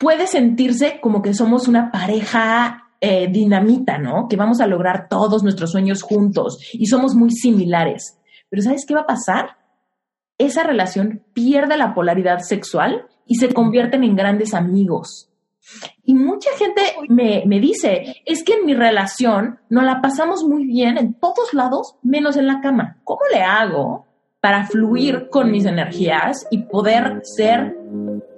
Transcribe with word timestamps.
puede 0.00 0.26
sentirse 0.26 0.98
como 1.00 1.20
que 1.20 1.34
somos 1.34 1.68
una 1.68 1.92
pareja 1.92 2.90
eh, 3.02 3.28
dinamita, 3.30 3.98
¿no? 3.98 4.28
Que 4.28 4.36
vamos 4.36 4.60
a 4.60 4.66
lograr 4.66 5.08
todos 5.08 5.42
nuestros 5.42 5.72
sueños 5.72 6.02
juntos 6.02 6.58
y 6.72 6.86
somos 6.86 7.14
muy 7.14 7.30
similares. 7.30 8.18
Pero 8.48 8.62
¿sabes 8.62 8.86
qué 8.86 8.94
va 8.94 9.02
a 9.02 9.06
pasar? 9.06 9.58
Esa 10.38 10.64
relación 10.64 11.22
pierde 11.34 11.76
la 11.76 11.94
polaridad 11.94 12.38
sexual 12.38 13.06
y 13.26 13.34
se 13.36 13.52
convierten 13.52 14.02
en 14.02 14.16
grandes 14.16 14.54
amigos. 14.54 15.30
Y 16.02 16.14
mucha 16.14 16.50
gente 16.56 16.80
me, 17.10 17.42
me, 17.46 17.60
dice, 17.60 18.22
es 18.24 18.42
que 18.42 18.54
en 18.54 18.64
mi 18.64 18.74
relación 18.74 19.58
no 19.68 19.82
la 19.82 20.00
pasamos 20.00 20.44
muy 20.44 20.64
bien 20.64 20.96
en 20.96 21.12
todos 21.12 21.52
lados, 21.52 21.96
menos 22.02 22.38
en 22.38 22.46
la 22.46 22.62
cama. 22.62 22.96
¿Cómo 23.04 23.20
le 23.30 23.42
hago 23.42 24.06
para 24.40 24.66
fluir 24.66 25.28
con 25.28 25.50
mis 25.50 25.66
energías 25.66 26.46
y 26.50 26.62
poder 26.62 27.20
ser 27.22 27.76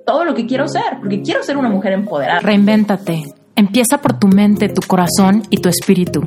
todo 0.06 0.24
lo 0.24 0.34
que 0.34 0.46
quiero 0.46 0.68
ser? 0.68 0.98
Porque 1.00 1.22
quiero 1.22 1.42
ser 1.42 1.56
una 1.56 1.68
mujer 1.68 1.92
empoderada. 1.92 2.40
Reinvéntate. 2.40 3.22
Empieza 3.54 3.98
por 3.98 4.18
tu 4.18 4.28
mente, 4.28 4.70
tu 4.70 4.80
corazón 4.80 5.42
y 5.50 5.58
tu 5.58 5.68
espíritu. 5.68 6.22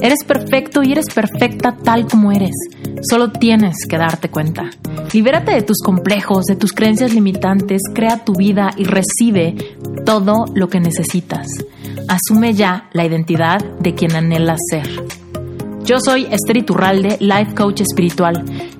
Eres 0.00 0.24
perfecto 0.26 0.82
y 0.82 0.92
eres 0.92 1.06
perfecta 1.14 1.76
tal 1.76 2.06
como 2.06 2.32
eres. 2.32 2.54
Solo 3.02 3.30
tienes 3.30 3.86
que 3.86 3.98
darte 3.98 4.30
cuenta. 4.30 4.70
Libérate 5.12 5.52
de 5.52 5.62
tus 5.62 5.78
complejos, 5.84 6.46
de 6.46 6.56
tus 6.56 6.72
creencias 6.72 7.12
limitantes, 7.12 7.82
crea 7.94 8.24
tu 8.24 8.32
vida 8.34 8.70
y 8.76 8.84
recibe 8.84 9.54
todo 10.06 10.46
lo 10.54 10.68
que 10.68 10.80
necesitas. 10.80 11.48
Asume 12.08 12.54
ya 12.54 12.88
la 12.92 13.04
identidad 13.04 13.62
de 13.78 13.94
quien 13.94 14.16
anhelas 14.16 14.58
ser. 14.70 14.88
Yo 15.84 15.98
soy 16.00 16.26
Esther 16.30 16.56
Iturralde, 16.56 17.18
Life 17.20 17.54
Coach 17.54 17.82
Espiritual. 17.82 18.44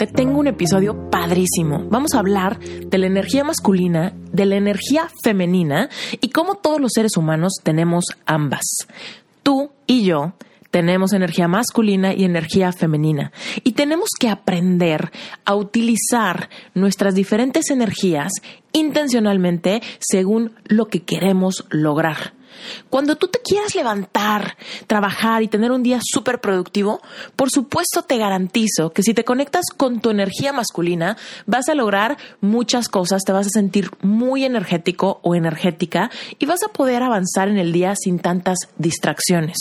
te 0.00 0.06
tengo 0.06 0.38
un 0.38 0.46
episodio 0.46 1.10
padrísimo. 1.10 1.84
Vamos 1.90 2.14
a 2.14 2.20
hablar 2.20 2.58
de 2.58 2.96
la 2.96 3.06
energía 3.06 3.44
masculina, 3.44 4.14
de 4.32 4.46
la 4.46 4.56
energía 4.56 5.10
femenina 5.22 5.90
y 6.22 6.30
cómo 6.30 6.54
todos 6.54 6.80
los 6.80 6.92
seres 6.94 7.18
humanos 7.18 7.56
tenemos 7.62 8.06
ambas. 8.24 8.64
Tú 9.42 9.72
y 9.86 10.04
yo 10.04 10.32
tenemos 10.70 11.12
energía 11.12 11.48
masculina 11.48 12.14
y 12.14 12.24
energía 12.24 12.72
femenina. 12.72 13.30
Y 13.62 13.72
tenemos 13.72 14.08
que 14.18 14.30
aprender 14.30 15.10
a 15.44 15.54
utilizar 15.54 16.48
nuestras 16.72 17.14
diferentes 17.14 17.68
energías 17.68 18.32
intencionalmente 18.72 19.82
según 19.98 20.52
lo 20.64 20.86
que 20.86 21.00
queremos 21.00 21.66
lograr. 21.68 22.39
Cuando 22.88 23.16
tú 23.16 23.28
te 23.28 23.40
quieras 23.40 23.74
levantar, 23.74 24.56
trabajar 24.86 25.42
y 25.42 25.48
tener 25.48 25.72
un 25.72 25.82
día 25.82 26.00
súper 26.02 26.40
productivo, 26.40 27.00
por 27.36 27.50
supuesto 27.50 28.02
te 28.02 28.18
garantizo 28.18 28.92
que 28.92 29.02
si 29.02 29.14
te 29.14 29.24
conectas 29.24 29.66
con 29.76 30.00
tu 30.00 30.10
energía 30.10 30.52
masculina, 30.52 31.16
vas 31.46 31.68
a 31.68 31.74
lograr 31.74 32.16
muchas 32.40 32.88
cosas, 32.88 33.22
te 33.22 33.32
vas 33.32 33.46
a 33.46 33.50
sentir 33.50 33.90
muy 34.02 34.44
energético 34.44 35.20
o 35.22 35.34
energética 35.34 36.10
y 36.38 36.46
vas 36.46 36.62
a 36.62 36.68
poder 36.68 37.02
avanzar 37.02 37.48
en 37.48 37.58
el 37.58 37.72
día 37.72 37.94
sin 37.96 38.18
tantas 38.18 38.58
distracciones. 38.78 39.58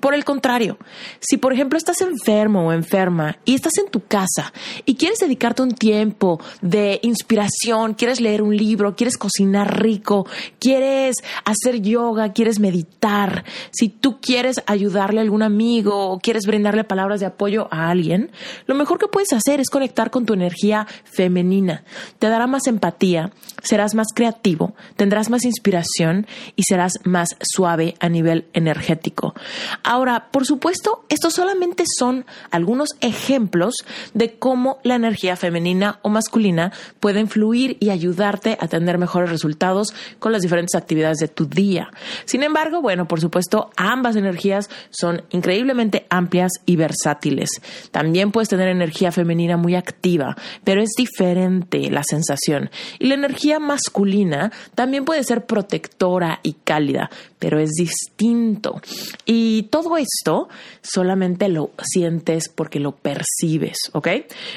Por 0.00 0.14
el 0.14 0.24
contrario, 0.24 0.78
si 1.20 1.36
por 1.36 1.52
ejemplo 1.52 1.76
estás 1.76 2.00
enfermo 2.00 2.66
o 2.66 2.72
enferma 2.72 3.38
y 3.44 3.54
estás 3.54 3.78
en 3.78 3.90
tu 3.90 4.06
casa 4.06 4.52
y 4.84 4.96
quieres 4.96 5.18
dedicarte 5.18 5.62
un 5.62 5.72
tiempo 5.72 6.40
de 6.60 7.00
inspiración, 7.02 7.94
quieres 7.94 8.20
leer 8.20 8.42
un 8.42 8.56
libro, 8.56 8.94
quieres 8.94 9.16
cocinar 9.16 9.82
rico, 9.82 10.26
quieres 10.58 11.16
hacer 11.44 11.80
yoga, 11.80 12.27
quieres 12.32 12.60
meditar, 12.60 13.44
si 13.70 13.88
tú 13.88 14.20
quieres 14.20 14.62
ayudarle 14.66 15.20
a 15.20 15.22
algún 15.22 15.42
amigo 15.42 16.10
o 16.10 16.18
quieres 16.18 16.46
brindarle 16.46 16.84
palabras 16.84 17.20
de 17.20 17.26
apoyo 17.26 17.68
a 17.70 17.90
alguien, 17.90 18.30
lo 18.66 18.74
mejor 18.74 18.98
que 18.98 19.08
puedes 19.08 19.32
hacer 19.32 19.60
es 19.60 19.70
conectar 19.70 20.10
con 20.10 20.26
tu 20.26 20.34
energía 20.34 20.86
femenina. 21.04 21.84
Te 22.18 22.28
dará 22.28 22.46
más 22.46 22.66
empatía, 22.66 23.30
serás 23.62 23.94
más 23.94 24.08
creativo, 24.14 24.74
tendrás 24.96 25.30
más 25.30 25.44
inspiración 25.44 26.26
y 26.56 26.62
serás 26.62 26.94
más 27.04 27.36
suave 27.40 27.94
a 28.00 28.08
nivel 28.08 28.46
energético. 28.52 29.34
Ahora, 29.82 30.28
por 30.30 30.46
supuesto, 30.46 31.04
estos 31.08 31.34
solamente 31.34 31.84
son 31.98 32.24
algunos 32.50 32.90
ejemplos 33.00 33.74
de 34.14 34.38
cómo 34.38 34.78
la 34.82 34.94
energía 34.94 35.36
femenina 35.36 35.98
o 36.02 36.08
masculina 36.08 36.72
puede 37.00 37.20
influir 37.20 37.76
y 37.80 37.90
ayudarte 37.90 38.56
a 38.60 38.68
tener 38.68 38.98
mejores 38.98 39.30
resultados 39.30 39.94
con 40.18 40.32
las 40.32 40.42
diferentes 40.42 40.74
actividades 40.74 41.18
de 41.18 41.28
tu 41.28 41.46
día. 41.46 41.90
Sin 42.24 42.42
embargo, 42.42 42.80
bueno, 42.80 43.08
por 43.08 43.20
supuesto, 43.20 43.70
ambas 43.76 44.16
energías 44.16 44.70
son 44.90 45.22
increíblemente 45.30 46.06
amplias 46.10 46.52
y 46.66 46.76
versátiles. 46.76 47.50
También 47.90 48.32
puedes 48.32 48.48
tener 48.48 48.68
energía 48.68 49.12
femenina 49.12 49.56
muy 49.56 49.74
activa, 49.74 50.36
pero 50.64 50.82
es 50.82 50.90
diferente 50.96 51.90
la 51.90 52.02
sensación. 52.04 52.70
Y 52.98 53.06
la 53.06 53.14
energía 53.14 53.47
masculina 53.58 54.52
también 54.74 55.04
puede 55.04 55.24
ser 55.24 55.46
protectora 55.46 56.40
y 56.42 56.52
cálida, 56.52 57.10
pero 57.38 57.58
es 57.58 57.70
distinto. 57.70 58.80
Y 59.24 59.64
todo 59.70 59.96
esto 59.96 60.48
solamente 60.82 61.48
lo 61.48 61.70
sientes 61.82 62.48
porque 62.48 62.80
lo 62.80 62.92
percibes, 62.92 63.78
¿ok? 63.92 64.08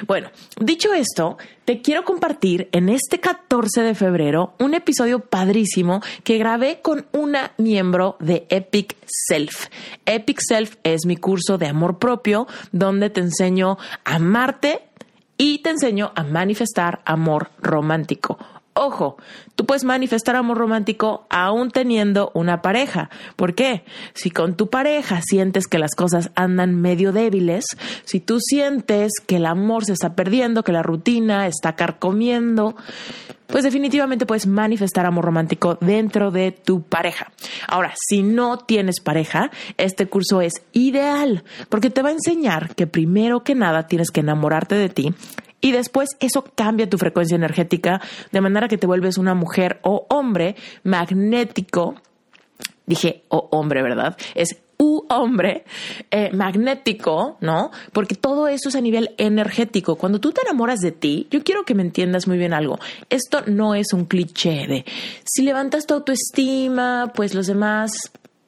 Bueno, 0.05 0.29
dicho 0.59 0.93
esto, 0.93 1.37
te 1.65 1.81
quiero 1.81 2.03
compartir 2.03 2.67
en 2.71 2.89
este 2.89 3.19
14 3.19 3.81
de 3.81 3.95
febrero 3.95 4.53
un 4.59 4.73
episodio 4.73 5.19
padrísimo 5.19 6.01
que 6.23 6.37
grabé 6.37 6.81
con 6.81 7.05
una 7.13 7.53
miembro 7.57 8.17
de 8.19 8.45
Epic 8.49 8.97
Self. 9.05 9.67
Epic 10.05 10.39
Self 10.41 10.75
es 10.83 11.05
mi 11.05 11.17
curso 11.17 11.57
de 11.57 11.67
amor 11.67 11.99
propio 11.99 12.47
donde 12.71 13.09
te 13.09 13.21
enseño 13.21 13.77
a 14.03 14.15
amarte 14.15 14.81
y 15.37 15.59
te 15.59 15.71
enseño 15.71 16.11
a 16.15 16.23
manifestar 16.23 17.01
amor 17.05 17.49
romántico. 17.59 18.37
Ojo, 18.73 19.17
tú 19.55 19.65
puedes 19.65 19.83
manifestar 19.83 20.37
amor 20.37 20.57
romántico 20.57 21.25
aún 21.29 21.71
teniendo 21.71 22.31
una 22.33 22.61
pareja. 22.61 23.09
¿Por 23.35 23.53
qué? 23.53 23.83
Si 24.13 24.31
con 24.31 24.55
tu 24.55 24.69
pareja 24.69 25.19
sientes 25.21 25.67
que 25.67 25.77
las 25.77 25.93
cosas 25.93 26.31
andan 26.35 26.79
medio 26.79 27.11
débiles, 27.11 27.65
si 28.05 28.21
tú 28.21 28.39
sientes 28.39 29.11
que 29.27 29.37
el 29.37 29.45
amor 29.45 29.83
se 29.83 29.91
está 29.91 30.15
perdiendo, 30.15 30.63
que 30.63 30.71
la 30.71 30.83
rutina 30.83 31.47
está 31.47 31.75
carcomiendo, 31.75 32.75
pues 33.51 33.65
definitivamente 33.65 34.25
puedes 34.25 34.47
manifestar 34.47 35.05
amor 35.05 35.25
romántico 35.25 35.77
dentro 35.81 36.31
de 36.31 36.51
tu 36.53 36.83
pareja. 36.83 37.31
Ahora, 37.67 37.93
si 38.07 38.23
no 38.23 38.57
tienes 38.57 39.01
pareja, 39.01 39.51
este 39.77 40.07
curso 40.07 40.41
es 40.41 40.53
ideal 40.71 41.43
porque 41.67 41.89
te 41.89 42.01
va 42.01 42.09
a 42.09 42.13
enseñar 42.13 42.73
que 42.73 42.87
primero 42.87 43.43
que 43.43 43.53
nada 43.53 43.87
tienes 43.87 44.09
que 44.11 44.21
enamorarte 44.21 44.75
de 44.75 44.89
ti 44.89 45.13
y 45.61 45.71
después 45.71 46.09
eso 46.19 46.43
cambia 46.55 46.89
tu 46.89 46.97
frecuencia 46.97 47.35
energética 47.35 48.01
de 48.31 48.41
manera 48.41 48.67
que 48.67 48.77
te 48.77 48.87
vuelves 48.87 49.17
una 49.17 49.35
mujer 49.35 49.79
o 49.83 50.05
hombre 50.09 50.55
magnético. 50.83 51.95
Dije, 52.85 53.23
o 53.29 53.47
hombre, 53.51 53.83
¿verdad? 53.83 54.17
Es 54.35 54.57
u 54.81 55.05
hombre 55.09 55.63
eh, 56.09 56.31
magnético, 56.33 57.37
¿no? 57.39 57.69
Porque 57.93 58.15
todo 58.15 58.47
eso 58.47 58.69
es 58.69 58.75
a 58.75 58.81
nivel 58.81 59.13
energético. 59.17 59.95
Cuando 59.95 60.19
tú 60.19 60.31
te 60.31 60.41
enamoras 60.41 60.79
de 60.79 60.91
ti, 60.91 61.27
yo 61.29 61.43
quiero 61.43 61.63
que 61.63 61.75
me 61.75 61.83
entiendas 61.83 62.27
muy 62.27 62.39
bien 62.39 62.53
algo. 62.53 62.79
Esto 63.09 63.43
no 63.45 63.75
es 63.75 63.93
un 63.93 64.05
cliché 64.05 64.65
de 64.67 64.85
si 65.23 65.43
levantas 65.43 65.85
tu 65.85 65.93
autoestima, 65.93 67.11
pues 67.13 67.35
los 67.35 67.45
demás, 67.45 67.91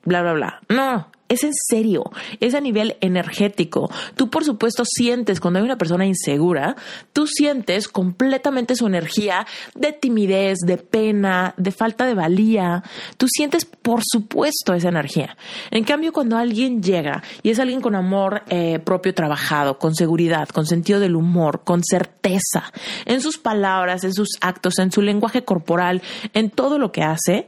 bla, 0.06 0.24
bla, 0.24 0.34
bla. 0.34 0.62
No, 0.70 1.08
es 1.34 1.44
en 1.44 1.54
serio, 1.54 2.04
es 2.40 2.54
a 2.54 2.62
nivel 2.62 2.98
energético. 3.02 3.90
Tú, 4.16 4.30
por 4.30 4.44
supuesto, 4.44 4.84
sientes 4.86 5.40
cuando 5.40 5.60
hay 5.60 5.66
una 5.66 5.78
persona 5.78 6.06
insegura, 6.06 6.76
tú 7.12 7.28
sientes 7.28 7.88
completamente 7.88 8.76
su 8.76 8.88
energía 8.88 9.46
de 9.76 9.92
timidez, 9.94 10.60
de 10.66 10.78
pena, 10.78 11.54
de 11.58 11.72
falta 11.72 12.06
de 12.06 12.14
valía. 12.14 12.84
Tú 13.18 13.28
sientes, 13.28 13.66
por 13.66 14.02
supuesto, 14.04 14.74
esa 14.74 14.90
energía. 14.90 15.38
En 15.72 15.84
cambio, 15.84 16.14
cuando 16.14 16.38
alguien 16.38 16.82
llega 16.82 17.24
y 17.42 17.50
es 17.50 17.60
alguien 17.60 17.82
con 17.82 17.96
amor 17.96 18.44
eh, 18.50 18.80
propio 18.80 19.14
trabajado, 19.14 19.78
con 19.78 19.96
seguridad, 19.96 20.50
con 20.50 20.66
sentido 20.66 21.00
del 21.00 21.16
humor, 21.16 21.64
con 21.64 21.84
certeza, 21.84 22.72
en 23.06 23.22
sus 23.22 23.38
palabras, 23.38 24.04
en 24.04 24.14
sus 24.14 24.30
actos, 24.42 24.80
en 24.80 24.92
su 24.92 25.02
lenguaje 25.02 25.44
corporal, 25.44 26.02
en 26.34 26.50
todo 26.50 26.78
lo 26.78 26.92
que 26.92 27.04
hace, 27.04 27.48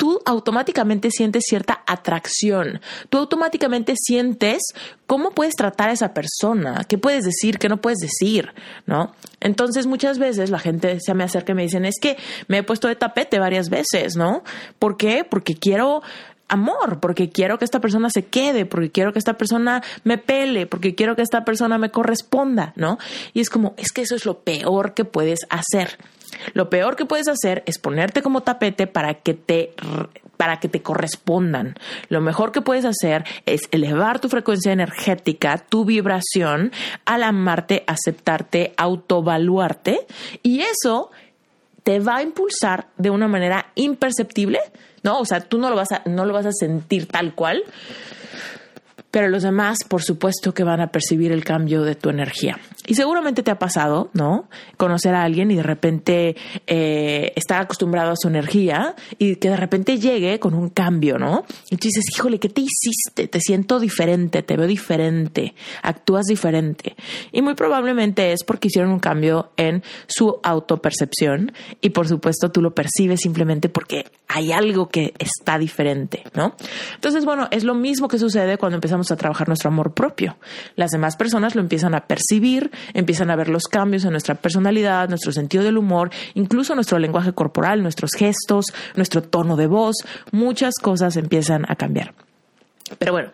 tú 0.00 0.18
automáticamente 0.24 1.10
sientes 1.10 1.44
cierta 1.46 1.82
atracción, 1.86 2.80
tú 3.10 3.18
automáticamente 3.18 3.92
sientes 3.98 4.62
cómo 5.06 5.32
puedes 5.32 5.56
tratar 5.56 5.90
a 5.90 5.92
esa 5.92 6.14
persona, 6.14 6.86
qué 6.88 6.96
puedes 6.96 7.24
decir, 7.24 7.58
qué 7.58 7.68
no 7.68 7.82
puedes 7.82 7.98
decir, 7.98 8.48
¿no? 8.86 9.12
Entonces 9.40 9.86
muchas 9.86 10.18
veces 10.18 10.48
la 10.48 10.58
gente 10.58 11.00
se 11.00 11.12
me 11.12 11.24
acerca 11.24 11.52
y 11.52 11.54
me 11.54 11.64
dicen, 11.64 11.84
es 11.84 11.96
que 12.00 12.16
me 12.48 12.56
he 12.56 12.62
puesto 12.62 12.88
de 12.88 12.96
tapete 12.96 13.38
varias 13.38 13.68
veces, 13.68 14.16
¿no? 14.16 14.42
¿Por 14.78 14.96
qué? 14.96 15.26
Porque 15.28 15.54
quiero 15.54 16.00
amor, 16.48 16.98
porque 17.00 17.28
quiero 17.28 17.58
que 17.58 17.66
esta 17.66 17.80
persona 17.80 18.08
se 18.08 18.24
quede, 18.24 18.64
porque 18.64 18.90
quiero 18.90 19.12
que 19.12 19.18
esta 19.18 19.34
persona 19.34 19.82
me 20.04 20.16
pele, 20.16 20.64
porque 20.64 20.94
quiero 20.94 21.14
que 21.14 21.20
esta 21.20 21.44
persona 21.44 21.76
me 21.76 21.90
corresponda, 21.90 22.72
¿no? 22.74 22.96
Y 23.34 23.40
es 23.40 23.50
como, 23.50 23.74
es 23.76 23.92
que 23.92 24.00
eso 24.00 24.14
es 24.14 24.24
lo 24.24 24.38
peor 24.38 24.94
que 24.94 25.04
puedes 25.04 25.40
hacer. 25.50 25.98
Lo 26.54 26.70
peor 26.70 26.96
que 26.96 27.04
puedes 27.04 27.28
hacer 27.28 27.62
es 27.66 27.78
ponerte 27.78 28.22
como 28.22 28.42
tapete 28.42 28.86
para 28.86 29.14
que 29.14 29.34
te 29.34 29.74
para 30.36 30.58
que 30.58 30.68
te 30.68 30.80
correspondan. 30.80 31.74
Lo 32.08 32.22
mejor 32.22 32.50
que 32.50 32.62
puedes 32.62 32.86
hacer 32.86 33.24
es 33.44 33.60
elevar 33.72 34.20
tu 34.20 34.30
frecuencia 34.30 34.72
energética, 34.72 35.58
tu 35.58 35.84
vibración, 35.84 36.72
al 37.04 37.24
amarte, 37.24 37.84
aceptarte, 37.86 38.72
autovaluarte 38.78 40.06
y 40.42 40.62
eso 40.62 41.10
te 41.82 42.00
va 42.00 42.16
a 42.16 42.22
impulsar 42.22 42.86
de 42.96 43.10
una 43.10 43.28
manera 43.28 43.66
imperceptible, 43.74 44.60
¿no? 45.02 45.18
O 45.18 45.26
sea, 45.26 45.40
tú 45.40 45.58
no 45.58 45.68
lo 45.68 45.76
vas 45.76 45.92
a, 45.92 46.02
no 46.06 46.24
lo 46.24 46.32
vas 46.32 46.46
a 46.46 46.52
sentir 46.52 47.06
tal 47.06 47.34
cual, 47.34 47.62
pero 49.10 49.28
los 49.28 49.42
demás, 49.42 49.78
por 49.88 50.02
supuesto 50.02 50.54
que 50.54 50.64
van 50.64 50.80
a 50.80 50.88
percibir 50.88 51.32
el 51.32 51.44
cambio 51.44 51.82
de 51.82 51.94
tu 51.94 52.10
energía. 52.10 52.58
Y 52.86 52.94
seguramente 52.94 53.42
te 53.42 53.50
ha 53.50 53.58
pasado, 53.58 54.10
¿no? 54.12 54.48
Conocer 54.76 55.14
a 55.14 55.24
alguien 55.24 55.50
y 55.50 55.56
de 55.56 55.62
repente 55.62 56.36
eh, 56.66 57.32
estar 57.36 57.60
acostumbrado 57.60 58.12
a 58.12 58.16
su 58.16 58.28
energía 58.28 58.94
y 59.18 59.36
que 59.36 59.50
de 59.50 59.56
repente 59.56 59.98
llegue 59.98 60.38
con 60.38 60.54
un 60.54 60.70
cambio, 60.70 61.18
¿no? 61.18 61.44
Y 61.70 61.76
tú 61.76 61.88
dices, 61.88 62.04
híjole, 62.14 62.38
¿qué 62.38 62.48
te 62.48 62.62
hiciste? 62.62 63.28
Te 63.28 63.40
siento 63.40 63.80
diferente, 63.80 64.42
te 64.42 64.56
veo 64.56 64.66
diferente, 64.66 65.54
actúas 65.82 66.26
diferente. 66.26 66.96
Y 67.32 67.42
muy 67.42 67.54
probablemente 67.54 68.32
es 68.32 68.44
porque 68.44 68.68
hicieron 68.68 68.92
un 68.92 69.00
cambio 69.00 69.50
en 69.56 69.82
su 70.06 70.40
autopercepción 70.42 71.52
y 71.80 71.90
por 71.90 72.08
supuesto 72.08 72.50
tú 72.50 72.62
lo 72.62 72.74
percibes 72.74 73.20
simplemente 73.20 73.68
porque 73.68 74.06
hay 74.28 74.52
algo 74.52 74.88
que 74.88 75.14
está 75.18 75.58
diferente, 75.58 76.22
¿no? 76.34 76.54
Entonces, 76.94 77.24
bueno, 77.24 77.48
es 77.50 77.64
lo 77.64 77.74
mismo 77.74 78.08
que 78.08 78.18
sucede 78.18 78.56
cuando 78.58 78.76
empezamos 78.76 78.99
a 79.10 79.16
trabajar 79.16 79.48
nuestro 79.48 79.68
amor 79.68 79.94
propio. 79.94 80.36
Las 80.76 80.90
demás 80.90 81.16
personas 81.16 81.54
lo 81.54 81.60
empiezan 81.60 81.94
a 81.94 82.06
percibir, 82.06 82.70
empiezan 82.92 83.30
a 83.30 83.36
ver 83.36 83.48
los 83.48 83.64
cambios 83.64 84.04
en 84.04 84.10
nuestra 84.10 84.34
personalidad, 84.34 85.08
nuestro 85.08 85.32
sentido 85.32 85.64
del 85.64 85.78
humor, 85.78 86.10
incluso 86.34 86.74
nuestro 86.74 86.98
lenguaje 86.98 87.32
corporal, 87.32 87.82
nuestros 87.82 88.10
gestos, 88.16 88.66
nuestro 88.96 89.22
tono 89.22 89.56
de 89.56 89.66
voz, 89.66 89.96
muchas 90.32 90.74
cosas 90.80 91.16
empiezan 91.16 91.64
a 91.68 91.76
cambiar. 91.76 92.14
Pero 92.98 93.12
bueno, 93.12 93.30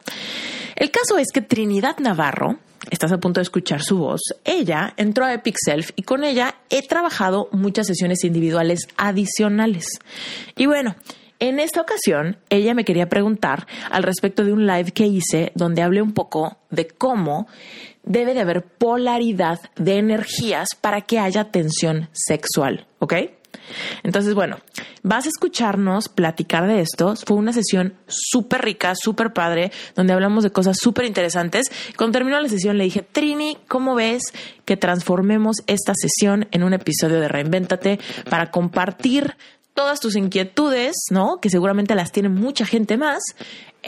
el 0.77 0.91
caso 0.91 1.19
es 1.19 1.29
que 1.33 1.41
Trinidad 1.41 1.99
Navarro, 1.99 2.59
estás 2.91 3.13
a 3.13 3.19
punto 3.19 3.41
de 3.41 3.43
escuchar 3.43 3.83
su 3.83 3.99
voz, 3.99 4.21
ella 4.45 4.93
entró 4.97 5.25
a 5.25 5.33
Epic 5.33 5.57
Self 5.59 5.91
y 5.97 6.03
con 6.03 6.25
ella 6.25 6.57
he 6.71 6.87
trabajado 6.87 7.49
muchas 7.53 7.87
sesiones 7.87 8.25
individuales 8.25 8.81
adicionales. 8.97 9.87
Y 10.57 10.67
bueno, 10.67 10.95
en 11.39 11.61
esta 11.61 11.81
ocasión, 11.81 12.39
ella 12.51 12.75
me 12.75 12.85
quería 12.85 13.09
preguntar 13.09 13.67
al 13.91 14.03
respecto 14.03 14.45
de 14.45 14.53
un 14.53 14.67
live 14.67 14.93
que 14.93 15.07
hice 15.07 15.53
donde 15.55 15.83
hablé 15.83 16.03
un 16.03 16.13
poco 16.13 16.59
de 16.71 16.87
cómo 16.87 17.47
debe 18.05 18.35
de 18.35 18.41
haber 18.41 18.65
polaridad 18.65 19.59
de 19.77 19.99
energías 19.99 20.69
para 20.81 21.03
que 21.03 21.19
haya 21.19 21.51
tensión 21.51 22.09
sexual, 22.13 22.87
¿ok? 23.01 23.15
Entonces, 24.03 24.35
bueno, 24.35 24.59
vas 25.03 25.27
a 25.27 25.29
escucharnos 25.29 26.09
platicar 26.09 26.67
de 26.67 26.81
esto. 26.81 27.15
Fue 27.27 27.37
una 27.37 27.53
sesión 27.53 27.95
súper 28.07 28.63
rica, 28.63 28.95
súper 28.95 29.33
padre, 29.33 29.73
donde 29.95 30.13
hablamos 30.13 30.45
de 30.45 30.51
cosas 30.51 30.77
súper 30.81 31.05
interesantes. 31.05 31.67
Cuando 31.97 32.19
terminó 32.19 32.41
la 32.41 32.49
sesión 32.49 32.79
le 32.79 32.85
dije, 32.85 33.03
Trini, 33.03 33.59
¿cómo 33.69 33.95
ves 33.95 34.33
que 34.65 34.77
transformemos 34.77 35.57
esta 35.67 35.93
sesión 35.95 36.49
en 36.51 36.65
un 36.65 36.75
episodio 36.75 37.21
de 37.21 37.29
Reinvéntate 37.29 37.99
para 38.29 38.51
compartir 38.51 39.37
todas 39.77 40.01
tus 40.01 40.17
inquietudes, 40.17 40.97
¿no? 41.11 41.39
Que 41.41 41.51
seguramente 41.51 41.95
las 41.95 42.11
tiene 42.11 42.29
mucha 42.29 42.67
gente 42.67 42.97
más, 42.97 43.23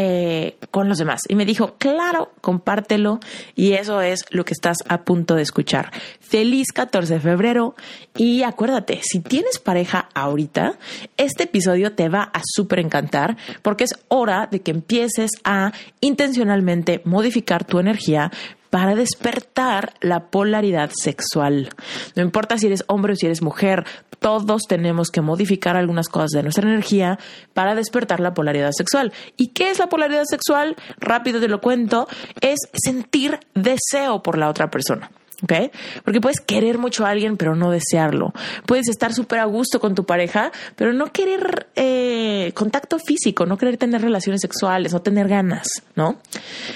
eh, 0.00 0.56
con 0.70 0.88
los 0.88 0.98
demás. 0.98 1.22
Y 1.28 1.34
me 1.34 1.44
dijo, 1.44 1.74
claro, 1.76 2.30
compártelo. 2.40 3.18
Y 3.56 3.72
eso 3.72 4.00
es 4.00 4.24
lo 4.30 4.44
que 4.44 4.52
estás 4.52 4.76
a 4.86 5.02
punto 5.02 5.34
de 5.34 5.42
escuchar. 5.42 5.90
Feliz 6.20 6.68
14 6.72 7.14
de 7.14 7.20
febrero. 7.20 7.74
Y 8.16 8.44
acuérdate, 8.44 9.00
si 9.02 9.18
tienes 9.18 9.58
pareja 9.58 10.08
ahorita, 10.14 10.78
este 11.16 11.44
episodio 11.44 11.94
te 11.96 12.08
va 12.08 12.30
a 12.32 12.42
súper 12.44 12.78
encantar 12.78 13.36
porque 13.62 13.82
es 13.82 13.94
hora 14.06 14.46
de 14.48 14.60
que 14.60 14.70
empieces 14.70 15.32
a 15.42 15.72
intencionalmente 16.00 17.02
modificar 17.04 17.64
tu 17.64 17.80
energía 17.80 18.30
para 18.70 18.94
despertar 18.94 19.94
la 20.00 20.30
polaridad 20.30 20.90
sexual. 20.94 21.70
No 22.14 22.22
importa 22.22 22.58
si 22.58 22.66
eres 22.66 22.84
hombre 22.86 23.12
o 23.12 23.16
si 23.16 23.26
eres 23.26 23.42
mujer, 23.42 23.84
todos 24.18 24.62
tenemos 24.68 25.10
que 25.10 25.20
modificar 25.20 25.76
algunas 25.76 26.08
cosas 26.08 26.30
de 26.30 26.42
nuestra 26.42 26.68
energía 26.68 27.18
para 27.54 27.74
despertar 27.74 28.20
la 28.20 28.34
polaridad 28.34 28.72
sexual. 28.72 29.12
¿Y 29.36 29.48
qué 29.48 29.70
es 29.70 29.78
la 29.78 29.88
polaridad 29.88 30.24
sexual? 30.24 30.76
Rápido 30.98 31.40
te 31.40 31.48
lo 31.48 31.60
cuento, 31.60 32.08
es 32.40 32.58
sentir 32.72 33.38
deseo 33.54 34.22
por 34.22 34.38
la 34.38 34.48
otra 34.48 34.70
persona. 34.70 35.10
¿Ok? 35.42 35.72
Porque 36.04 36.20
puedes 36.20 36.40
querer 36.40 36.78
mucho 36.78 37.06
a 37.06 37.10
alguien, 37.10 37.36
pero 37.36 37.54
no 37.54 37.70
desearlo. 37.70 38.32
Puedes 38.66 38.88
estar 38.88 39.12
súper 39.12 39.38
a 39.38 39.44
gusto 39.44 39.80
con 39.80 39.94
tu 39.94 40.04
pareja, 40.04 40.52
pero 40.76 40.92
no 40.92 41.12
querer 41.12 41.68
eh, 41.76 42.52
contacto 42.54 42.98
físico, 42.98 43.46
no 43.46 43.56
querer 43.56 43.76
tener 43.76 44.02
relaciones 44.02 44.40
sexuales, 44.40 44.92
no 44.92 45.00
tener 45.00 45.28
ganas, 45.28 45.68
¿no? 45.94 46.18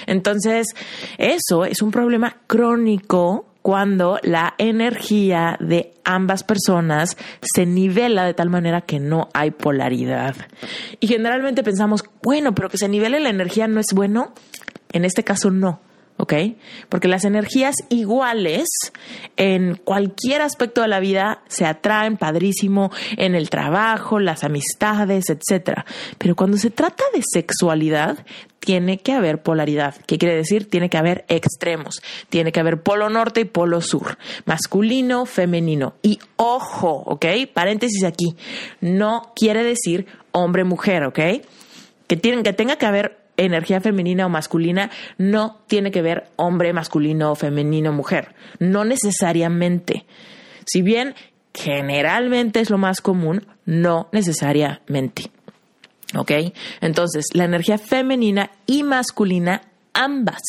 Entonces, 0.06 0.68
eso 1.18 1.64
es 1.64 1.82
un 1.82 1.90
problema 1.90 2.36
crónico 2.46 3.46
cuando 3.62 4.18
la 4.22 4.54
energía 4.58 5.56
de 5.60 5.94
ambas 6.04 6.42
personas 6.42 7.16
se 7.40 7.64
nivela 7.64 8.24
de 8.24 8.34
tal 8.34 8.50
manera 8.50 8.80
que 8.80 8.98
no 8.98 9.28
hay 9.34 9.52
polaridad. 9.52 10.34
Y 10.98 11.06
generalmente 11.06 11.62
pensamos, 11.62 12.04
bueno, 12.22 12.54
pero 12.54 12.68
que 12.68 12.78
se 12.78 12.88
nivele 12.88 13.20
la 13.20 13.30
energía 13.30 13.68
no 13.68 13.78
es 13.78 13.86
bueno. 13.94 14.34
En 14.92 15.04
este 15.04 15.22
caso 15.22 15.50
no 15.50 15.80
¿ok? 16.22 16.34
Porque 16.88 17.08
las 17.08 17.24
energías 17.24 17.74
iguales 17.88 18.68
en 19.36 19.74
cualquier 19.74 20.40
aspecto 20.40 20.80
de 20.80 20.86
la 20.86 21.00
vida 21.00 21.42
se 21.48 21.66
atraen 21.66 22.16
padrísimo 22.16 22.92
en 23.16 23.34
el 23.34 23.50
trabajo, 23.50 24.20
las 24.20 24.44
amistades, 24.44 25.24
etcétera. 25.30 25.84
Pero 26.18 26.36
cuando 26.36 26.58
se 26.58 26.70
trata 26.70 27.02
de 27.12 27.22
sexualidad, 27.28 28.24
tiene 28.60 28.98
que 28.98 29.10
haber 29.10 29.42
polaridad. 29.42 29.96
¿Qué 30.06 30.16
quiere 30.16 30.36
decir? 30.36 30.70
Tiene 30.70 30.88
que 30.88 30.96
haber 30.96 31.24
extremos. 31.26 32.00
Tiene 32.28 32.52
que 32.52 32.60
haber 32.60 32.84
polo 32.84 33.10
norte 33.10 33.40
y 33.40 33.44
polo 33.44 33.80
sur. 33.80 34.16
Masculino, 34.44 35.26
femenino. 35.26 35.94
Y 36.02 36.20
ojo, 36.36 37.02
¿ok? 37.04 37.26
Paréntesis 37.52 38.04
aquí. 38.04 38.36
No 38.80 39.32
quiere 39.34 39.64
decir 39.64 40.06
hombre-mujer, 40.30 41.02
¿ok? 41.02 41.18
Que, 42.06 42.16
tienen, 42.16 42.44
que 42.44 42.52
tenga 42.52 42.76
que 42.76 42.86
haber 42.86 43.21
energía 43.44 43.80
femenina 43.80 44.26
o 44.26 44.28
masculina 44.28 44.90
no 45.18 45.60
tiene 45.66 45.90
que 45.90 46.02
ver 46.02 46.30
hombre, 46.36 46.72
masculino, 46.72 47.34
femenino, 47.34 47.92
mujer. 47.92 48.34
No 48.58 48.84
necesariamente. 48.84 50.06
Si 50.66 50.82
bien 50.82 51.14
generalmente 51.54 52.60
es 52.60 52.70
lo 52.70 52.78
más 52.78 53.00
común, 53.00 53.46
no 53.64 54.08
necesariamente. 54.12 55.30
¿Ok? 56.16 56.30
Entonces, 56.80 57.26
la 57.32 57.44
energía 57.44 57.78
femenina 57.78 58.50
y 58.66 58.82
masculina, 58.82 59.62
ambas 59.94 60.42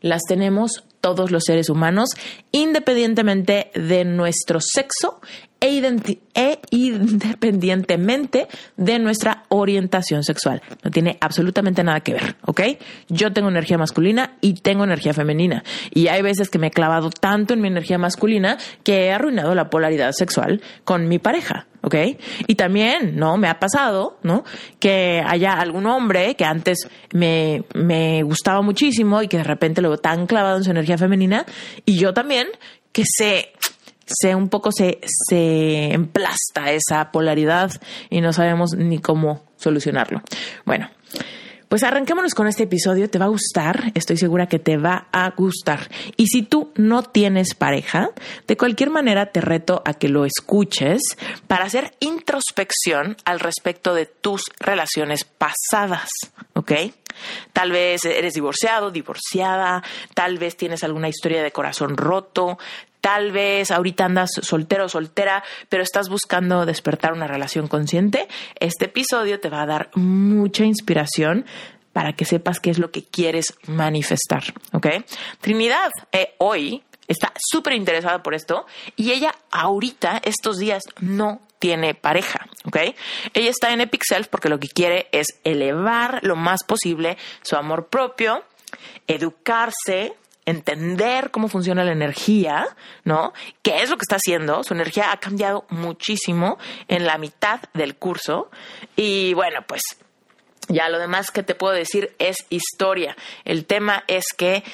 las 0.00 0.22
tenemos 0.26 0.84
todos 1.00 1.30
los 1.30 1.44
seres 1.44 1.70
humanos, 1.70 2.10
independientemente 2.52 3.70
de 3.74 4.04
nuestro 4.04 4.60
sexo 4.60 5.20
e, 5.60 6.18
e, 6.34 6.58
independientemente 6.70 8.48
de 8.76 8.98
nuestra 8.98 9.44
orientación 9.48 10.24
sexual. 10.24 10.62
No 10.82 10.90
tiene 10.90 11.18
absolutamente 11.20 11.84
nada 11.84 12.00
que 12.00 12.14
ver, 12.14 12.36
¿ok? 12.46 12.60
Yo 13.08 13.32
tengo 13.32 13.48
energía 13.48 13.78
masculina 13.78 14.36
y 14.40 14.54
tengo 14.54 14.84
energía 14.84 15.12
femenina. 15.12 15.62
Y 15.92 16.08
hay 16.08 16.22
veces 16.22 16.48
que 16.48 16.58
me 16.58 16.68
he 16.68 16.70
clavado 16.70 17.10
tanto 17.10 17.54
en 17.54 17.60
mi 17.60 17.68
energía 17.68 17.98
masculina 17.98 18.58
que 18.84 19.06
he 19.06 19.12
arruinado 19.12 19.54
la 19.54 19.70
polaridad 19.70 20.12
sexual 20.12 20.62
con 20.84 21.08
mi 21.08 21.18
pareja. 21.18 21.66
¿ok? 21.82 21.94
Y 22.46 22.54
también, 22.54 23.16
¿no? 23.16 23.36
Me 23.36 23.48
ha 23.48 23.58
pasado, 23.58 24.18
¿no? 24.22 24.44
Que 24.78 25.22
haya 25.26 25.52
algún 25.52 25.86
hombre 25.86 26.34
que 26.36 26.44
antes 26.44 26.88
me, 27.12 27.64
me 27.74 28.22
gustaba 28.22 28.62
muchísimo 28.62 29.22
y 29.22 29.28
que 29.28 29.38
de 29.38 29.44
repente 29.44 29.80
lo 29.80 29.90
veo 29.90 29.98
tan 29.98 30.26
clavado 30.26 30.58
en 30.58 30.64
su 30.64 30.70
energía 30.70 30.98
femenina 30.98 31.46
y 31.84 31.98
yo 31.98 32.12
también 32.12 32.48
que 32.92 33.04
se 33.06 33.52
se 34.10 34.34
un 34.34 34.48
poco 34.48 34.72
se, 34.72 35.00
se 35.28 35.92
emplasta 35.92 36.72
esa 36.72 37.10
polaridad 37.12 37.72
y 38.08 38.20
no 38.20 38.32
sabemos 38.32 38.74
ni 38.74 38.98
cómo 38.98 39.44
solucionarlo. 39.56 40.22
Bueno, 40.64 40.88
pues 41.70 41.84
arranquémonos 41.84 42.34
con 42.34 42.48
este 42.48 42.64
episodio, 42.64 43.08
te 43.08 43.20
va 43.20 43.26
a 43.26 43.28
gustar, 43.28 43.92
estoy 43.94 44.16
segura 44.16 44.48
que 44.48 44.58
te 44.58 44.76
va 44.76 45.06
a 45.12 45.30
gustar. 45.30 45.88
Y 46.16 46.26
si 46.26 46.42
tú 46.42 46.72
no 46.74 47.04
tienes 47.04 47.54
pareja, 47.54 48.10
de 48.48 48.56
cualquier 48.56 48.90
manera 48.90 49.26
te 49.26 49.40
reto 49.40 49.80
a 49.84 49.94
que 49.94 50.08
lo 50.08 50.24
escuches 50.24 51.00
para 51.46 51.66
hacer 51.66 51.92
introspección 52.00 53.16
al 53.24 53.38
respecto 53.38 53.94
de 53.94 54.06
tus 54.06 54.42
relaciones 54.58 55.22
pasadas, 55.22 56.08
¿ok? 56.54 56.72
Tal 57.52 57.72
vez 57.72 58.04
eres 58.04 58.34
divorciado, 58.34 58.90
divorciada, 58.90 59.82
tal 60.14 60.38
vez 60.38 60.56
tienes 60.56 60.84
alguna 60.84 61.08
historia 61.08 61.42
de 61.42 61.52
corazón 61.52 61.96
roto, 61.96 62.58
tal 63.00 63.32
vez 63.32 63.70
ahorita 63.70 64.04
andas 64.04 64.30
soltero 64.42 64.86
o 64.86 64.88
soltera, 64.88 65.42
pero 65.68 65.82
estás 65.82 66.08
buscando 66.08 66.66
despertar 66.66 67.12
una 67.12 67.26
relación 67.26 67.68
consciente, 67.68 68.28
este 68.58 68.86
episodio 68.86 69.40
te 69.40 69.48
va 69.48 69.62
a 69.62 69.66
dar 69.66 69.90
mucha 69.94 70.64
inspiración 70.64 71.46
para 71.92 72.12
que 72.12 72.24
sepas 72.24 72.60
qué 72.60 72.70
es 72.70 72.78
lo 72.78 72.90
que 72.90 73.04
quieres 73.04 73.54
manifestar, 73.66 74.44
¿ok? 74.72 74.86
Trinidad, 75.40 75.90
eh, 76.12 76.34
hoy 76.38 76.82
está 77.08 77.32
súper 77.36 77.72
interesada 77.72 78.22
por 78.22 78.34
esto 78.34 78.66
y 78.96 79.10
ella 79.10 79.34
ahorita, 79.50 80.20
estos 80.24 80.58
días, 80.58 80.84
no 81.00 81.40
tiene 81.60 81.94
pareja, 81.94 82.46
¿ok? 82.64 82.78
Ella 83.34 83.50
está 83.50 83.72
en 83.72 83.82
Epic 83.82 84.02
porque 84.28 84.48
lo 84.48 84.58
que 84.58 84.66
quiere 84.66 85.08
es 85.12 85.38
elevar 85.44 86.18
lo 86.22 86.34
más 86.34 86.64
posible 86.64 87.16
su 87.42 87.54
amor 87.54 87.86
propio, 87.88 88.42
educarse, 89.06 90.14
entender 90.46 91.30
cómo 91.30 91.48
funciona 91.48 91.84
la 91.84 91.92
energía, 91.92 92.66
¿no? 93.04 93.34
¿Qué 93.62 93.82
es 93.82 93.90
lo 93.90 93.96
que 93.96 94.04
está 94.04 94.16
haciendo? 94.16 94.64
Su 94.64 94.74
energía 94.74 95.12
ha 95.12 95.18
cambiado 95.18 95.66
muchísimo 95.68 96.58
en 96.88 97.04
la 97.06 97.18
mitad 97.18 97.60
del 97.74 97.94
curso 97.96 98.50
y 98.96 99.34
bueno, 99.34 99.60
pues 99.68 99.82
ya 100.68 100.88
lo 100.88 100.98
demás 100.98 101.30
que 101.30 101.42
te 101.42 101.54
puedo 101.54 101.74
decir 101.74 102.14
es 102.18 102.46
historia. 102.48 103.16
El 103.44 103.66
tema 103.66 104.02
es 104.06 104.24
que 104.36 104.64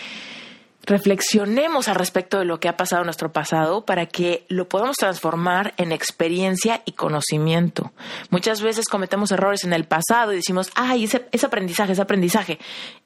reflexionemos 0.86 1.88
al 1.88 1.96
respecto 1.96 2.38
de 2.38 2.44
lo 2.44 2.60
que 2.60 2.68
ha 2.68 2.76
pasado 2.76 3.02
en 3.02 3.06
nuestro 3.06 3.32
pasado 3.32 3.84
para 3.84 4.06
que 4.06 4.46
lo 4.48 4.68
podamos 4.68 4.96
transformar 4.96 5.74
en 5.76 5.90
experiencia 5.90 6.82
y 6.84 6.92
conocimiento. 6.92 7.92
Muchas 8.30 8.62
veces 8.62 8.86
cometemos 8.86 9.32
errores 9.32 9.64
en 9.64 9.72
el 9.72 9.84
pasado 9.84 10.32
y 10.32 10.36
decimos, 10.36 10.70
ay, 10.76 11.04
ese, 11.04 11.26
ese 11.32 11.46
aprendizaje, 11.46 11.92
ese 11.92 12.02
aprendizaje. 12.02 12.58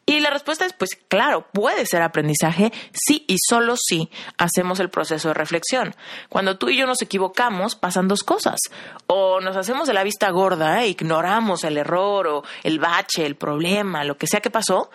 Y 0.04 0.20
la 0.20 0.28
respuesta 0.28 0.66
es, 0.66 0.74
pues 0.74 0.90
claro, 1.08 1.46
puede 1.52 1.86
ser 1.86 2.02
aprendizaje 2.02 2.70
sí 2.92 3.24
y 3.26 3.36
solo 3.48 3.76
si 3.76 4.10
hacemos 4.36 4.78
el 4.80 4.90
proceso 4.90 5.28
de 5.28 5.34
reflexión. 5.34 5.94
Cuando 6.28 6.58
tú 6.58 6.68
y 6.68 6.76
yo 6.76 6.86
nos 6.86 7.00
equivocamos, 7.00 7.76
pasan 7.76 8.08
dos 8.08 8.22
cosas. 8.24 8.58
O 9.06 9.40
nos 9.40 9.56
hacemos 9.56 9.88
de 9.88 9.94
la 9.94 10.04
vista 10.04 10.28
gorda, 10.30 10.82
e 10.82 10.88
ignoramos 10.88 11.64
el 11.64 11.78
error 11.78 12.26
o 12.26 12.44
el 12.62 12.78
bache, 12.78 13.24
el 13.24 13.36
problema, 13.36 14.04
lo 14.04 14.18
que 14.18 14.26
sea 14.26 14.40
que 14.40 14.50
pasó, 14.50 14.90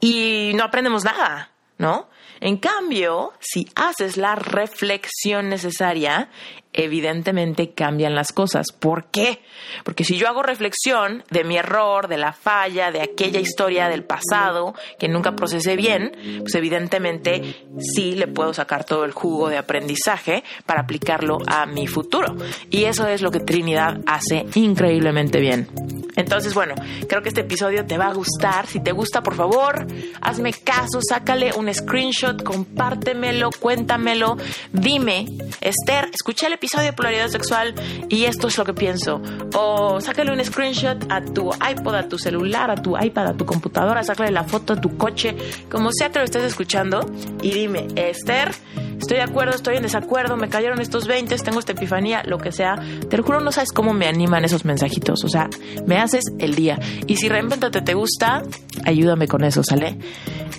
y 0.00 0.52
no 0.54 0.64
aprendemos 0.64 1.04
nada. 1.04 1.52
¿No? 1.78 2.08
En 2.40 2.58
cambio, 2.58 3.32
si 3.40 3.68
haces 3.74 4.16
la 4.16 4.34
reflexión 4.34 5.48
necesaria, 5.48 6.30
evidentemente 6.72 7.70
cambian 7.70 8.14
las 8.14 8.32
cosas. 8.32 8.66
¿Por 8.78 9.06
qué? 9.06 9.40
Porque 9.84 10.04
si 10.04 10.16
yo 10.16 10.28
hago 10.28 10.42
reflexión 10.42 11.24
de 11.30 11.44
mi 11.44 11.56
error, 11.56 12.08
de 12.08 12.18
la 12.18 12.32
falla, 12.32 12.92
de 12.92 13.00
aquella 13.00 13.40
historia 13.40 13.88
del 13.88 14.04
pasado 14.04 14.74
que 14.98 15.08
nunca 15.08 15.34
procesé 15.34 15.76
bien, 15.76 16.12
pues 16.40 16.54
evidentemente 16.54 17.66
sí 17.80 18.14
le 18.14 18.28
puedo 18.28 18.54
sacar 18.54 18.84
todo 18.84 19.04
el 19.04 19.12
jugo 19.12 19.48
de 19.48 19.58
aprendizaje 19.58 20.44
para 20.66 20.82
aplicarlo 20.82 21.38
a 21.46 21.66
mi 21.66 21.86
futuro. 21.86 22.36
Y 22.70 22.84
eso 22.84 23.06
es 23.08 23.22
lo 23.22 23.30
que 23.30 23.40
Trinidad 23.40 24.00
hace 24.06 24.46
increíblemente 24.54 25.40
bien. 25.40 25.68
Entonces, 26.16 26.52
bueno, 26.52 26.74
creo 27.08 27.22
que 27.22 27.28
este 27.28 27.42
episodio 27.42 27.86
te 27.86 27.96
va 27.96 28.08
a 28.08 28.12
gustar. 28.12 28.66
Si 28.66 28.80
te 28.80 28.90
gusta, 28.90 29.22
por 29.22 29.36
favor, 29.36 29.86
hazme 30.20 30.52
caso, 30.52 30.98
sácale 31.00 31.52
un 31.56 31.72
screenshot, 31.72 32.42
compártemelo, 32.42 33.50
cuéntamelo, 33.58 34.36
dime, 34.72 35.26
Esther, 35.60 36.10
escuché 36.12 36.46
el 36.46 36.54
episodio 36.58 36.86
de 36.86 36.92
polaridad 36.92 37.28
sexual 37.28 37.72
y 38.08 38.24
esto 38.24 38.48
es 38.48 38.58
lo 38.58 38.64
que 38.64 38.74
pienso. 38.74 39.22
O 39.54 40.00
sácale 40.00 40.32
un 40.32 40.44
screenshot 40.44 41.06
a 41.08 41.24
tu 41.24 41.50
iPod, 41.52 41.94
a 41.94 42.08
tu 42.08 42.18
celular, 42.18 42.70
a 42.70 42.74
tu 42.74 42.98
iPad, 42.98 43.28
a 43.28 43.34
tu 43.34 43.46
computadora, 43.46 44.02
sácale 44.02 44.32
la 44.32 44.42
foto 44.42 44.72
a 44.72 44.80
tu 44.80 44.96
coche, 44.96 45.36
como 45.70 45.90
sea 45.92 46.10
que 46.10 46.18
lo 46.18 46.24
estés 46.24 46.42
escuchando 46.42 47.00
y 47.42 47.52
dime, 47.52 47.86
Esther, 47.94 48.50
estoy 48.98 49.18
de 49.18 49.22
acuerdo, 49.22 49.54
estoy 49.54 49.76
en 49.76 49.84
desacuerdo, 49.84 50.36
me 50.36 50.48
cayeron 50.48 50.80
estos 50.80 51.06
20, 51.06 51.36
tengo 51.38 51.60
esta 51.60 51.72
epifanía, 51.72 52.24
lo 52.24 52.38
que 52.38 52.50
sea. 52.50 52.74
Te 53.08 53.16
lo 53.16 53.22
juro, 53.22 53.40
no 53.40 53.52
sabes 53.52 53.70
cómo 53.70 53.94
me 53.94 54.08
animan 54.08 54.44
esos 54.44 54.64
mensajitos. 54.64 55.24
O 55.24 55.28
sea, 55.28 55.48
me 55.86 55.98
haces 55.98 56.24
el 56.40 56.56
día. 56.56 56.78
Y 57.06 57.16
si 57.16 57.28
reinventate 57.28 57.82
te 57.82 57.94
gusta, 57.94 58.42
ayúdame 58.84 59.28
con 59.28 59.44
eso, 59.44 59.62
¿sale? 59.62 59.96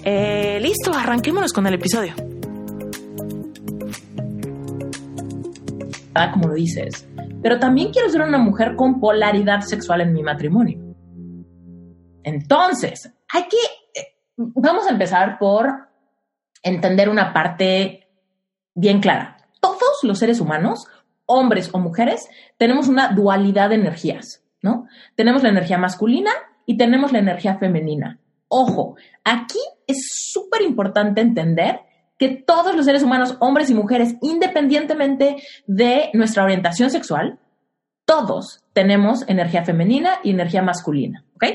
Eh, 0.03 0.59
listo, 0.61 0.93
arranquémonos 0.93 1.51
con 1.51 1.67
el 1.67 1.73
episodio. 1.73 2.13
Como 6.31 6.47
lo 6.47 6.53
dices, 6.55 7.07
pero 7.41 7.59
también 7.59 7.91
quiero 7.91 8.09
ser 8.09 8.21
una 8.21 8.37
mujer 8.37 8.75
con 8.75 8.99
polaridad 8.99 9.61
sexual 9.61 10.01
en 10.01 10.13
mi 10.13 10.23
matrimonio. 10.23 10.79
Entonces, 12.23 13.13
hay 13.33 13.43
que, 13.43 13.57
eh, 13.99 14.07
vamos 14.37 14.87
a 14.87 14.91
empezar 14.91 15.37
por 15.39 15.89
entender 16.63 17.09
una 17.09 17.33
parte 17.33 18.07
bien 18.75 18.99
clara. 18.99 19.37
Todos 19.61 19.99
los 20.03 20.19
seres 20.19 20.39
humanos, 20.39 20.85
hombres 21.25 21.69
o 21.73 21.79
mujeres, 21.79 22.27
tenemos 22.57 22.87
una 22.87 23.09
dualidad 23.09 23.69
de 23.69 23.75
energías, 23.75 24.43
¿no? 24.61 24.87
Tenemos 25.15 25.43
la 25.43 25.49
energía 25.49 25.77
masculina 25.77 26.31
y 26.65 26.77
tenemos 26.77 27.11
la 27.11 27.19
energía 27.19 27.57
femenina. 27.57 28.19
Ojo, 28.47 28.95
aquí 29.23 29.59
es 29.87 29.97
súper 30.31 30.63
importante 30.63 31.21
entender 31.21 31.81
que 32.19 32.29
todos 32.29 32.75
los 32.75 32.85
seres 32.85 33.01
humanos, 33.01 33.37
hombres 33.39 33.69
y 33.69 33.73
mujeres, 33.73 34.15
independientemente 34.21 35.37
de 35.65 36.09
nuestra 36.13 36.43
orientación 36.43 36.91
sexual, 36.91 37.39
todos 38.05 38.63
tenemos 38.73 39.23
energía 39.27 39.63
femenina 39.63 40.19
y 40.23 40.31
energía 40.31 40.61
masculina, 40.61 41.25
¿ok? 41.35 41.45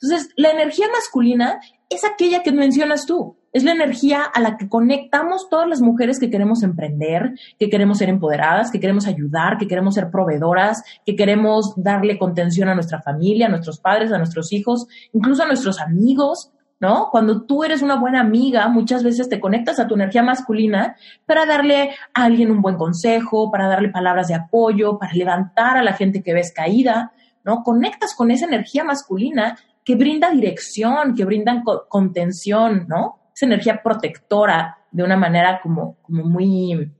Entonces, 0.00 0.30
la 0.36 0.50
energía 0.50 0.86
masculina 0.92 1.60
es 1.88 2.04
aquella 2.04 2.42
que 2.42 2.52
mencionas 2.52 3.06
tú, 3.06 3.36
es 3.52 3.64
la 3.64 3.72
energía 3.72 4.22
a 4.22 4.40
la 4.40 4.56
que 4.56 4.68
conectamos 4.68 5.48
todas 5.48 5.68
las 5.68 5.80
mujeres 5.80 6.18
que 6.18 6.30
queremos 6.30 6.62
emprender, 6.62 7.34
que 7.58 7.68
queremos 7.68 7.98
ser 7.98 8.08
empoderadas, 8.08 8.70
que 8.70 8.80
queremos 8.80 9.06
ayudar, 9.06 9.58
que 9.58 9.68
queremos 9.68 9.94
ser 9.94 10.10
proveedoras, 10.10 10.82
que 11.04 11.16
queremos 11.16 11.74
darle 11.76 12.18
contención 12.18 12.68
a 12.68 12.74
nuestra 12.74 13.02
familia, 13.02 13.46
a 13.46 13.50
nuestros 13.50 13.78
padres, 13.78 14.12
a 14.12 14.18
nuestros 14.18 14.52
hijos, 14.52 14.86
incluso 15.12 15.42
a 15.42 15.46
nuestros 15.46 15.80
amigos, 15.80 16.51
¿no? 16.82 17.10
Cuando 17.12 17.42
tú 17.42 17.62
eres 17.62 17.80
una 17.80 17.94
buena 17.94 18.20
amiga, 18.20 18.66
muchas 18.66 19.04
veces 19.04 19.28
te 19.28 19.38
conectas 19.38 19.78
a 19.78 19.86
tu 19.86 19.94
energía 19.94 20.24
masculina 20.24 20.96
para 21.24 21.46
darle 21.46 21.90
a 22.12 22.24
alguien 22.24 22.50
un 22.50 22.60
buen 22.60 22.76
consejo, 22.76 23.52
para 23.52 23.68
darle 23.68 23.90
palabras 23.90 24.26
de 24.26 24.34
apoyo, 24.34 24.98
para 24.98 25.12
levantar 25.12 25.76
a 25.76 25.84
la 25.84 25.92
gente 25.92 26.24
que 26.24 26.34
ves 26.34 26.52
caída, 26.52 27.12
¿no? 27.44 27.62
Conectas 27.62 28.16
con 28.16 28.32
esa 28.32 28.46
energía 28.46 28.82
masculina 28.82 29.56
que 29.84 29.94
brinda 29.94 30.32
dirección, 30.32 31.14
que 31.14 31.24
brinda 31.24 31.62
contención, 31.88 32.86
¿no? 32.88 33.30
Esa 33.32 33.46
energía 33.46 33.80
protectora 33.80 34.78
de 34.90 35.04
una 35.04 35.16
manera 35.16 35.60
como, 35.62 35.98
como 36.02 36.24
muy, 36.24 36.90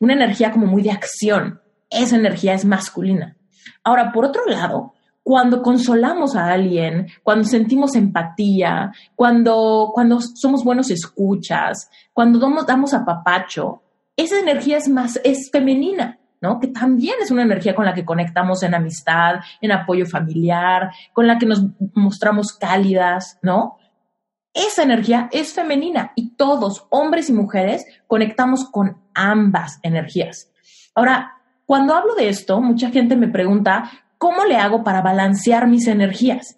una 0.00 0.14
energía 0.14 0.50
como 0.50 0.64
muy 0.64 0.82
de 0.82 0.90
acción. 0.90 1.60
Esa 1.90 2.16
energía 2.16 2.54
es 2.54 2.64
masculina. 2.64 3.36
Ahora, 3.84 4.10
por 4.10 4.24
otro 4.24 4.46
lado, 4.46 4.94
cuando 5.22 5.62
consolamos 5.62 6.34
a 6.34 6.52
alguien, 6.52 7.06
cuando 7.22 7.44
sentimos 7.44 7.94
empatía, 7.94 8.92
cuando, 9.14 9.90
cuando 9.94 10.20
somos 10.20 10.64
buenos 10.64 10.90
escuchas, 10.90 11.88
cuando 12.12 12.38
damos, 12.38 12.66
damos 12.66 12.92
apapacho, 12.92 13.82
esa 14.16 14.38
energía 14.40 14.78
es 14.78 14.88
más, 14.88 15.20
es 15.24 15.50
femenina, 15.50 16.18
¿no? 16.40 16.58
Que 16.58 16.68
también 16.68 17.14
es 17.22 17.30
una 17.30 17.42
energía 17.42 17.74
con 17.74 17.84
la 17.84 17.94
que 17.94 18.04
conectamos 18.04 18.62
en 18.62 18.74
amistad, 18.74 19.36
en 19.60 19.72
apoyo 19.72 20.06
familiar, 20.06 20.90
con 21.12 21.26
la 21.26 21.38
que 21.38 21.46
nos 21.46 21.64
mostramos 21.94 22.52
cálidas, 22.52 23.38
¿no? 23.42 23.78
Esa 24.52 24.82
energía 24.82 25.28
es 25.32 25.54
femenina 25.54 26.12
y 26.14 26.34
todos, 26.34 26.86
hombres 26.90 27.30
y 27.30 27.32
mujeres, 27.32 27.86
conectamos 28.06 28.68
con 28.70 28.98
ambas 29.14 29.78
energías. 29.82 30.52
Ahora, 30.94 31.38
cuando 31.64 31.94
hablo 31.94 32.14
de 32.14 32.28
esto, 32.28 32.60
mucha 32.60 32.90
gente 32.90 33.16
me 33.16 33.28
pregunta, 33.28 33.90
¿cómo 34.22 34.44
le 34.44 34.54
hago 34.54 34.84
para 34.84 35.02
balancear 35.02 35.66
mis 35.66 35.88
energías? 35.88 36.56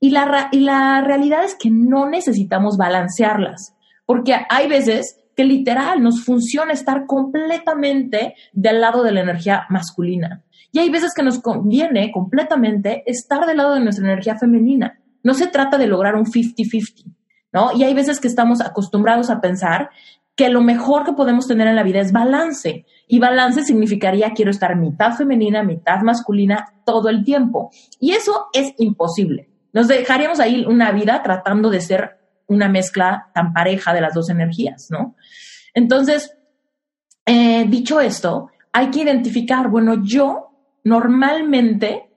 Y 0.00 0.10
la, 0.10 0.50
y 0.52 0.60
la 0.60 1.00
realidad 1.00 1.44
es 1.44 1.54
que 1.54 1.70
no 1.70 2.06
necesitamos 2.10 2.76
balancearlas, 2.76 3.74
porque 4.04 4.36
hay 4.50 4.68
veces 4.68 5.16
que 5.34 5.44
literal 5.44 6.02
nos 6.02 6.22
funciona 6.22 6.74
estar 6.74 7.06
completamente 7.06 8.34
del 8.52 8.82
lado 8.82 9.02
de 9.02 9.12
la 9.12 9.22
energía 9.22 9.64
masculina. 9.70 10.44
Y 10.72 10.78
hay 10.78 10.90
veces 10.90 11.14
que 11.14 11.22
nos 11.22 11.38
conviene 11.38 12.12
completamente 12.12 13.02
estar 13.06 13.46
del 13.46 13.56
lado 13.56 13.72
de 13.72 13.80
nuestra 13.80 14.04
energía 14.04 14.36
femenina. 14.36 15.00
No 15.22 15.32
se 15.32 15.46
trata 15.46 15.78
de 15.78 15.86
lograr 15.86 16.16
un 16.16 16.26
50-50, 16.26 17.14
¿no? 17.50 17.70
Y 17.74 17.84
hay 17.84 17.94
veces 17.94 18.20
que 18.20 18.28
estamos 18.28 18.60
acostumbrados 18.60 19.30
a 19.30 19.40
pensar 19.40 19.88
que 20.36 20.50
lo 20.50 20.60
mejor 20.60 21.04
que 21.04 21.14
podemos 21.14 21.48
tener 21.48 21.66
en 21.66 21.76
la 21.76 21.82
vida 21.82 22.00
es 22.00 22.12
balance. 22.12 22.84
Y 23.08 23.18
balance 23.18 23.64
significaría 23.64 24.32
quiero 24.34 24.50
estar 24.50 24.76
mitad 24.76 25.14
femenina, 25.14 25.62
mitad 25.62 26.02
masculina 26.02 26.74
todo 26.84 27.08
el 27.08 27.24
tiempo. 27.24 27.70
Y 27.98 28.12
eso 28.12 28.46
es 28.52 28.74
imposible. 28.76 29.48
Nos 29.72 29.88
dejaríamos 29.88 30.38
ahí 30.38 30.64
una 30.66 30.92
vida 30.92 31.22
tratando 31.22 31.70
de 31.70 31.80
ser 31.80 32.18
una 32.46 32.68
mezcla 32.68 33.30
tan 33.34 33.52
pareja 33.52 33.92
de 33.94 34.02
las 34.02 34.14
dos 34.14 34.28
energías, 34.28 34.88
¿no? 34.90 35.16
Entonces, 35.74 36.32
eh, 37.24 37.64
dicho 37.68 38.00
esto, 38.00 38.50
hay 38.72 38.90
que 38.90 39.02
identificar, 39.02 39.68
bueno, 39.68 40.02
yo 40.02 40.50
normalmente 40.84 42.10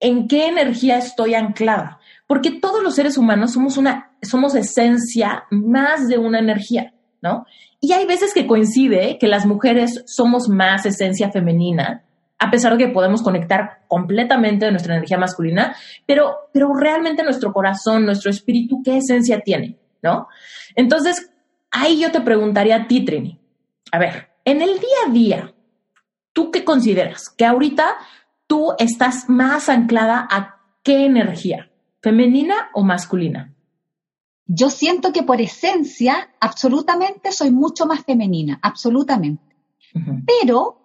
en 0.00 0.26
qué 0.26 0.48
energía 0.48 0.98
estoy 0.98 1.34
anclada, 1.34 2.00
porque 2.26 2.50
todos 2.50 2.82
los 2.82 2.94
seres 2.94 3.16
humanos 3.18 3.52
somos 3.52 3.76
una, 3.76 4.16
somos 4.22 4.54
esencia 4.54 5.44
más 5.50 6.08
de 6.08 6.18
una 6.18 6.38
energía. 6.38 6.94
¿No? 7.20 7.46
Y 7.80 7.92
hay 7.92 8.06
veces 8.06 8.34
que 8.34 8.46
coincide 8.46 9.18
que 9.18 9.28
las 9.28 9.46
mujeres 9.46 10.02
somos 10.06 10.48
más 10.48 10.86
esencia 10.86 11.30
femenina, 11.30 12.04
a 12.38 12.50
pesar 12.50 12.76
de 12.76 12.86
que 12.86 12.92
podemos 12.92 13.22
conectar 13.22 13.80
completamente 13.88 14.66
de 14.66 14.70
nuestra 14.70 14.94
energía 14.94 15.18
masculina, 15.18 15.76
pero, 16.06 16.34
pero 16.52 16.72
realmente 16.74 17.22
nuestro 17.22 17.52
corazón, 17.52 18.04
nuestro 18.04 18.30
espíritu, 18.30 18.82
¿qué 18.84 18.98
esencia 18.98 19.40
tiene? 19.40 19.76
¿No? 20.02 20.28
Entonces, 20.76 21.30
ahí 21.70 22.00
yo 22.00 22.12
te 22.12 22.20
preguntaría 22.20 22.76
a 22.76 22.86
ti, 22.86 23.04
Trini, 23.04 23.40
a 23.90 23.98
ver, 23.98 24.28
en 24.44 24.62
el 24.62 24.78
día 24.78 24.98
a 25.06 25.10
día, 25.10 25.54
¿tú 26.32 26.50
qué 26.50 26.64
consideras? 26.64 27.28
Que 27.30 27.44
ahorita 27.44 27.96
tú 28.46 28.72
estás 28.78 29.28
más 29.28 29.68
anclada 29.68 30.26
a 30.30 30.60
qué 30.82 31.04
energía, 31.04 31.70
femenina 32.00 32.70
o 32.72 32.82
masculina? 32.82 33.52
Yo 34.50 34.70
siento 34.70 35.12
que 35.12 35.22
por 35.22 35.42
esencia, 35.42 36.34
absolutamente 36.40 37.32
soy 37.32 37.50
mucho 37.50 37.84
más 37.84 38.02
femenina, 38.02 38.58
absolutamente. 38.62 39.54
Pero 40.26 40.80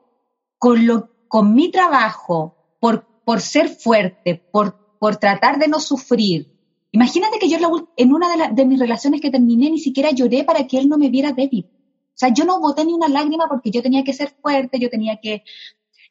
con, 0.57 0.85
lo, 0.85 1.09
con 1.29 1.55
mi 1.55 1.71
trabajo, 1.71 2.57
por, 2.81 3.05
por 3.23 3.39
ser 3.39 3.69
fuerte, 3.69 4.35
por, 4.51 4.97
por 4.99 5.15
tratar 5.15 5.57
de 5.57 5.67
no 5.69 5.79
sufrir, 5.79 6.51
Imagínate 6.95 7.39
que 7.39 7.49
yo 7.49 7.57
en 7.97 8.13
una 8.13 8.29
de, 8.29 8.53
de, 8.53 8.65
mis 8.67 8.77
relaciones 8.77 9.19
que 9.19 9.31
terminé 9.31 9.71
ni 9.71 9.79
siquiera 9.79 10.11
lloré 10.11 10.43
para 10.43 10.67
que 10.67 10.77
él 10.77 10.87
no 10.87 10.99
me 10.99 11.09
viera 11.09 11.31
débil. 11.31 11.65
O 11.65 12.13
sea, 12.13 12.29
yo 12.29 12.45
no 12.45 12.59
boté 12.59 12.85
ni 12.85 12.93
una 12.93 13.07
lágrima 13.07 13.47
porque 13.49 13.71
yo 13.71 13.81
tenía 13.81 14.03
que 14.03 14.13
ser 14.13 14.29
fuerte, 14.29 14.77
yo 14.77 14.91
tenía 14.91 15.19
que... 15.19 15.43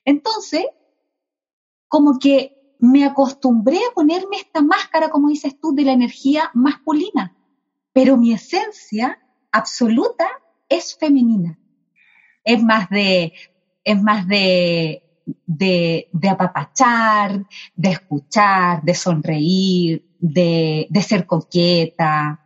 Entonces, 0.05 0.65
como 1.87 2.19
que 2.19 2.75
me 2.81 3.05
acostumbré 3.05 3.77
a 3.77 3.95
ponerme 3.95 4.39
esta 4.39 4.61
máscara, 4.61 5.09
como 5.09 5.29
dices 5.29 5.57
tú, 5.61 5.73
de 5.73 5.85
la 5.85 5.93
energía 5.93 6.51
masculina 6.53 7.37
pero 7.93 8.17
mi 8.17 8.33
esencia 8.33 9.19
absoluta 9.51 10.27
es 10.69 10.97
femenina. 10.97 11.59
Es 12.45 12.63
más 12.63 12.89
de, 12.89 13.33
es 13.85 14.03
más 14.03 14.27
de, 14.27 15.03
de, 15.47 16.29
apapachar, 16.29 17.47
de 17.75 17.91
escuchar, 17.91 18.83
de 18.83 18.95
sonreír, 18.95 20.05
de, 20.19 20.87
de 20.89 21.03
ser 21.03 21.27
coqueta. 21.27 22.41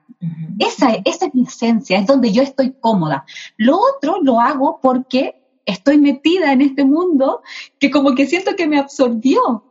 esa, 0.58 0.94
esa 1.04 1.26
es 1.26 1.34
mi 1.34 1.42
esencia, 1.42 1.98
es 1.98 2.06
donde 2.06 2.32
yo 2.32 2.42
estoy 2.42 2.74
cómoda. 2.80 3.24
Lo 3.56 3.78
otro 3.78 4.20
lo 4.22 4.40
hago 4.40 4.80
porque 4.82 5.60
estoy 5.64 5.98
metida 5.98 6.52
en 6.52 6.62
este 6.62 6.84
mundo 6.84 7.42
que 7.78 7.90
como 7.90 8.14
que 8.14 8.26
siento 8.26 8.56
que 8.56 8.66
me 8.66 8.78
absorbió. 8.78 9.64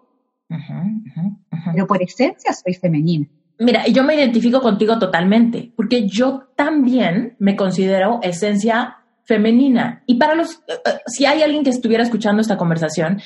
Pero 1.73 1.87
por 1.87 2.01
esencia 2.01 2.53
soy 2.53 2.73
femenina. 2.75 3.27
Mira, 3.57 3.87
yo 3.87 4.03
me 4.03 4.15
identifico 4.15 4.61
contigo 4.61 4.99
totalmente, 4.99 5.71
porque 5.75 6.07
yo 6.07 6.49
también 6.55 7.35
me 7.39 7.55
considero 7.55 8.19
esencia 8.21 8.97
femenina. 9.23 10.03
Y 10.05 10.15
para 10.15 10.35
los, 10.35 10.55
eh, 10.67 10.73
eh, 10.85 10.91
si 11.07 11.25
hay 11.25 11.41
alguien 11.41 11.63
que 11.63 11.69
estuviera 11.69 12.03
escuchando 12.03 12.41
esta 12.41 12.57
conversación, 12.57 13.21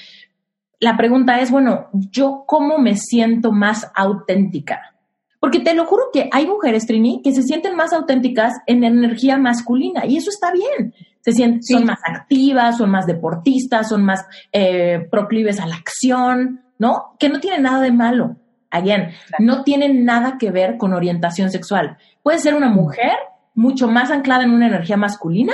la 0.80 0.96
pregunta 0.96 1.40
es, 1.42 1.52
bueno, 1.52 1.90
¿yo 1.94 2.44
cómo 2.48 2.78
me 2.78 2.96
siento 2.96 3.52
más 3.52 3.92
auténtica? 3.96 4.96
Porque 5.40 5.60
te 5.60 5.74
lo 5.74 5.86
juro 5.86 6.04
que 6.12 6.30
hay 6.32 6.48
mujeres, 6.48 6.86
Trini, 6.86 7.22
que 7.24 7.34
se 7.34 7.44
sienten 7.44 7.76
más 7.76 7.94
auténticas 7.94 8.54
en 8.68 8.84
energía 8.84 9.38
masculina 9.38 10.06
y 10.06 10.18
eso 10.18 10.30
está 10.30 10.52
bien. 10.52 10.94
Se 11.22 11.32
sienten, 11.32 11.64
son 11.64 11.86
más 11.86 12.00
activas, 12.06 12.78
son 12.78 12.92
más 12.92 13.06
deportistas, 13.06 13.90
son 13.90 14.04
más 14.04 14.26
eh, 14.52 15.08
proclives 15.12 15.60
a 15.60 15.68
la 15.68 15.76
acción, 15.76 16.62
¿no? 16.78 17.16
Que 17.20 17.30
no 17.30 17.40
tiene 17.40 17.60
nada 17.60 17.82
de 17.82 17.92
malo. 17.92 18.38
Again, 18.72 19.10
no 19.40 19.64
tiene 19.64 19.94
nada 19.94 20.38
que 20.38 20.52
ver 20.52 20.78
con 20.78 20.94
orientación 20.94 21.50
sexual. 21.50 21.98
Puede 22.22 22.40
ser 22.40 22.56
una 22.56 22.70
mujer 22.70 23.14
mucho 23.56 23.88
más 23.88 24.12
anclada 24.12 24.44
en 24.44 24.52
una 24.52 24.68
energía 24.68 24.98
masculina 24.98 25.54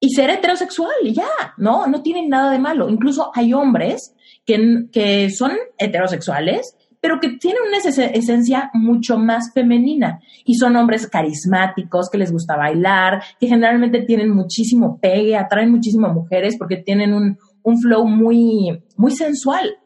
y 0.00 0.10
ser 0.10 0.30
heterosexual 0.30 0.94
y 1.02 1.14
ya, 1.14 1.28
¿no? 1.56 1.86
No 1.86 2.02
tiene 2.02 2.26
nada 2.26 2.50
de 2.50 2.58
malo. 2.58 2.88
Incluso 2.88 3.30
hay 3.34 3.52
hombres 3.52 4.14
que, 4.44 4.86
que 4.92 5.30
son 5.30 5.52
heterosexuales, 5.78 6.76
pero 7.00 7.20
que 7.20 7.30
tienen 7.38 7.62
una 7.68 7.78
esencia 7.78 8.70
mucho 8.74 9.18
más 9.18 9.52
femenina 9.52 10.20
y 10.44 10.54
son 10.54 10.76
hombres 10.76 11.06
carismáticos, 11.06 12.10
que 12.10 12.18
les 12.18 12.32
gusta 12.32 12.56
bailar, 12.56 13.22
que 13.38 13.46
generalmente 13.46 14.02
tienen 14.02 14.30
muchísimo 14.30 14.98
pegue, 15.00 15.36
atraen 15.36 15.70
muchísimo 15.70 16.08
a 16.08 16.12
mujeres 16.12 16.56
porque 16.58 16.76
tienen 16.76 17.14
un, 17.14 17.38
un 17.62 17.80
flow 17.80 18.06
muy, 18.06 18.82
muy 18.96 19.12
sensual. 19.12 19.78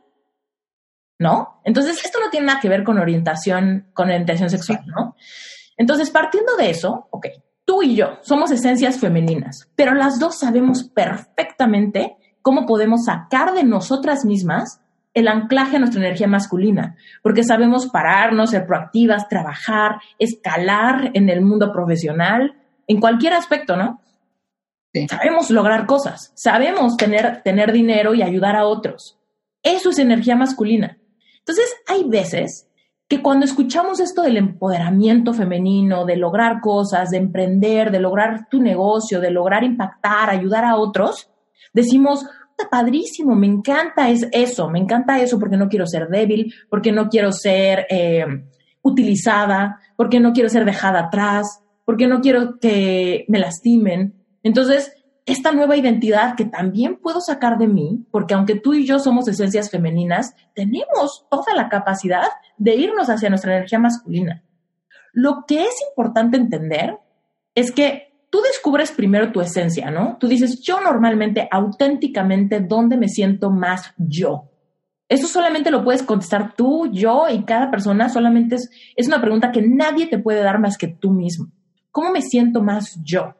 ¿No? 1.22 1.60
Entonces, 1.64 2.04
esto 2.04 2.18
no 2.20 2.28
tiene 2.30 2.46
nada 2.46 2.60
que 2.60 2.68
ver 2.68 2.82
con 2.84 2.98
orientación, 2.98 3.86
con 3.94 4.08
orientación 4.08 4.50
sexual, 4.50 4.84
¿no? 4.86 5.16
Entonces, 5.76 6.10
partiendo 6.10 6.56
de 6.56 6.70
eso, 6.70 7.08
ok, 7.10 7.26
tú 7.64 7.82
y 7.82 7.94
yo 7.94 8.18
somos 8.22 8.50
esencias 8.50 8.98
femeninas, 8.98 9.70
pero 9.76 9.94
las 9.94 10.18
dos 10.18 10.38
sabemos 10.38 10.84
perfectamente 10.84 12.16
cómo 12.42 12.66
podemos 12.66 13.04
sacar 13.04 13.54
de 13.54 13.64
nosotras 13.64 14.24
mismas 14.24 14.80
el 15.14 15.28
anclaje 15.28 15.76
a 15.76 15.78
nuestra 15.78 16.00
energía 16.00 16.26
masculina, 16.26 16.96
porque 17.22 17.44
sabemos 17.44 17.86
pararnos, 17.86 18.50
ser 18.50 18.66
proactivas, 18.66 19.28
trabajar, 19.28 20.00
escalar 20.18 21.10
en 21.14 21.28
el 21.28 21.42
mundo 21.42 21.70
profesional, 21.72 22.56
en 22.86 22.98
cualquier 22.98 23.34
aspecto, 23.34 23.76
¿no? 23.76 24.00
Sabemos 25.08 25.50
lograr 25.50 25.86
cosas, 25.86 26.32
sabemos 26.34 26.96
tener, 26.96 27.42
tener 27.42 27.72
dinero 27.72 28.14
y 28.14 28.22
ayudar 28.22 28.56
a 28.56 28.66
otros. 28.66 29.18
Eso 29.62 29.90
es 29.90 29.98
energía 29.98 30.36
masculina. 30.36 30.98
Entonces, 31.42 31.74
hay 31.86 32.04
veces 32.04 32.68
que 33.08 33.20
cuando 33.20 33.44
escuchamos 33.44 34.00
esto 34.00 34.22
del 34.22 34.38
empoderamiento 34.38 35.34
femenino, 35.34 36.06
de 36.06 36.16
lograr 36.16 36.60
cosas, 36.60 37.10
de 37.10 37.18
emprender, 37.18 37.90
de 37.90 38.00
lograr 38.00 38.48
tu 38.48 38.60
negocio, 38.60 39.20
de 39.20 39.30
lograr 39.30 39.64
impactar, 39.64 40.30
ayudar 40.30 40.64
a 40.64 40.76
otros, 40.76 41.28
decimos, 41.74 42.24
está 42.50 42.70
padrísimo, 42.70 43.34
me 43.34 43.46
encanta 43.46 44.08
es 44.08 44.26
eso, 44.32 44.70
me 44.70 44.78
encanta 44.78 45.20
eso 45.20 45.38
porque 45.38 45.56
no 45.56 45.68
quiero 45.68 45.86
ser 45.86 46.08
débil, 46.08 46.54
porque 46.70 46.92
no 46.92 47.08
quiero 47.08 47.32
ser 47.32 47.86
eh, 47.90 48.24
utilizada, 48.82 49.78
porque 49.96 50.20
no 50.20 50.32
quiero 50.32 50.48
ser 50.48 50.64
dejada 50.64 51.00
atrás, 51.00 51.62
porque 51.84 52.06
no 52.06 52.20
quiero 52.20 52.58
que 52.60 53.24
me 53.28 53.38
lastimen. 53.38 54.14
Entonces, 54.42 54.92
esta 55.24 55.52
nueva 55.52 55.76
identidad 55.76 56.34
que 56.34 56.44
también 56.44 56.96
puedo 56.96 57.20
sacar 57.20 57.58
de 57.58 57.68
mí, 57.68 58.06
porque 58.10 58.34
aunque 58.34 58.56
tú 58.56 58.74
y 58.74 58.86
yo 58.86 58.98
somos 58.98 59.28
esencias 59.28 59.70
femeninas, 59.70 60.34
tenemos 60.54 61.26
toda 61.30 61.54
la 61.54 61.68
capacidad 61.68 62.26
de 62.56 62.74
irnos 62.74 63.08
hacia 63.08 63.28
nuestra 63.28 63.56
energía 63.56 63.78
masculina. 63.78 64.42
Lo 65.12 65.44
que 65.46 65.62
es 65.62 65.74
importante 65.88 66.36
entender 66.36 66.98
es 67.54 67.70
que 67.70 68.12
tú 68.30 68.40
descubres 68.40 68.90
primero 68.90 69.30
tu 69.30 69.40
esencia, 69.40 69.90
¿no? 69.90 70.16
Tú 70.18 70.26
dices, 70.26 70.60
yo 70.60 70.80
normalmente, 70.80 71.46
auténticamente, 71.50 72.60
¿dónde 72.60 72.96
me 72.96 73.08
siento 73.08 73.50
más 73.50 73.94
yo? 73.98 74.48
Eso 75.08 75.28
solamente 75.28 75.70
lo 75.70 75.84
puedes 75.84 76.02
contestar 76.02 76.54
tú, 76.54 76.88
yo 76.90 77.28
y 77.28 77.44
cada 77.44 77.70
persona, 77.70 78.08
solamente 78.08 78.54
es, 78.54 78.70
es 78.96 79.06
una 79.06 79.20
pregunta 79.20 79.52
que 79.52 79.60
nadie 79.60 80.06
te 80.06 80.18
puede 80.18 80.40
dar 80.42 80.58
más 80.58 80.78
que 80.78 80.88
tú 80.88 81.10
mismo. 81.10 81.48
¿Cómo 81.90 82.10
me 82.10 82.22
siento 82.22 82.62
más 82.62 82.98
yo? 83.04 83.34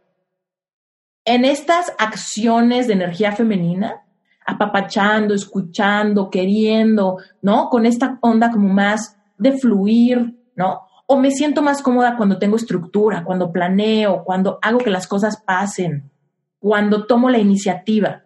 En 1.25 1.45
estas 1.45 1.93
acciones 1.99 2.87
de 2.87 2.95
energía 2.95 3.33
femenina, 3.33 4.03
apapachando, 4.45 5.35
escuchando, 5.35 6.31
queriendo, 6.31 7.19
¿no? 7.41 7.69
Con 7.69 7.87
esta 7.87 8.19
onda 8.21 8.51
como 8.51 8.69
más 8.69 9.17
de 9.39 9.53
fluir, 9.53 10.37
¿no? 10.57 10.83
O 11.07 11.17
me 11.19 11.31
siento 11.31 11.63
más 11.63 11.83
cómoda 11.83 12.17
cuando 12.17 12.39
tengo 12.39 12.57
estructura, 12.57 13.25
cuando 13.25 13.53
planeo, 13.53 14.25
cuando 14.25 14.59
hago 14.63 14.79
que 14.79 14.91
las 14.91 15.07
cosas 15.07 15.41
pasen, 15.43 16.11
cuando 16.59 17.07
tomo 17.07 17.31
la 17.31 17.39
iniciativa. 17.39 18.23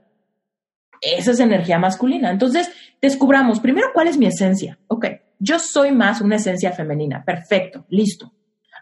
Esa 1.01 1.33
es 1.33 1.41
energía 1.41 1.79
masculina. 1.79 2.31
Entonces, 2.31 2.71
descubramos 3.01 3.61
primero 3.61 3.89
cuál 3.93 4.09
es 4.09 4.17
mi 4.17 4.27
esencia. 4.27 4.79
Ok, 4.89 5.07
yo 5.39 5.59
soy 5.59 5.93
más 5.93 6.21
una 6.21 6.37
esencia 6.37 6.73
femenina. 6.73 7.25
Perfecto, 7.25 7.85
listo. 7.89 8.33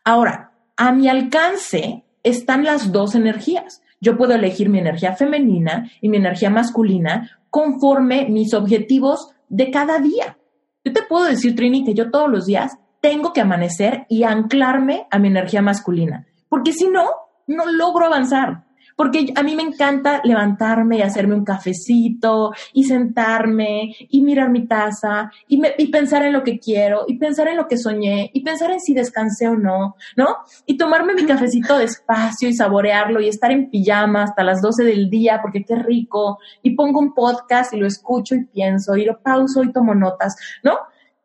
Ahora, 0.05 0.53
a 0.77 0.92
mi 0.92 1.09
alcance 1.09 2.05
están 2.22 2.64
las 2.64 2.92
dos 2.92 3.14
energías. 3.14 3.83
Yo 4.00 4.16
puedo 4.16 4.35
elegir 4.35 4.68
mi 4.68 4.78
energía 4.78 5.14
femenina 5.14 5.90
y 6.00 6.09
mi 6.09 6.16
energía 6.16 6.50
masculina 6.50 7.30
conforme 7.50 8.28
mis 8.28 8.52
objetivos 8.54 9.30
de 9.48 9.70
cada 9.70 9.98
día. 9.98 10.38
Yo 10.85 10.92
te 10.92 11.02
puedo 11.02 11.24
decir, 11.24 11.54
Trini, 11.54 11.85
que 11.85 11.94
yo 11.94 12.11
todos 12.11 12.30
los 12.30 12.46
días 12.46 12.76
tengo 13.00 13.33
que 13.33 13.40
amanecer 13.40 14.07
y 14.09 14.24
anclarme 14.24 15.07
a 15.11 15.18
mi 15.18 15.28
energía 15.28 15.62
masculina, 15.62 16.26
porque 16.48 16.72
si 16.72 16.88
no, 16.88 17.04
no 17.46 17.66
logro 17.66 18.07
avanzar 18.07 18.64
porque 18.96 19.33
a 19.35 19.42
mí 19.42 19.54
me 19.54 19.62
encanta 19.62 20.20
levantarme 20.24 20.98
y 20.98 21.02
hacerme 21.02 21.35
un 21.35 21.44
cafecito 21.44 22.52
y 22.72 22.85
sentarme 22.85 23.94
y 23.98 24.22
mirar 24.22 24.50
mi 24.50 24.66
taza 24.66 25.30
y, 25.48 25.61
pensar 25.88 26.24
en 26.24 26.33
lo 26.33 26.42
que 26.42 26.59
quiero 26.59 27.04
y 27.07 27.18
pensar 27.18 27.48
en 27.48 27.57
lo 27.57 27.68
que 27.68 27.76
soñé 27.76 28.30
y 28.33 28.42
pensar 28.42 28.70
en 28.70 28.80
si 28.80 28.94
descansé 28.94 29.48
o 29.48 29.57
no, 29.57 29.96
¿no? 30.16 30.37
Y 30.66 30.76
tomarme 30.76 31.14
mi 31.14 31.24
cafecito 31.24 31.78
despacio 31.78 32.48
y 32.48 32.54
saborearlo 32.54 33.20
y 33.20 33.28
estar 33.28 33.50
en 33.50 33.70
pijama 33.70 34.24
hasta 34.24 34.44
las 34.44 34.61
12 34.61 34.85
del 34.85 35.11
día 35.11 35.40
porque 35.42 35.64
qué 35.64 35.76
rico 35.76 36.38
y 36.62 36.70
pongo 36.74 37.00
un 37.00 37.14
podcast 37.14 37.72
y 37.74 37.78
lo 37.78 37.87
escucho 37.87 38.35
y 38.35 38.44
pienso 38.44 38.96
y 38.96 39.04
lo 39.04 39.20
pauso 39.20 39.62
y 39.62 39.72
tomo 39.72 39.94
notas, 39.94 40.37
¿no? 40.62 40.72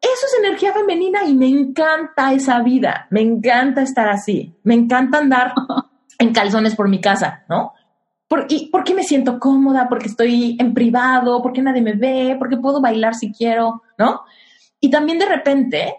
Eso 0.02 0.28
es 0.28 0.40
energía 0.40 0.72
femenina 0.72 1.26
y 1.26 1.36
me 1.36 1.48
encanta 1.48 2.32
esa 2.32 2.62
vida, 2.62 3.08
me 3.10 3.22
encanta 3.22 3.82
estar 3.82 4.08
así, 4.08 4.56
me 4.64 4.74
encanta 4.76 5.18
andar 5.18 5.54
en 6.20 6.34
calzones 6.34 6.76
por 6.76 6.88
mi 6.88 7.02
casa, 7.02 7.46
¿no? 7.50 7.74
¿Por, 8.28 8.46
y, 8.50 8.68
¿Por 8.68 8.84
qué 8.84 8.94
me 8.94 9.04
siento 9.04 9.40
cómoda? 9.40 9.88
Porque 9.90 10.08
estoy 10.08 10.56
en 10.60 10.74
privado, 10.76 11.42
porque 11.42 11.64
nadie 11.64 11.82
me 11.82 11.94
ve, 11.94 12.36
porque 12.38 12.58
puedo 12.58 12.80
bailar 12.80 13.16
si 13.16 13.32
quiero, 13.32 13.82
¿no? 13.98 14.22
Y 14.80 14.92
también 14.92 15.18
de 15.18 15.26
repente 15.26 15.96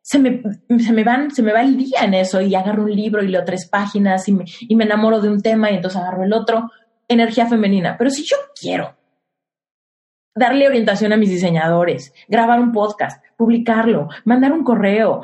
se 0.00 0.18
me, 0.18 0.42
se 0.78 0.92
me, 0.92 1.04
van, 1.04 1.30
se 1.30 1.42
me 1.42 1.52
va 1.52 1.60
el 1.60 1.76
día 1.76 2.00
en 2.04 2.14
eso 2.14 2.40
y 2.40 2.54
agarro 2.54 2.84
un 2.84 2.94
libro 2.94 3.22
y 3.22 3.28
leo 3.28 3.44
tres 3.44 3.68
páginas 3.68 4.26
y 4.28 4.32
me, 4.32 4.44
y 4.60 4.74
me 4.76 4.84
enamoro 4.84 5.20
de 5.20 5.28
un 5.28 5.42
tema 5.42 5.70
y 5.70 5.76
entonces 5.76 6.00
agarro 6.00 6.24
el 6.24 6.32
otro. 6.32 6.70
Energía 7.06 7.46
femenina. 7.46 7.96
Pero 7.98 8.10
si 8.10 8.24
yo 8.24 8.36
quiero 8.58 8.96
darle 10.34 10.66
orientación 10.66 11.12
a 11.12 11.16
mis 11.16 11.30
diseñadores, 11.30 12.12
grabar 12.28 12.60
un 12.60 12.72
podcast, 12.72 13.22
publicarlo, 13.36 14.08
mandar 14.24 14.52
un 14.52 14.64
correo, 14.64 15.22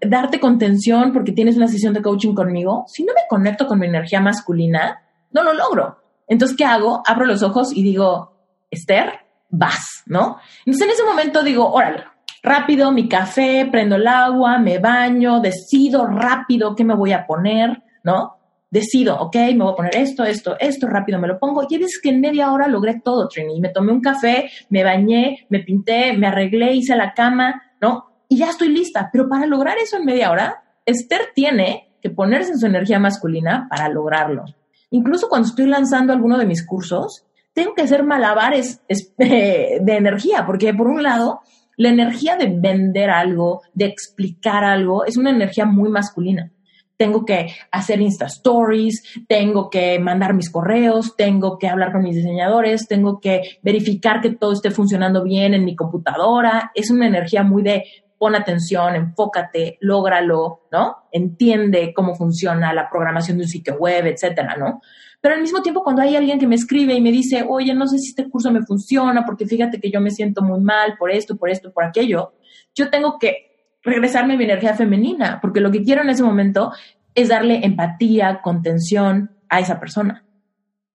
darte 0.00 0.40
contención 0.40 1.12
porque 1.12 1.32
tienes 1.32 1.56
una 1.56 1.68
sesión 1.68 1.94
de 1.94 2.02
coaching 2.02 2.34
conmigo, 2.34 2.84
si 2.88 3.04
no 3.04 3.12
me 3.14 3.22
conecto 3.28 3.66
con 3.66 3.78
mi 3.78 3.86
energía 3.86 4.20
masculina, 4.20 5.02
no 5.32 5.42
lo 5.42 5.52
logro. 5.54 5.98
Entonces, 6.26 6.56
¿qué 6.56 6.64
hago? 6.64 7.02
Abro 7.06 7.24
los 7.24 7.42
ojos 7.42 7.74
y 7.74 7.82
digo, 7.82 8.34
Esther, 8.70 9.20
vas, 9.48 10.02
¿no? 10.06 10.38
Entonces, 10.64 10.86
en 10.86 10.92
ese 10.92 11.04
momento 11.04 11.42
digo, 11.42 11.70
órale, 11.72 12.04
rápido, 12.42 12.92
mi 12.92 13.08
café, 13.08 13.68
prendo 13.70 13.96
el 13.96 14.06
agua, 14.06 14.58
me 14.58 14.78
baño, 14.78 15.40
decido 15.40 16.06
rápido 16.06 16.74
qué 16.74 16.84
me 16.84 16.94
voy 16.94 17.12
a 17.12 17.26
poner, 17.26 17.82
¿no? 18.02 18.37
Decido, 18.70 19.18
ok, 19.18 19.34
me 19.34 19.64
voy 19.64 19.72
a 19.72 19.76
poner 19.76 19.96
esto, 19.96 20.24
esto, 20.24 20.56
esto, 20.58 20.86
rápido 20.86 21.18
me 21.18 21.28
lo 21.28 21.38
pongo. 21.38 21.66
Y 21.68 21.82
es 21.82 22.00
que 22.00 22.10
en 22.10 22.20
media 22.20 22.52
hora 22.52 22.68
logré 22.68 23.00
todo, 23.02 23.28
Trini. 23.28 23.60
Me 23.60 23.70
tomé 23.70 23.92
un 23.92 24.00
café, 24.00 24.50
me 24.68 24.84
bañé, 24.84 25.46
me 25.48 25.60
pinté, 25.60 26.12
me 26.12 26.26
arreglé, 26.26 26.74
hice 26.74 26.96
la 26.96 27.14
cama, 27.14 27.62
¿no? 27.80 28.06
Y 28.28 28.38
ya 28.38 28.50
estoy 28.50 28.68
lista. 28.68 29.08
Pero 29.12 29.28
para 29.28 29.46
lograr 29.46 29.78
eso 29.78 29.96
en 29.96 30.04
media 30.04 30.30
hora, 30.30 30.62
Esther 30.84 31.28
tiene 31.34 31.96
que 32.00 32.10
ponerse 32.10 32.52
en 32.52 32.58
su 32.58 32.66
energía 32.66 32.98
masculina 32.98 33.66
para 33.70 33.88
lograrlo. 33.88 34.44
Incluso 34.90 35.28
cuando 35.28 35.48
estoy 35.48 35.66
lanzando 35.66 36.12
alguno 36.12 36.38
de 36.38 36.46
mis 36.46 36.64
cursos, 36.64 37.26
tengo 37.52 37.74
que 37.74 37.82
hacer 37.82 38.04
malabares 38.04 38.82
de 39.18 39.80
energía, 39.86 40.46
porque 40.46 40.72
por 40.72 40.86
un 40.86 41.02
lado, 41.02 41.40
la 41.76 41.88
energía 41.88 42.36
de 42.36 42.46
vender 42.46 43.10
algo, 43.10 43.62
de 43.74 43.86
explicar 43.86 44.64
algo, 44.64 45.04
es 45.04 45.16
una 45.16 45.30
energía 45.30 45.64
muy 45.64 45.90
masculina 45.90 46.52
tengo 46.98 47.24
que 47.24 47.54
hacer 47.70 48.00
Insta 48.00 48.26
Stories, 48.26 49.02
tengo 49.26 49.70
que 49.70 49.98
mandar 50.00 50.34
mis 50.34 50.50
correos, 50.50 51.16
tengo 51.16 51.56
que 51.56 51.68
hablar 51.68 51.92
con 51.92 52.02
mis 52.02 52.16
diseñadores, 52.16 52.88
tengo 52.88 53.20
que 53.20 53.58
verificar 53.62 54.20
que 54.20 54.30
todo 54.30 54.52
esté 54.52 54.70
funcionando 54.70 55.22
bien 55.22 55.54
en 55.54 55.64
mi 55.64 55.76
computadora. 55.76 56.72
Es 56.74 56.90
una 56.90 57.06
energía 57.06 57.44
muy 57.44 57.62
de 57.62 57.84
pon 58.18 58.34
atención, 58.34 58.96
enfócate, 58.96 59.78
lógralo, 59.80 60.62
¿no? 60.72 60.96
Entiende 61.12 61.92
cómo 61.94 62.16
funciona 62.16 62.74
la 62.74 62.90
programación 62.90 63.38
de 63.38 63.44
un 63.44 63.48
sitio 63.48 63.76
web, 63.76 64.06
etcétera, 64.06 64.56
¿no? 64.56 64.80
Pero 65.20 65.36
al 65.36 65.40
mismo 65.40 65.62
tiempo, 65.62 65.84
cuando 65.84 66.02
hay 66.02 66.16
alguien 66.16 66.38
que 66.38 66.48
me 66.48 66.56
escribe 66.56 66.94
y 66.94 67.00
me 67.00 67.12
dice, 67.12 67.44
oye, 67.48 67.74
no 67.74 67.86
sé 67.86 67.98
si 67.98 68.10
este 68.10 68.28
curso 68.28 68.50
me 68.50 68.62
funciona, 68.62 69.24
porque 69.24 69.46
fíjate 69.46 69.80
que 69.80 69.90
yo 69.90 70.00
me 70.00 70.10
siento 70.10 70.42
muy 70.42 70.60
mal 70.60 70.96
por 70.98 71.12
esto, 71.12 71.36
por 71.36 71.48
esto, 71.48 71.72
por 71.72 71.84
aquello, 71.84 72.34
yo 72.74 72.90
tengo 72.90 73.18
que 73.20 73.47
regresarme 73.88 74.36
mi 74.36 74.44
energía 74.44 74.74
femenina, 74.74 75.38
porque 75.40 75.60
lo 75.60 75.70
que 75.70 75.82
quiero 75.82 76.02
en 76.02 76.10
ese 76.10 76.22
momento 76.22 76.72
es 77.14 77.28
darle 77.28 77.64
empatía, 77.64 78.40
contención 78.42 79.30
a 79.48 79.60
esa 79.60 79.80
persona. 79.80 80.24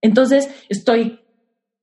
Entonces, 0.00 0.48
estoy 0.68 1.20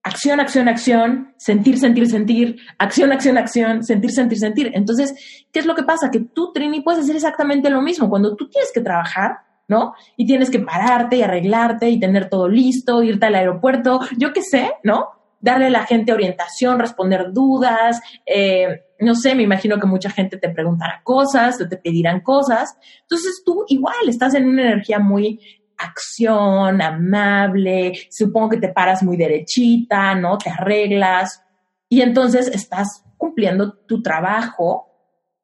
acción, 0.03 0.39
acción, 0.39 0.67
acción, 0.67 1.33
sentir, 1.37 1.77
sentir, 1.77 2.07
sentir, 2.07 2.59
acción, 2.77 3.11
acción, 3.11 3.37
acción, 3.37 3.83
sentir, 3.83 4.11
sentir, 4.11 4.37
sentir. 4.39 4.71
Entonces, 4.73 5.13
¿qué 5.51 5.59
es 5.59 5.65
lo 5.65 5.75
que 5.75 5.83
pasa? 5.83 6.09
Que 6.11 6.19
tú, 6.19 6.51
Trini, 6.53 6.81
puedes 6.81 7.03
hacer 7.03 7.15
exactamente 7.15 7.69
lo 7.69 7.81
mismo. 7.81 8.09
Cuando 8.09 8.35
tú 8.35 8.49
tienes 8.49 8.71
que 8.73 8.81
trabajar, 8.81 9.37
¿no? 9.67 9.93
Y 10.17 10.25
tienes 10.25 10.49
que 10.49 10.59
pararte 10.59 11.17
y 11.17 11.21
arreglarte 11.21 11.89
y 11.89 11.99
tener 11.99 12.29
todo 12.29 12.49
listo, 12.49 13.03
irte 13.03 13.27
al 13.27 13.35
aeropuerto, 13.35 14.01
yo 14.17 14.33
qué 14.33 14.41
sé, 14.41 14.71
¿no? 14.83 15.20
Darle 15.41 15.67
a 15.67 15.71
la 15.71 15.85
gente 15.85 16.13
orientación, 16.13 16.79
responder 16.79 17.31
dudas. 17.33 17.99
Eh, 18.25 18.85
no 18.99 19.15
sé, 19.15 19.35
me 19.35 19.43
imagino 19.43 19.79
que 19.79 19.87
mucha 19.87 20.09
gente 20.09 20.37
te 20.37 20.49
preguntará 20.49 21.01
cosas, 21.03 21.57
te 21.57 21.77
pedirán 21.77 22.21
cosas. 22.21 22.77
Entonces 23.01 23.41
tú 23.45 23.65
igual 23.67 24.07
estás 24.07 24.35
en 24.35 24.47
una 24.47 24.61
energía 24.61 24.99
muy 24.99 25.39
acción, 25.77 26.81
amable, 26.81 27.93
supongo 28.09 28.49
que 28.49 28.57
te 28.57 28.69
paras 28.69 29.01
muy 29.01 29.17
derechita, 29.17 30.13
¿no? 30.15 30.37
Te 30.37 30.49
arreglas 30.49 31.43
y 31.89 32.01
entonces 32.01 32.47
estás 32.47 33.03
cumpliendo 33.17 33.73
tu 33.73 34.01
trabajo, 34.01 34.87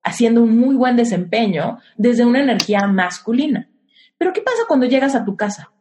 haciendo 0.03 0.41
un 0.43 0.57
muy 0.57 0.75
buen 0.75 0.95
desempeño 0.95 1.79
desde 1.97 2.23
una 2.23 2.41
energía 2.41 2.87
masculina. 2.87 3.69
Pero 4.17 4.31
¿qué 4.31 4.41
pasa 4.41 4.63
cuando 4.67 4.85
llegas 4.85 5.15
a 5.15 5.25
tu 5.25 5.35
casa? 5.35 5.71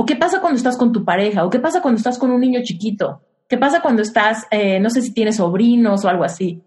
¿O 0.00 0.06
qué 0.06 0.16
pasa 0.16 0.40
cuando 0.40 0.56
estás 0.56 0.78
con 0.78 0.92
tu 0.92 1.04
pareja? 1.04 1.44
¿O 1.44 1.50
qué 1.50 1.58
pasa 1.58 1.82
cuando 1.82 1.98
estás 1.98 2.18
con 2.18 2.30
un 2.30 2.40
niño 2.40 2.60
chiquito? 2.62 3.20
¿Qué 3.46 3.58
pasa 3.58 3.82
cuando 3.82 4.00
estás, 4.00 4.46
eh, 4.50 4.80
no 4.80 4.88
sé 4.88 5.02
si 5.02 5.12
tienes 5.12 5.36
sobrinos 5.36 6.06
o 6.06 6.08
algo 6.08 6.24
así? 6.24 6.64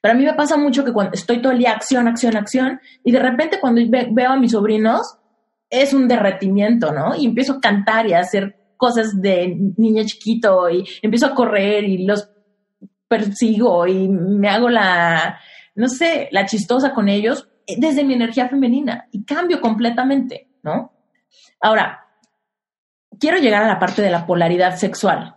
Pero 0.00 0.14
a 0.14 0.16
mí 0.16 0.24
me 0.24 0.34
pasa 0.34 0.56
mucho 0.56 0.84
que 0.84 0.92
cuando 0.92 1.12
estoy 1.12 1.40
todo 1.40 1.52
el 1.52 1.60
día 1.60 1.70
acción, 1.70 2.08
acción, 2.08 2.36
acción, 2.36 2.80
y 3.04 3.12
de 3.12 3.20
repente 3.20 3.60
cuando 3.60 3.80
veo 3.88 4.28
a 4.28 4.36
mis 4.36 4.50
sobrinos, 4.50 5.18
es 5.70 5.94
un 5.94 6.08
derretimiento, 6.08 6.92
¿no? 6.92 7.14
Y 7.14 7.26
empiezo 7.26 7.52
a 7.52 7.60
cantar 7.60 8.08
y 8.08 8.14
a 8.14 8.18
hacer 8.18 8.56
cosas 8.76 9.22
de 9.22 9.56
niño 9.76 10.02
chiquito 10.04 10.68
y 10.68 10.84
empiezo 11.02 11.26
a 11.26 11.34
correr 11.36 11.84
y 11.84 12.04
los 12.04 12.28
persigo 13.06 13.86
y 13.86 14.08
me 14.08 14.48
hago 14.48 14.68
la, 14.68 15.38
no 15.76 15.86
sé, 15.86 16.28
la 16.32 16.44
chistosa 16.44 16.92
con 16.92 17.08
ellos 17.08 17.46
desde 17.78 18.02
mi 18.02 18.14
energía 18.14 18.48
femenina 18.48 19.06
y 19.12 19.24
cambio 19.24 19.60
completamente, 19.60 20.48
¿no? 20.64 20.90
Ahora, 21.60 21.99
quiero 23.18 23.38
llegar 23.38 23.62
a 23.62 23.68
la 23.68 23.78
parte 23.78 24.02
de 24.02 24.10
la 24.10 24.26
polaridad 24.26 24.76
sexual, 24.76 25.36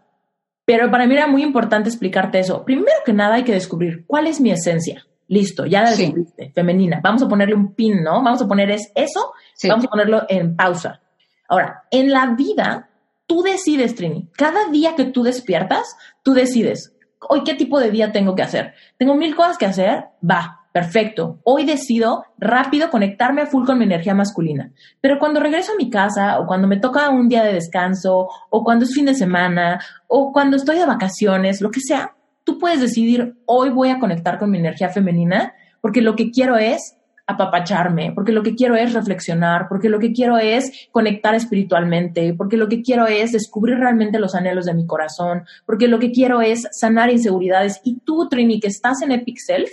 pero 0.66 0.90
para 0.90 1.08
mí 1.08 1.14
era 1.14 1.28
muy 1.28 1.44
importante 1.44 1.90
explicarte 1.90 2.40
eso. 2.40 2.64
Primero 2.64 2.98
que 3.06 3.14
nada 3.14 3.36
hay 3.36 3.44
que 3.44 3.54
descubrir 3.54 4.06
cuál 4.08 4.28
es 4.28 4.40
mi 4.40 4.52
esencia. 4.52 5.06
Listo, 5.28 5.66
ya 5.66 5.82
la 5.82 5.92
descubriste, 5.92 6.52
femenina. 6.54 7.00
Vamos 7.02 7.24
a 7.24 7.28
ponerle 7.28 7.56
un 7.56 7.74
pin, 7.74 8.04
¿no? 8.04 8.22
Vamos 8.22 8.42
a 8.42 8.48
poner 8.48 8.70
es 8.72 8.92
eso, 8.94 9.34
vamos 9.68 9.86
a 9.86 9.88
ponerlo 9.88 10.24
en 10.30 10.56
pausa. 10.56 11.02
Ahora, 11.48 11.84
en 11.92 12.12
la 12.12 12.36
vida, 12.36 12.90
tú 13.26 13.42
decides, 13.42 13.96
Trini. 13.96 14.30
Cada 14.36 14.70
día 14.70 14.96
que 14.96 15.06
tú 15.06 15.24
despiertas, 15.24 15.98
tú 16.24 16.34
decides, 16.34 16.96
hoy 17.30 17.44
qué 17.44 17.56
tipo 17.56 17.80
de 17.80 17.90
día 17.90 18.12
tengo 18.12 18.36
que 18.36 18.44
hacer. 18.44 18.74
Tengo 18.98 19.16
mil 19.16 19.36
cosas 19.36 19.58
que 19.58 19.66
hacer, 19.66 20.06
va, 20.30 20.63
perfecto, 20.74 21.40
hoy 21.44 21.66
decido 21.66 22.26
rápido 22.38 22.90
conectarme 22.90 23.44
a 23.44 23.46
full 23.46 23.66
con 23.66 23.78
mi 23.78 23.86
energía 23.86 24.16
masculina. 24.16 24.72
Pero 25.00 25.20
cuando 25.20 25.40
regreso 25.40 25.72
a 25.72 25.78
mi 25.78 25.90
casa 25.90 26.40
o 26.40 26.48
cuando 26.48 26.68
me 26.68 26.78
toca 26.78 27.10
un 27.12 27.30
día 27.30 27.44
de 27.44 27.54
descanso 27.54 28.28
o 28.50 28.64
cuando 28.64 28.84
es 28.84 28.94
fin 28.94 29.06
de 29.06 29.14
semana 29.14 29.80
o 30.08 30.34
cuando 30.34 30.58
estoy 30.58 30.80
de 30.80 30.88
vacaciones, 30.88 31.62
lo 31.62 31.70
que 31.70 31.80
sea, 31.80 32.16
tú 32.44 32.58
puedes 32.58 32.82
decidir, 32.82 33.38
hoy 33.46 33.70
voy 33.70 33.90
a 33.90 34.00
conectar 34.00 34.40
con 34.40 34.50
mi 34.50 34.58
energía 34.58 34.90
femenina 34.90 35.54
porque 35.80 36.02
lo 36.02 36.16
que 36.16 36.32
quiero 36.32 36.58
es 36.58 36.98
apapacharme, 37.28 38.12
porque 38.14 38.32
lo 38.32 38.44
que 38.44 38.56
quiero 38.56 38.76
es 38.76 38.94
reflexionar, 38.94 39.68
porque 39.70 39.90
lo 39.90 40.00
que 40.00 40.12
quiero 40.12 40.38
es 40.38 40.90
conectar 40.92 41.36
espiritualmente, 41.36 42.34
porque 42.34 42.58
lo 42.58 42.68
que 42.68 42.82
quiero 42.82 43.08
es 43.08 43.32
descubrir 43.32 43.78
realmente 43.78 44.20
los 44.20 44.36
anhelos 44.36 44.66
de 44.66 44.74
mi 44.74 44.86
corazón, 44.86 45.46
porque 45.66 45.88
lo 45.88 46.00
que 46.00 46.12
quiero 46.12 46.42
es 46.42 46.68
sanar 46.72 47.12
inseguridades. 47.12 47.80
Y 47.84 48.00
tú, 48.00 48.28
Trini, 48.28 48.60
que 48.60 48.68
estás 48.68 49.02
en 49.02 49.12
Epic 49.12 49.38
Self, 49.38 49.70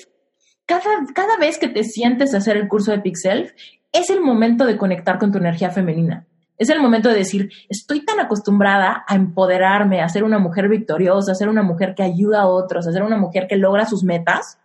cada, 1.15 1.37
vez 1.39 1.59
que 1.59 1.69
te 1.69 1.85
sientes 1.85 2.35
a 2.35 2.39
hacer 2.39 2.57
el 2.57 2.69
curso 2.69 2.93
de 2.93 3.01
Pixel, 3.01 3.53
es 3.93 4.11
el 4.11 4.21
momento 4.21 4.65
de 4.65 4.77
conectar 4.77 5.19
con 5.19 5.33
tu 5.33 5.39
energía 5.39 5.71
femenina. 5.71 6.27
Es 6.57 6.69
el 6.69 6.81
momento 6.81 7.09
de 7.09 7.17
decir, 7.17 7.51
estoy 7.69 8.05
tan 8.05 8.21
acostumbrada 8.21 9.05
a 9.09 9.15
empoderarme, 9.17 10.03
a 10.03 10.09
ser 10.09 10.25
una 10.25 10.39
mujer 10.39 10.69
victoriosa, 10.69 11.33
a 11.33 11.35
ser 11.35 11.49
una 11.49 11.63
mujer 11.63 11.95
que 11.95 12.03
ayuda 12.03 12.43
a 12.43 12.49
otros, 12.49 12.87
a 12.87 12.93
ser 12.93 13.03
una 13.03 13.17
mujer 13.17 13.47
que 13.49 13.57
logra 13.57 13.87
sus 13.87 14.05
metas, 14.05 14.59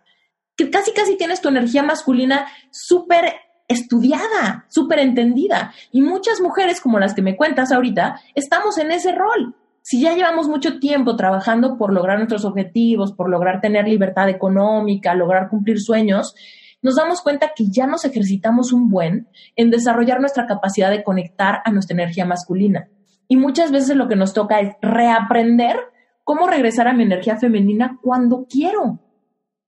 que 0.56 0.70
casi 0.70 0.92
casi 0.92 1.16
tienes 1.16 1.40
tu 1.40 1.48
energía 1.48 1.82
masculina 1.82 2.46
súper 2.70 3.34
estudiada, 3.66 4.66
súper 4.68 5.00
entendida. 5.00 5.72
Y 5.90 6.02
muchas 6.02 6.40
mujeres 6.40 6.80
como 6.80 6.98
las 6.98 7.14
que 7.14 7.22
me 7.22 7.36
cuentas 7.36 7.72
ahorita, 7.72 8.20
estamos 8.34 8.78
en 8.78 8.92
ese 8.92 9.12
rol 9.12 9.56
si 9.86 10.00
ya 10.00 10.16
llevamos 10.16 10.48
mucho 10.48 10.80
tiempo 10.80 11.14
trabajando 11.14 11.78
por 11.78 11.92
lograr 11.92 12.18
nuestros 12.18 12.44
objetivos, 12.44 13.12
por 13.12 13.30
lograr 13.30 13.60
tener 13.60 13.86
libertad 13.86 14.28
económica, 14.28 15.14
lograr 15.14 15.48
cumplir 15.48 15.80
sueños, 15.80 16.34
nos 16.82 16.96
damos 16.96 17.20
cuenta 17.20 17.52
que 17.54 17.70
ya 17.70 17.86
nos 17.86 18.04
ejercitamos 18.04 18.72
un 18.72 18.90
buen 18.90 19.28
en 19.54 19.70
desarrollar 19.70 20.18
nuestra 20.18 20.44
capacidad 20.48 20.90
de 20.90 21.04
conectar 21.04 21.60
a 21.64 21.70
nuestra 21.70 21.94
energía 21.94 22.24
masculina. 22.24 22.88
Y 23.28 23.36
muchas 23.36 23.70
veces 23.70 23.94
lo 23.94 24.08
que 24.08 24.16
nos 24.16 24.32
toca 24.32 24.58
es 24.58 24.74
reaprender 24.82 25.76
cómo 26.24 26.48
regresar 26.48 26.88
a 26.88 26.92
mi 26.92 27.04
energía 27.04 27.36
femenina 27.36 28.00
cuando 28.02 28.48
quiero. 28.50 28.98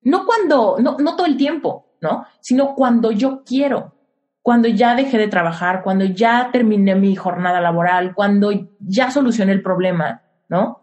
No 0.02 0.26
cuando, 0.26 0.78
no, 0.80 0.96
no 0.98 1.14
todo 1.14 1.26
el 1.26 1.36
tiempo, 1.36 1.92
¿no? 2.00 2.26
Sino 2.40 2.74
cuando 2.74 3.12
yo 3.12 3.44
quiero 3.44 3.94
cuando 4.48 4.68
ya 4.68 4.94
dejé 4.94 5.18
de 5.18 5.28
trabajar, 5.28 5.82
cuando 5.82 6.06
ya 6.06 6.48
terminé 6.50 6.94
mi 6.94 7.14
jornada 7.14 7.60
laboral, 7.60 8.14
cuando 8.14 8.50
ya 8.80 9.10
solucioné 9.10 9.52
el 9.52 9.60
problema, 9.60 10.22
¿no? 10.48 10.80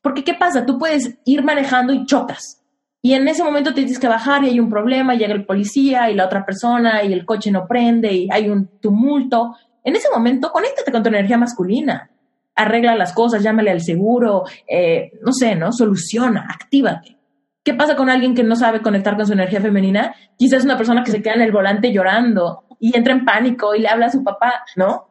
Porque 0.00 0.22
¿qué 0.22 0.34
pasa? 0.34 0.64
Tú 0.64 0.78
puedes 0.78 1.18
ir 1.24 1.42
manejando 1.42 1.92
y 1.92 2.06
chocas. 2.06 2.62
Y 3.02 3.14
en 3.14 3.26
ese 3.26 3.42
momento 3.42 3.74
tienes 3.74 3.98
que 3.98 4.06
bajar 4.06 4.44
y 4.44 4.50
hay 4.50 4.60
un 4.60 4.70
problema, 4.70 5.16
llega 5.16 5.34
el 5.34 5.44
policía 5.44 6.08
y 6.08 6.14
la 6.14 6.26
otra 6.26 6.46
persona 6.46 7.02
y 7.02 7.12
el 7.12 7.26
coche 7.26 7.50
no 7.50 7.66
prende 7.66 8.12
y 8.12 8.28
hay 8.30 8.48
un 8.48 8.78
tumulto. 8.78 9.56
en 9.82 9.96
ese 9.96 10.08
momento 10.08 10.52
conéctate 10.52 10.92
con 10.92 11.02
tu 11.02 11.08
energía 11.08 11.36
masculina. 11.36 12.12
Arregla 12.54 12.94
las 12.94 13.12
cosas, 13.12 13.42
llámale 13.42 13.72
al 13.72 13.80
seguro, 13.80 14.44
eh, 14.68 15.10
no 15.20 15.32
sé, 15.32 15.56
¿no? 15.56 15.72
Soluciona, 15.72 16.46
actívate. 16.48 17.18
¿Qué 17.64 17.74
pasa 17.74 17.96
con 17.96 18.08
alguien 18.08 18.36
que 18.36 18.44
no 18.44 18.54
sabe 18.54 18.80
conectar 18.82 19.16
con 19.16 19.26
su 19.26 19.32
energía 19.32 19.60
femenina? 19.60 20.14
Quizás 20.38 20.62
una 20.62 20.76
persona 20.76 21.02
que 21.02 21.10
se 21.10 21.20
queda 21.20 21.34
en 21.34 21.42
el 21.42 21.50
volante 21.50 21.92
llorando 21.92 22.66
y 22.80 22.96
entra 22.96 23.12
en 23.12 23.24
pánico 23.24 23.74
y 23.74 23.80
le 23.80 23.88
habla 23.88 24.06
a 24.06 24.10
su 24.10 24.24
papá, 24.24 24.64
¿no? 24.76 25.08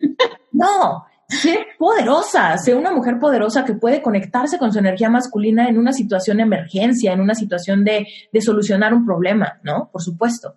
No, 0.52 1.04
sé 1.28 1.66
poderosa, 1.78 2.56
sé 2.58 2.74
una 2.74 2.92
mujer 2.92 3.18
poderosa 3.18 3.64
que 3.64 3.74
puede 3.74 4.00
conectarse 4.02 4.56
con 4.56 4.72
su 4.72 4.78
energía 4.78 5.10
masculina 5.10 5.68
en 5.68 5.78
una 5.78 5.92
situación 5.92 6.36
de 6.36 6.44
emergencia, 6.44 7.12
en 7.12 7.20
una 7.20 7.34
situación 7.34 7.82
de, 7.82 8.06
de 8.32 8.40
solucionar 8.40 8.94
un 8.94 9.04
problema, 9.04 9.58
¿no? 9.64 9.90
Por 9.90 10.00
supuesto. 10.00 10.56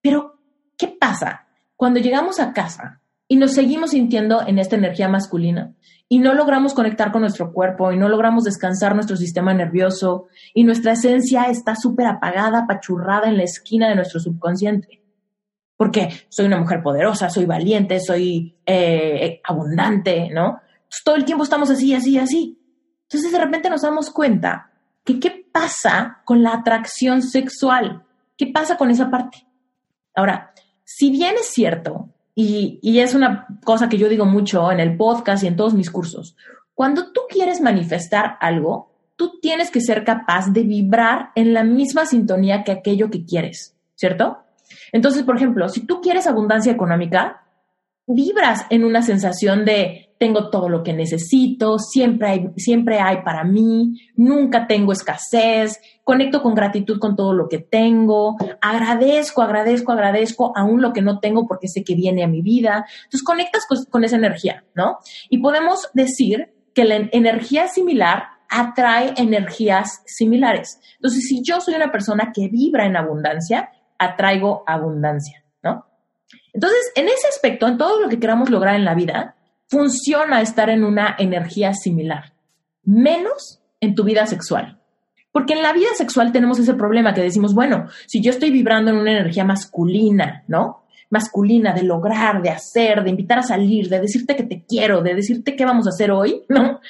Pero, 0.00 0.38
¿qué 0.78 0.88
pasa 0.88 1.46
cuando 1.76 2.00
llegamos 2.00 2.40
a 2.40 2.52
casa 2.52 3.02
y 3.28 3.36
nos 3.36 3.52
seguimos 3.52 3.90
sintiendo 3.90 4.46
en 4.46 4.58
esta 4.58 4.76
energía 4.76 5.08
masculina 5.08 5.74
y 6.08 6.20
no 6.20 6.32
logramos 6.34 6.72
conectar 6.72 7.10
con 7.10 7.22
nuestro 7.22 7.52
cuerpo 7.52 7.92
y 7.92 7.98
no 7.98 8.08
logramos 8.08 8.44
descansar 8.44 8.94
nuestro 8.94 9.16
sistema 9.16 9.52
nervioso 9.52 10.28
y 10.54 10.64
nuestra 10.64 10.92
esencia 10.92 11.44
está 11.44 11.74
súper 11.74 12.06
apagada, 12.06 12.60
apachurrada 12.60 13.28
en 13.28 13.36
la 13.36 13.42
esquina 13.42 13.88
de 13.88 13.96
nuestro 13.96 14.20
subconsciente? 14.20 15.05
Porque 15.76 16.26
soy 16.28 16.46
una 16.46 16.58
mujer 16.58 16.82
poderosa, 16.82 17.28
soy 17.28 17.44
valiente, 17.44 18.00
soy 18.00 18.56
eh, 18.64 19.40
abundante, 19.44 20.30
¿no? 20.32 20.60
todo 21.04 21.16
el 21.16 21.24
tiempo 21.24 21.44
estamos 21.44 21.70
así, 21.70 21.94
así, 21.94 22.18
así. 22.18 22.58
Entonces 23.02 23.32
de 23.32 23.38
repente 23.38 23.70
nos 23.70 23.82
damos 23.82 24.10
cuenta 24.10 24.70
que 25.04 25.20
qué 25.20 25.46
pasa 25.52 26.22
con 26.24 26.42
la 26.42 26.54
atracción 26.54 27.22
sexual, 27.22 28.04
qué 28.36 28.46
pasa 28.46 28.76
con 28.76 28.90
esa 28.90 29.10
parte. 29.10 29.46
Ahora, 30.14 30.52
si 30.84 31.10
bien 31.10 31.34
es 31.38 31.46
cierto, 31.46 32.08
y, 32.34 32.98
es 33.00 33.14
una 33.14 33.46
cosa 33.64 33.88
que 33.88 33.98
yo 33.98 34.08
digo 34.08 34.26
mucho 34.26 34.70
en 34.70 34.80
el 34.80 34.96
podcast 34.96 35.42
y 35.42 35.46
en 35.46 35.56
todos 35.56 35.74
mis 35.74 35.90
cursos, 35.90 36.36
cuando 36.74 37.12
tú 37.12 37.22
quieres 37.28 37.60
manifestar 37.60 38.36
algo, 38.40 38.92
tú 39.16 39.38
tienes 39.40 39.70
que 39.70 39.80
ser 39.80 40.04
capaz 40.04 40.50
de 40.50 40.62
vibrar 40.62 41.30
en 41.34 41.54
la 41.54 41.64
misma 41.64 42.04
sintonía 42.04 42.64
que 42.64 42.72
aquello 42.72 43.10
que 43.10 43.24
quieres, 43.24 43.74
¿cierto? 43.94 44.38
Entonces, 44.92 45.22
por 45.22 45.36
ejemplo, 45.36 45.68
si 45.68 45.86
tú 45.86 46.00
quieres 46.00 46.26
abundancia 46.26 46.72
económica, 46.72 47.42
vibras 48.06 48.66
en 48.70 48.84
una 48.84 49.02
sensación 49.02 49.64
de 49.64 50.14
tengo 50.18 50.48
todo 50.48 50.68
lo 50.68 50.82
que 50.82 50.94
necesito, 50.94 51.78
siempre 51.78 52.28
hay, 52.28 52.48
siempre 52.56 53.00
hay 53.00 53.18
para 53.22 53.44
mí, 53.44 54.00
nunca 54.14 54.66
tengo 54.66 54.92
escasez, 54.92 55.78
conecto 56.04 56.42
con 56.42 56.54
gratitud 56.54 56.98
con 56.98 57.16
todo 57.16 57.34
lo 57.34 57.48
que 57.48 57.58
tengo, 57.58 58.36
agradezco, 58.62 59.42
agradezco, 59.42 59.92
agradezco 59.92 60.52
aún 60.56 60.80
lo 60.80 60.92
que 60.92 61.02
no 61.02 61.18
tengo 61.18 61.46
porque 61.46 61.68
sé 61.68 61.84
que 61.84 61.94
viene 61.94 62.24
a 62.24 62.28
mi 62.28 62.40
vida. 62.40 62.86
Entonces 63.04 63.22
conectas 63.22 63.66
con, 63.68 63.84
con 63.86 64.04
esa 64.04 64.16
energía, 64.16 64.64
¿no? 64.74 64.98
Y 65.28 65.38
podemos 65.38 65.90
decir 65.92 66.54
que 66.72 66.84
la 66.84 66.96
energía 67.12 67.68
similar 67.68 68.36
atrae 68.48 69.12
energías 69.16 70.02
similares. 70.06 70.78
Entonces, 70.94 71.24
si 71.24 71.42
yo 71.42 71.60
soy 71.60 71.74
una 71.74 71.90
persona 71.90 72.32
que 72.32 72.48
vibra 72.48 72.86
en 72.86 72.96
abundancia, 72.96 73.70
atraigo 73.98 74.64
abundancia, 74.66 75.44
¿no? 75.62 75.86
Entonces, 76.52 76.92
en 76.94 77.06
ese 77.06 77.28
aspecto, 77.28 77.66
en 77.66 77.78
todo 77.78 78.00
lo 78.00 78.08
que 78.08 78.18
queramos 78.18 78.50
lograr 78.50 78.74
en 78.74 78.84
la 78.84 78.94
vida, 78.94 79.36
funciona 79.68 80.40
estar 80.40 80.70
en 80.70 80.84
una 80.84 81.16
energía 81.18 81.74
similar, 81.74 82.32
menos 82.84 83.60
en 83.80 83.94
tu 83.94 84.04
vida 84.04 84.26
sexual. 84.26 84.80
Porque 85.32 85.52
en 85.52 85.62
la 85.62 85.74
vida 85.74 85.88
sexual 85.94 86.32
tenemos 86.32 86.58
ese 86.58 86.74
problema 86.74 87.12
que 87.12 87.20
decimos, 87.20 87.54
bueno, 87.54 87.88
si 88.06 88.22
yo 88.22 88.30
estoy 88.30 88.50
vibrando 88.50 88.90
en 88.90 88.96
una 88.96 89.12
energía 89.12 89.44
masculina, 89.44 90.44
¿no? 90.48 90.84
Masculina, 91.10 91.74
de 91.74 91.82
lograr, 91.82 92.40
de 92.40 92.48
hacer, 92.48 93.04
de 93.04 93.10
invitar 93.10 93.40
a 93.40 93.42
salir, 93.42 93.88
de 93.88 94.00
decirte 94.00 94.34
que 94.34 94.44
te 94.44 94.64
quiero, 94.66 95.02
de 95.02 95.14
decirte 95.14 95.54
qué 95.54 95.66
vamos 95.66 95.86
a 95.86 95.90
hacer 95.90 96.10
hoy, 96.10 96.42
¿no? 96.48 96.80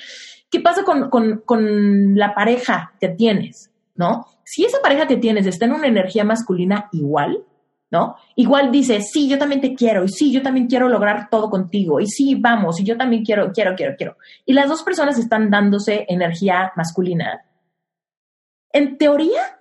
¿Qué 0.48 0.60
pasa 0.60 0.84
con, 0.84 1.10
con, 1.10 1.42
con 1.44 2.14
la 2.14 2.34
pareja 2.34 2.92
que 3.00 3.08
tienes, 3.08 3.72
¿no? 3.96 4.26
Si 4.48 4.64
esa 4.64 4.78
pareja 4.80 5.08
que 5.08 5.16
tienes 5.16 5.44
está 5.44 5.64
en 5.64 5.72
una 5.72 5.88
energía 5.88 6.22
masculina 6.22 6.88
igual, 6.92 7.44
¿no? 7.90 8.14
Igual 8.36 8.70
dice, 8.70 9.00
sí, 9.00 9.28
yo 9.28 9.38
también 9.38 9.60
te 9.60 9.74
quiero, 9.74 10.04
y 10.04 10.08
sí, 10.08 10.32
yo 10.32 10.40
también 10.40 10.68
quiero 10.68 10.88
lograr 10.88 11.28
todo 11.28 11.50
contigo, 11.50 11.98
y 11.98 12.06
sí, 12.06 12.36
vamos, 12.36 12.78
y 12.78 12.84
yo 12.84 12.96
también 12.96 13.24
quiero, 13.24 13.50
quiero, 13.52 13.74
quiero, 13.74 13.96
quiero. 13.96 14.16
Y 14.44 14.52
las 14.52 14.68
dos 14.68 14.84
personas 14.84 15.18
están 15.18 15.50
dándose 15.50 16.06
energía 16.08 16.72
masculina. 16.76 17.44
En 18.70 18.98
teoría, 18.98 19.58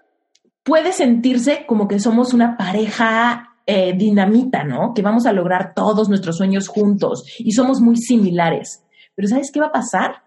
puede 0.62 0.92
sentirse 0.92 1.66
como 1.66 1.88
que 1.88 2.00
somos 2.00 2.36
una 2.36 2.56
pareja 2.56 3.56
eh, 3.66 3.94
dinamita, 3.98 4.64
¿no? 4.64 4.94
Que 4.94 5.02
vamos 5.02 5.26
a 5.26 5.34
lograr 5.34 5.74
todos 5.74 6.10
nuestros 6.10 6.38
sueños 6.38 6.68
juntos 6.68 7.24
y 7.40 7.54
somos 7.54 7.82
muy 7.82 7.98
similares. 7.98 8.84
Pero 9.16 9.30
¿sabes 9.30 9.52
qué 9.52 9.60
va 9.60 9.68
a 9.68 9.72
pasar? 9.72 10.24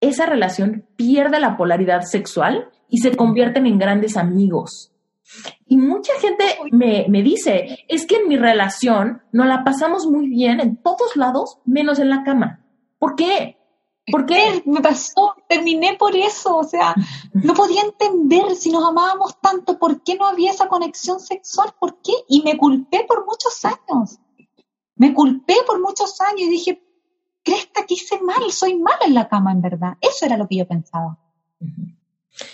Esa 0.00 0.26
relación 0.26 0.86
pierde 0.94 1.40
la 1.40 1.56
polaridad 1.56 2.02
sexual 2.02 2.70
y 2.92 2.98
se 2.98 3.16
convierten 3.16 3.66
en 3.66 3.78
grandes 3.78 4.16
amigos 4.16 4.92
y 5.66 5.76
mucha 5.76 6.12
gente 6.20 6.44
me, 6.70 7.06
me, 7.08 7.22
dice, 7.22 7.78
es 7.88 8.06
que 8.06 8.16
en 8.16 8.28
mi 8.28 8.36
relación 8.36 9.22
nos 9.32 9.46
la 9.46 9.64
pasamos 9.64 10.06
muy 10.06 10.28
bien 10.28 10.60
en 10.60 10.76
todos 10.76 11.16
lados, 11.16 11.58
menos 11.64 11.98
en 11.98 12.10
la 12.10 12.22
cama. 12.22 12.64
¿Por 12.98 13.16
qué? 13.16 13.56
¿Por 14.10 14.26
qué? 14.26 14.62
Me 14.66 14.80
pasó, 14.80 15.34
terminé 15.48 15.96
por 15.98 16.14
eso, 16.16 16.58
o 16.58 16.64
sea, 16.64 16.94
no 17.32 17.54
podía 17.54 17.82
entender 17.82 18.54
si 18.56 18.70
nos 18.70 18.84
amábamos 18.84 19.40
tanto, 19.40 19.78
¿por 19.78 20.02
qué 20.02 20.16
no 20.16 20.26
había 20.26 20.50
esa 20.50 20.68
conexión 20.68 21.20
sexual? 21.20 21.72
¿Por 21.78 22.02
qué? 22.02 22.12
Y 22.28 22.42
me 22.42 22.58
culpé 22.58 23.04
por 23.08 23.24
muchos 23.24 23.64
años. 23.64 24.18
Me 24.96 25.14
culpé 25.14 25.54
por 25.66 25.80
muchos 25.80 26.20
años 26.20 26.42
y 26.42 26.50
dije, 26.50 26.82
¿crees 27.42 27.68
que 27.68 27.94
hice 27.94 28.20
mal? 28.20 28.50
Soy 28.50 28.76
mala 28.76 29.06
en 29.06 29.14
la 29.14 29.28
cama, 29.28 29.52
en 29.52 29.62
verdad. 29.62 29.94
Eso 30.00 30.26
era 30.26 30.36
lo 30.36 30.46
que 30.46 30.56
yo 30.56 30.66
pensaba. 30.66 31.18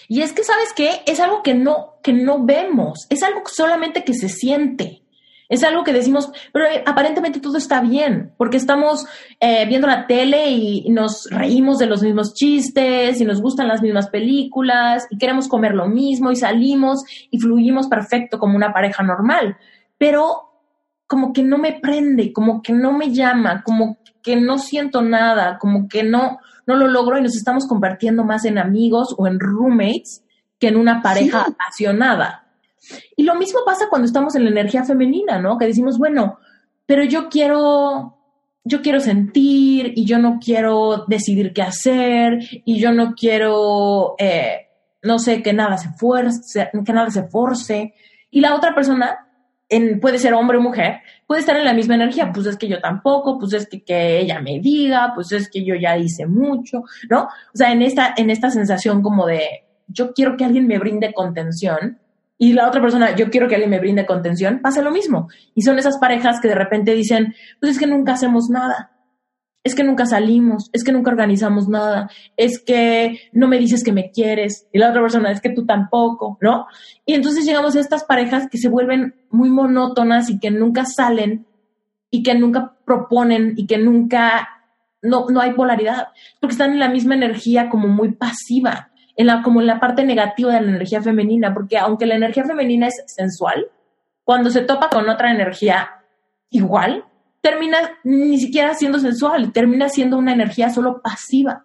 Y 0.08 0.22
es 0.22 0.32
que, 0.32 0.44
¿sabes 0.44 0.72
qué? 0.74 1.02
Es 1.06 1.20
algo 1.20 1.42
que 1.42 1.54
no, 1.54 1.94
que 2.02 2.12
no 2.12 2.44
vemos, 2.44 3.06
es 3.10 3.22
algo 3.22 3.42
solamente 3.46 4.04
que 4.04 4.14
se 4.14 4.28
siente. 4.28 5.02
Es 5.48 5.64
algo 5.64 5.82
que 5.82 5.94
decimos, 5.94 6.30
pero 6.52 6.66
eh, 6.66 6.82
aparentemente 6.84 7.40
todo 7.40 7.56
está 7.56 7.80
bien, 7.80 8.34
porque 8.36 8.58
estamos 8.58 9.06
eh, 9.40 9.64
viendo 9.66 9.86
la 9.86 10.06
tele 10.06 10.50
y 10.50 10.90
nos 10.90 11.26
reímos 11.30 11.78
de 11.78 11.86
los 11.86 12.02
mismos 12.02 12.34
chistes 12.34 13.18
y 13.18 13.24
nos 13.24 13.40
gustan 13.40 13.66
las 13.66 13.80
mismas 13.80 14.10
películas 14.10 15.06
y 15.08 15.16
queremos 15.16 15.48
comer 15.48 15.74
lo 15.74 15.88
mismo 15.88 16.30
y 16.30 16.36
salimos 16.36 17.02
y 17.30 17.38
fluimos 17.38 17.88
perfecto 17.88 18.38
como 18.38 18.56
una 18.56 18.74
pareja 18.74 19.02
normal. 19.02 19.56
Pero 19.96 20.48
como 21.06 21.32
que 21.32 21.42
no 21.42 21.56
me 21.56 21.80
prende, 21.80 22.34
como 22.34 22.60
que 22.60 22.74
no 22.74 22.92
me 22.92 23.14
llama, 23.14 23.62
como 23.62 23.96
que 24.22 24.36
no 24.36 24.58
siento 24.58 25.00
nada, 25.00 25.56
como 25.58 25.88
que 25.88 26.02
no, 26.02 26.38
no 26.68 26.76
lo 26.76 26.86
logro 26.86 27.18
y 27.18 27.22
nos 27.22 27.34
estamos 27.34 27.66
convirtiendo 27.66 28.24
más 28.24 28.44
en 28.44 28.58
amigos 28.58 29.14
o 29.16 29.26
en 29.26 29.40
roommates 29.40 30.22
que 30.58 30.68
en 30.68 30.76
una 30.76 31.00
pareja 31.00 31.46
apasionada. 31.48 32.46
Y 33.16 33.22
lo 33.22 33.34
mismo 33.36 33.60
pasa 33.64 33.88
cuando 33.88 34.04
estamos 34.04 34.36
en 34.36 34.44
la 34.44 34.50
energía 34.50 34.84
femenina, 34.84 35.40
¿no? 35.40 35.56
Que 35.56 35.66
decimos, 35.66 35.96
bueno, 35.96 36.38
pero 36.84 37.04
yo 37.04 37.30
quiero, 37.30 38.18
yo 38.64 38.82
quiero 38.82 39.00
sentir 39.00 39.94
y 39.96 40.04
yo 40.04 40.18
no 40.18 40.38
quiero 40.44 41.06
decidir 41.08 41.54
qué 41.54 41.62
hacer 41.62 42.38
y 42.66 42.78
yo 42.78 42.92
no 42.92 43.14
quiero, 43.14 44.14
eh, 44.18 44.68
no 45.02 45.18
sé, 45.18 45.42
que 45.42 45.54
nada 45.54 45.78
se 45.78 45.88
fuerce, 45.94 46.70
que 46.84 46.92
nada 46.92 47.10
se 47.10 47.28
force. 47.28 47.94
Y 48.30 48.42
la 48.42 48.54
otra 48.54 48.74
persona 48.74 49.27
puede 50.00 50.18
ser 50.18 50.34
hombre 50.34 50.58
o 50.58 50.60
mujer, 50.60 51.00
puede 51.26 51.40
estar 51.40 51.56
en 51.56 51.64
la 51.64 51.74
misma 51.74 51.94
energía, 51.94 52.32
pues 52.32 52.46
es 52.46 52.56
que 52.56 52.68
yo 52.68 52.80
tampoco, 52.80 53.38
pues 53.38 53.52
es 53.52 53.68
que, 53.68 53.82
que 53.82 54.20
ella 54.20 54.40
me 54.40 54.60
diga, 54.60 55.12
pues 55.14 55.32
es 55.32 55.50
que 55.50 55.64
yo 55.64 55.74
ya 55.74 55.96
hice 55.96 56.26
mucho, 56.26 56.82
¿no? 57.10 57.24
O 57.24 57.56
sea, 57.56 57.72
en 57.72 57.82
esta, 57.82 58.14
en 58.16 58.30
esta 58.30 58.50
sensación 58.50 59.02
como 59.02 59.26
de, 59.26 59.64
yo 59.86 60.12
quiero 60.12 60.36
que 60.36 60.44
alguien 60.44 60.66
me 60.66 60.78
brinde 60.78 61.12
contención, 61.12 61.98
y 62.40 62.52
la 62.52 62.68
otra 62.68 62.80
persona, 62.80 63.16
yo 63.16 63.30
quiero 63.30 63.48
que 63.48 63.56
alguien 63.56 63.70
me 63.70 63.80
brinde 63.80 64.06
contención, 64.06 64.60
pasa 64.62 64.80
lo 64.80 64.92
mismo. 64.92 65.28
Y 65.56 65.62
son 65.62 65.76
esas 65.76 65.98
parejas 65.98 66.40
que 66.40 66.46
de 66.46 66.54
repente 66.54 66.94
dicen, 66.94 67.34
pues 67.58 67.72
es 67.72 67.78
que 67.80 67.88
nunca 67.88 68.12
hacemos 68.12 68.48
nada 68.48 68.92
es 69.68 69.74
que 69.74 69.84
nunca 69.84 70.06
salimos, 70.06 70.70
es 70.72 70.82
que 70.82 70.92
nunca 70.92 71.10
organizamos 71.10 71.68
nada, 71.68 72.10
es 72.36 72.58
que 72.58 73.20
no 73.32 73.46
me 73.46 73.58
dices 73.58 73.84
que 73.84 73.92
me 73.92 74.10
quieres, 74.10 74.66
y 74.72 74.78
la 74.78 74.90
otra 74.90 75.02
persona 75.02 75.30
es 75.30 75.40
que 75.40 75.50
tú 75.50 75.64
tampoco, 75.64 76.38
¿no? 76.40 76.66
Y 77.06 77.14
entonces 77.14 77.44
llegamos 77.44 77.76
a 77.76 77.80
estas 77.80 78.04
parejas 78.04 78.48
que 78.50 78.58
se 78.58 78.68
vuelven 78.68 79.14
muy 79.30 79.50
monótonas 79.50 80.30
y 80.30 80.40
que 80.40 80.50
nunca 80.50 80.84
salen 80.84 81.46
y 82.10 82.22
que 82.22 82.34
nunca 82.34 82.74
proponen 82.84 83.54
y 83.56 83.66
que 83.66 83.78
nunca, 83.78 84.48
no, 85.02 85.26
no 85.28 85.40
hay 85.40 85.52
polaridad, 85.52 86.08
porque 86.40 86.52
están 86.52 86.72
en 86.72 86.80
la 86.80 86.88
misma 86.88 87.14
energía 87.14 87.68
como 87.68 87.88
muy 87.88 88.12
pasiva, 88.12 88.90
en 89.16 89.26
la, 89.26 89.42
como 89.42 89.60
en 89.60 89.66
la 89.66 89.80
parte 89.80 90.04
negativa 90.04 90.52
de 90.54 90.60
la 90.60 90.68
energía 90.68 91.02
femenina, 91.02 91.52
porque 91.52 91.76
aunque 91.78 92.06
la 92.06 92.14
energía 92.14 92.44
femenina 92.44 92.86
es 92.86 93.02
sensual, 93.06 93.66
cuando 94.24 94.50
se 94.50 94.62
topa 94.62 94.88
con 94.88 95.08
otra 95.08 95.30
energía 95.30 95.90
igual, 96.50 97.04
termina 97.48 97.78
ni 98.04 98.38
siquiera 98.38 98.74
siendo 98.74 98.98
sensual, 98.98 99.52
termina 99.52 99.88
siendo 99.88 100.18
una 100.18 100.34
energía 100.34 100.68
solo 100.68 101.00
pasiva, 101.00 101.64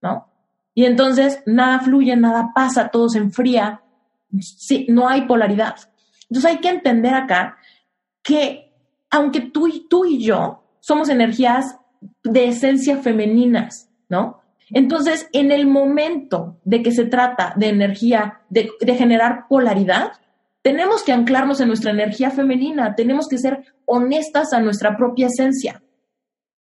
¿no? 0.00 0.28
Y 0.74 0.84
entonces 0.84 1.42
nada 1.44 1.80
fluye, 1.80 2.14
nada 2.14 2.52
pasa, 2.54 2.88
todo 2.88 3.08
se 3.08 3.18
enfría, 3.18 3.82
sí, 4.40 4.86
no 4.88 5.08
hay 5.08 5.22
polaridad. 5.22 5.74
Entonces 6.30 6.52
hay 6.52 6.58
que 6.58 6.68
entender 6.68 7.14
acá 7.14 7.56
que 8.22 8.72
aunque 9.10 9.40
tú 9.40 9.66
y 9.66 9.88
tú 9.88 10.04
y 10.04 10.22
yo 10.22 10.62
somos 10.78 11.08
energías 11.08 11.78
de 12.22 12.48
esencia 12.48 12.98
femeninas, 12.98 13.90
¿no? 14.08 14.40
Entonces, 14.70 15.28
en 15.32 15.50
el 15.50 15.66
momento 15.66 16.58
de 16.62 16.82
que 16.82 16.92
se 16.92 17.06
trata 17.06 17.54
de 17.56 17.70
energía, 17.70 18.42
de, 18.50 18.70
de, 18.80 18.94
generar 18.94 19.48
polaridad, 19.48 20.12
tenemos 20.68 21.02
que 21.02 21.12
anclarnos 21.12 21.62
en 21.62 21.68
nuestra 21.68 21.92
energía 21.92 22.30
femenina, 22.30 22.94
tenemos 22.94 23.26
que 23.26 23.38
ser 23.38 23.64
honestas 23.86 24.52
a 24.52 24.60
nuestra 24.60 24.98
propia 24.98 25.28
esencia 25.28 25.82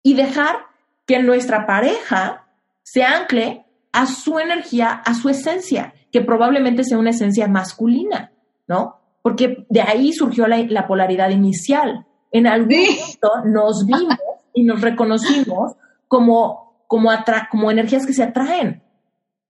y 0.01 0.15
dejar 0.15 0.65
que 1.05 1.21
nuestra 1.21 1.67
pareja 1.67 2.47
se 2.81 3.03
ancle 3.03 3.67
a 3.91 4.07
su 4.07 4.39
energía, 4.39 4.89
a 5.05 5.13
su 5.13 5.29
esencia, 5.29 5.93
que 6.11 6.21
probablemente 6.21 6.83
sea 6.83 6.97
una 6.97 7.11
esencia 7.11 7.47
masculina, 7.47 8.31
¿no? 8.67 8.99
Porque 9.21 9.67
de 9.69 9.81
ahí 9.83 10.11
surgió 10.11 10.47
la, 10.47 10.87
polaridad 10.87 11.29
inicial. 11.29 12.07
En 12.31 12.47
algún 12.47 12.75
momento 12.75 13.29
nos 13.45 13.85
vimos 13.85 14.17
y 14.55 14.63
nos 14.63 14.81
reconocimos 14.81 15.73
como, 16.07 16.83
como, 16.87 17.11
como 17.51 17.69
energías 17.69 18.07
que 18.07 18.13
se 18.13 18.23
atraen, 18.23 18.81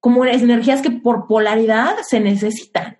como 0.01 0.25
energías 0.25 0.81
que 0.81 0.91
por 0.91 1.27
polaridad 1.27 1.95
se 2.05 2.19
necesitan. 2.19 2.97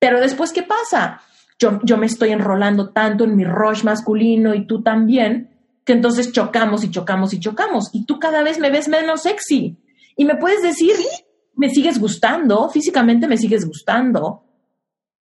Pero 0.00 0.20
después, 0.20 0.52
¿qué 0.52 0.64
pasa? 0.64 1.20
Yo, 1.60 1.78
yo 1.84 1.96
me 1.96 2.06
estoy 2.06 2.30
enrolando 2.30 2.88
tanto 2.90 3.22
en 3.22 3.36
mi 3.36 3.44
rush 3.44 3.84
masculino 3.84 4.54
y 4.56 4.66
tú 4.66 4.82
también, 4.82 5.50
que 5.84 5.92
entonces 5.92 6.32
chocamos 6.32 6.82
y 6.82 6.90
chocamos 6.90 7.32
y 7.32 7.38
chocamos. 7.38 7.90
Y 7.92 8.04
tú 8.06 8.18
cada 8.18 8.42
vez 8.42 8.58
me 8.58 8.70
ves 8.70 8.88
menos 8.88 9.22
sexy. 9.22 9.78
Y 10.16 10.24
me 10.24 10.36
puedes 10.36 10.62
decir, 10.62 10.96
me 11.54 11.68
sigues 11.68 12.00
gustando, 12.00 12.68
físicamente 12.70 13.28
me 13.28 13.36
sigues 13.36 13.66
gustando, 13.66 14.44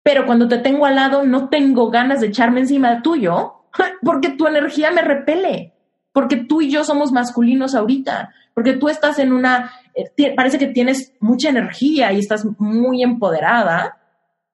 pero 0.02 0.26
cuando 0.26 0.48
te 0.48 0.58
tengo 0.58 0.86
al 0.86 0.96
lado 0.96 1.24
no 1.24 1.50
tengo 1.50 1.90
ganas 1.92 2.22
de 2.22 2.28
echarme 2.28 2.62
encima 2.62 2.96
de 2.96 3.02
tuyo, 3.02 3.66
porque 4.02 4.30
tu 4.30 4.48
energía 4.48 4.92
me 4.92 5.02
repele, 5.02 5.74
porque 6.14 6.38
tú 6.38 6.62
y 6.62 6.72
yo 6.72 6.84
somos 6.84 7.12
masculinos 7.12 7.76
ahorita, 7.76 8.34
porque 8.54 8.74
tú 8.74 8.90
estás 8.90 9.20
en 9.20 9.34
una, 9.34 9.72
eh, 9.94 10.34
parece 10.36 10.58
que 10.58 10.68
tienes 10.68 11.14
mucha 11.20 11.50
energía 11.50 12.12
y 12.14 12.20
estás 12.20 12.46
muy 12.58 13.04
empoderada, 13.04 13.99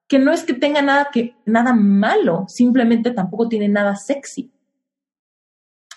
que 0.08 0.18
no 0.18 0.32
es 0.32 0.44
que 0.44 0.54
tenga 0.54 0.82
nada 0.82 1.08
que 1.12 1.36
nada 1.44 1.72
malo, 1.72 2.44
simplemente 2.48 3.10
tampoco 3.10 3.48
tiene 3.48 3.68
nada 3.68 3.96
sexy. 3.96 4.52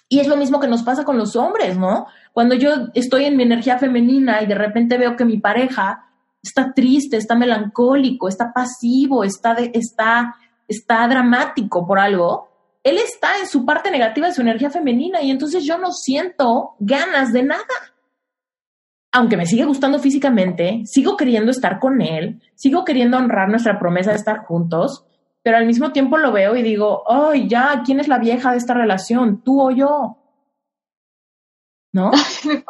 Y 0.07 0.19
es 0.19 0.27
lo 0.27 0.37
mismo 0.37 0.59
que 0.59 0.67
nos 0.67 0.81
pasa 0.81 1.05
con 1.05 1.17
los 1.17 1.35
hombres, 1.35 1.77
¿no? 1.77 2.07
Cuando 2.33 2.55
yo 2.55 2.71
estoy 2.95 3.25
en 3.25 3.37
mi 3.37 3.43
energía 3.43 3.77
femenina 3.77 4.41
y 4.41 4.47
de 4.47 4.55
repente 4.55 4.97
veo 4.97 5.15
que 5.15 5.25
mi 5.25 5.37
pareja 5.37 6.07
está 6.41 6.73
triste, 6.73 7.17
está 7.17 7.35
melancólico, 7.35 8.27
está 8.27 8.51
pasivo, 8.51 9.23
está, 9.23 9.53
está, 9.73 10.35
está 10.67 11.07
dramático 11.07 11.85
por 11.85 11.99
algo, 11.99 12.49
él 12.83 12.97
está 12.97 13.37
en 13.39 13.47
su 13.47 13.65
parte 13.65 13.91
negativa 13.91 14.27
de 14.27 14.33
su 14.33 14.41
energía 14.41 14.71
femenina 14.71 15.21
y 15.21 15.29
entonces 15.29 15.63
yo 15.63 15.77
no 15.77 15.91
siento 15.91 16.75
ganas 16.79 17.31
de 17.31 17.43
nada. 17.43 17.63
Aunque 19.11 19.37
me 19.37 19.45
sigue 19.45 19.65
gustando 19.65 19.99
físicamente, 19.99 20.83
sigo 20.85 21.17
queriendo 21.17 21.51
estar 21.51 21.79
con 21.79 22.01
él, 22.01 22.41
sigo 22.55 22.85
queriendo 22.85 23.17
honrar 23.17 23.49
nuestra 23.49 23.79
promesa 23.79 24.11
de 24.11 24.17
estar 24.17 24.45
juntos, 24.45 25.05
pero 25.41 25.57
al 25.57 25.65
mismo 25.65 25.91
tiempo 25.91 26.17
lo 26.17 26.31
veo 26.31 26.55
y 26.55 26.61
digo, 26.61 27.03
ay, 27.09 27.47
ya, 27.47 27.81
¿quién 27.85 27.99
es 27.99 28.07
la 28.07 28.19
vieja 28.19 28.51
de 28.51 28.57
esta 28.57 28.73
relación? 28.73 29.41
¿Tú 29.41 29.61
o 29.61 29.71
yo? 29.71 30.17
¿No? 31.91 32.11
me 32.45 32.63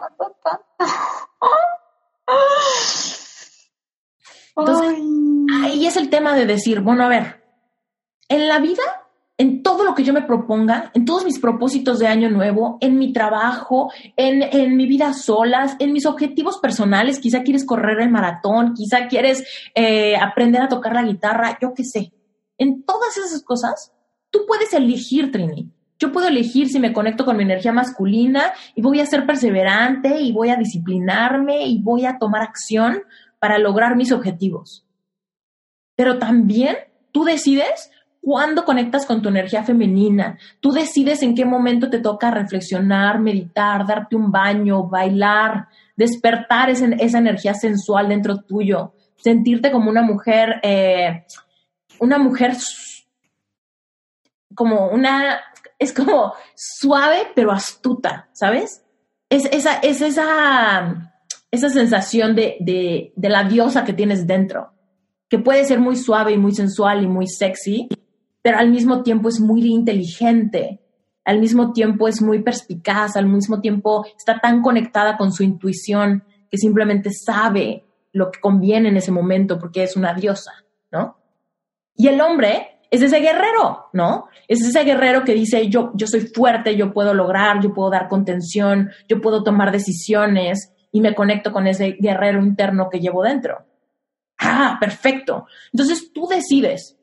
Entonces, 4.56 4.96
ahí 5.64 5.88
es 5.88 5.98
el 5.98 6.10
tema 6.10 6.36
de 6.36 6.46
decir, 6.46 6.82
bueno, 6.82 7.04
a 7.04 7.10
ver, 7.10 7.44
en 8.28 8.48
la 8.48 8.60
vida, 8.60 8.84
en 9.40 9.64
todo 9.64 9.84
lo 9.84 9.96
que 9.96 10.04
yo 10.04 10.14
me 10.14 10.22
proponga, 10.22 10.92
en 10.94 11.06
todos 11.06 11.26
mis 11.26 11.40
propósitos 11.40 11.98
de 11.98 12.06
año 12.06 12.30
nuevo, 12.30 12.78
en 12.82 13.00
mi 13.00 13.12
trabajo, 13.12 13.92
en, 14.16 14.44
en 14.44 14.78
mi 14.78 14.86
vida 14.86 15.14
solas, 15.14 15.76
en 15.80 15.94
mis 15.94 16.06
objetivos 16.06 16.60
personales, 16.60 17.18
quizá 17.18 17.42
quieres 17.42 17.66
correr 17.66 18.00
el 18.02 18.12
maratón, 18.12 18.76
quizá 18.76 19.08
quieres 19.08 19.44
eh, 19.74 20.16
aprender 20.16 20.62
a 20.62 20.70
tocar 20.70 20.94
la 20.94 21.04
guitarra, 21.04 21.58
yo 21.60 21.74
qué 21.74 21.84
sé 21.84 22.14
en 22.60 22.84
todas 22.84 23.18
esas 23.18 23.42
cosas, 23.42 23.92
tú 24.30 24.42
puedes 24.46 24.72
elegir, 24.74 25.32
Trini. 25.32 25.72
Yo 25.98 26.12
puedo 26.12 26.28
elegir 26.28 26.70
si 26.70 26.80
me 26.80 26.94
conecto 26.94 27.26
con 27.26 27.36
mi 27.36 27.44
energía 27.44 27.74
masculina 27.74 28.54
y 28.76 28.82
voy 28.82 29.02
a 29.02 29.06
ser 29.06 29.26
perseverante 29.26 30.22
y 30.22 30.32
voy 30.32 30.50
a 30.50 30.56
disciplinarme 30.56 31.66
y 31.66 31.82
voy 31.82 32.06
a 32.06 32.18
tomar 32.20 32.42
acción 32.42 33.02
para 33.40 33.58
lograr 33.58 33.96
mis 33.96 34.12
objetivos. 34.12 34.86
Pero 35.96 36.20
también 36.20 36.78
tú 37.12 37.24
decides 37.24 37.92
cuándo 38.22 38.66
conectas 38.66 39.06
con 39.06 39.22
tu 39.22 39.30
energía 39.30 39.64
femenina. 39.64 40.38
Tú 40.60 40.72
decides 40.72 41.24
en 41.24 41.36
qué 41.36 41.46
momento 41.46 41.90
te 41.90 42.00
toca 42.00 42.32
reflexionar, 42.32 43.20
meditar, 43.20 43.86
darte 43.86 44.16
un 44.16 44.32
baño, 44.32 44.88
bailar, 44.88 45.68
despertar 45.96 46.70
esa, 46.70 46.86
energía 47.18 47.54
sensual 47.54 48.10
dentro 48.10 48.38
tuyo, 48.38 48.94
sentirte 49.16 49.72
como 49.72 49.90
una 49.90 50.02
mujer 50.02 50.60
eh, 50.64 51.26
una 52.00 52.18
mujer 52.18 52.56
como 54.56 54.88
una, 54.88 55.40
es 55.78 55.94
como 55.94 56.34
suave 56.56 57.28
pero 57.36 57.52
astuta, 57.52 58.30
¿sabes? 58.34 58.84
Es 59.30 59.46
esa, 59.52 59.76
es 59.80 60.02
esa, 60.02 61.14
esa 61.52 61.70
sensación 61.70 62.36
de, 62.36 62.58
de, 62.60 63.14
de 63.16 63.30
la 63.30 63.44
diosa 63.44 63.86
que 63.86 63.94
tienes 63.94 64.26
dentro, 64.26 64.74
que 65.30 65.40
puede 65.40 65.66
ser 65.66 65.80
muy 65.80 65.96
suave 65.96 66.34
y 66.34 66.38
muy 66.38 66.54
sensual 66.54 67.04
y 67.04 67.08
muy 67.08 67.28
sexy, 67.28 67.88
pero 68.42 68.58
al 68.58 68.70
mismo 68.70 69.04
tiempo 69.04 69.30
es 69.30 69.40
muy 69.40 69.66
inteligente, 69.66 70.80
al 71.26 71.40
mismo 71.40 71.74
tiempo 71.74 72.08
es 72.08 72.22
muy 72.22 72.42
perspicaz, 72.42 73.16
al 73.16 73.28
mismo 73.28 73.62
tiempo 73.62 74.06
está 74.18 74.40
tan 74.40 74.62
conectada 74.62 75.18
con 75.18 75.32
su 75.32 75.44
intuición 75.44 76.24
que 76.50 76.58
simplemente 76.58 77.12
sabe 77.12 77.86
lo 78.12 78.32
que 78.32 78.40
conviene 78.40 78.90
en 78.90 78.98
ese 78.98 79.12
momento 79.12 79.60
porque 79.60 79.84
es 79.84 79.96
una 79.96 80.14
diosa, 80.14 80.52
¿no? 80.92 81.18
Y 81.96 82.08
el 82.08 82.20
hombre 82.22 82.80
es 82.90 83.02
ese 83.02 83.20
guerrero, 83.20 83.90
¿no? 83.94 84.28
Es 84.48 84.62
ese 84.62 84.84
guerrero 84.84 85.24
que 85.24 85.34
dice, 85.34 85.70
yo, 85.70 85.92
yo 85.94 86.08
soy 86.08 86.22
fuerte, 86.22 86.76
yo 86.76 86.92
puedo 86.92 87.14
lograr, 87.14 87.62
yo 87.62 87.74
puedo 87.74 87.92
dar 87.92 88.08
contención, 88.08 88.90
yo 89.08 89.22
puedo 89.22 89.44
tomar 89.44 89.72
decisiones 89.72 90.74
y 90.92 91.02
me 91.02 91.14
conecto 91.14 91.52
con 91.52 91.68
ese 91.68 91.98
guerrero 92.00 92.42
interno 92.42 92.90
que 92.90 93.00
llevo 93.00 93.22
dentro. 93.22 93.66
Ah, 94.40 94.78
perfecto. 94.80 95.46
Entonces 95.72 96.12
tú 96.14 96.28
decides, 96.28 96.98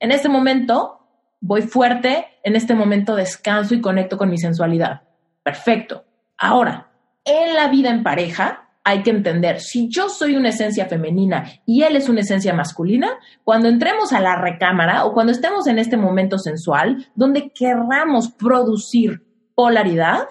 en 0.00 0.12
este 0.12 0.28
momento 0.28 1.00
voy 1.40 1.62
fuerte, 1.62 2.26
en 2.42 2.56
este 2.56 2.74
momento 2.74 3.14
descanso 3.14 3.74
y 3.74 3.80
conecto 3.80 4.18
con 4.18 4.30
mi 4.30 4.38
sensualidad. 4.38 5.02
Perfecto. 5.42 6.04
Ahora, 6.38 6.90
en 7.24 7.54
la 7.54 7.68
vida 7.68 7.90
en 7.90 8.02
pareja, 8.02 8.66
hay 8.84 9.02
que 9.02 9.10
entender, 9.10 9.60
si 9.60 9.88
yo 9.88 10.08
soy 10.08 10.36
una 10.36 10.50
esencia 10.50 10.86
femenina 10.86 11.44
y 11.66 11.82
él 11.82 11.96
es 11.96 12.08
una 12.08 12.20
esencia 12.20 12.54
masculina, 12.54 13.18
cuando 13.42 13.68
entremos 13.68 14.12
a 14.12 14.20
la 14.20 14.36
recámara 14.36 15.04
o 15.04 15.12
cuando 15.12 15.32
estemos 15.32 15.66
en 15.66 15.80
este 15.80 15.96
momento 15.96 16.38
sensual, 16.38 17.04
donde 17.16 17.50
querramos 17.50 18.30
producir 18.30 19.26
polaridad, 19.56 20.28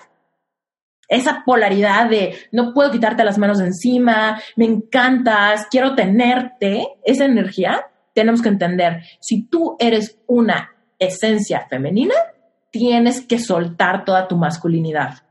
esa 1.10 1.44
polaridad 1.46 2.10
de 2.10 2.38
no 2.54 2.74
puedo 2.74 2.92
quitarte 2.92 3.26
las 3.26 3.38
manos 3.38 3.60
encima, 3.60 4.40
me 4.56 4.66
encantas, 4.66 5.68
quiero 5.70 5.94
tenerte, 5.94 6.88
esa 7.04 7.26
energía, 7.26 7.86
tenemos 8.16 8.42
que 8.42 8.50
entender, 8.50 9.04
si 9.20 9.44
tú 9.44 9.76
eres 9.78 10.18
una 10.26 10.72
esencia 10.98 11.68
femenina, 11.70 12.16
tienes 12.72 13.22
que 13.22 13.38
soltar 13.38 14.06
toda 14.06 14.28
tu 14.28 14.38
masculinidad. 14.38 15.24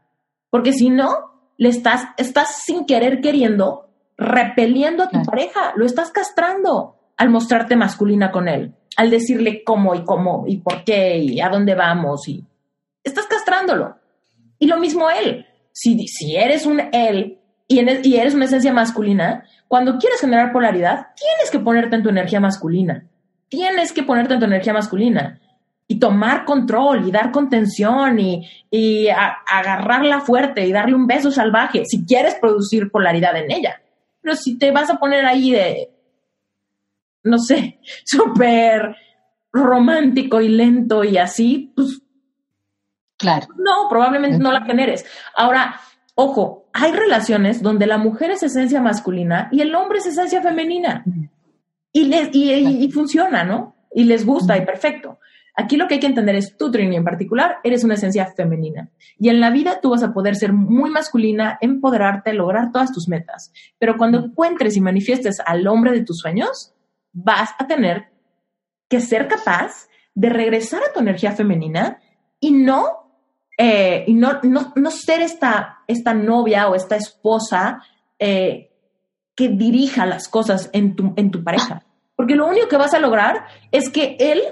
Porque 0.50 0.72
si 0.72 0.90
no, 0.90 1.52
le 1.56 1.70
estás, 1.70 2.04
estás 2.16 2.62
sin 2.64 2.86
querer 2.86 3.20
queriendo 3.20 3.88
repeliendo 4.16 5.02
a 5.02 5.08
tu 5.08 5.22
pareja, 5.22 5.72
lo 5.74 5.86
estás 5.86 6.10
castrando 6.10 6.96
al 7.16 7.30
mostrarte 7.30 7.74
masculina 7.74 8.30
con 8.30 8.46
él, 8.46 8.74
al 8.96 9.10
decirle 9.10 9.64
cómo 9.64 9.94
y 9.94 10.04
cómo 10.04 10.44
y 10.46 10.58
por 10.58 10.84
qué 10.84 11.18
y 11.18 11.40
a 11.40 11.48
dónde 11.48 11.74
vamos 11.74 12.28
y 12.28 12.44
estás 13.02 13.26
castrándolo. 13.26 13.96
Y 14.58 14.66
lo 14.66 14.78
mismo 14.78 15.10
él, 15.10 15.46
si, 15.72 16.06
si 16.06 16.36
eres 16.36 16.64
un 16.66 16.80
él 16.92 17.40
y, 17.66 17.80
y 18.08 18.16
eres 18.16 18.34
una 18.34 18.44
esencia 18.44 18.72
masculina, 18.72 19.44
cuando 19.74 19.98
quieres 19.98 20.20
generar 20.20 20.52
polaridad, 20.52 21.08
tienes 21.16 21.50
que 21.50 21.58
ponerte 21.58 21.96
en 21.96 22.04
tu 22.04 22.08
energía 22.08 22.38
masculina. 22.38 23.08
Tienes 23.48 23.92
que 23.92 24.04
ponerte 24.04 24.34
en 24.34 24.38
tu 24.38 24.46
energía 24.46 24.72
masculina 24.72 25.40
y 25.88 25.98
tomar 25.98 26.44
control 26.44 27.08
y 27.08 27.10
dar 27.10 27.32
contención 27.32 28.20
y, 28.20 28.48
y 28.70 29.08
agarrarla 29.08 30.20
fuerte 30.20 30.64
y 30.64 30.70
darle 30.70 30.94
un 30.94 31.08
beso 31.08 31.32
salvaje 31.32 31.86
si 31.86 32.06
quieres 32.06 32.36
producir 32.36 32.88
polaridad 32.88 33.36
en 33.36 33.50
ella. 33.50 33.82
Pero 34.20 34.36
si 34.36 34.56
te 34.58 34.70
vas 34.70 34.90
a 34.90 34.98
poner 35.00 35.26
ahí 35.26 35.50
de, 35.50 35.90
no 37.24 37.38
sé, 37.38 37.80
súper 38.04 38.94
romántico 39.52 40.40
y 40.40 40.50
lento 40.50 41.02
y 41.02 41.18
así, 41.18 41.72
pues... 41.74 42.00
Claro. 43.18 43.48
No, 43.56 43.88
probablemente 43.90 44.38
no 44.38 44.52
la 44.52 44.64
generes. 44.64 45.04
Ahora, 45.34 45.80
ojo, 46.14 46.63
hay 46.76 46.90
relaciones 46.90 47.62
donde 47.62 47.86
la 47.86 47.98
mujer 47.98 48.32
es 48.32 48.42
esencia 48.42 48.82
masculina 48.82 49.48
y 49.52 49.60
el 49.60 49.74
hombre 49.76 49.98
es 49.98 50.06
esencia 50.06 50.42
femenina. 50.42 51.04
Y, 51.92 52.06
les, 52.06 52.34
y, 52.34 52.52
y 52.52 52.90
funciona, 52.90 53.44
¿no? 53.44 53.76
Y 53.94 54.02
les 54.02 54.26
gusta 54.26 54.58
y 54.58 54.66
perfecto. 54.66 55.20
Aquí 55.54 55.76
lo 55.76 55.86
que 55.86 55.94
hay 55.94 56.00
que 56.00 56.08
entender 56.08 56.34
es 56.34 56.56
tú, 56.56 56.72
Trini, 56.72 56.96
en 56.96 57.04
particular, 57.04 57.58
eres 57.62 57.84
una 57.84 57.94
esencia 57.94 58.26
femenina. 58.26 58.90
Y 59.20 59.28
en 59.28 59.40
la 59.40 59.50
vida 59.50 59.78
tú 59.80 59.90
vas 59.90 60.02
a 60.02 60.12
poder 60.12 60.34
ser 60.34 60.52
muy 60.52 60.90
masculina, 60.90 61.58
empoderarte, 61.60 62.32
lograr 62.32 62.72
todas 62.72 62.92
tus 62.92 63.08
metas. 63.08 63.52
Pero 63.78 63.96
cuando 63.96 64.18
encuentres 64.18 64.76
y 64.76 64.80
manifiestes 64.80 65.40
al 65.46 65.68
hombre 65.68 65.92
de 65.92 66.04
tus 66.04 66.18
sueños, 66.18 66.74
vas 67.12 67.50
a 67.56 67.68
tener 67.68 68.08
que 68.88 69.00
ser 69.00 69.28
capaz 69.28 69.88
de 70.12 70.28
regresar 70.28 70.82
a 70.82 70.92
tu 70.92 70.98
energía 70.98 71.30
femenina 71.30 72.00
y 72.40 72.50
no, 72.50 73.03
eh, 73.56 74.04
y 74.06 74.14
no, 74.14 74.40
no, 74.42 74.90
ser 74.90 75.22
esta, 75.22 75.82
esta 75.86 76.12
novia 76.14 76.68
o 76.68 76.74
esta 76.74 76.96
esposa 76.96 77.82
eh, 78.18 78.72
que 79.34 79.48
dirija 79.48 80.06
las 80.06 80.28
cosas 80.28 80.70
en 80.72 80.96
tu, 80.96 81.12
en 81.16 81.30
tu 81.30 81.42
pareja. 81.44 81.84
Porque 82.16 82.36
lo 82.36 82.46
único 82.46 82.68
que 82.68 82.76
vas 82.76 82.94
a 82.94 83.00
lograr 83.00 83.46
es 83.70 83.90
que 83.90 84.16
él 84.18 84.42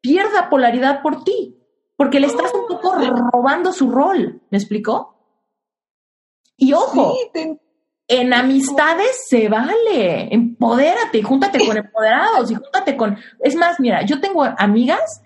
pierda 0.00 0.48
polaridad 0.48 1.02
por 1.02 1.24
ti, 1.24 1.56
porque 1.96 2.20
le 2.20 2.26
estás 2.26 2.52
un 2.54 2.66
poco 2.66 2.96
robando 3.32 3.72
su 3.72 3.90
rol. 3.90 4.40
¿Me 4.50 4.58
explicó? 4.58 5.16
Y 6.56 6.72
ojo, 6.72 7.14
en 8.08 8.32
amistades 8.32 9.26
se 9.28 9.48
vale, 9.48 10.32
empodérate, 10.32 11.22
júntate 11.22 11.66
con 11.66 11.76
empoderados 11.76 12.50
y 12.50 12.54
júntate 12.54 12.96
con... 12.96 13.18
Es 13.40 13.54
más, 13.56 13.80
mira, 13.80 14.04
yo 14.04 14.20
tengo 14.20 14.44
amigas 14.44 15.22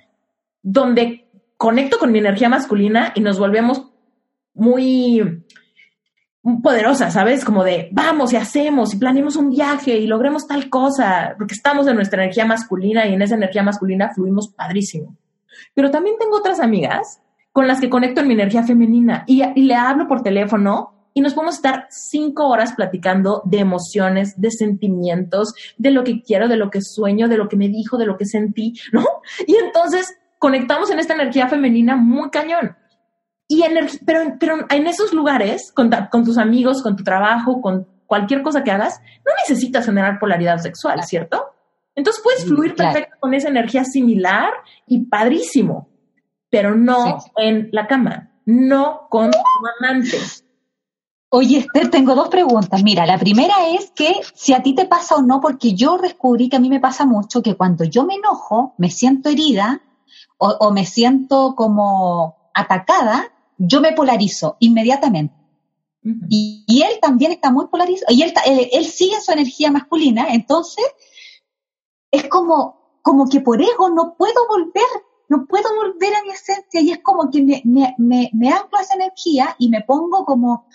donde 0.62 1.29
conecto 1.60 1.98
con 1.98 2.10
mi 2.10 2.20
energía 2.20 2.48
masculina 2.48 3.12
y 3.14 3.20
nos 3.20 3.38
volvemos 3.38 3.84
muy 4.54 5.44
poderosas, 6.62 7.12
¿sabes? 7.12 7.44
Como 7.44 7.64
de 7.64 7.90
vamos 7.92 8.32
y 8.32 8.36
hacemos 8.36 8.94
y 8.94 8.96
planeemos 8.96 9.36
un 9.36 9.50
viaje 9.50 9.98
y 9.98 10.06
logremos 10.06 10.46
tal 10.46 10.70
cosa, 10.70 11.34
porque 11.36 11.52
estamos 11.52 11.86
en 11.86 11.96
nuestra 11.96 12.22
energía 12.22 12.46
masculina 12.46 13.06
y 13.06 13.12
en 13.12 13.20
esa 13.20 13.34
energía 13.34 13.62
masculina 13.62 14.10
fluimos 14.14 14.48
padrísimo. 14.48 15.18
Pero 15.74 15.90
también 15.90 16.16
tengo 16.18 16.38
otras 16.38 16.60
amigas 16.60 17.20
con 17.52 17.68
las 17.68 17.78
que 17.78 17.90
conecto 17.90 18.22
en 18.22 18.28
mi 18.28 18.32
energía 18.32 18.62
femenina 18.62 19.24
y, 19.26 19.42
y 19.54 19.64
le 19.64 19.74
hablo 19.74 20.08
por 20.08 20.22
teléfono 20.22 20.94
y 21.12 21.20
nos 21.20 21.34
podemos 21.34 21.56
estar 21.56 21.88
cinco 21.90 22.48
horas 22.48 22.72
platicando 22.72 23.42
de 23.44 23.58
emociones, 23.58 24.40
de 24.40 24.50
sentimientos, 24.50 25.52
de 25.76 25.90
lo 25.90 26.04
que 26.04 26.22
quiero, 26.22 26.48
de 26.48 26.56
lo 26.56 26.70
que 26.70 26.80
sueño, 26.80 27.28
de 27.28 27.36
lo 27.36 27.48
que 27.48 27.58
me 27.58 27.68
dijo, 27.68 27.98
de 27.98 28.06
lo 28.06 28.16
que 28.16 28.24
sentí, 28.24 28.72
¿no? 28.92 29.04
Y 29.46 29.56
entonces 29.56 30.16
conectamos 30.40 30.90
en 30.90 30.98
esta 30.98 31.14
energía 31.14 31.48
femenina 31.48 31.94
muy 31.94 32.30
cañón. 32.30 32.74
Y 33.46 33.62
pero, 34.06 34.20
pero 34.40 34.66
en 34.70 34.86
esos 34.86 35.12
lugares, 35.12 35.70
con, 35.72 35.90
tus 36.24 36.38
amigos, 36.38 36.82
con 36.82 36.96
tu 36.96 37.04
trabajo, 37.04 37.60
con 37.60 37.86
cualquier 38.06 38.42
cosa 38.42 38.64
que 38.64 38.70
hagas, 38.70 39.00
no 39.18 39.32
necesitas 39.42 39.84
generar 39.84 40.18
polaridad 40.18 40.58
sexual, 40.58 41.02
¿cierto? 41.04 41.44
Entonces 41.94 42.22
puedes 42.22 42.44
fluir 42.44 42.74
perfecto 42.74 43.16
con 43.20 43.34
esa 43.34 43.48
energía 43.48 43.84
similar 43.84 44.50
y 44.86 45.04
padrísimo, 45.04 45.88
pero 46.48 46.74
no 46.74 47.18
en 47.36 47.68
la 47.72 47.86
cama, 47.86 48.30
no 48.46 49.08
con 49.10 49.30
tu 49.32 49.38
amante. 49.78 50.16
Oye, 51.28 51.58
Esther, 51.58 51.90
tengo 51.90 52.14
dos 52.14 52.28
preguntas. 52.28 52.82
Mira, 52.82 53.04
la 53.04 53.18
primera 53.18 53.68
es 53.68 53.90
que 53.90 54.14
si 54.34 54.54
a 54.54 54.62
ti 54.62 54.74
te 54.74 54.86
pasa 54.86 55.16
o 55.16 55.22
no, 55.22 55.40
porque 55.40 55.74
yo 55.74 55.98
descubrí 55.98 56.48
que 56.48 56.56
a 56.56 56.60
mí 56.60 56.70
me 56.70 56.80
pasa 56.80 57.04
mucho 57.04 57.42
que 57.42 57.56
cuando 57.56 57.84
yo 57.84 58.04
me 58.06 58.14
enojo, 58.14 58.74
me 58.78 58.90
siento 58.90 59.28
herida 59.28 59.82
o 60.40 60.70
me 60.72 60.86
siento 60.86 61.54
como 61.54 62.50
atacada, 62.54 63.32
yo 63.58 63.80
me 63.80 63.92
polarizo 63.92 64.56
inmediatamente. 64.60 65.34
y, 66.30 66.82
él 66.82 66.98
también 67.02 67.32
está 67.32 67.50
muy 67.50 67.66
polarizado, 67.66 68.14
y 68.14 68.22
él, 68.22 68.32
él, 68.72 68.86
sigue 68.86 69.20
su 69.20 69.32
energía 69.32 69.70
masculina, 69.70 70.28
entonces 70.32 70.84
es 72.10 72.26
como, 72.28 72.98
como 73.02 73.28
que 73.28 73.40
por 73.40 73.60
ego 73.60 73.90
no 73.90 74.14
puedo 74.16 74.48
volver, 74.48 74.88
no 75.28 75.44
puedo 75.46 75.68
volver 75.76 76.14
a 76.14 76.22
mi 76.22 76.30
esencia, 76.30 76.80
y 76.80 76.92
es 76.92 77.00
como 77.02 77.30
que 77.30 77.42
me, 77.42 77.62
me, 77.98 78.30
me, 78.32 78.48
anclo 78.48 78.78
a 78.78 78.82
esa 78.82 78.94
energía 78.94 79.54
y 79.58 79.68
me 79.68 79.82
pongo 79.82 80.24
como, 80.24 80.66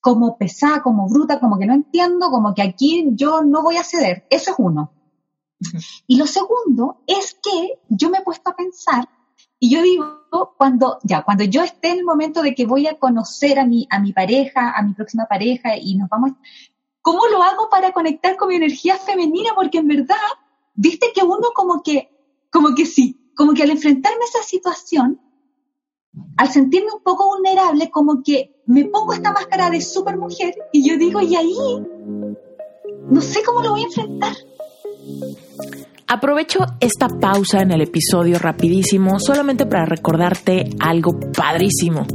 como 0.00 0.38
pesada, 0.38 0.82
como 0.82 1.08
bruta, 1.08 1.38
como 1.40 1.58
que 1.58 1.66
no 1.66 1.74
entiendo, 1.74 2.30
como 2.30 2.54
que 2.54 2.62
aquí 2.62 3.06
yo 3.12 3.42
no 3.42 3.62
voy 3.62 3.76
a 3.76 3.84
ceder. 3.84 4.26
Eso 4.30 4.52
es 4.52 4.56
uno. 4.58 4.92
Y 6.06 6.18
lo 6.18 6.26
segundo 6.26 7.02
es 7.06 7.36
que 7.42 7.80
yo 7.88 8.10
me 8.10 8.18
he 8.18 8.22
puesto 8.22 8.50
a 8.50 8.56
pensar 8.56 9.08
y 9.60 9.70
yo 9.70 9.82
digo, 9.82 10.54
cuando, 10.56 10.98
ya, 11.02 11.24
cuando 11.24 11.42
yo 11.44 11.62
esté 11.62 11.88
en 11.90 11.98
el 11.98 12.04
momento 12.04 12.42
de 12.42 12.54
que 12.54 12.66
voy 12.66 12.86
a 12.86 12.98
conocer 12.98 13.58
a 13.58 13.64
mi, 13.64 13.88
a 13.90 13.98
mi 13.98 14.12
pareja, 14.12 14.70
a 14.70 14.82
mi 14.82 14.94
próxima 14.94 15.26
pareja, 15.26 15.76
y 15.76 15.96
nos 15.96 16.08
vamos, 16.08 16.32
¿cómo 17.02 17.26
lo 17.26 17.42
hago 17.42 17.68
para 17.68 17.92
conectar 17.92 18.36
con 18.36 18.48
mi 18.48 18.54
energía 18.54 18.96
femenina? 18.96 19.50
Porque 19.56 19.78
en 19.78 19.88
verdad, 19.88 20.16
viste 20.74 21.08
que 21.12 21.24
uno 21.24 21.48
como 21.54 21.82
que, 21.82 22.08
como 22.52 22.74
que 22.74 22.86
sí, 22.86 23.32
como 23.34 23.52
que 23.52 23.64
al 23.64 23.70
enfrentarme 23.70 24.22
a 24.22 24.28
esa 24.28 24.42
situación, 24.46 25.20
al 26.36 26.48
sentirme 26.50 26.92
un 26.92 27.02
poco 27.02 27.26
vulnerable, 27.26 27.90
como 27.90 28.22
que 28.22 28.62
me 28.66 28.84
pongo 28.84 29.12
esta 29.12 29.32
máscara 29.32 29.70
de 29.70 29.80
super 29.80 30.16
mujer 30.16 30.54
y 30.72 30.88
yo 30.88 30.96
digo, 30.96 31.20
y 31.20 31.34
ahí, 31.34 31.56
no 33.10 33.20
sé 33.20 33.42
cómo 33.42 33.60
lo 33.60 33.70
voy 33.70 33.82
a 33.82 33.86
enfrentar. 33.86 34.36
Aprovecho 36.10 36.60
esta 36.80 37.08
pausa 37.08 37.60
en 37.60 37.70
el 37.70 37.82
episodio 37.82 38.38
rapidísimo 38.38 39.20
solamente 39.20 39.66
para 39.66 39.84
recordarte 39.84 40.70
algo 40.80 41.20
padrísimo. 41.36 42.06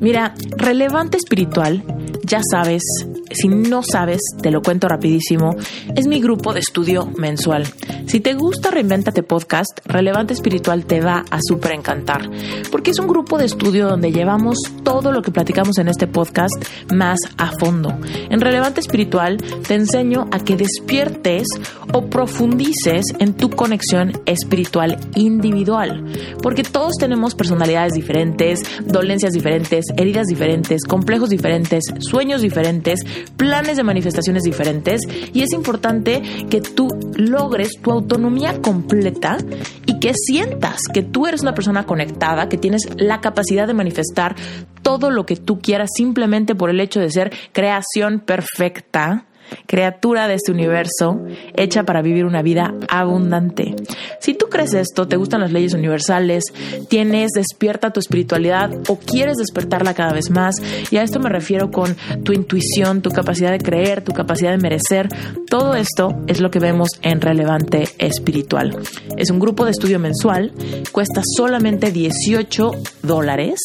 Mira, 0.00 0.34
relevante 0.56 1.18
espiritual, 1.18 1.84
ya 2.28 2.40
sabes, 2.50 2.82
si 3.30 3.48
no 3.48 3.82
sabes, 3.82 4.20
te 4.42 4.50
lo 4.50 4.60
cuento 4.60 4.86
rapidísimo, 4.86 5.56
es 5.96 6.06
mi 6.06 6.20
grupo 6.20 6.52
de 6.52 6.60
estudio 6.60 7.10
mensual. 7.16 7.66
Si 8.06 8.20
te 8.20 8.34
gusta 8.34 8.70
Reinventate 8.70 9.22
Podcast, 9.22 9.80
Relevante 9.86 10.34
Espiritual 10.34 10.84
te 10.84 11.00
va 11.00 11.24
a 11.30 11.38
súper 11.40 11.72
encantar, 11.72 12.28
porque 12.70 12.90
es 12.90 12.98
un 12.98 13.08
grupo 13.08 13.38
de 13.38 13.46
estudio 13.46 13.88
donde 13.88 14.12
llevamos 14.12 14.58
todo 14.82 15.12
lo 15.12 15.22
que 15.22 15.30
platicamos 15.30 15.78
en 15.78 15.88
este 15.88 16.06
podcast 16.06 16.54
más 16.92 17.18
a 17.38 17.50
fondo. 17.58 17.98
En 18.30 18.40
Relevante 18.40 18.80
Espiritual 18.80 19.38
te 19.66 19.74
enseño 19.74 20.26
a 20.30 20.40
que 20.40 20.56
despiertes 20.56 21.46
o 21.92 22.06
profundices 22.06 23.06
en 23.18 23.34
tu 23.34 23.50
conexión 23.50 24.12
espiritual 24.26 24.98
individual, 25.14 26.04
porque 26.42 26.62
todos 26.62 26.94
tenemos 26.98 27.34
personalidades 27.34 27.94
diferentes, 27.94 28.62
dolencias 28.84 29.32
diferentes, 29.32 29.86
heridas 29.96 30.26
diferentes, 30.26 30.84
complejos 30.84 31.30
diferentes, 31.30 31.84
diferentes, 32.18 33.00
planes 33.36 33.76
de 33.76 33.84
manifestaciones 33.84 34.42
diferentes 34.42 35.02
y 35.32 35.42
es 35.42 35.52
importante 35.52 36.20
que 36.50 36.60
tú 36.60 36.88
logres 37.14 37.80
tu 37.80 37.92
autonomía 37.92 38.60
completa 38.60 39.38
y 39.86 40.00
que 40.00 40.12
sientas 40.14 40.80
que 40.92 41.02
tú 41.02 41.28
eres 41.28 41.42
una 41.42 41.54
persona 41.54 41.84
conectada, 41.84 42.48
que 42.48 42.58
tienes 42.58 42.88
la 42.96 43.20
capacidad 43.20 43.68
de 43.68 43.74
manifestar 43.74 44.34
todo 44.82 45.10
lo 45.10 45.26
que 45.26 45.36
tú 45.36 45.60
quieras 45.60 45.90
simplemente 45.94 46.56
por 46.56 46.70
el 46.70 46.80
hecho 46.80 46.98
de 46.98 47.10
ser 47.10 47.32
creación 47.52 48.18
perfecta 48.18 49.27
criatura 49.66 50.28
de 50.28 50.34
este 50.34 50.52
universo, 50.52 51.20
hecha 51.54 51.84
para 51.84 52.02
vivir 52.02 52.24
una 52.24 52.42
vida 52.42 52.74
abundante. 52.88 53.74
Si 54.20 54.34
tú 54.34 54.46
crees 54.50 54.74
esto, 54.74 55.06
te 55.06 55.16
gustan 55.16 55.40
las 55.40 55.52
leyes 55.52 55.74
universales, 55.74 56.44
tienes 56.88 57.30
despierta 57.32 57.90
tu 57.90 58.00
espiritualidad 58.00 58.70
o 58.88 58.98
quieres 58.98 59.36
despertarla 59.36 59.94
cada 59.94 60.12
vez 60.12 60.30
más, 60.30 60.56
y 60.90 60.96
a 60.96 61.02
esto 61.02 61.20
me 61.20 61.28
refiero 61.28 61.70
con 61.70 61.96
tu 62.24 62.32
intuición, 62.32 63.02
tu 63.02 63.10
capacidad 63.10 63.50
de 63.50 63.58
creer, 63.58 64.02
tu 64.02 64.12
capacidad 64.12 64.50
de 64.50 64.58
merecer, 64.58 65.08
todo 65.48 65.74
esto 65.74 66.14
es 66.26 66.40
lo 66.40 66.50
que 66.50 66.58
vemos 66.58 66.88
en 67.02 67.20
Relevante 67.20 67.88
Espiritual. 67.98 68.76
Es 69.16 69.30
un 69.30 69.38
grupo 69.38 69.64
de 69.64 69.70
estudio 69.70 69.98
mensual, 69.98 70.52
cuesta 70.92 71.22
solamente 71.36 71.90
18 71.92 72.70
dólares, 73.02 73.60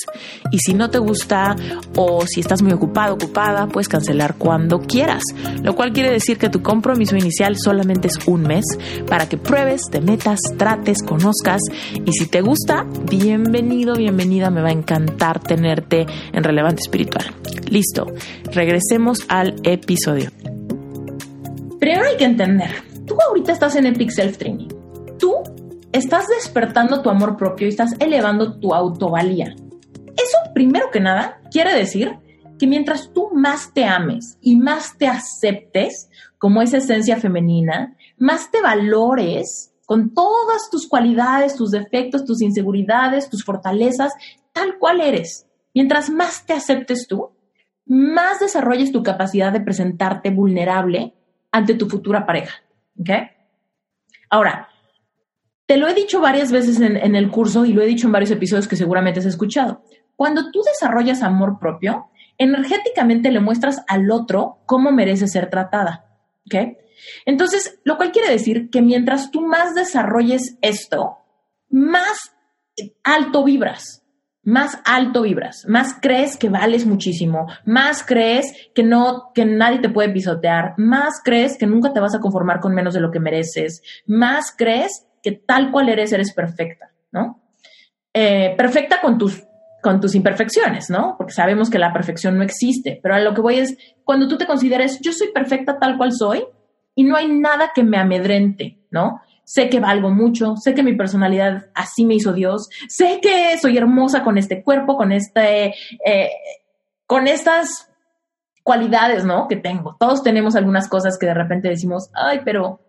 y 0.51 0.59
si 0.59 0.73
no 0.73 0.89
te 0.89 0.99
gusta 0.99 1.55
o 1.95 2.25
si 2.25 2.39
estás 2.41 2.61
muy 2.61 2.73
ocupado, 2.73 3.15
ocupada, 3.15 3.67
puedes 3.67 3.87
cancelar 3.87 4.35
cuando 4.35 4.79
quieras 4.79 5.23
cual 5.75 5.93
quiere 5.93 6.11
decir 6.11 6.37
que 6.37 6.49
tu 6.49 6.61
compromiso 6.61 7.15
inicial 7.15 7.55
solamente 7.57 8.07
es 8.07 8.27
un 8.27 8.43
mes 8.43 8.65
para 9.07 9.27
que 9.27 9.37
pruebes, 9.37 9.81
te 9.89 10.01
metas, 10.01 10.39
trates, 10.57 11.03
conozcas 11.03 11.61
y 12.05 12.11
si 12.13 12.27
te 12.27 12.41
gusta, 12.41 12.85
bienvenido, 13.09 13.95
bienvenida, 13.95 14.49
me 14.49 14.61
va 14.61 14.69
a 14.69 14.73
encantar 14.73 15.39
tenerte 15.39 16.05
en 16.31 16.43
Relevante 16.43 16.81
Espiritual. 16.81 17.25
Listo, 17.69 18.07
regresemos 18.51 19.25
al 19.27 19.55
episodio. 19.63 20.29
Primero 21.79 22.05
hay 22.05 22.17
que 22.17 22.25
entender, 22.25 22.71
tú 23.05 23.17
ahorita 23.27 23.51
estás 23.51 23.75
en 23.75 23.87
Epic 23.87 24.09
Self 24.09 24.37
Training. 24.37 24.69
Tú 25.19 25.35
estás 25.91 26.27
despertando 26.27 27.01
tu 27.01 27.09
amor 27.09 27.37
propio 27.37 27.67
y 27.67 27.69
estás 27.69 27.93
elevando 27.99 28.59
tu 28.59 28.73
autovalía. 28.73 29.55
Eso, 30.15 30.37
primero 30.53 30.91
que 30.91 30.99
nada, 30.99 31.39
quiere 31.51 31.75
decir 31.75 32.17
que 32.63 32.67
mientras 32.67 33.11
tú 33.11 33.29
más 33.33 33.73
te 33.73 33.83
ames 33.83 34.37
y 34.39 34.55
más 34.55 34.97
te 34.97 35.05
aceptes 35.05 36.09
como 36.37 36.61
esa 36.61 36.77
esencia 36.77 37.17
femenina, 37.17 37.97
más 38.17 38.51
te 38.51 38.61
valores 38.61 39.73
con 39.85 40.13
todas 40.13 40.69
tus 40.71 40.87
cualidades, 40.87 41.57
tus 41.57 41.71
defectos, 41.71 42.23
tus 42.23 42.41
inseguridades, 42.41 43.29
tus 43.29 43.43
fortalezas, 43.43 44.13
tal 44.53 44.79
cual 44.79 45.01
eres. 45.01 45.45
Mientras 45.73 46.09
más 46.09 46.45
te 46.45 46.53
aceptes 46.53 47.05
tú, 47.05 47.31
más 47.85 48.39
desarrolles 48.39 48.93
tu 48.93 49.03
capacidad 49.03 49.51
de 49.51 49.59
presentarte 49.59 50.29
vulnerable 50.29 51.15
ante 51.51 51.73
tu 51.75 51.89
futura 51.89 52.25
pareja. 52.25 52.63
¿Ok? 52.97 53.09
Ahora, 54.29 54.69
Te 55.65 55.75
lo 55.75 55.89
he 55.89 55.93
dicho 55.93 56.21
varias 56.21 56.49
veces 56.49 56.79
en, 56.79 56.95
en, 56.95 57.15
el 57.15 57.29
curso 57.29 57.65
y 57.65 57.73
lo 57.73 57.81
he 57.81 57.87
dicho 57.87 58.07
en 58.07 58.13
varios 58.13 58.31
episodios 58.31 58.69
que 58.69 58.77
seguramente 58.77 59.19
has 59.19 59.25
escuchado. 59.25 59.83
Cuando 60.15 60.49
tú 60.51 60.61
desarrollas 60.61 61.23
amor 61.23 61.59
propio, 61.59 62.09
energéticamente 62.37 63.31
le 63.31 63.39
muestras 63.39 63.83
al 63.87 64.11
otro 64.11 64.59
cómo 64.65 64.91
merece 64.91 65.27
ser 65.27 65.49
tratada. 65.49 66.05
¿Ok? 66.45 66.77
Entonces, 67.25 67.79
lo 67.83 67.97
cual 67.97 68.11
quiere 68.11 68.31
decir 68.31 68.69
que 68.69 68.81
mientras 68.81 69.31
tú 69.31 69.41
más 69.41 69.75
desarrolles 69.75 70.57
esto, 70.61 71.17
más 71.69 72.33
alto 73.03 73.43
vibras 73.43 74.03
más 74.43 74.77
alto 74.83 75.21
vibras, 75.21 75.65
más 75.67 75.95
crees 76.01 76.37
que 76.37 76.49
vales 76.49 76.85
muchísimo, 76.85 77.47
más 77.65 78.03
crees 78.03 78.53
que 78.75 78.83
no, 78.83 79.31
que 79.33 79.45
nadie 79.45 79.79
te 79.79 79.89
puede 79.89 80.09
pisotear, 80.09 80.73
más 80.77 81.21
crees 81.23 81.57
que 81.57 81.65
nunca 81.65 81.93
te 81.93 82.01
vas 82.01 82.13
a 82.13 82.19
conformar 82.19 82.59
con 82.59 82.75
menos 82.75 82.93
de 82.93 82.99
lo 82.99 83.09
que 83.09 83.21
mereces, 83.21 83.81
más 84.05 84.53
crees 84.55 85.07
que 85.21 85.31
tal 85.31 85.71
cual 85.71 85.87
eres, 85.87 86.11
eres 86.11 86.33
perfecta, 86.33 86.91
¿no? 87.11 87.41
Eh, 88.13 88.53
perfecta 88.57 88.99
con 89.01 89.17
tus, 89.17 89.43
con 89.83 89.99
tus 89.99 90.15
imperfecciones, 90.15 90.89
¿no? 90.89 91.15
Porque 91.17 91.33
sabemos 91.33 91.69
que 91.69 91.77
la 91.77 91.93
perfección 91.93 92.37
no 92.37 92.43
existe, 92.43 92.99
pero 93.03 93.15
a 93.15 93.19
lo 93.19 93.33
que 93.33 93.41
voy 93.41 93.59
es, 93.59 93.77
cuando 94.03 94.27
tú 94.27 94.37
te 94.37 94.47
consideres, 94.47 94.99
yo 95.01 95.11
soy 95.11 95.31
perfecta 95.31 95.77
tal 95.77 95.97
cual 95.97 96.13
soy 96.13 96.45
y 96.95 97.03
no 97.03 97.15
hay 97.15 97.27
nada 97.27 97.71
que 97.75 97.83
me 97.83 97.97
amedrente, 97.97 98.79
¿no? 98.89 99.21
sé 99.45 99.69
que 99.69 99.79
valgo 99.79 100.09
mucho, 100.09 100.55
sé 100.55 100.73
que 100.73 100.83
mi 100.83 100.95
personalidad 100.95 101.67
así 101.75 102.05
me 102.05 102.15
hizo 102.15 102.33
Dios, 102.33 102.69
sé 102.87 103.19
que 103.21 103.57
soy 103.57 103.77
hermosa 103.77 104.23
con 104.23 104.37
este 104.37 104.63
cuerpo, 104.63 104.95
con 104.95 105.11
este, 105.11 105.75
eh, 106.05 106.29
con 107.05 107.27
estas 107.27 107.89
cualidades, 108.63 109.25
¿no? 109.25 109.47
Que 109.47 109.57
tengo. 109.57 109.97
Todos 109.99 110.23
tenemos 110.23 110.55
algunas 110.55 110.87
cosas 110.87 111.17
que 111.19 111.25
de 111.25 111.33
repente 111.33 111.67
decimos, 111.67 112.09
ay, 112.13 112.41
pero, 112.45 112.79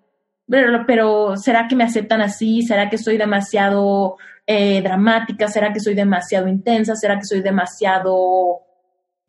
pero, 0.48 0.84
pero 0.86 1.36
¿será 1.36 1.66
que 1.68 1.76
me 1.76 1.84
aceptan 1.84 2.20
así? 2.20 2.62
¿Será 2.62 2.88
que 2.90 2.98
soy 2.98 3.16
demasiado 3.16 4.16
eh, 4.46 4.82
dramática? 4.82 5.48
¿Será 5.48 5.72
que 5.72 5.80
soy 5.80 5.94
demasiado 5.94 6.48
intensa? 6.48 6.94
¿Será 6.96 7.18
que 7.18 7.24
soy 7.24 7.40
demasiado 7.40 8.60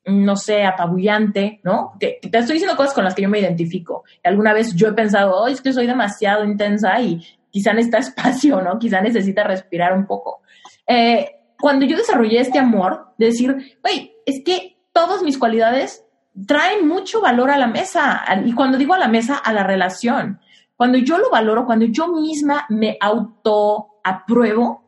no 0.05 0.36
sé, 0.36 0.63
apabullante, 0.63 1.59
¿no? 1.63 1.93
Que, 1.99 2.20
te 2.22 2.38
estoy 2.38 2.53
diciendo 2.53 2.78
cosas 2.78 2.93
con 2.93 3.03
las 3.03 3.16
que 3.16 3.24
yo 3.24 3.30
me 3.30 3.39
identifico. 3.39 4.03
Alguna 4.24 4.53
vez 4.53 4.76
yo 4.76 4.89
he 4.89 4.93
pensado, 4.93 5.36
oh, 5.36 5.47
es 5.47 5.61
que 5.61 5.74
soy 5.74 5.88
demasiado 5.88 6.45
intensa 6.45 7.01
y 7.01 7.26
quizá 7.49 7.74
necesita 7.74 7.97
espacio, 7.99 8.61
¿no? 8.61 8.78
Quizá 8.78 9.01
necesita 9.01 9.43
respirar 9.43 9.93
un 9.93 10.05
poco. 10.05 10.41
Eh, 10.86 11.32
cuando 11.59 11.86
yo 11.86 11.97
desarrollé 11.97 12.39
este 12.39 12.59
amor, 12.59 13.13
de 13.18 13.28
decir, 13.28 13.78
oye, 13.84 14.16
es 14.26 14.43
que 14.43 14.78
todas 14.91 15.24
mis 15.24 15.38
cualidades 15.38 16.05
traen 16.45 16.88
mucho 16.88 17.22
valor 17.22 17.49
a 17.49 17.57
la 17.57 17.68
mesa. 17.68 18.24
Y 18.45 18.53
cuando 18.53 18.78
digo 18.78 18.93
a 18.93 18.99
la 18.99 19.07
mesa, 19.07 19.38
a 19.38 19.53
la 19.53 19.63
relación. 19.63 20.39
Cuando 20.76 20.97
yo 20.97 21.17
lo 21.17 21.30
valoro, 21.30 21.65
cuando 21.65 21.86
yo 21.86 22.07
misma 22.09 22.65
me 22.69 22.97
auto 22.99 23.88
apruebo, 24.03 24.86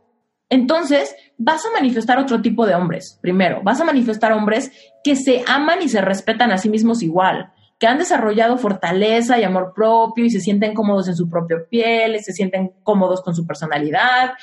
entonces, 0.50 1.16
vas 1.38 1.66
a 1.66 1.72
manifestar 1.72 2.20
otro 2.20 2.42
tipo 2.42 2.66
de 2.66 2.76
hombres. 2.76 3.20
Primero, 3.22 3.62
vas 3.64 3.82
a 3.82 3.86
manifestar 3.86 4.32
hombres 4.32 4.72
que 5.04 5.16
se 5.16 5.44
aman 5.46 5.82
y 5.82 5.90
se 5.90 6.02
respetan 6.02 6.52
a 6.52 6.58
sí 6.58 6.70
mismos 6.70 7.04
igual, 7.04 7.52
que 7.78 7.88
han 7.88 7.98
desarrollado 7.98 8.58
fortaleza 8.58 9.38
y 9.38 9.44
amor 9.44 9.74
propio 9.76 10.26
y 10.26 10.30
se 10.30 10.40
sienten 10.40 10.74
cómodos 10.74 11.08
en 11.10 11.16
su 11.16 11.30
propia 11.30 11.58
piel, 11.70 12.20
se 12.24 12.32
sienten 12.32 12.74
cómodos 12.82 13.22
con 13.22 13.36
su 13.36 13.46
personalidad. 13.46 14.34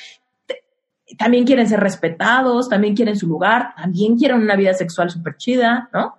También 1.19 1.45
quieren 1.45 1.69
ser 1.69 1.81
respetados, 1.81 2.69
también 2.69 2.95
quieren 2.95 3.17
su 3.17 3.27
lugar, 3.27 3.75
también 3.77 4.17
quieren 4.17 4.43
una 4.43 4.57
vida 4.57 4.75
sexual 4.75 5.11
súper 5.11 5.37
chida, 5.37 5.89
¿no? 5.93 6.19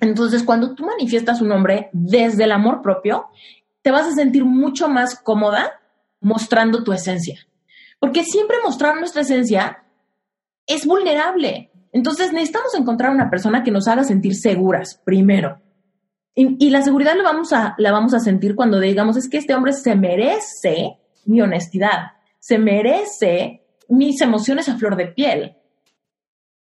Entonces, 0.00 0.42
cuando 0.42 0.74
tú 0.74 0.84
manifiestas 0.84 1.40
un 1.40 1.52
hombre 1.52 1.88
desde 1.92 2.44
el 2.44 2.52
amor 2.52 2.82
propio, 2.82 3.28
te 3.84 3.92
vas 3.92 4.08
a 4.08 4.12
sentir 4.12 4.44
mucho 4.44 4.88
más 4.88 5.14
cómoda 5.14 5.80
mostrando 6.20 6.82
tu 6.82 6.92
esencia 6.92 7.38
porque 8.04 8.22
siempre 8.22 8.58
mostrar 8.62 8.96
nuestra 8.96 9.22
esencia 9.22 9.82
es 10.66 10.84
vulnerable. 10.84 11.70
Entonces 11.90 12.34
necesitamos 12.34 12.74
encontrar 12.74 13.10
una 13.10 13.30
persona 13.30 13.62
que 13.62 13.70
nos 13.70 13.88
haga 13.88 14.04
sentir 14.04 14.34
seguras, 14.34 15.00
primero. 15.06 15.62
Y, 16.34 16.68
la 16.68 16.82
seguridad 16.82 17.14
la 17.16 17.22
vamos, 17.22 17.54
a, 17.54 17.74
la 17.78 17.92
vamos 17.92 18.12
a 18.12 18.20
sentir 18.20 18.56
cuando 18.56 18.78
digamos, 18.78 19.16
es 19.16 19.30
que 19.30 19.38
este 19.38 19.54
hombre 19.54 19.72
se 19.72 19.96
merece 19.96 20.98
mi 21.24 21.40
honestidad, 21.40 22.12
se 22.40 22.58
merece 22.58 23.62
mis 23.88 24.20
emociones 24.20 24.68
a 24.68 24.76
flor 24.76 24.96
de 24.96 25.06
piel, 25.06 25.56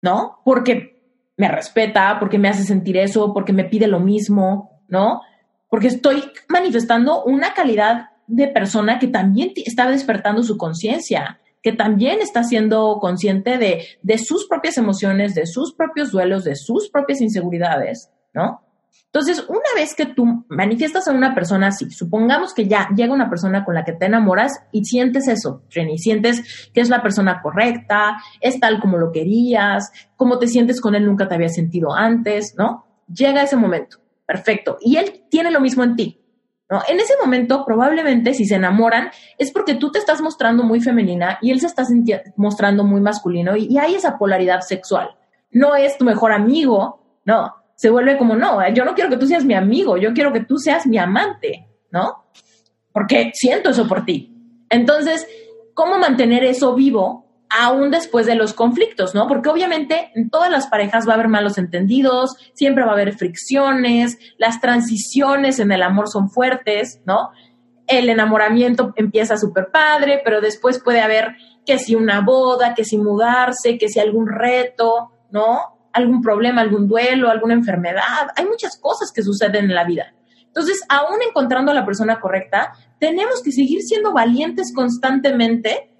¿no? 0.00 0.38
Porque 0.42 1.32
me 1.36 1.48
respeta, 1.48 2.16
porque 2.18 2.38
me 2.38 2.48
hace 2.48 2.64
sentir 2.64 2.96
eso, 2.96 3.34
porque 3.34 3.52
me 3.52 3.64
pide 3.64 3.88
lo 3.88 4.00
mismo, 4.00 4.84
¿no? 4.88 5.20
Porque 5.68 5.88
estoy 5.88 6.22
manifestando 6.48 7.24
una 7.24 7.54
calidad 7.54 8.10
de 8.26 8.48
persona 8.48 8.98
que 8.98 9.08
también 9.08 9.52
está 9.56 9.88
despertando 9.88 10.42
su 10.42 10.56
conciencia, 10.56 11.40
que 11.62 11.72
también 11.72 12.20
está 12.20 12.44
siendo 12.44 12.98
consciente 13.00 13.58
de, 13.58 14.18
sus 14.18 14.46
propias 14.46 14.78
emociones, 14.78 15.34
de 15.34 15.46
sus 15.46 15.74
propios 15.74 16.12
duelos, 16.12 16.44
de 16.44 16.54
sus 16.54 16.90
propias 16.90 17.20
inseguridades, 17.20 18.10
¿no? 18.32 18.62
Entonces, 19.06 19.44
una 19.48 19.74
vez 19.74 19.94
que 19.94 20.06
tú 20.06 20.44
manifiestas 20.48 21.08
a 21.08 21.12
una 21.12 21.34
persona 21.34 21.68
así, 21.68 21.90
supongamos 21.90 22.52
que 22.52 22.68
ya 22.68 22.88
llega 22.94 23.12
una 23.12 23.30
persona 23.30 23.64
con 23.64 23.74
la 23.74 23.82
que 23.82 23.94
te 23.94 24.06
enamoras 24.06 24.60
y 24.72 24.84
sientes 24.84 25.26
eso, 25.26 25.62
Jenny, 25.70 25.98
sientes 25.98 26.70
que 26.72 26.80
es 26.80 26.88
la 26.88 27.02
persona 27.02 27.40
correcta, 27.42 28.18
es 28.40 28.60
tal 28.60 28.78
como 28.78 28.98
lo 28.98 29.10
querías, 29.12 29.90
como 30.16 30.38
te 30.38 30.48
sientes 30.48 30.80
con 30.80 30.94
él 30.94 31.06
nunca 31.06 31.28
te 31.28 31.34
había 31.34 31.48
sentido 31.48 31.94
antes, 31.94 32.54
¿no? 32.56 32.86
Llega 33.08 33.42
ese 33.42 33.56
momento, 33.56 33.98
perfecto. 34.26 34.78
Y 34.80 34.96
él 34.96 35.24
tiene 35.30 35.50
lo 35.50 35.60
mismo 35.60 35.84
en 35.84 35.96
ti. 35.96 36.20
¿no? 36.68 36.80
En 36.88 36.98
ese 36.98 37.14
momento, 37.22 37.64
probablemente, 37.64 38.34
si 38.34 38.44
se 38.44 38.56
enamoran, 38.56 39.10
es 39.38 39.52
porque 39.52 39.74
tú 39.74 39.92
te 39.92 39.98
estás 39.98 40.20
mostrando 40.20 40.64
muy 40.64 40.80
femenina 40.80 41.38
y 41.40 41.52
él 41.52 41.60
se 41.60 41.66
está 41.66 41.84
mostrando 42.36 42.82
muy 42.84 43.00
masculino 43.00 43.56
y, 43.56 43.78
hay 43.78 43.94
esa 43.94 44.18
polaridad 44.18 44.60
sexual. 44.60 45.10
No 45.52 45.76
es 45.76 45.96
tu 45.96 46.04
mejor 46.04 46.32
amigo, 46.32 47.20
no. 47.24 47.54
Se 47.76 47.90
vuelve 47.90 48.18
como, 48.18 48.34
no, 48.34 48.58
yo 48.72 48.84
no 48.84 48.94
quiero 48.94 49.10
que 49.10 49.18
tú 49.18 49.26
seas 49.26 49.44
mi 49.44 49.54
amigo, 49.54 49.96
yo 49.96 50.12
quiero 50.12 50.32
que 50.32 50.44
tú 50.44 50.56
seas 50.56 50.86
mi 50.86 50.98
amante, 50.98 51.68
¿no? 51.90 52.24
Porque 52.90 53.30
siento 53.34 53.70
eso 53.70 53.86
por 53.86 54.04
ti. 54.04 54.34
Entonces, 54.70 55.26
¿cómo 55.74 55.98
mantener 55.98 56.42
eso 56.42 56.74
vivo 56.74 57.25
aún 57.48 57.90
después 57.90 58.26
de 58.26 58.34
los 58.34 58.54
conflictos, 58.54 59.14
¿no? 59.14 59.26
Porque 59.28 59.48
obviamente 59.48 60.10
en 60.14 60.30
todas 60.30 60.50
las 60.50 60.66
parejas 60.66 61.06
va 61.06 61.12
a 61.12 61.14
haber 61.14 61.28
malos 61.28 61.58
entendidos, 61.58 62.36
siempre 62.54 62.84
va 62.84 62.90
a 62.90 62.94
haber 62.94 63.14
fricciones, 63.16 64.18
las 64.38 64.60
transiciones 64.60 65.58
en 65.58 65.72
el 65.72 65.82
amor 65.82 66.08
son 66.08 66.28
fuertes, 66.30 67.00
¿no? 67.06 67.30
El 67.86 68.08
enamoramiento 68.08 68.92
empieza 68.96 69.36
súper 69.36 69.70
padre, 69.70 70.20
pero 70.24 70.40
después 70.40 70.82
puede 70.82 71.00
haber 71.00 71.36
que 71.64 71.78
si 71.78 71.94
una 71.94 72.20
boda, 72.20 72.74
que 72.74 72.84
si 72.84 72.98
mudarse, 72.98 73.78
que 73.78 73.88
si 73.88 74.00
algún 74.00 74.26
reto, 74.26 75.12
¿no? 75.30 75.60
Algún 75.92 76.20
problema, 76.20 76.62
algún 76.62 76.88
duelo, 76.88 77.30
alguna 77.30 77.54
enfermedad. 77.54 78.28
Hay 78.36 78.46
muchas 78.46 78.78
cosas 78.78 79.12
que 79.12 79.22
suceden 79.22 79.66
en 79.66 79.74
la 79.74 79.84
vida. 79.84 80.12
Entonces, 80.46 80.82
aún 80.88 81.18
encontrando 81.26 81.70
a 81.70 81.74
la 81.74 81.84
persona 81.84 82.18
correcta, 82.18 82.72
tenemos 82.98 83.42
que 83.42 83.52
seguir 83.52 83.82
siendo 83.82 84.12
valientes 84.12 84.72
constantemente 84.74 85.95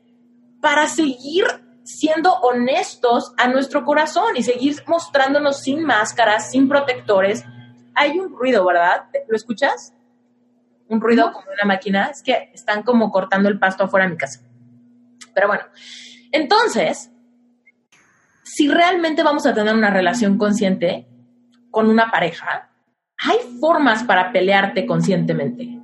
para 0.67 0.89
seguir 0.89 1.45
siendo 1.85 2.33
honestos 2.41 3.33
a 3.37 3.47
nuestro 3.47 3.85
corazón 3.85 4.37
y 4.37 4.43
seguir 4.43 4.75
mostrándonos 4.89 5.63
sin 5.63 5.85
máscaras, 5.85 6.51
sin 6.51 6.69
protectores. 6.69 7.45
Hay 7.95 8.19
un 8.19 8.37
ruido, 8.37 8.67
¿verdad? 8.67 9.05
¿Lo 9.29 9.37
escuchas? 9.37 9.95
Un 10.89 11.01
ruido 11.01 11.31
como 11.33 11.47
una 11.53 11.73
máquina. 11.73 12.07
Es 12.07 12.21
que 12.21 12.51
están 12.53 12.83
como 12.83 13.13
cortando 13.13 13.49
el 13.49 13.61
pasto 13.61 13.85
afuera 13.85 14.07
de 14.07 14.11
mi 14.15 14.19
casa. 14.19 14.41
Pero 15.33 15.47
bueno, 15.47 15.63
entonces, 16.33 17.13
si 18.43 18.67
realmente 18.67 19.23
vamos 19.23 19.47
a 19.47 19.55
tener 19.55 19.73
una 19.73 19.91
relación 19.91 20.37
consciente 20.37 21.07
con 21.71 21.89
una 21.89 22.11
pareja, 22.11 22.73
hay 23.19 23.39
formas 23.61 24.03
para 24.03 24.33
pelearte 24.33 24.85
conscientemente. 24.85 25.81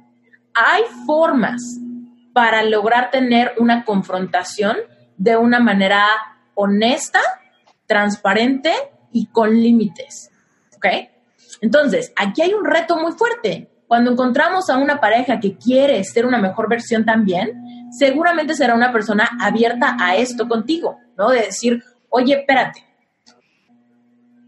Hay 0.54 0.82
formas 1.06 1.78
para 2.32 2.62
lograr 2.62 3.10
tener 3.10 3.52
una 3.58 3.84
confrontación 3.84 4.76
de 5.16 5.36
una 5.36 5.60
manera 5.60 6.06
honesta, 6.54 7.20
transparente 7.86 8.72
y 9.12 9.26
con 9.26 9.50
límites. 9.54 10.30
¿Ok? 10.76 10.86
Entonces, 11.60 12.12
aquí 12.16 12.42
hay 12.42 12.54
un 12.54 12.64
reto 12.64 12.96
muy 12.96 13.12
fuerte. 13.12 13.68
Cuando 13.86 14.10
encontramos 14.10 14.70
a 14.70 14.78
una 14.78 15.00
pareja 15.00 15.38
que 15.38 15.56
quiere 15.56 16.02
ser 16.04 16.24
una 16.24 16.38
mejor 16.38 16.68
versión 16.68 17.04
también, 17.04 17.88
seguramente 17.90 18.54
será 18.54 18.74
una 18.74 18.92
persona 18.92 19.28
abierta 19.38 19.96
a 20.00 20.16
esto 20.16 20.48
contigo, 20.48 20.98
¿no? 21.16 21.30
De 21.30 21.40
decir, 21.42 21.84
oye, 22.08 22.34
espérate, 22.40 22.84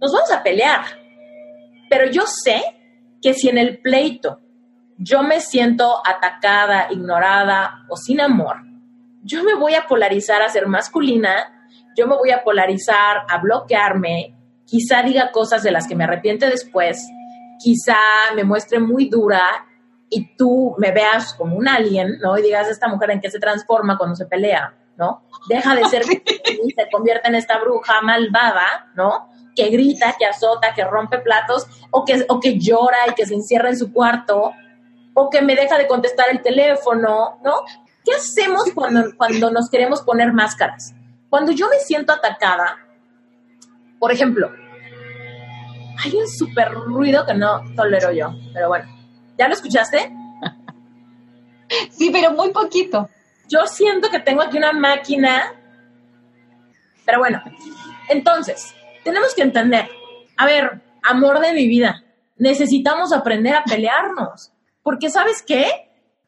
nos 0.01 0.13
vamos 0.13 0.33
a 0.33 0.43
pelear, 0.43 0.81
pero 1.91 2.11
yo 2.11 2.23
sé 2.27 2.63
que 3.21 3.35
si 3.35 3.49
en 3.49 3.59
el 3.59 3.79
pleito 3.79 4.41
yo 4.99 5.23
me 5.23 5.41
siento 5.41 6.01
atacada, 6.07 6.89
ignorada 6.91 7.85
o 7.89 7.97
sin 7.97 8.21
amor, 8.21 8.59
yo 9.23 9.43
me 9.43 9.55
voy 9.55 9.75
a 9.75 9.87
polarizar 9.87 10.43
a 10.43 10.49
ser 10.49 10.67
masculina, 10.67 11.67
yo 11.97 12.07
me 12.07 12.17
voy 12.17 12.31
a 12.31 12.45
polarizar 12.45 13.25
a 13.29 13.39
bloquearme, 13.39 14.37
quizá 14.67 15.03
diga 15.03 15.33
cosas 15.33 15.63
de 15.63 15.71
las 15.71 15.87
que 15.89 15.95
me 15.95 16.05
arrepiente 16.05 16.49
después, 16.49 17.09
quizá 17.59 17.97
me 18.37 18.45
muestre 18.45 18.79
muy 18.79 19.09
dura 19.09 19.67
y 20.11 20.37
tú 20.37 20.75
me 20.79 20.93
veas 20.93 21.35
como 21.35 21.57
un 21.57 21.69
alien, 21.69 22.19
¿no? 22.21 22.37
Y 22.39 22.43
digas, 22.43 22.69
esta 22.69 22.89
mujer 22.89 23.11
en 23.11 23.21
qué 23.21 23.31
se 23.31 23.39
transforma 23.39 23.97
cuando 23.97 24.15
se 24.15 24.27
pelea, 24.27 24.75
¿no? 24.97 25.23
Deja 25.49 25.75
de 25.75 25.85
ser 25.87 26.03
y 26.09 26.71
se 26.71 26.89
convierte 26.91 27.29
en 27.29 27.35
esta 27.35 27.59
bruja 27.59 28.01
malvada, 28.03 28.91
¿no? 28.95 29.31
Que 29.57 29.71
grita, 29.71 30.15
que 30.19 30.27
azota, 30.27 30.75
que 30.75 30.85
rompe 30.85 31.19
platos, 31.19 31.67
o 31.91 32.05
que, 32.05 32.25
o 32.29 32.41
que 32.41 32.59
llora 32.59 32.99
y 33.09 33.15
que 33.15 33.27
se 33.27 33.35
encierra 33.35 33.71
en 33.71 33.79
su 33.79 33.93
cuarto, 33.93 34.53
o 35.15 35.31
que 35.31 35.41
me 35.41 35.55
deja 35.55 35.79
de 35.79 35.87
contestar 35.87 36.27
el 36.31 36.43
teléfono, 36.43 37.39
¿no? 37.43 37.63
¿Qué 38.05 38.13
hacemos 38.13 38.65
cuando, 38.75 39.17
cuando 39.17 39.51
nos 39.51 39.71
queremos 39.71 40.03
poner 40.03 40.33
máscaras? 40.33 40.93
Cuando 41.31 41.53
yo 41.53 41.69
me 41.69 41.79
siento 41.79 42.13
atacada, 42.13 42.77
por 43.99 44.13
ejemplo, 44.13 44.53
hay 46.05 46.15
un 46.15 46.29
súper 46.29 46.73
ruido 46.73 47.25
que 47.25 47.35
no 47.35 47.63
tolero 47.75 48.13
yo, 48.13 48.35
pero 48.53 48.69
bueno, 48.69 48.87
¿ya 49.39 49.49
lo 49.49 49.55
escuchaste? 49.55 50.13
Sí, 51.91 52.11
pero 52.13 52.33
muy 52.33 52.51
poquito. 52.51 53.09
Yo 53.49 53.67
siento 53.67 54.11
que 54.11 54.21
tengo 54.21 54.43
aquí 54.43 54.59
una 54.59 54.73
máquina, 54.73 55.55
pero 57.05 57.19
bueno, 57.19 57.43
entonces, 58.09 58.75
tenemos 59.03 59.35
que 59.35 59.43
entender, 59.43 59.89
a 60.37 60.47
ver, 60.47 60.83
amor 61.03 61.41
de 61.41 61.53
mi 61.53 61.67
vida, 61.67 62.05
necesitamos 62.37 63.13
aprender 63.13 63.55
a 63.55 63.65
pelearnos, 63.65 64.53
porque 64.85 65.11
sabes 65.11 65.43
qué? 65.43 65.67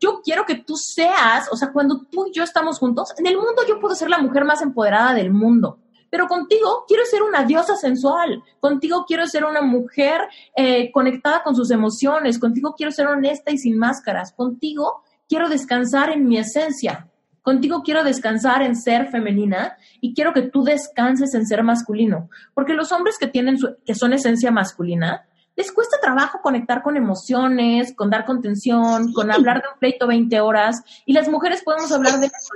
Yo 0.01 0.21
quiero 0.25 0.45
que 0.45 0.57
tú 0.57 0.77
seas, 0.77 1.49
o 1.53 1.57
sea, 1.57 1.71
cuando 1.73 2.01
tú 2.11 2.27
y 2.27 2.33
yo 2.33 2.43
estamos 2.43 2.81
juntos, 2.81 3.15
en 3.17 3.27
el 3.27 3.37
mundo 3.37 3.63
yo 3.69 3.79
puedo 3.79 3.95
ser 3.95 4.11
la 4.11 4.19
mujer 4.19 4.45
más 4.45 4.61
empoderada 4.61 5.15
del 5.15 5.31
mundo. 5.31 5.79
Pero 6.11 6.27
contigo 6.27 6.85
quiero 6.89 7.05
ser 7.05 7.23
una 7.23 7.45
diosa 7.45 7.77
sensual, 7.77 8.43
contigo 8.61 9.05
quiero 9.07 9.27
ser 9.27 9.45
una 9.45 9.61
mujer 9.61 10.23
eh, 10.57 10.91
conectada 10.91 11.43
con 11.43 11.55
sus 11.55 11.71
emociones, 11.71 12.39
contigo 12.39 12.75
quiero 12.77 12.93
ser 12.93 13.07
honesta 13.07 13.51
y 13.51 13.59
sin 13.59 13.79
máscaras, 13.79 14.33
contigo 14.33 15.03
quiero 15.29 15.49
descansar 15.49 16.11
en 16.11 16.27
mi 16.27 16.39
esencia, 16.39 17.09
contigo 17.43 17.83
quiero 17.83 18.05
descansar 18.05 18.63
en 18.63 18.77
ser 18.77 19.09
femenina 19.09 19.77
y 20.01 20.15
quiero 20.15 20.33
que 20.33 20.43
tú 20.43 20.63
descanses 20.63 21.35
en 21.35 21.47
ser 21.47 21.63
masculino, 21.63 22.31
porque 22.55 22.75
los 22.75 22.93
hombres 22.93 23.19
que 23.19 23.27
tienen 23.27 23.59
que 23.85 23.95
son 23.95 24.13
esencia 24.13 24.51
masculina 24.51 25.27
les 25.57 25.73
cuesta 25.73 25.99
trabajo 26.01 26.41
conectar 26.43 26.83
con 26.83 26.97
emociones, 26.97 27.95
con 27.95 28.11
dar 28.11 28.27
contención, 28.27 29.13
con 29.13 29.33
hablar 29.33 29.63
de 29.63 29.69
un 29.73 29.79
pleito 29.79 30.07
20 30.07 30.41
horas 30.41 30.83
y 31.07 31.15
las 31.15 31.29
mujeres 31.29 31.63
podemos 31.63 31.91
hablar 31.91 32.21
de 32.21 32.27
eso. 32.27 32.55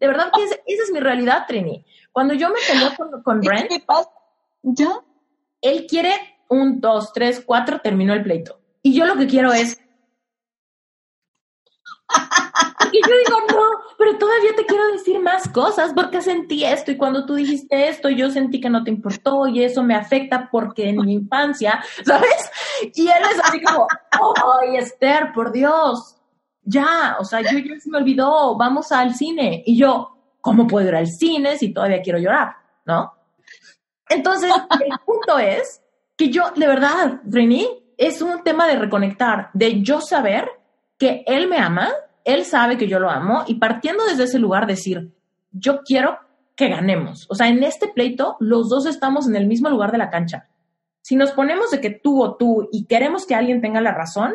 de 0.00 0.06
verdad 0.06 0.30
que 0.34 0.44
esa 0.44 0.56
es 0.66 0.90
mi 0.92 1.00
realidad, 1.00 1.44
Trini. 1.46 1.84
Cuando 2.12 2.34
yo 2.34 2.48
me 2.48 2.56
peleé 2.68 2.96
con, 2.96 3.22
con 3.22 3.40
Brent, 3.40 3.68
¿Qué 3.68 3.80
pasa? 3.80 4.10
¿Ya? 4.62 5.00
Él 5.62 5.86
quiere 5.88 6.12
un, 6.48 6.80
dos, 6.80 7.12
tres, 7.12 7.42
cuatro, 7.46 7.80
terminó 7.80 8.12
el 8.12 8.22
pleito. 8.22 8.60
Y 8.82 8.94
yo 8.94 9.06
lo 9.06 9.16
que 9.16 9.26
quiero 9.26 9.52
es. 9.52 9.80
Y 12.92 13.00
yo 13.08 13.14
digo, 13.24 13.38
no, 13.50 13.94
pero 13.98 14.18
todavía 14.18 14.54
te 14.56 14.66
quiero 14.66 14.90
decir 14.92 15.20
más 15.20 15.48
cosas 15.48 15.92
porque 15.94 16.20
sentí 16.20 16.64
esto 16.64 16.90
y 16.90 16.96
cuando 16.96 17.24
tú 17.24 17.34
dijiste 17.34 17.88
esto 17.88 18.08
yo 18.08 18.30
sentí 18.30 18.60
que 18.60 18.68
no 18.68 18.82
te 18.82 18.90
importó 18.90 19.46
y 19.46 19.62
eso 19.62 19.84
me 19.84 19.94
afecta 19.94 20.48
porque 20.50 20.88
en 20.88 20.96
mi 20.96 21.12
infancia, 21.12 21.82
¿sabes? 22.04 22.50
Y 22.94 23.06
él 23.06 23.22
es 23.32 23.40
así 23.44 23.62
como, 23.62 23.86
ay, 24.60 24.76
Esther, 24.76 25.32
por 25.32 25.52
Dios, 25.52 26.16
ya, 26.62 27.16
o 27.18 27.24
sea, 27.24 27.40
yo 27.40 27.58
ya 27.58 27.78
se 27.78 27.90
me 27.90 27.98
olvidó, 27.98 28.56
vamos 28.56 28.92
al 28.92 29.14
cine. 29.14 29.62
Y 29.66 29.76
yo, 29.76 30.16
¿cómo 30.40 30.66
puedo 30.66 30.88
ir 30.88 30.94
al 30.94 31.06
cine 31.06 31.58
si 31.58 31.72
todavía 31.72 32.02
quiero 32.02 32.18
llorar? 32.18 32.56
¿No? 32.84 33.12
Entonces, 34.08 34.52
el 34.80 34.98
punto 35.04 35.38
es 35.38 35.82
que 36.16 36.28
yo, 36.28 36.50
de 36.56 36.66
verdad, 36.66 37.20
Reni, 37.24 37.66
es 37.96 38.22
un 38.22 38.42
tema 38.42 38.66
de 38.66 38.76
reconectar, 38.76 39.50
de 39.52 39.82
yo 39.82 40.00
saber 40.00 40.50
que 41.00 41.24
él 41.26 41.48
me 41.48 41.56
ama, 41.56 41.88
él 42.24 42.44
sabe 42.44 42.76
que 42.76 42.86
yo 42.86 43.00
lo 43.00 43.10
amo 43.10 43.44
y 43.46 43.54
partiendo 43.54 44.04
desde 44.04 44.24
ese 44.24 44.38
lugar 44.38 44.66
decir, 44.66 45.14
yo 45.50 45.80
quiero 45.82 46.18
que 46.54 46.68
ganemos. 46.68 47.26
O 47.30 47.34
sea, 47.34 47.48
en 47.48 47.64
este 47.64 47.88
pleito 47.88 48.36
los 48.38 48.68
dos 48.68 48.84
estamos 48.84 49.26
en 49.26 49.34
el 49.34 49.46
mismo 49.46 49.70
lugar 49.70 49.92
de 49.92 49.98
la 49.98 50.10
cancha. 50.10 50.48
Si 51.00 51.16
nos 51.16 51.32
ponemos 51.32 51.70
de 51.70 51.80
que 51.80 51.88
tú 51.88 52.22
o 52.22 52.36
tú 52.36 52.68
y 52.70 52.84
queremos 52.84 53.24
que 53.24 53.34
alguien 53.34 53.62
tenga 53.62 53.80
la 53.80 53.92
razón, 53.92 54.34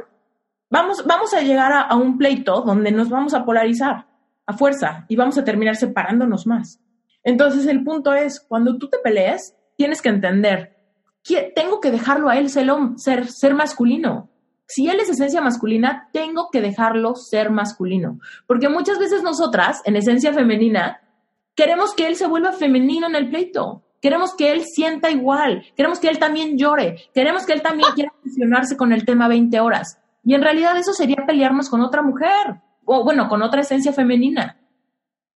vamos, 0.71 1.05
vamos 1.05 1.35
a 1.35 1.41
llegar 1.41 1.71
a, 1.71 1.95
un 1.95 2.17
pleito 2.17 2.61
donde 2.61 2.91
nos 2.91 3.09
vamos 3.09 3.35
a 3.35 3.45
polarizar 3.45 4.07
a 4.47 4.53
fuerza 4.53 5.05
y 5.07 5.15
vamos 5.15 5.37
a 5.37 5.43
terminar 5.43 5.75
separándonos 5.75 6.47
más. 6.47 6.79
Entonces 7.23 7.67
el 7.67 7.83
punto 7.83 8.15
es, 8.15 8.39
cuando 8.39 8.79
tú 8.79 8.89
te 8.89 8.97
pelees, 8.97 9.55
tienes 9.77 10.01
que 10.01 10.09
entender, 10.09 10.75
que 11.23 11.53
tengo 11.55 11.79
que 11.79 11.91
dejarlo 11.91 12.29
a 12.29 12.37
él 12.39 12.49
ser, 12.49 13.27
ser 13.27 13.53
masculino. 13.53 14.31
Si 14.67 14.87
él 14.87 14.99
es 14.99 15.09
esencia 15.09 15.41
masculina, 15.41 16.09
tengo 16.11 16.49
que 16.51 16.61
dejarlo 16.61 17.15
ser 17.15 17.51
masculino. 17.51 18.19
Porque 18.47 18.69
muchas 18.69 18.97
veces 18.99 19.21
nosotras, 19.21 19.81
en 19.85 19.95
esencia 19.95 20.33
femenina, 20.33 21.01
queremos 21.55 21.93
que 21.93 22.07
él 22.07 22.15
se 22.15 22.27
vuelva 22.27 22.51
femenino 22.51 23.07
en 23.07 23.15
el 23.15 23.29
pleito. 23.29 23.83
Queremos 24.01 24.35
que 24.35 24.51
él 24.51 24.63
sienta 24.65 25.11
igual. 25.11 25.63
Queremos 25.75 25.99
que 25.99 26.09
él 26.09 26.19
también 26.19 26.57
llore. 26.57 26.97
Queremos 27.13 27.45
que 27.45 27.53
él 27.53 27.61
también 27.61 27.89
quiera 27.93 28.13
fusionarse 28.23 28.75
con 28.75 28.91
el 28.91 29.05
tema 29.05 29.27
20 29.27 29.59
horas. 29.59 29.99
Y 30.23 30.33
en 30.33 30.41
realidad 30.41 30.77
eso 30.77 30.93
sería 30.93 31.25
pelearnos 31.27 31.69
con 31.69 31.81
otra 31.81 32.01
mujer 32.01 32.61
o 32.85 33.03
bueno, 33.03 33.27
con 33.27 33.41
otra 33.41 33.61
esencia 33.61 33.93
femenina. 33.93 34.59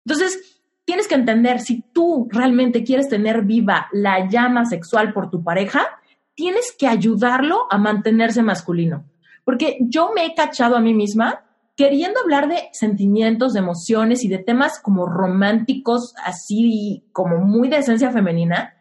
Entonces, 0.05 0.61
tienes 0.85 1.07
que 1.07 1.15
entender, 1.15 1.59
si 1.59 1.81
tú 1.81 2.27
realmente 2.31 2.83
quieres 2.83 3.09
tener 3.09 3.43
viva 3.43 3.87
la 3.91 4.29
llama 4.29 4.65
sexual 4.65 5.11
por 5.13 5.29
tu 5.29 5.43
pareja, 5.43 5.85
tienes 6.33 6.73
que 6.77 6.87
ayudarlo 6.87 7.67
a 7.69 7.77
mantenerse 7.77 8.41
masculino. 8.41 9.05
Porque 9.47 9.77
yo 9.79 10.11
me 10.13 10.25
he 10.25 10.35
cachado 10.35 10.75
a 10.75 10.81
mí 10.81 10.93
misma 10.93 11.45
queriendo 11.77 12.19
hablar 12.19 12.49
de 12.49 12.67
sentimientos, 12.73 13.53
de 13.53 13.59
emociones 13.59 14.25
y 14.25 14.27
de 14.27 14.39
temas 14.39 14.77
como 14.81 15.05
románticos, 15.05 16.13
así 16.25 17.05
como 17.13 17.37
muy 17.37 17.69
de 17.69 17.77
esencia 17.77 18.11
femenina, 18.11 18.73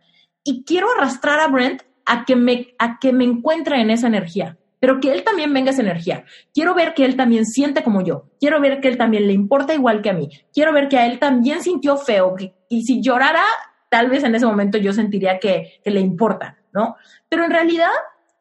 y 0.42 0.64
quiero 0.64 0.88
arrastrar 0.90 1.38
a 1.38 1.46
Brent 1.46 1.82
a 2.04 2.24
que 2.24 2.34
me, 2.34 2.74
a 2.80 2.98
que 2.98 3.12
me 3.12 3.22
encuentre 3.22 3.80
en 3.80 3.90
esa 3.90 4.08
energía 4.08 4.58
pero 4.78 5.00
que 5.00 5.12
él 5.12 5.24
también 5.24 5.52
venga 5.52 5.70
esa 5.70 5.82
energía. 5.82 6.24
Quiero 6.52 6.74
ver 6.74 6.94
que 6.94 7.04
él 7.04 7.16
también 7.16 7.46
siente 7.46 7.82
como 7.82 8.02
yo. 8.02 8.28
Quiero 8.38 8.60
ver 8.60 8.80
que 8.80 8.88
él 8.88 8.98
también 8.98 9.26
le 9.26 9.32
importa 9.32 9.74
igual 9.74 10.02
que 10.02 10.10
a 10.10 10.12
mí. 10.12 10.28
Quiero 10.52 10.72
ver 10.72 10.88
que 10.88 10.98
a 10.98 11.06
él 11.06 11.18
también 11.18 11.62
sintió 11.62 11.96
feo. 11.96 12.36
y 12.68 12.82
si 12.82 13.00
llorara, 13.00 13.42
tal 13.88 14.10
vez 14.10 14.24
en 14.24 14.34
ese 14.34 14.46
momento 14.46 14.78
yo 14.78 14.92
sentiría 14.92 15.38
que, 15.38 15.80
que 15.82 15.90
le 15.90 16.00
importa, 16.00 16.58
¿no? 16.72 16.96
Pero 17.28 17.44
en 17.44 17.50
realidad, 17.50 17.90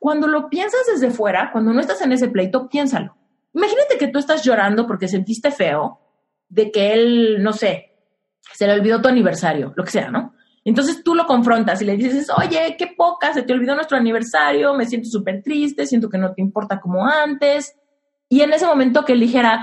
cuando 0.05 0.27
lo 0.27 0.51
piensas 0.51 0.81
desde 0.85 1.09
fuera, 1.09 1.49
cuando 1.51 1.73
no 1.73 1.81
estás 1.81 1.99
en 2.03 2.11
ese 2.11 2.27
pleito, 2.27 2.69
piénsalo. 2.69 3.17
Imagínate 3.55 3.97
que 3.97 4.09
tú 4.09 4.19
estás 4.19 4.43
llorando 4.43 4.85
porque 4.85 5.07
sentiste 5.07 5.49
feo 5.49 5.99
de 6.47 6.69
que 6.69 6.93
él, 6.93 7.41
no 7.41 7.53
sé, 7.53 7.91
se 8.53 8.67
le 8.67 8.73
olvidó 8.73 9.01
tu 9.01 9.07
aniversario, 9.07 9.73
lo 9.75 9.83
que 9.83 9.89
sea, 9.89 10.11
¿no? 10.11 10.35
Entonces 10.63 11.03
tú 11.03 11.15
lo 11.15 11.25
confrontas 11.25 11.81
y 11.81 11.85
le 11.85 11.97
dices, 11.97 12.27
oye, 12.37 12.75
qué 12.77 12.93
poca, 12.95 13.33
se 13.33 13.41
te 13.41 13.53
olvidó 13.53 13.73
nuestro 13.73 13.97
aniversario, 13.97 14.75
me 14.75 14.85
siento 14.85 15.09
súper 15.09 15.41
triste, 15.41 15.87
siento 15.87 16.07
que 16.07 16.19
no 16.19 16.35
te 16.35 16.41
importa 16.43 16.79
como 16.79 17.07
antes. 17.07 17.75
Y 18.27 18.41
en 18.41 18.53
ese 18.53 18.65
momento 18.65 19.05
que 19.05 19.13
él 19.13 19.19
dijera, 19.19 19.61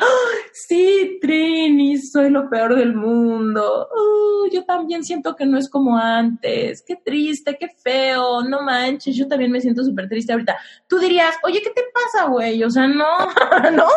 sí, 0.52 1.18
Trini, 1.20 1.98
soy 1.98 2.30
lo 2.30 2.48
peor 2.48 2.76
del 2.76 2.94
mundo. 2.94 3.88
Uh, 3.90 4.48
yo 4.52 4.64
también 4.64 5.02
siento 5.02 5.34
que 5.34 5.44
no 5.44 5.58
es 5.58 5.68
como 5.68 5.98
antes. 5.98 6.82
Qué 6.86 6.96
triste, 6.96 7.56
qué 7.58 7.68
feo. 7.68 8.42
No 8.44 8.62
manches, 8.62 9.16
yo 9.16 9.26
también 9.26 9.50
me 9.50 9.60
siento 9.60 9.82
súper 9.82 10.08
triste 10.08 10.32
ahorita. 10.32 10.56
Tú 10.86 10.98
dirías, 10.98 11.34
oye, 11.42 11.60
¿qué 11.60 11.70
te 11.70 11.82
pasa, 11.92 12.28
güey? 12.28 12.62
O 12.62 12.70
sea, 12.70 12.86
no, 12.86 13.18
¿no? 13.72 13.88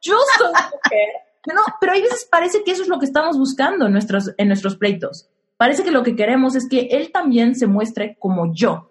Yo 0.00 0.16
soy. 0.38 0.52
No, 1.52 1.62
pero 1.80 1.92
hay 1.92 2.02
veces 2.02 2.26
parece 2.30 2.62
que 2.62 2.70
eso 2.70 2.82
es 2.82 2.88
lo 2.88 2.98
que 2.98 3.06
estamos 3.06 3.36
buscando 3.36 3.86
en 3.86 3.92
nuestros, 3.92 4.32
en 4.38 4.48
nuestros 4.48 4.76
pleitos 4.76 5.28
Parece 5.56 5.84
que 5.84 5.92
lo 5.92 6.02
que 6.02 6.16
queremos 6.16 6.56
es 6.56 6.68
que 6.68 6.88
él 6.90 7.12
también 7.12 7.54
se 7.54 7.66
muestre 7.66 8.16
como 8.18 8.52
yo. 8.52 8.90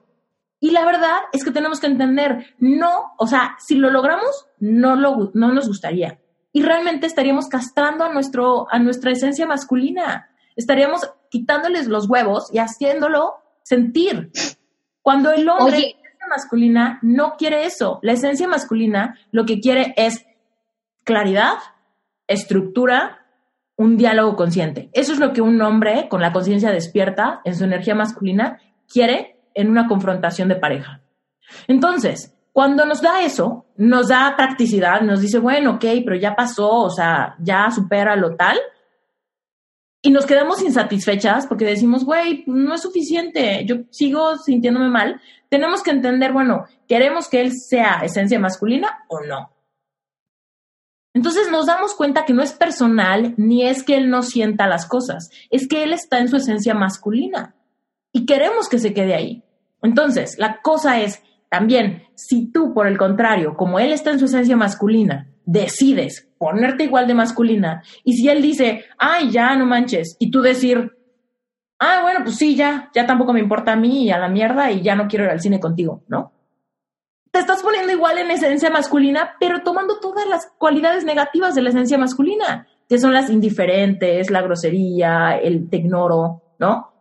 Y 0.63 0.71
la 0.71 0.85
verdad 0.85 1.17
es 1.33 1.43
que 1.43 1.51
tenemos 1.51 1.81
que 1.81 1.87
entender, 1.87 2.55
no, 2.57 3.11
o 3.17 3.27
sea, 3.27 3.57
si 3.59 3.75
lo 3.75 3.89
logramos, 3.89 4.47
no, 4.59 4.95
lo, 4.95 5.29
no 5.33 5.51
nos 5.51 5.67
gustaría. 5.67 6.21
Y 6.53 6.63
realmente 6.63 7.05
estaríamos 7.05 7.49
castrando 7.49 8.05
a, 8.05 8.13
nuestro, 8.13 8.71
a 8.71 8.79
nuestra 8.79 9.11
esencia 9.11 9.45
masculina. 9.45 10.29
Estaríamos 10.55 11.01
quitándoles 11.29 11.89
los 11.89 12.07
huevos 12.07 12.47
y 12.53 12.59
haciéndolo 12.59 13.33
sentir. 13.63 14.31
Cuando 15.01 15.33
el 15.33 15.49
hombre, 15.49 15.79
la 15.79 15.79
esencia 15.79 16.27
masculina, 16.29 16.99
no 17.01 17.35
quiere 17.37 17.65
eso. 17.65 17.99
La 18.01 18.13
esencia 18.13 18.47
masculina 18.47 19.19
lo 19.31 19.45
que 19.45 19.59
quiere 19.59 19.93
es 19.97 20.25
claridad, 21.03 21.55
estructura, 22.25 23.27
un 23.75 23.97
diálogo 23.97 24.37
consciente. 24.37 24.89
Eso 24.93 25.11
es 25.11 25.19
lo 25.19 25.33
que 25.33 25.41
un 25.41 25.61
hombre 25.61 26.07
con 26.07 26.21
la 26.21 26.31
conciencia 26.31 26.71
despierta 26.71 27.41
en 27.43 27.53
su 27.53 27.65
energía 27.65 27.95
masculina 27.95 28.61
quiere 28.87 29.32
en 29.53 29.69
una 29.69 29.87
confrontación 29.87 30.49
de 30.49 30.55
pareja. 30.55 31.01
Entonces, 31.67 32.33
cuando 32.51 32.85
nos 32.85 33.01
da 33.01 33.23
eso, 33.23 33.65
nos 33.77 34.09
da 34.09 34.35
practicidad, 34.37 35.01
nos 35.01 35.21
dice, 35.21 35.39
bueno, 35.39 35.71
ok, 35.71 35.85
pero 36.05 36.15
ya 36.15 36.35
pasó, 36.35 36.69
o 36.69 36.89
sea, 36.89 37.35
ya 37.39 37.69
supera 37.71 38.15
lo 38.15 38.35
tal, 38.35 38.59
y 40.05 40.11
nos 40.11 40.25
quedamos 40.25 40.61
insatisfechas 40.61 41.47
porque 41.47 41.65
decimos, 41.65 42.03
güey, 42.03 42.43
no 42.45 42.75
es 42.75 42.81
suficiente, 42.81 43.63
yo 43.65 43.77
sigo 43.89 44.35
sintiéndome 44.37 44.89
mal, 44.89 45.21
tenemos 45.49 45.81
que 45.81 45.91
entender, 45.91 46.33
bueno, 46.33 46.65
¿queremos 46.87 47.29
que 47.29 47.39
él 47.39 47.53
sea 47.53 48.01
esencia 48.03 48.37
masculina 48.37 49.05
o 49.07 49.21
no? 49.21 49.51
Entonces 51.13 51.49
nos 51.49 51.67
damos 51.67 51.95
cuenta 51.95 52.25
que 52.25 52.33
no 52.33 52.43
es 52.43 52.51
personal 52.51 53.33
ni 53.37 53.65
es 53.65 53.83
que 53.83 53.95
él 53.95 54.09
no 54.09 54.23
sienta 54.23 54.67
las 54.67 54.85
cosas, 54.85 55.29
es 55.49 55.67
que 55.67 55.83
él 55.83 55.93
está 55.93 56.19
en 56.19 56.27
su 56.27 56.35
esencia 56.35 56.73
masculina 56.73 57.55
y 58.13 58.25
queremos 58.25 58.69
que 58.69 58.79
se 58.79 58.93
quede 58.93 59.15
ahí. 59.15 59.43
Entonces, 59.81 60.37
la 60.37 60.61
cosa 60.61 61.01
es 61.01 61.21
también, 61.49 62.03
si 62.15 62.51
tú, 62.51 62.73
por 62.73 62.87
el 62.87 62.97
contrario, 62.97 63.55
como 63.57 63.79
él 63.79 63.91
está 63.91 64.11
en 64.11 64.19
su 64.19 64.25
esencia 64.25 64.55
masculina, 64.55 65.27
decides 65.45 66.29
ponerte 66.37 66.85
igual 66.85 67.07
de 67.07 67.13
masculina, 67.13 67.83
y 68.03 68.13
si 68.13 68.29
él 68.29 68.41
dice, 68.41 68.85
ay, 68.97 69.29
ya, 69.29 69.55
no 69.55 69.65
manches, 69.65 70.15
y 70.19 70.31
tú 70.31 70.41
decir, 70.41 70.91
ah, 71.79 71.99
bueno, 72.01 72.21
pues 72.23 72.37
sí, 72.37 72.55
ya, 72.55 72.89
ya 72.95 73.05
tampoco 73.05 73.33
me 73.33 73.39
importa 73.39 73.73
a 73.73 73.75
mí 73.75 74.05
y 74.05 74.11
a 74.11 74.17
la 74.17 74.29
mierda 74.29 74.71
y 74.71 74.81
ya 74.81 74.95
no 74.95 75.07
quiero 75.07 75.25
ir 75.25 75.31
al 75.31 75.41
cine 75.41 75.59
contigo, 75.59 76.03
¿no? 76.07 76.31
Te 77.31 77.39
estás 77.39 77.63
poniendo 77.63 77.91
igual 77.91 78.19
en 78.19 78.31
esencia 78.31 78.69
masculina, 78.69 79.35
pero 79.39 79.63
tomando 79.63 79.99
todas 79.99 80.27
las 80.27 80.51
cualidades 80.57 81.03
negativas 81.03 81.55
de 81.55 81.63
la 81.63 81.69
esencia 81.69 81.97
masculina, 81.97 82.67
que 82.87 82.99
son 82.99 83.11
las 83.11 83.29
indiferentes, 83.29 84.29
la 84.29 84.41
grosería, 84.41 85.37
el 85.37 85.69
te 85.69 85.77
ignoro, 85.77 86.43
¿no? 86.59 86.92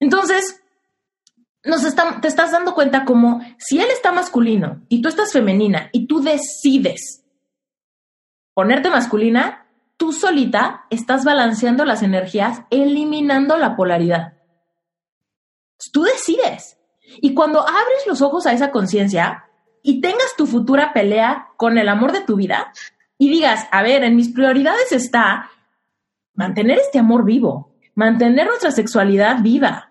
Entonces, 0.00 0.62
nos 1.64 1.82
te 2.20 2.28
estás 2.28 2.52
dando 2.52 2.74
cuenta 2.74 3.04
como 3.04 3.40
si 3.58 3.80
él 3.80 3.88
está 3.90 4.12
masculino 4.12 4.82
y 4.88 5.00
tú 5.00 5.08
estás 5.08 5.32
femenina 5.32 5.88
y 5.92 6.06
tú 6.06 6.20
decides 6.20 7.24
ponerte 8.54 8.88
masculina, 8.88 9.66
tú 9.96 10.12
solita 10.12 10.86
estás 10.90 11.24
balanceando 11.24 11.84
las 11.84 12.02
energías, 12.02 12.62
eliminando 12.70 13.58
la 13.58 13.76
polaridad. 13.76 14.34
Tú 15.92 16.04
decides. 16.04 16.78
Y 17.20 17.34
cuando 17.34 17.60
abres 17.60 18.06
los 18.06 18.22
ojos 18.22 18.46
a 18.46 18.52
esa 18.52 18.70
conciencia 18.70 19.44
y 19.82 20.00
tengas 20.00 20.34
tu 20.36 20.46
futura 20.46 20.92
pelea 20.92 21.48
con 21.56 21.78
el 21.78 21.88
amor 21.88 22.12
de 22.12 22.22
tu 22.22 22.36
vida 22.36 22.72
y 23.18 23.28
digas, 23.28 23.66
a 23.70 23.82
ver, 23.82 24.04
en 24.04 24.16
mis 24.16 24.32
prioridades 24.32 24.92
está 24.92 25.50
mantener 26.32 26.78
este 26.78 26.98
amor 26.98 27.24
vivo, 27.24 27.73
mantener 27.94 28.46
nuestra 28.46 28.70
sexualidad 28.70 29.38
viva, 29.42 29.90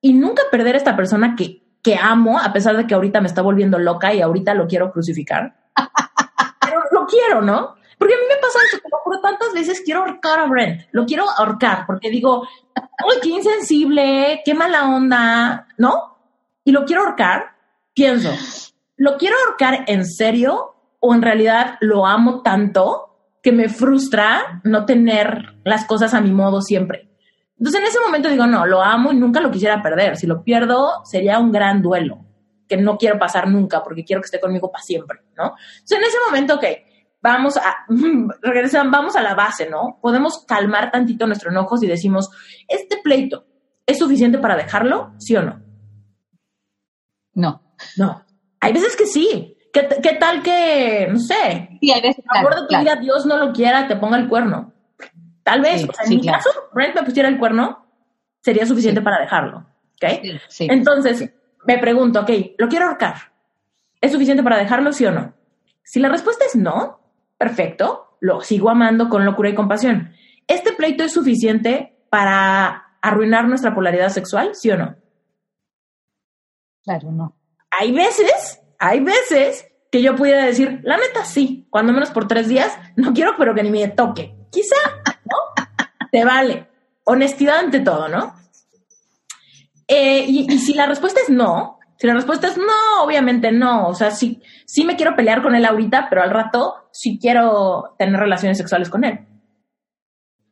y 0.00 0.12
nunca 0.12 0.42
perder 0.50 0.74
a 0.74 0.78
esta 0.78 0.96
persona 0.96 1.34
que, 1.36 1.62
que 1.82 1.96
amo, 1.96 2.38
a 2.38 2.52
pesar 2.52 2.76
de 2.76 2.86
que 2.86 2.94
ahorita 2.94 3.20
me 3.20 3.28
está 3.28 3.42
volviendo 3.42 3.78
loca 3.78 4.14
y 4.14 4.20
ahorita 4.20 4.54
lo 4.54 4.66
quiero 4.66 4.92
crucificar. 4.92 5.56
Pero 6.60 6.82
lo 6.92 7.06
quiero, 7.06 7.42
¿no? 7.42 7.76
Porque 7.98 8.14
a 8.14 8.18
mí 8.18 8.22
me 8.28 8.40
pasa 8.40 8.58
eso, 8.66 8.78
te 8.78 9.22
tantas 9.22 9.52
veces 9.52 9.82
quiero 9.84 10.00
ahorcar 10.00 10.38
a 10.38 10.46
Brent. 10.46 10.82
Lo 10.92 11.04
quiero 11.04 11.24
ahorcar 11.28 11.84
porque 11.86 12.10
digo, 12.10 12.42
uy, 12.42 13.16
qué 13.22 13.30
insensible, 13.30 14.42
qué 14.44 14.54
mala 14.54 14.88
onda, 14.88 15.66
¿no? 15.78 16.16
Y 16.64 16.70
lo 16.70 16.84
quiero 16.84 17.02
ahorcar, 17.02 17.56
pienso, 17.94 18.30
¿lo 18.96 19.16
quiero 19.16 19.34
ahorcar 19.44 19.84
en 19.88 20.04
serio 20.06 20.76
o 21.00 21.14
en 21.14 21.22
realidad 21.22 21.76
lo 21.80 22.06
amo 22.06 22.42
tanto 22.42 23.16
que 23.42 23.50
me 23.50 23.68
frustra 23.68 24.60
no 24.62 24.84
tener 24.84 25.56
las 25.64 25.86
cosas 25.86 26.14
a 26.14 26.20
mi 26.20 26.30
modo 26.30 26.60
siempre? 26.60 27.07
Entonces 27.58 27.80
en 27.80 27.86
ese 27.86 28.00
momento 28.00 28.28
digo, 28.28 28.46
no, 28.46 28.64
lo 28.66 28.82
amo 28.82 29.12
y 29.12 29.16
nunca 29.16 29.40
lo 29.40 29.50
quisiera 29.50 29.82
perder. 29.82 30.16
Si 30.16 30.26
lo 30.26 30.44
pierdo, 30.44 31.04
sería 31.04 31.38
un 31.38 31.50
gran 31.50 31.82
duelo 31.82 32.24
que 32.68 32.76
no 32.76 32.98
quiero 32.98 33.18
pasar 33.18 33.48
nunca 33.48 33.82
porque 33.82 34.04
quiero 34.04 34.20
que 34.20 34.26
esté 34.26 34.38
conmigo 34.38 34.70
para 34.70 34.84
siempre, 34.84 35.20
¿no? 35.36 35.54
Entonces 35.72 35.98
en 35.98 36.04
ese 36.04 36.18
momento, 36.26 36.54
ok, 36.56 36.64
vamos 37.20 37.56
a, 37.56 37.86
regresan, 38.42 38.90
vamos 38.90 39.16
a 39.16 39.22
la 39.22 39.34
base, 39.34 39.68
¿no? 39.68 39.98
Podemos 40.00 40.44
calmar 40.46 40.90
tantito 40.90 41.26
nuestros 41.26 41.52
enojos 41.52 41.82
y 41.82 41.86
decimos, 41.86 42.30
¿este 42.68 42.98
pleito 43.02 43.46
es 43.86 43.98
suficiente 43.98 44.38
para 44.38 44.56
dejarlo? 44.56 45.14
¿Sí 45.18 45.34
o 45.34 45.42
no? 45.42 45.60
No. 47.34 47.62
No. 47.96 48.24
Hay 48.60 48.72
veces 48.72 48.96
que 48.96 49.06
sí. 49.06 49.56
¿Qué, 49.72 49.86
qué 50.02 50.14
tal 50.14 50.42
que, 50.42 51.08
no 51.10 51.18
sé, 51.18 51.78
sí, 51.78 51.92
hay 51.92 52.00
veces, 52.00 52.24
tu 52.24 52.78
vida 52.78 52.96
Dios 52.96 53.26
no 53.26 53.36
lo 53.36 53.52
quiera, 53.52 53.86
te 53.86 53.96
ponga 53.96 54.16
el 54.16 54.26
cuerno? 54.26 54.72
Tal 55.48 55.62
vez, 55.62 55.82
en 56.04 56.10
mi 56.10 56.26
caso, 56.26 56.50
Brent 56.74 56.94
me 56.94 57.02
pusiera 57.04 57.26
el 57.26 57.38
cuerno, 57.38 57.86
sería 58.42 58.66
suficiente 58.66 59.00
para 59.00 59.18
dejarlo. 59.18 59.66
¿Ok? 59.94 60.20
Entonces, 60.60 61.32
me 61.64 61.78
pregunto, 61.78 62.20
ok, 62.20 62.30
¿lo 62.58 62.68
quiero 62.68 62.84
ahorcar? 62.84 63.32
¿Es 63.98 64.12
suficiente 64.12 64.42
para 64.42 64.58
dejarlo, 64.58 64.92
sí 64.92 65.06
o 65.06 65.10
no? 65.10 65.32
Si 65.82 66.00
la 66.00 66.10
respuesta 66.10 66.44
es 66.44 66.54
no, 66.54 67.00
perfecto, 67.38 68.18
lo 68.20 68.42
sigo 68.42 68.68
amando 68.68 69.08
con 69.08 69.24
locura 69.24 69.48
y 69.48 69.54
compasión. 69.54 70.12
¿Este 70.46 70.74
pleito 70.74 71.02
es 71.02 71.14
suficiente 71.14 71.96
para 72.10 72.98
arruinar 73.00 73.48
nuestra 73.48 73.74
polaridad 73.74 74.10
sexual, 74.10 74.50
sí 74.52 74.70
o 74.70 74.76
no? 74.76 74.96
Claro, 76.84 77.10
no. 77.10 77.36
Hay 77.70 77.92
veces, 77.92 78.60
hay 78.78 79.00
veces 79.00 79.66
que 79.90 80.02
yo 80.02 80.14
pudiera 80.14 80.44
decir, 80.44 80.80
la 80.82 80.98
neta 80.98 81.24
sí, 81.24 81.66
cuando 81.70 81.94
menos 81.94 82.10
por 82.10 82.28
tres 82.28 82.48
días, 82.48 82.78
no 82.96 83.14
quiero, 83.14 83.32
pero 83.38 83.54
que 83.54 83.62
ni 83.62 83.70
me 83.70 83.88
toque. 83.88 84.34
Quizá 84.50 84.76
te 86.10 86.24
vale. 86.24 86.66
Honestidad 87.04 87.58
ante 87.58 87.80
todo, 87.80 88.08
¿no? 88.08 88.34
Eh, 89.86 90.24
y, 90.28 90.58
si 90.58 90.74
la 90.74 90.86
respuesta 90.86 91.20
es 91.22 91.30
no, 91.30 91.78
si 91.96 92.06
la 92.06 92.14
respuesta 92.14 92.48
es 92.48 92.58
no, 92.58 93.02
obviamente 93.02 93.50
no. 93.50 93.88
O 93.88 93.94
sea, 93.94 94.10
sí, 94.10 94.42
sí 94.66 94.84
me 94.84 94.96
quiero 94.96 95.16
pelear 95.16 95.42
con 95.42 95.54
él 95.54 95.64
ahorita, 95.64 96.08
pero 96.10 96.22
al 96.22 96.30
rato 96.30 96.88
sí 96.92 97.18
quiero 97.20 97.94
tener 97.98 98.20
relaciones 98.20 98.58
sexuales 98.58 98.90
con 98.90 99.04
él. 99.04 99.20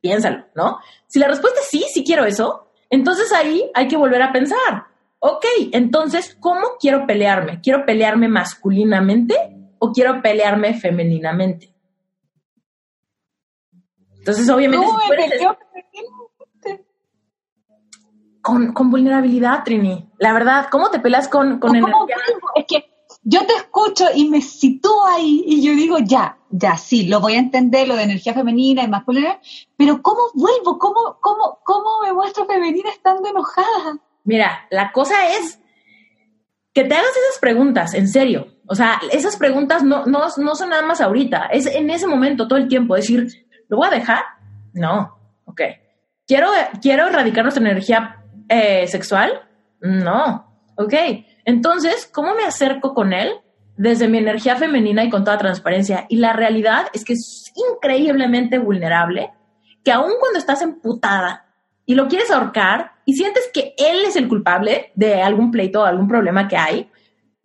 Piénsalo, 0.00 0.46
¿no? 0.54 0.78
Si 1.06 1.18
la 1.18 1.28
respuesta 1.28 1.60
es 1.60 1.68
sí, 1.68 1.84
sí 1.92 2.04
quiero 2.04 2.24
eso, 2.24 2.72
entonces 2.88 3.32
ahí 3.32 3.70
hay 3.74 3.88
que 3.88 3.96
volver 3.96 4.22
a 4.22 4.32
pensar. 4.32 4.86
Ok, 5.18 5.44
entonces, 5.72 6.36
¿cómo 6.40 6.76
quiero 6.78 7.06
pelearme? 7.06 7.60
¿Quiero 7.60 7.84
pelearme 7.84 8.28
masculinamente 8.28 9.34
o 9.78 9.92
quiero 9.92 10.22
pelearme 10.22 10.74
femeninamente? 10.74 11.75
Entonces, 14.26 14.50
obviamente, 14.50 14.84
con, 18.42 18.72
con, 18.72 18.90
vulnerabilidad, 18.90 19.62
Trini. 19.62 20.10
La 20.18 20.32
verdad, 20.32 20.66
¿cómo 20.68 20.90
te 20.90 20.98
pelas 20.98 21.28
con, 21.28 21.60
con 21.60 21.76
energía? 21.76 22.16
Es 22.56 22.64
que 22.66 22.90
yo 23.22 23.46
te 23.46 23.54
escucho 23.54 24.06
y 24.12 24.28
me 24.28 24.40
sitúo 24.40 25.06
ahí 25.06 25.44
y 25.46 25.64
yo 25.64 25.74
digo, 25.74 25.98
ya, 26.00 26.38
ya, 26.50 26.76
sí, 26.76 27.06
lo 27.06 27.20
voy 27.20 27.34
a 27.34 27.38
entender, 27.38 27.86
lo 27.86 27.94
de 27.94 28.02
energía 28.02 28.34
femenina 28.34 28.82
y 28.82 28.88
masculina, 28.88 29.38
pero 29.76 30.02
¿cómo 30.02 30.22
vuelvo? 30.34 30.76
¿Cómo, 30.76 31.18
cómo, 31.20 31.60
cómo 31.62 32.00
me 32.02 32.12
muestro 32.12 32.46
femenina 32.46 32.90
estando 32.90 33.28
enojada? 33.28 33.98
Mira, 34.24 34.66
la 34.70 34.90
cosa 34.90 35.14
es 35.38 35.60
que 36.74 36.82
te 36.82 36.94
hagas 36.94 37.10
esas 37.10 37.38
preguntas, 37.40 37.94
en 37.94 38.08
serio. 38.08 38.48
O 38.66 38.74
sea, 38.74 39.00
esas 39.12 39.36
preguntas 39.36 39.84
no, 39.84 40.04
no, 40.06 40.24
no 40.36 40.54
son 40.56 40.70
nada 40.70 40.82
más 40.82 41.00
ahorita, 41.00 41.46
es 41.46 41.66
en 41.66 41.90
ese 41.90 42.08
momento, 42.08 42.48
todo 42.48 42.58
el 42.58 42.66
tiempo, 42.66 42.96
decir, 42.96 43.45
¿Lo 43.68 43.76
voy 43.76 43.88
a 43.88 43.90
dejar? 43.90 44.24
No. 44.72 45.18
Ok. 45.44 45.62
¿Quiero, 46.26 46.48
quiero 46.82 47.08
erradicar 47.08 47.44
nuestra 47.44 47.64
energía 47.64 48.22
eh, 48.48 48.86
sexual? 48.88 49.42
No. 49.80 50.60
Ok. 50.76 50.94
Entonces, 51.44 52.08
¿cómo 52.12 52.34
me 52.34 52.44
acerco 52.44 52.94
con 52.94 53.12
él? 53.12 53.32
Desde 53.76 54.08
mi 54.08 54.18
energía 54.18 54.56
femenina 54.56 55.04
y 55.04 55.10
con 55.10 55.24
toda 55.24 55.38
transparencia. 55.38 56.06
Y 56.08 56.16
la 56.16 56.32
realidad 56.32 56.86
es 56.92 57.04
que 57.04 57.12
es 57.12 57.52
increíblemente 57.72 58.58
vulnerable, 58.58 59.30
que 59.84 59.92
aun 59.92 60.12
cuando 60.18 60.38
estás 60.38 60.62
emputada 60.62 61.46
y 61.84 61.94
lo 61.94 62.08
quieres 62.08 62.30
ahorcar 62.30 62.92
y 63.04 63.14
sientes 63.14 63.48
que 63.52 63.74
él 63.78 64.04
es 64.06 64.16
el 64.16 64.28
culpable 64.28 64.92
de 64.96 65.22
algún 65.22 65.50
pleito 65.50 65.82
o 65.82 65.84
algún 65.84 66.08
problema 66.08 66.48
que 66.48 66.56
hay, 66.56 66.90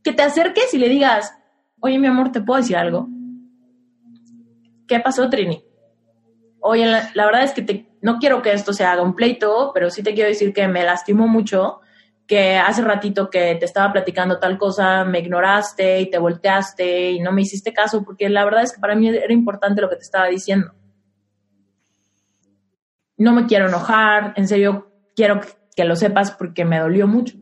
que 0.04 0.14
te 0.14 0.24
acerques 0.24 0.74
y 0.74 0.80
le 0.80 0.90
digas, 0.90 1.38
oye 1.80 2.00
mi 2.00 2.08
amor, 2.08 2.32
¿te 2.32 2.42
puedo 2.42 2.60
decir 2.60 2.76
algo? 2.76 3.08
¿Qué 4.88 5.00
pasó, 5.00 5.30
Trini? 5.30 5.64
Oye, 6.62 6.86
la, 6.86 7.26
verdad 7.26 7.44
es 7.44 7.54
que 7.54 7.86
no 8.02 8.18
quiero 8.20 8.42
que 8.42 8.54
esto 8.54 8.74
se 8.74 8.86
haga 8.86 9.02
un 9.02 9.16
pleito, 9.16 9.72
pero 9.74 9.90
sí 9.90 10.04
te 10.04 10.14
quiero 10.14 10.30
decir 10.30 10.54
que 10.54 10.68
me 10.68 10.84
lastimó 10.84 11.28
mucho, 11.28 11.82
que 12.26 12.58
hace 12.58 12.82
ratito 12.82 13.30
que 13.30 13.56
te 13.56 13.66
estaba 13.66 13.92
platicando 13.92 14.40
tal 14.40 14.58
cosa, 14.58 15.04
me 15.04 15.20
ignoraste 15.20 16.00
y 16.00 16.10
te 16.10 16.18
volteaste 16.18 17.12
y 17.12 17.20
no 17.20 17.32
me 17.32 17.42
hiciste 17.42 17.74
caso, 17.74 18.04
porque 18.04 18.30
la 18.30 18.46
verdad 18.46 18.64
es 18.64 18.74
que 18.74 18.80
para 18.80 18.96
mí 18.96 19.10
era 19.10 19.34
importante 19.34 19.82
lo 19.82 19.90
que 19.90 19.98
te 19.98 20.04
estaba 20.04 20.28
diciendo. 20.28 20.74
No 23.18 23.34
me 23.34 23.46
quiero 23.46 23.68
enojar, 23.68 24.34
en 24.36 24.48
serio, 24.48 24.92
quiero 25.16 25.42
que 25.76 25.84
lo 25.84 25.96
sepas 25.96 26.32
porque 26.32 26.66
me 26.66 26.80
dolió 26.80 27.08
mucho. 27.08 27.36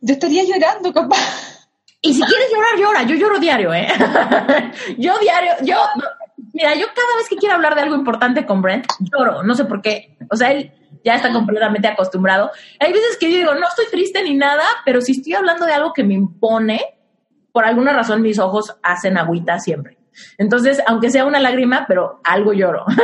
Yo 0.00 0.14
estaría 0.14 0.44
llorando, 0.44 0.92
capaz. 0.92 1.68
Y 2.02 2.14
si 2.14 2.22
quieres 2.22 2.50
llorar, 2.50 2.78
llora. 2.78 3.02
Yo 3.02 3.14
lloro 3.14 3.38
diario, 3.38 3.74
¿eh? 3.74 3.88
yo 4.98 5.18
diario, 5.18 5.52
yo, 5.62 5.76
Mira, 6.60 6.74
yo 6.74 6.88
cada 6.88 7.16
vez 7.16 7.26
que 7.30 7.36
quiero 7.36 7.54
hablar 7.54 7.74
de 7.74 7.80
algo 7.80 7.94
importante 7.94 8.44
con 8.44 8.60
Brent, 8.60 8.84
lloro, 9.00 9.42
no 9.42 9.54
sé 9.54 9.64
por 9.64 9.80
qué. 9.80 10.18
O 10.30 10.36
sea, 10.36 10.52
él 10.52 10.70
ya 11.02 11.14
está 11.14 11.32
completamente 11.32 11.88
acostumbrado. 11.88 12.50
Hay 12.78 12.92
veces 12.92 13.16
que 13.16 13.30
yo 13.30 13.38
digo, 13.38 13.54
no 13.54 13.66
estoy 13.66 13.86
triste 13.90 14.22
ni 14.22 14.34
nada, 14.34 14.64
pero 14.84 15.00
si 15.00 15.12
estoy 15.12 15.32
hablando 15.32 15.64
de 15.64 15.72
algo 15.72 15.94
que 15.94 16.04
me 16.04 16.12
impone, 16.12 16.82
por 17.50 17.64
alguna 17.64 17.94
razón 17.94 18.20
mis 18.20 18.38
ojos 18.38 18.76
hacen 18.82 19.16
agüita 19.16 19.58
siempre. 19.58 19.96
Entonces, 20.36 20.82
aunque 20.86 21.08
sea 21.08 21.24
una 21.24 21.40
lágrima, 21.40 21.86
pero 21.88 22.20
algo 22.24 22.52
lloro. 22.52 22.84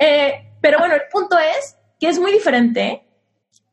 Eh, 0.00 0.52
pero 0.60 0.78
bueno, 0.78 0.94
el 0.94 1.00
punto 1.10 1.36
es 1.36 1.76
que 1.98 2.06
es 2.06 2.20
muy 2.20 2.30
diferente. 2.30 3.02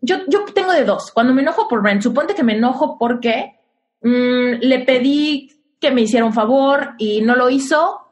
Yo, 0.02 0.22
yo 0.28 0.44
tengo 0.56 0.72
de 0.72 0.84
dos. 0.84 1.12
Cuando 1.12 1.36
me 1.36 1.44
enojo 1.44 1.68
por 1.68 1.84
Brent, 1.84 2.02
suponte 2.02 2.34
que 2.34 2.42
me 2.42 2.58
enojo 2.58 2.98
porque 2.98 3.60
mm, 4.02 4.54
le 4.60 4.80
pedí 4.80 5.52
que 5.80 5.92
me 5.92 6.02
hiciera 6.02 6.26
un 6.26 6.34
favor 6.34 6.96
y 6.98 7.22
no 7.22 7.36
lo 7.36 7.52
hizo, 7.52 8.05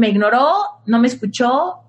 me 0.00 0.08
ignoró, 0.08 0.82
no 0.86 0.98
me 0.98 1.06
escuchó, 1.06 1.84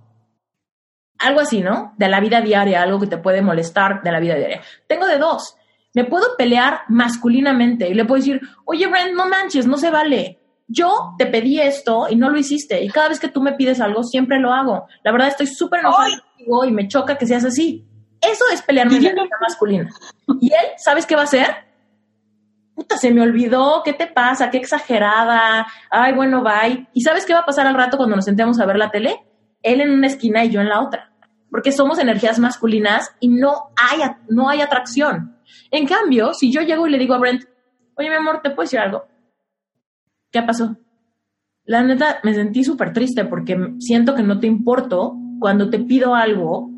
algo 1.18 1.40
así, 1.40 1.62
¿no? 1.62 1.94
De 1.98 2.10
la 2.10 2.20
vida 2.20 2.42
diaria, 2.42 2.82
algo 2.82 3.00
que 3.00 3.08
te 3.08 3.18
puede 3.18 3.42
molestar 3.42 4.04
de 4.04 4.12
la 4.12 4.20
vida 4.20 4.36
diaria. 4.36 4.62
Tengo 4.88 5.08
de 5.08 5.18
dos. 5.18 5.56
Me 5.94 6.04
puedo 6.04 6.36
pelear 6.38 6.82
masculinamente 6.90 7.90
y 7.90 7.94
le 7.94 8.06
puedo 8.06 8.20
decir, 8.20 8.42
oye, 8.66 8.88
Brent, 8.88 9.14
no 9.14 9.28
manches, 9.28 9.66
no 9.66 9.78
se 9.78 9.90
vale. 9.90 10.40
Yo 10.68 11.16
te 11.18 11.26
pedí 11.26 11.60
esto 11.60 12.08
y 12.10 12.16
no 12.16 12.30
lo 12.30 12.38
hiciste. 12.38 12.82
Y 12.84 12.90
cada 12.90 13.10
vez 13.10 13.20
que 13.20 13.28
tú 13.28 13.42
me 13.42 13.54
pides 13.54 13.82
algo, 13.82 14.04
siempre 14.04 14.40
lo 14.40 14.54
hago. 14.54 14.88
La 15.04 15.12
verdad, 15.12 15.30
estoy 15.30 15.48
súper 15.48 15.82
enojada 15.82 16.10
contigo 16.22 16.66
y 16.66 16.72
me 16.72 16.88
choca 16.88 17.18
que 17.18 17.28
seas 17.28 17.46
así. 17.46 17.86
Eso 18.22 18.46
es 18.54 18.62
pelearme 18.62 19.00
de 19.00 19.14
la 19.14 19.28
masculina. 19.42 19.90
Y 20.40 20.48
él, 20.48 20.68
¿sabes 20.78 21.06
qué 21.06 21.16
va 21.16 21.22
a 21.22 21.26
hacer? 21.26 21.71
Puta, 22.82 22.98
se 22.98 23.12
me 23.12 23.22
olvidó, 23.22 23.84
¿qué 23.86 23.94
te 23.94 24.08
pasa? 24.08 24.50
Qué 24.50 24.58
exagerada. 24.58 25.68
Ay, 25.90 26.14
bueno, 26.14 26.42
bye. 26.42 26.88
¿Y 26.94 27.02
sabes 27.02 27.26
qué 27.26 27.34
va 27.34 27.42
a 27.42 27.46
pasar 27.46 27.68
al 27.68 27.76
rato 27.76 27.98
cuando 27.98 28.16
nos 28.16 28.26
sentemos 28.26 28.60
a 28.60 28.66
ver 28.66 28.78
la 28.78 28.90
tele? 28.90 29.24
Él 29.62 29.82
en 29.82 29.92
una 29.92 30.08
esquina 30.08 30.44
y 30.44 30.50
yo 30.50 30.62
en 30.62 30.70
la 30.70 30.82
otra 30.82 31.12
porque 31.52 31.74
somos 31.74 32.00
energías 32.00 32.40
masculinas 32.40 33.14
y 33.20 33.28
no 33.28 33.72
hay, 33.76 34.00
no 34.30 34.50
hay 34.50 34.62
atracción. 34.62 35.38
En 35.70 35.86
cambio, 35.86 36.34
si 36.34 36.50
yo 36.50 36.62
llego 36.62 36.88
y 36.88 36.92
le 36.92 36.98
digo 36.98 37.14
a 37.14 37.20
Brent, 37.20 37.44
oye, 37.98 38.10
mi 38.10 38.16
amor, 38.16 38.40
¿te 38.42 38.50
puedo 38.50 38.62
decir 38.64 38.80
algo? 38.80 39.04
¿Qué 40.32 40.42
pasó? 40.42 40.78
La 41.66 41.84
neta, 41.84 42.20
me 42.24 42.34
sentí 42.34 42.64
súper 42.64 42.94
triste 42.94 43.26
porque 43.26 43.58
siento 43.80 44.16
que 44.16 44.24
no 44.24 44.40
te 44.40 44.48
importo 44.48 45.18
cuando 45.40 45.70
te 45.70 45.80
pido 45.80 46.16
algo 46.16 46.70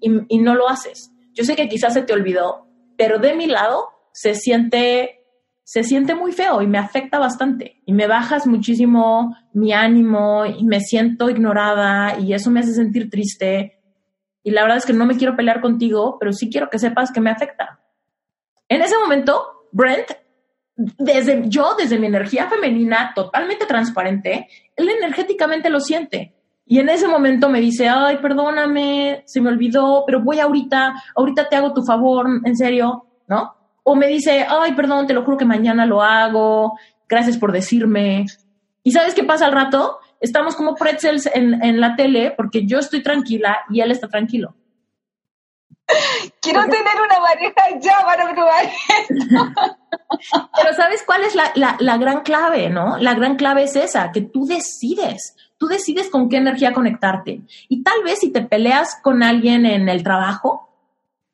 y, 0.00 0.12
y 0.28 0.38
no 0.38 0.54
lo 0.54 0.68
haces. 0.68 1.12
Yo 1.34 1.42
sé 1.42 1.56
que 1.56 1.68
quizás 1.68 1.92
se 1.92 2.02
te 2.02 2.12
olvidó, 2.12 2.68
pero 2.96 3.18
de 3.18 3.34
mi 3.34 3.46
lado 3.46 3.88
se 4.12 4.36
siente 4.36 5.21
se 5.64 5.84
siente 5.84 6.14
muy 6.14 6.32
feo 6.32 6.60
y 6.62 6.66
me 6.66 6.78
afecta 6.78 7.18
bastante 7.18 7.80
y 7.86 7.92
me 7.92 8.06
bajas 8.06 8.46
muchísimo 8.46 9.36
mi 9.52 9.72
ánimo 9.72 10.44
y 10.44 10.64
me 10.64 10.80
siento 10.80 11.30
ignorada 11.30 12.18
y 12.18 12.32
eso 12.34 12.50
me 12.50 12.60
hace 12.60 12.74
sentir 12.74 13.08
triste 13.08 13.82
y 14.42 14.50
la 14.50 14.62
verdad 14.62 14.78
es 14.78 14.86
que 14.86 14.92
no 14.92 15.06
me 15.06 15.16
quiero 15.16 15.36
pelear 15.36 15.60
contigo, 15.60 16.16
pero 16.18 16.32
sí 16.32 16.50
quiero 16.50 16.68
que 16.68 16.78
sepas 16.78 17.12
que 17.12 17.20
me 17.20 17.30
afecta. 17.30 17.80
En 18.68 18.82
ese 18.82 18.96
momento, 18.98 19.68
Brent, 19.70 20.10
desde 20.74 21.48
yo, 21.48 21.74
desde 21.78 21.98
mi 21.98 22.06
energía 22.06 22.48
femenina 22.48 23.12
totalmente 23.14 23.66
transparente, 23.66 24.48
él 24.76 24.88
energéticamente 24.88 25.70
lo 25.70 25.80
siente. 25.80 26.34
Y 26.66 26.78
en 26.78 26.88
ese 26.88 27.06
momento 27.06 27.48
me 27.48 27.60
dice, 27.60 27.88
ay, 27.88 28.18
perdóname, 28.18 29.22
se 29.26 29.40
me 29.40 29.50
olvidó, 29.50 30.04
pero 30.06 30.22
voy 30.22 30.40
ahorita, 30.40 30.94
ahorita 31.14 31.48
te 31.48 31.56
hago 31.56 31.74
tu 31.74 31.82
favor, 31.82 32.26
en 32.44 32.56
serio, 32.56 33.06
¿no? 33.28 33.54
O 33.82 33.94
me 33.96 34.06
dice, 34.06 34.46
ay, 34.48 34.72
perdón, 34.72 35.06
te 35.06 35.14
lo 35.14 35.24
juro 35.24 35.36
que 35.36 35.44
mañana 35.44 35.86
lo 35.86 36.02
hago, 36.02 36.78
gracias 37.08 37.36
por 37.36 37.52
decirme. 37.52 38.26
¿Y 38.82 38.92
sabes 38.92 39.14
qué 39.14 39.24
pasa 39.24 39.46
al 39.46 39.52
rato? 39.52 39.98
estamos 40.22 40.54
como 40.54 40.74
pretzels 40.76 41.28
en, 41.34 41.80
la 41.80 41.94
tele 41.96 42.32
porque 42.34 42.64
yo 42.64 42.78
estoy 42.78 43.02
tranquila 43.02 43.64
y 43.68 43.80
él 43.80 43.90
está 43.90 44.08
tranquilo. 44.08 44.54
Quiero 46.40 46.62
tener 46.62 46.94
una 47.04 47.20
pareja 47.20 47.80
ya 47.80 47.98
para 48.04 48.32
probar 48.32 48.70
Pero 50.56 50.74
¿sabes 50.74 51.02
cuál 51.04 51.24
es 51.24 51.34
la, 51.34 51.52
la, 51.54 51.96
gran 51.98 52.20
clave, 52.20 52.70
no? 52.70 52.96
La 52.98 53.14
gran 53.14 53.36
clave 53.36 53.64
es 53.64 53.76
esa, 53.76 54.12
que 54.12 54.22
tú 54.22 54.46
decides. 54.46 55.36
Tú 55.58 55.66
decides 55.66 56.08
con 56.08 56.28
qué 56.28 56.36
energía 56.36 56.72
conectarte. 56.72 57.42
Y 57.68 57.82
tal 57.82 58.02
vez 58.04 58.20
si 58.20 58.30
te 58.30 58.42
peleas 58.42 58.98
con 59.02 59.22
alguien 59.22 59.66
en 59.66 59.88
el 59.88 60.02
trabajo, 60.02 60.71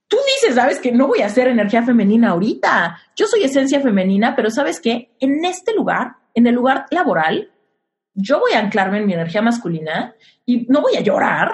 tú 0.08 0.16
dices, 0.34 0.56
¿sabes 0.56 0.80
que 0.80 0.90
No 0.90 1.06
voy 1.06 1.20
a 1.20 1.26
hacer 1.26 1.48
energía 1.48 1.82
femenina 1.82 2.30
ahorita. 2.30 2.98
Yo 3.14 3.26
soy 3.26 3.44
esencia 3.44 3.80
femenina, 3.80 4.34
pero 4.34 4.50
¿sabes 4.50 4.80
qué? 4.80 5.14
En 5.20 5.44
este 5.44 5.74
lugar, 5.74 6.16
en 6.34 6.46
el 6.46 6.54
lugar 6.54 6.86
laboral, 6.90 7.52
yo 8.14 8.40
voy 8.40 8.52
a 8.52 8.58
anclarme 8.58 8.98
en 8.98 9.06
mi 9.06 9.12
energía 9.12 9.42
masculina 9.42 10.14
y 10.44 10.66
no 10.68 10.80
voy 10.80 10.96
a 10.96 11.00
llorar 11.00 11.52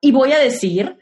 y 0.00 0.12
voy 0.12 0.32
a 0.32 0.38
decir, 0.38 0.98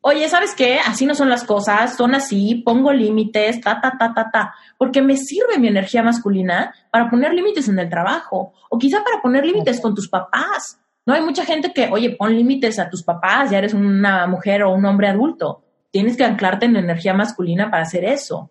oye, 0.00 0.28
¿sabes 0.28 0.54
qué? 0.54 0.78
Así 0.78 1.06
no 1.06 1.14
son 1.14 1.30
las 1.30 1.44
cosas, 1.44 1.96
son 1.96 2.14
así, 2.14 2.62
pongo 2.64 2.92
límites, 2.92 3.60
ta, 3.60 3.80
ta, 3.80 3.96
ta, 3.98 4.12
ta, 4.14 4.30
ta, 4.30 4.54
porque 4.76 5.00
me 5.00 5.16
sirve 5.16 5.58
mi 5.58 5.68
energía 5.68 6.02
masculina 6.02 6.74
para 6.90 7.08
poner 7.08 7.32
límites 7.32 7.68
en 7.68 7.78
el 7.78 7.88
trabajo 7.88 8.52
o 8.68 8.78
quizá 8.78 9.02
para 9.02 9.22
poner 9.22 9.46
límites 9.46 9.80
con 9.80 9.94
tus 9.94 10.08
papás. 10.08 10.78
No 11.06 11.14
hay 11.14 11.22
mucha 11.22 11.44
gente 11.44 11.72
que, 11.72 11.88
oye, 11.90 12.10
pon 12.10 12.34
límites 12.36 12.78
a 12.78 12.90
tus 12.90 13.02
papás, 13.02 13.50
ya 13.50 13.58
eres 13.58 13.74
una 13.74 14.26
mujer 14.26 14.64
o 14.64 14.72
un 14.72 14.84
hombre 14.84 15.08
adulto. 15.08 15.65
Tienes 15.90 16.16
que 16.16 16.24
anclarte 16.24 16.66
en 16.66 16.74
la 16.74 16.80
energía 16.80 17.14
masculina 17.14 17.70
para 17.70 17.82
hacer 17.82 18.04
eso. 18.04 18.50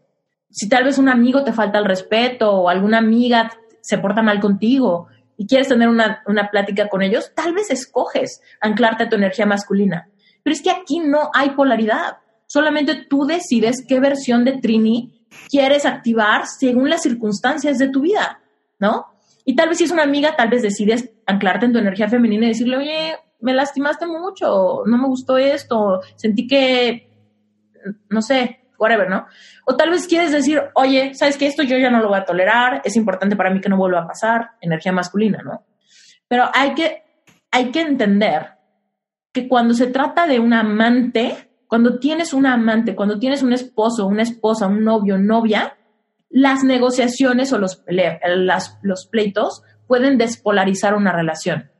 Si 0.49 0.69
tal 0.69 0.85
vez 0.85 0.97
un 0.97 1.09
amigo 1.09 1.43
te 1.43 1.53
falta 1.53 1.79
el 1.79 1.85
respeto 1.85 2.51
o 2.51 2.69
alguna 2.69 2.99
amiga 2.99 3.51
se 3.81 3.97
porta 3.97 4.21
mal 4.21 4.39
contigo, 4.39 5.07
y 5.37 5.47
quieres 5.47 5.67
tener 5.67 5.89
una, 5.89 6.49
plática 6.51 6.87
con 6.87 7.01
ellos, 7.01 7.31
tal 7.35 7.53
vez 7.53 7.69
escoges 7.69 8.41
anclarte 8.61 9.03
a 9.03 9.09
tu 9.09 9.15
energía 9.15 9.45
masculina. 9.45 10.09
Pero 10.43 10.53
es 10.53 10.61
que 10.61 10.71
aquí 10.71 10.99
no 10.99 11.29
hay 11.33 11.51
polaridad. 11.51 12.17
Solamente 12.45 13.05
tú 13.09 13.25
decides 13.25 13.83
qué 13.87 13.99
versión 13.99 14.45
de 14.45 14.59
Trini 14.59 15.27
quieres 15.49 15.85
activar 15.85 16.45
según 16.47 16.89
las 16.89 17.01
circunstancias 17.01 17.77
de 17.77 17.89
tu 17.89 18.01
vida, 18.01 18.39
¿no? 18.79 19.07
Y 19.43 19.55
tal 19.55 19.69
vez 19.69 19.79
si 19.79 19.83
es 19.83 19.91
una 19.91 20.03
amiga, 20.03 20.35
tal 20.35 20.49
vez 20.49 20.61
decides 20.61 21.09
anclarte 21.25 21.65
en 21.65 21.73
tu 21.73 21.79
energía 21.79 22.07
femenina 22.07 22.45
y 22.45 22.49
decirle, 22.49 22.77
oye, 22.77 23.15
me 23.41 23.53
lastimaste 23.53 24.05
mucho, 24.07 24.83
no 24.85 24.97
me 24.97 25.07
gustó 25.07 25.37
esto, 25.37 26.01
sentí 26.15 26.47
que, 26.47 27.09
no 28.09 28.21
sé, 28.21 28.65
whatever, 28.77 29.09
¿no? 29.09 29.25
O 29.65 29.75
tal 29.75 29.89
vez 29.89 30.07
quieres 30.07 30.31
decir, 30.31 30.61
oye, 30.73 31.13
¿sabes 31.13 31.37
que 31.37 31.47
Esto 31.47 31.63
yo 31.63 31.77
ya 31.77 31.89
no 31.89 31.99
lo 31.99 32.09
voy 32.09 32.19
a 32.19 32.25
tolerar, 32.25 32.81
es 32.83 32.95
importante 32.95 33.35
para 33.35 33.49
mí 33.49 33.61
que 33.61 33.69
no 33.69 33.77
vuelva 33.77 34.01
a 34.01 34.07
pasar, 34.07 34.51
energía 34.61 34.91
masculina, 34.91 35.41
¿no? 35.43 35.65
Pero 36.27 36.49
hay 36.53 36.73
que, 36.73 37.03
hay 37.51 37.71
que 37.71 37.81
entender 37.81 38.49
que 39.31 39.47
cuando 39.47 39.73
se 39.73 39.87
trata 39.87 40.27
de 40.27 40.39
un 40.39 40.53
amante, 40.53 41.49
cuando 41.67 41.99
tienes 41.99 42.33
un 42.33 42.45
amante, 42.45 42.95
cuando 42.95 43.19
tienes 43.19 43.43
un 43.43 43.53
esposo, 43.53 44.07
una 44.07 44.23
esposa, 44.23 44.67
un 44.67 44.83
novio, 44.83 45.17
novia, 45.17 45.77
las 46.29 46.63
negociaciones 46.63 47.53
o 47.53 47.59
los, 47.59 47.83
los 48.81 49.07
pleitos 49.07 49.61
pueden 49.87 50.17
despolarizar 50.17 50.95
una 50.95 51.11
relación. 51.11 51.71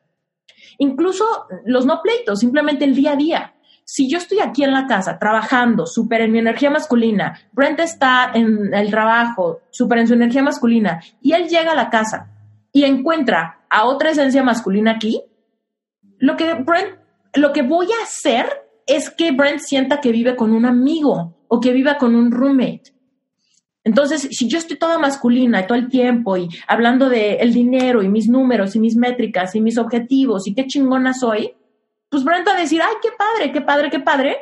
Incluso 0.77 1.25
los 1.65 1.85
no 1.85 2.01
pleitos, 2.01 2.39
simplemente 2.39 2.85
el 2.85 2.95
día 2.95 3.13
a 3.13 3.15
día 3.15 3.54
si 3.87 4.09
yo 4.09 4.17
estoy 4.17 4.39
aquí 4.39 4.63
en 4.63 4.73
la 4.73 4.87
casa 4.87 5.19
trabajando 5.19 5.85
súper 5.85 6.21
en 6.21 6.31
mi 6.31 6.39
energía 6.39 6.71
masculina, 6.71 7.39
Brent 7.53 7.79
está 7.79 8.31
en 8.33 8.73
el 8.73 8.89
trabajo 8.89 9.61
súper 9.69 9.99
en 9.99 10.07
su 10.07 10.15
energía 10.15 10.41
masculina 10.41 11.01
y 11.21 11.33
él 11.33 11.47
llega 11.47 11.71
a 11.71 11.75
la 11.75 11.91
casa 11.91 12.31
y 12.73 12.83
encuentra 12.83 13.59
a 13.69 13.85
otra 13.85 14.09
esencia 14.09 14.43
masculina 14.43 14.91
aquí, 14.91 15.21
lo 16.17 16.35
que 16.35 16.55
Brent, 16.55 16.97
lo 17.35 17.53
que 17.53 17.61
voy 17.61 17.85
a 17.87 18.03
hacer 18.03 18.47
es 18.87 19.11
que 19.11 19.31
Brent 19.31 19.59
sienta 19.59 20.01
que 20.01 20.11
vive 20.11 20.35
con 20.35 20.51
un 20.51 20.65
amigo 20.65 21.37
o 21.47 21.59
que 21.59 21.71
viva 21.71 21.97
con 21.97 22.15
un 22.15 22.31
roommate. 22.31 22.91
Entonces, 23.83 24.29
si 24.31 24.47
yo 24.47 24.57
estoy 24.57 24.77
toda 24.77 24.97
masculina 24.97 25.67
todo 25.67 25.77
el 25.77 25.89
tiempo 25.89 26.37
y 26.37 26.49
hablando 26.67 27.07
de 27.07 27.35
el 27.35 27.53
dinero 27.53 28.01
y 28.01 28.09
mis 28.09 28.27
números 28.27 28.75
y 28.75 28.79
mis 28.79 28.95
métricas 28.95 29.55
y 29.55 29.61
mis 29.61 29.77
objetivos 29.77 30.47
y 30.47 30.55
qué 30.55 30.65
chingona 30.65 31.13
soy, 31.13 31.53
pues 32.09 32.23
Brent 32.23 32.47
va 32.47 32.53
a 32.53 32.61
decir, 32.61 32.81
ay, 32.81 32.95
qué 33.01 33.09
padre, 33.17 33.51
qué 33.51 33.61
padre, 33.61 33.89
qué 33.89 33.99
padre, 33.99 34.37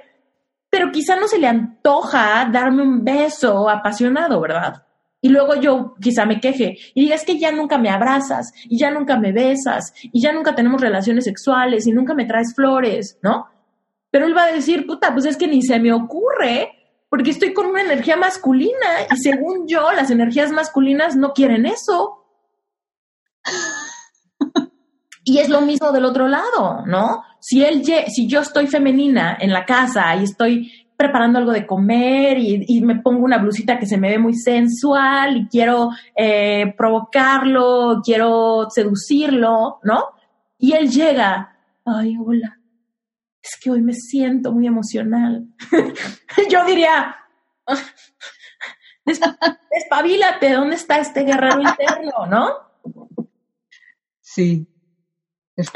pero 0.69 0.91
quizá 0.91 1.15
no 1.15 1.27
se 1.27 1.37
le 1.37 1.47
antoja 1.47 2.49
darme 2.51 2.81
un 2.81 3.03
beso 3.03 3.69
apasionado, 3.69 4.41
¿verdad? 4.41 4.85
Y 5.21 5.29
luego 5.29 5.55
yo 5.55 5.95
quizá 6.01 6.25
me 6.25 6.41
queje 6.41 6.77
y 6.93 7.01
diga, 7.01 7.15
es 7.15 7.23
que 7.23 7.39
ya 7.39 7.51
nunca 7.51 7.77
me 7.77 7.89
abrazas 7.89 8.51
y 8.65 8.77
ya 8.77 8.91
nunca 8.91 9.17
me 9.17 9.31
besas 9.31 9.93
y 10.01 10.19
ya 10.19 10.33
nunca 10.33 10.53
tenemos 10.53 10.81
relaciones 10.81 11.23
sexuales 11.23 11.87
y 11.87 11.91
nunca 11.91 12.13
me 12.13 12.25
traes 12.25 12.53
flores, 12.53 13.17
¿no? 13.21 13.47
Pero 14.11 14.25
él 14.25 14.35
va 14.35 14.45
a 14.45 14.51
decir, 14.51 14.85
puta, 14.85 15.13
pues 15.13 15.25
es 15.25 15.37
que 15.37 15.47
ni 15.47 15.61
se 15.61 15.79
me 15.79 15.93
ocurre 15.93 16.71
porque 17.07 17.29
estoy 17.29 17.53
con 17.53 17.67
una 17.67 17.83
energía 17.83 18.17
masculina 18.17 19.05
y 19.11 19.17
según 19.17 19.67
yo 19.67 19.91
las 19.93 20.11
energías 20.11 20.51
masculinas 20.51 21.15
no 21.15 21.31
quieren 21.31 21.65
eso. 21.67 22.25
Y 25.23 25.37
es 25.37 25.49
lo 25.49 25.61
mismo 25.61 25.91
del 25.91 26.05
otro 26.05 26.27
lado, 26.27 26.85
¿no? 26.85 27.23
Si 27.39 27.63
él, 27.63 27.83
si 27.85 28.27
yo 28.27 28.41
estoy 28.41 28.67
femenina 28.67 29.37
en 29.39 29.51
la 29.51 29.65
casa 29.65 30.15
y 30.15 30.23
estoy 30.23 30.71
preparando 30.97 31.39
algo 31.39 31.51
de 31.51 31.65
comer 31.65 32.37
y, 32.37 32.81
me 32.81 32.99
pongo 33.01 33.25
una 33.25 33.37
blusita 33.37 33.79
que 33.79 33.85
se 33.85 33.97
me 33.97 34.09
ve 34.09 34.17
muy 34.19 34.35
sensual 34.35 35.37
y 35.37 35.47
quiero 35.47 35.89
eh, 36.15 36.73
provocarlo, 36.77 38.01
quiero 38.03 38.67
seducirlo, 38.69 39.79
¿no? 39.83 40.09
Y 40.57 40.73
él 40.73 40.89
llega, 40.89 41.57
ay, 41.85 42.15
hola, 42.17 42.59
es 43.41 43.59
que 43.61 43.71
hoy 43.71 43.81
me 43.81 43.93
siento 43.93 44.51
muy 44.51 44.67
emocional. 44.67 45.45
yo 46.49 46.65
diría, 46.65 47.17
despabilate, 49.71 50.53
¿dónde 50.53 50.75
está 50.75 50.99
este 50.99 51.23
guerrero 51.23 51.59
interno, 51.59 52.25
no? 52.29 53.27
Sí. 54.21 54.72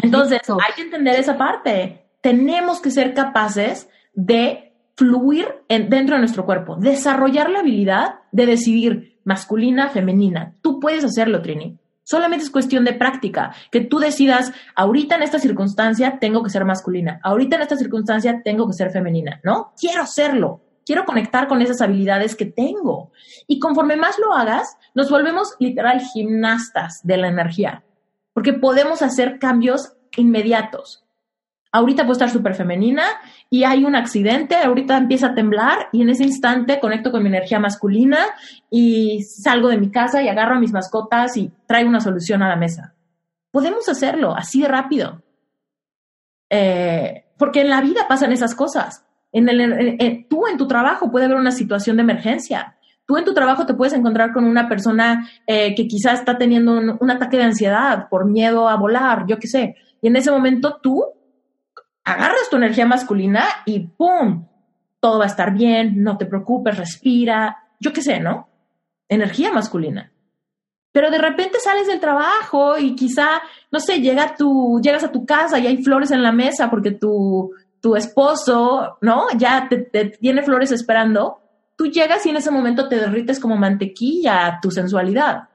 Entonces, 0.01 0.41
hay 0.49 0.73
que 0.75 0.81
entender 0.81 1.19
esa 1.19 1.37
parte. 1.37 2.05
Tenemos 2.21 2.81
que 2.81 2.91
ser 2.91 3.13
capaces 3.13 3.89
de 4.13 4.73
fluir 4.95 5.47
dentro 5.69 6.15
de 6.15 6.19
nuestro 6.19 6.45
cuerpo, 6.45 6.75
desarrollar 6.75 7.49
la 7.51 7.59
habilidad 7.59 8.15
de 8.31 8.47
decidir 8.47 9.19
masculina, 9.23 9.89
femenina. 9.89 10.55
Tú 10.61 10.79
puedes 10.79 11.03
hacerlo, 11.03 11.41
Trini. 11.41 11.77
Solamente 12.03 12.45
es 12.45 12.49
cuestión 12.49 12.85
de 12.85 12.93
práctica, 12.93 13.53
que 13.69 13.81
tú 13.81 13.99
decidas, 13.99 14.53
ahorita 14.75 15.15
en 15.15 15.23
esta 15.23 15.39
circunstancia 15.39 16.19
tengo 16.19 16.41
que 16.41 16.49
ser 16.49 16.63
masculina, 16.63 17.19
ahorita 17.21 17.57
en 17.57 17.63
esta 17.63 17.75
circunstancia 17.75 18.41
tengo 18.45 18.65
que 18.65 18.73
ser 18.73 18.91
femenina, 18.91 19.41
¿no? 19.43 19.73
Quiero 19.77 20.07
serlo, 20.07 20.61
quiero 20.85 21.03
conectar 21.03 21.49
con 21.49 21.61
esas 21.61 21.81
habilidades 21.81 22.35
que 22.35 22.45
tengo. 22.45 23.11
Y 23.45 23.59
conforme 23.59 23.97
más 23.97 24.17
lo 24.19 24.33
hagas, 24.33 24.77
nos 24.95 25.11
volvemos 25.11 25.53
literal 25.59 25.99
gimnastas 25.99 27.01
de 27.03 27.17
la 27.17 27.27
energía, 27.27 27.83
porque 28.37 28.53
podemos 28.53 29.01
hacer 29.01 29.39
cambios 29.39 29.93
inmediatos. 30.15 31.03
Ahorita 31.71 32.03
puedo 32.03 32.11
estar 32.11 32.29
súper 32.29 32.53
femenina 32.53 33.03
y 33.49 33.63
hay 33.63 33.83
un 33.83 33.95
accidente, 33.95 34.55
ahorita 34.57 34.95
empieza 34.95 35.29
a 35.29 35.33
temblar 35.33 35.89
y 35.91 36.03
en 36.03 36.11
ese 36.11 36.23
instante 36.23 36.79
conecto 36.79 37.11
con 37.11 37.23
mi 37.23 37.29
energía 37.29 37.59
masculina 37.59 38.19
y 38.69 39.23
salgo 39.23 39.69
de 39.69 39.79
mi 39.79 39.89
casa 39.89 40.21
y 40.21 40.27
agarro 40.27 40.53
a 40.53 40.59
mis 40.59 40.71
mascotas 40.71 41.35
y 41.35 41.51
traigo 41.65 41.89
una 41.89 41.99
solución 41.99 42.43
a 42.43 42.49
la 42.49 42.57
mesa. 42.57 42.93
Podemos 43.49 43.89
hacerlo 43.89 44.35
así 44.35 44.61
de 44.61 44.67
rápido. 44.67 45.23
Eh, 46.51 47.25
porque 47.39 47.61
en 47.61 47.71
la 47.71 47.81
vida 47.81 48.07
pasan 48.07 48.33
esas 48.33 48.53
cosas. 48.53 49.03
En 49.31 49.49
el, 49.49 50.27
tú 50.29 50.45
en 50.45 50.59
tu 50.59 50.67
trabajo 50.67 51.09
puede 51.09 51.25
haber 51.25 51.37
una 51.37 51.51
situación 51.51 51.97
de 51.97 52.03
emergencia. 52.03 52.76
Tú 53.07 53.17
en 53.17 53.23
tu 53.23 53.33
trabajo 53.33 53.65
te 53.65 53.73
puedes 53.73 53.93
encontrar 53.93 54.33
con 54.33 54.43
una 54.43 54.67
persona 54.67 55.29
eh, 55.47 55.73
que 55.75 55.87
quizás 55.87 56.19
está 56.19 56.37
teniendo 56.37 56.73
un, 56.99 57.09
ataque 57.09 57.37
de 57.37 57.43
ansiedad 57.43 58.09
por 58.09 58.25
miedo 58.25 58.67
a 58.67 58.75
volar, 58.75 59.25
yo 59.27 59.39
qué 59.39 59.47
sé. 59.47 59.75
Y 60.01 60.07
en 60.07 60.17
ese 60.17 60.29
momento 60.29 60.77
tú 60.83 61.05
agarras 62.03 62.49
tu 62.51 62.57
energía 62.57 62.85
masculina 62.85 63.45
y 63.65 63.79
¡pum! 63.79 64.45
Todo 64.99 65.19
va 65.19 65.23
a 65.23 65.27
estar 65.27 65.53
bien, 65.53 66.03
no 66.03 66.17
te 66.17 66.25
preocupes, 66.25 66.77
respira, 66.77 67.57
yo 67.79 67.93
qué 67.93 68.01
sé, 68.01 68.19
¿no? 68.19 68.49
Energía 69.07 69.53
masculina. 69.53 70.11
Pero 70.91 71.09
de 71.09 71.17
repente 71.17 71.59
sales 71.59 71.87
del 71.87 72.01
trabajo 72.01 72.77
y 72.77 72.93
quizá, 72.93 73.41
no 73.71 73.79
sé, 73.79 74.01
llega 74.01 74.35
llegas 74.81 75.03
a 75.05 75.11
tu 75.13 75.25
casa 75.25 75.59
y 75.59 75.67
hay 75.67 75.81
flores 75.81 76.11
en 76.11 76.23
la 76.23 76.33
mesa 76.33 76.69
porque 76.69 76.91
tu, 76.91 77.53
tu 77.79 77.95
esposo, 77.95 78.97
¿no? 78.99 79.27
Ya 79.37 79.69
te, 79.69 79.77
tiene 80.19 80.43
flores 80.43 80.73
esperando. 80.73 81.39
Tú 81.77 81.85
llegas 81.85 82.25
y 82.25 82.29
en 82.29 82.37
ese 82.37 82.51
momento 82.51 82.89
te 82.89 82.97
derrites 82.97 83.39
como 83.39 83.55
mantequilla 83.55 84.59
tu 84.61 84.71
sensualidad. 84.71 85.47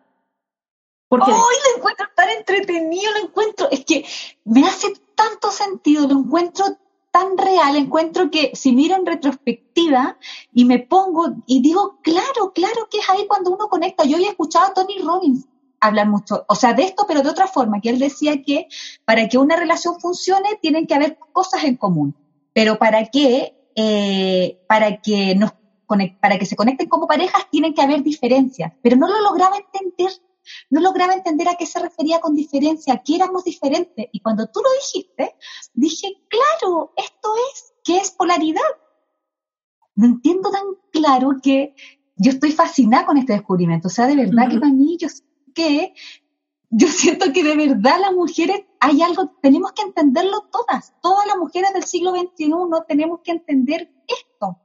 Porque... 1.09 1.31
¡Ay, 1.31 1.35
lo 1.37 1.77
encuentro 1.77 2.07
tan 2.16 2.31
entretenido! 2.31 3.12
Lo 3.12 3.27
encuentro. 3.27 3.68
Es 3.70 3.85
que 3.85 4.07
me 4.45 4.64
hace 4.66 4.95
tanto 5.14 5.51
sentido, 5.51 6.09
lo 6.09 6.20
encuentro 6.20 6.64
tan 7.11 7.37
real, 7.37 7.77
encuentro 7.77 8.31
que 8.31 8.53
si 8.55 8.73
miro 8.73 8.97
en 8.97 9.05
retrospectiva 9.05 10.16
y 10.55 10.64
me 10.64 10.79
pongo 10.79 11.35
y 11.47 11.61
digo, 11.61 11.99
claro, 12.03 12.53
claro 12.55 12.89
que 12.91 12.99
es 12.99 13.11
ahí 13.11 13.27
cuando 13.29 13.51
uno 13.51 13.68
conecta. 13.68 14.05
Yo 14.05 14.16
había 14.16 14.31
escuchado 14.31 14.66
a 14.66 14.75
Tony 14.75 14.99
Robbins 14.99 15.47
hablar 15.79 16.09
mucho, 16.09 16.45
o 16.49 16.55
sea, 16.55 16.73
de 16.73 16.85
esto, 16.85 17.05
pero 17.07 17.23
de 17.23 17.29
otra 17.29 17.49
forma, 17.49 17.81
que 17.81 17.91
él 17.91 17.99
decía 17.99 18.43
que 18.43 18.68
para 19.05 19.29
que 19.29 19.37
una 19.37 19.57
relación 19.57 20.01
funcione 20.01 20.59
tienen 20.61 20.87
que 20.87 20.95
haber 20.95 21.18
cosas 21.33 21.64
en 21.64 21.77
común, 21.77 22.16
pero 22.53 22.79
para 22.79 23.07
que, 23.07 23.55
eh, 23.75 24.61
para 24.68 25.01
que 25.03 25.35
nos 25.35 25.53
para 26.20 26.38
que 26.38 26.47
se 26.47 26.57
conecten 26.57 26.88
como 26.88 27.07
parejas 27.07 27.49
tienen 27.51 27.74
que 27.74 27.82
haber 27.82 28.03
diferencias, 28.03 28.72
pero 28.82 28.97
no 28.97 29.09
lo 29.09 29.20
lograba 29.20 29.57
entender 29.57 30.12
no 30.70 30.80
lograba 30.80 31.14
entender 31.14 31.49
a 31.49 31.55
qué 31.55 31.66
se 31.66 31.78
refería 31.78 32.20
con 32.20 32.34
diferencia, 32.34 33.01
que 33.05 33.14
éramos 33.14 33.45
diferentes. 33.45 34.07
Y 34.12 34.20
cuando 34.20 34.47
tú 34.49 34.61
lo 34.61 34.70
dijiste, 34.72 35.36
dije, 35.72 36.09
claro, 36.28 36.93
esto 36.97 37.28
es, 37.53 37.74
¿qué 37.84 37.99
es 37.99 38.11
polaridad? 38.11 38.61
No 39.95 40.07
entiendo 40.07 40.51
tan 40.51 40.64
claro 40.90 41.36
que 41.43 41.74
yo 42.16 42.30
estoy 42.30 42.53
fascinada 42.53 43.07
con 43.07 43.18
este 43.18 43.34
descubrimiento. 43.34 43.88
O 43.88 43.90
sea, 43.90 44.07
de 44.07 44.16
verdad 44.16 44.49
que 44.51 44.59
para 44.59 44.72
mí 44.72 44.97
yo 44.99 45.09
que 45.55 45.95
yo 46.70 46.88
siento 46.88 47.32
que 47.34 47.45
de 47.45 47.55
verdad 47.55 48.01
las 48.01 48.12
mujeres 48.14 48.64
hay 48.80 49.03
algo, 49.03 49.36
tenemos 49.43 49.72
que 49.72 49.82
entenderlo 49.82 50.49
todas, 50.51 50.95
todas 51.03 51.26
las 51.26 51.36
mujeres 51.36 51.74
del 51.74 51.84
siglo 51.84 52.12
XXI 52.12 52.51
tenemos 52.88 53.20
que 53.22 53.32
entender 53.32 53.93
esto. 54.09 54.61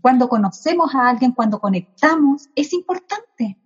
Cuando 0.00 0.28
conocemos 0.28 0.94
a 0.94 1.08
alguien, 1.08 1.32
cuando 1.32 1.60
conectamos, 1.60 2.48
es 2.54 2.72
importante. 2.72 3.58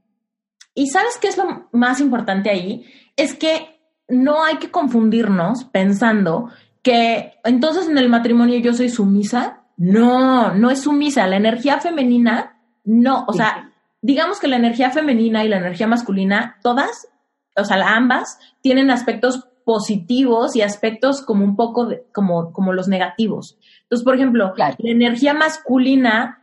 Y 0.75 0.89
sabes 0.89 1.19
qué 1.21 1.29
es 1.29 1.39
lo 1.39 1.69
más 1.73 2.01
importante 2.01 2.51
ahí? 2.51 2.85
Es 3.17 3.35
que 3.35 3.81
no 4.09 4.45
hay 4.45 4.57
que 4.59 4.71
confundirnos 4.71 5.65
pensando 5.65 6.51
que 6.83 7.35
entonces 7.45 7.89
en 7.89 7.99
el 7.99 8.09
matrimonio 8.09 8.59
yo 8.59 8.73
soy 8.75 8.89
sumisa. 8.89 9.65
No, 9.77 10.55
no 10.55 10.71
es 10.71 10.83
sumisa. 10.83 11.27
La 11.27 11.37
energía 11.37 11.81
femenina, 11.81 12.61
no. 12.85 13.25
O 13.27 13.33
sea, 13.33 13.73
digamos 14.03 14.39
que 14.39 14.49
la 14.49 14.57
energía 14.57 14.91
femenina 14.91 15.45
y 15.45 15.49
la 15.49 15.57
energía 15.57 15.87
masculina, 15.87 16.59
todas, 16.63 17.09
o 17.57 17.65
sea, 17.65 17.97
ambas, 17.97 18.39
tienen 18.61 18.91
aspectos 18.91 19.49
positivos 19.65 20.55
y 20.55 20.63
aspectos 20.63 21.23
como 21.23 21.45
un 21.45 21.57
poco 21.57 21.89
como, 22.13 22.53
como 22.53 22.73
los 22.73 22.87
negativos. 22.87 23.59
Entonces, 23.87 24.05
por 24.05 24.17
ejemplo, 24.17 24.53
la 24.57 24.75
energía 24.79 25.33
masculina 25.33 26.43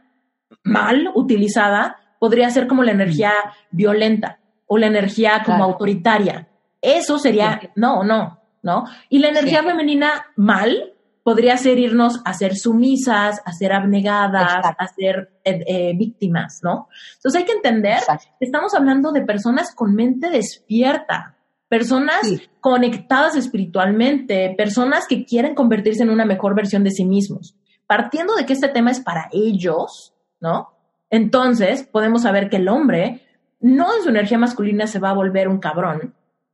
mal 0.64 1.10
utilizada 1.14 1.98
podría 2.20 2.50
ser 2.50 2.68
como 2.68 2.84
la 2.84 2.92
energía 2.92 3.34
violenta 3.70 4.40
o 4.66 4.78
la 4.78 4.88
energía 4.88 5.44
como 5.46 5.64
autoritaria. 5.64 6.48
Eso 6.82 7.20
sería, 7.20 7.60
no, 7.76 8.04
no, 8.04 8.40
¿no? 8.62 8.86
Y 9.10 9.20
la 9.20 9.28
energía 9.28 9.62
femenina 9.62 10.28
mal 10.38 10.94
podría 11.24 11.58
ser 11.58 11.80
irnos 11.80 12.22
a 12.26 12.34
ser 12.34 12.56
sumisas, 12.56 13.42
a 13.46 13.52
ser 13.54 13.74
abnegadas, 13.74 14.66
a 14.78 14.88
ser 14.88 15.32
eh, 15.44 15.64
eh, 15.68 15.94
víctimas, 15.96 16.60
¿no? 16.64 16.90
Entonces 17.16 17.42
hay 17.42 17.46
que 17.46 17.54
entender 17.54 18.00
que 18.08 18.46
estamos 18.46 18.74
hablando 18.74 19.12
de 19.12 19.22
personas 19.22 19.74
con 19.74 19.96
mente 19.96 20.30
despierta, 20.30 21.33
personas 21.74 22.22
conectadas 22.60 23.36
espiritualmente, 23.36 24.54
personas 24.56 25.08
que 25.08 25.26
quieren 25.26 25.56
convertirse 25.56 26.04
en 26.04 26.12
una 26.12 26.24
mejor 26.24 26.54
versión 26.54 26.84
de 26.84 26.92
sí 26.92 27.04
mismos. 27.04 27.56
Partiendo 27.88 28.36
de 28.36 28.46
que 28.46 28.54
este 28.54 28.68
tema 28.68 28.92
es 28.92 29.00
para 29.00 29.28
ellos, 29.32 30.14
¿no? 30.40 30.70
Entonces, 31.10 31.82
podemos 31.82 32.22
saber 32.22 32.48
que 32.52 32.58
el 32.58 32.70
hombre 32.70 33.22
no 33.60 33.88
en 33.96 34.04
su 34.04 34.10
energía 34.10 34.38
masculina 34.38 34.86
se 34.86 35.00
va 35.00 35.10
a 35.10 35.16
volver 35.16 35.48
un 35.48 35.58
cabrón 35.58 36.14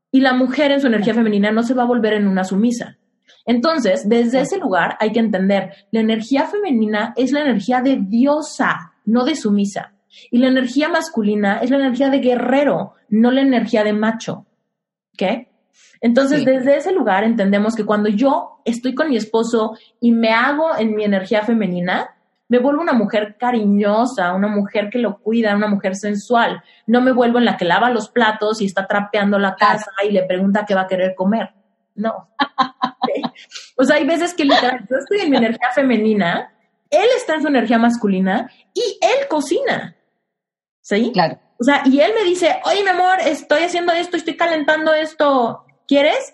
y 0.09 0.21
la 0.21 0.31
mujer 0.33 0.71
en 0.71 0.79
su 0.79 0.87
energía 0.87 1.13
femenina 1.13 1.51
no 1.51 1.63
se 1.63 1.73
va 1.73 1.83
a 1.83 1.87
volver 1.87 2.13
en 2.13 2.25
una 2.25 2.45
sumisa. 2.45 2.97
Entonces, 3.45 4.07
desde 4.07 4.39
ese 4.39 4.57
lugar 4.57 4.95
hay 5.01 5.11
que 5.11 5.19
entender, 5.19 5.73
la 5.91 5.99
energía 5.99 6.45
femenina 6.45 7.13
es 7.17 7.33
la 7.33 7.41
energía 7.41 7.81
de 7.81 7.97
diosa, 7.97 8.93
no 9.03 9.25
de 9.25 9.35
sumisa. 9.35 9.91
Y 10.31 10.37
la 10.37 10.47
energía 10.47 10.87
masculina 10.87 11.57
es 11.57 11.71
la 11.71 11.77
energía 11.77 12.09
de 12.09 12.19
guerrero, 12.19 12.93
no 13.09 13.31
la 13.31 13.41
energía 13.41 13.83
de 13.83 13.91
macho. 13.91 14.45
¿Qué? 15.19 15.49
Entonces, 15.99 16.45
desde 16.45 16.77
ese 16.77 16.93
lugar 16.93 17.25
entendemos 17.25 17.75
que 17.75 17.85
cuando 17.85 18.07
yo 18.07 18.61
estoy 18.63 18.95
con 18.95 19.09
mi 19.09 19.17
esposo 19.17 19.77
y 19.99 20.13
me 20.13 20.31
hago 20.31 20.77
en 20.77 20.95
mi 20.95 21.03
energía 21.03 21.41
femenina, 21.43 22.15
me 22.47 22.59
vuelvo 22.59 22.81
una 22.81 22.93
mujer 22.93 23.35
cariñosa, 23.37 24.33
una 24.33 24.47
mujer 24.47 24.89
que 24.89 24.99
lo 24.99 25.19
cuida, 25.19 25.57
una 25.57 25.67
mujer 25.67 25.97
sensual. 25.97 26.63
No 26.87 27.01
me 27.01 27.11
vuelvo 27.11 27.37
en 27.37 27.43
la 27.43 27.57
que 27.57 27.65
lava 27.65 27.89
los 27.89 28.09
platos 28.09 28.61
y 28.61 28.65
está 28.65 28.87
trapeando 28.87 29.37
la 29.37 29.55
casa 29.57 29.91
y 30.07 30.13
le 30.13 30.23
pregunta 30.23 30.63
qué 30.65 30.73
va 30.73 30.83
a 30.83 30.87
querer 30.87 31.15
comer. 31.15 31.49
No. 31.95 32.29
O 33.77 33.85
sea, 33.85 33.95
hay 33.95 34.05
veces 34.05 34.33
que 34.33 34.43
literal, 34.43 34.85
yo 34.89 34.97
estoy 34.97 35.19
en 35.21 35.31
mi 35.31 35.37
energía 35.37 35.69
femenina, 35.73 36.53
él 36.89 37.07
está 37.15 37.35
en 37.35 37.41
su 37.41 37.47
energía 37.47 37.77
masculina 37.77 38.51
y 38.73 38.99
él 39.01 39.27
cocina. 39.29 39.95
¿Sí? 40.81 41.11
Claro. 41.13 41.39
O 41.59 41.63
sea, 41.63 41.83
y 41.85 41.99
él 41.99 42.11
me 42.15 42.23
dice, 42.23 42.59
oye, 42.63 42.83
mi 42.83 42.89
amor, 42.89 43.19
estoy 43.25 43.63
haciendo 43.63 43.91
esto, 43.91 44.15
estoy 44.15 44.37
calentando 44.37 44.93
esto, 44.93 45.65
¿quieres? 45.87 46.33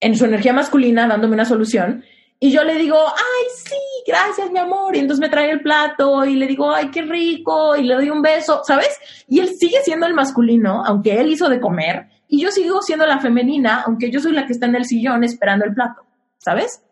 En 0.00 0.16
su 0.16 0.26
energía 0.26 0.52
masculina, 0.52 1.08
dándome 1.08 1.34
una 1.34 1.46
solución. 1.46 2.04
Y 2.38 2.50
yo 2.50 2.62
le 2.64 2.74
digo, 2.74 2.98
ay, 2.98 3.46
sí, 3.56 3.74
gracias, 4.06 4.50
mi 4.50 4.58
amor. 4.58 4.94
Y 4.94 4.98
entonces 4.98 5.22
me 5.22 5.30
trae 5.30 5.50
el 5.50 5.62
plato 5.62 6.26
y 6.26 6.34
le 6.34 6.46
digo, 6.46 6.70
ay, 6.70 6.90
qué 6.90 7.02
rico. 7.02 7.74
Y 7.74 7.84
le 7.84 7.94
doy 7.94 8.10
un 8.10 8.20
beso, 8.20 8.60
¿sabes? 8.64 8.98
Y 9.26 9.40
él 9.40 9.48
sigue 9.58 9.78
siendo 9.82 10.06
el 10.06 10.12
masculino, 10.12 10.84
aunque 10.84 11.18
él 11.18 11.32
hizo 11.32 11.48
de 11.48 11.60
comer. 11.60 12.08
Y 12.28 12.42
yo 12.42 12.50
sigo 12.50 12.82
siendo 12.82 13.06
la 13.06 13.20
femenina, 13.20 13.84
aunque 13.86 14.10
yo 14.10 14.20
soy 14.20 14.32
la 14.32 14.46
que 14.46 14.52
está 14.52 14.66
en 14.66 14.74
el 14.74 14.84
sillón 14.84 15.24
esperando 15.24 15.64
el 15.64 15.72
plato, 15.72 16.04
¿sabes? 16.38 16.82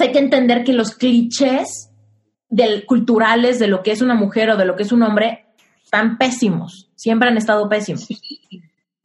hay 0.00 0.12
que 0.12 0.20
entender 0.20 0.62
que 0.62 0.72
los 0.72 0.94
clichés 0.94 1.90
del, 2.48 2.86
culturales 2.86 3.58
de 3.58 3.66
lo 3.66 3.82
que 3.82 3.90
es 3.90 4.00
una 4.00 4.14
mujer 4.14 4.50
o 4.50 4.56
de 4.56 4.64
lo 4.64 4.76
que 4.76 4.84
es 4.84 4.92
un 4.92 5.02
hombre 5.02 5.47
están 5.88 6.18
pésimos. 6.18 6.90
Siempre 6.96 7.30
han 7.30 7.38
estado 7.38 7.66
pésimos. 7.66 8.06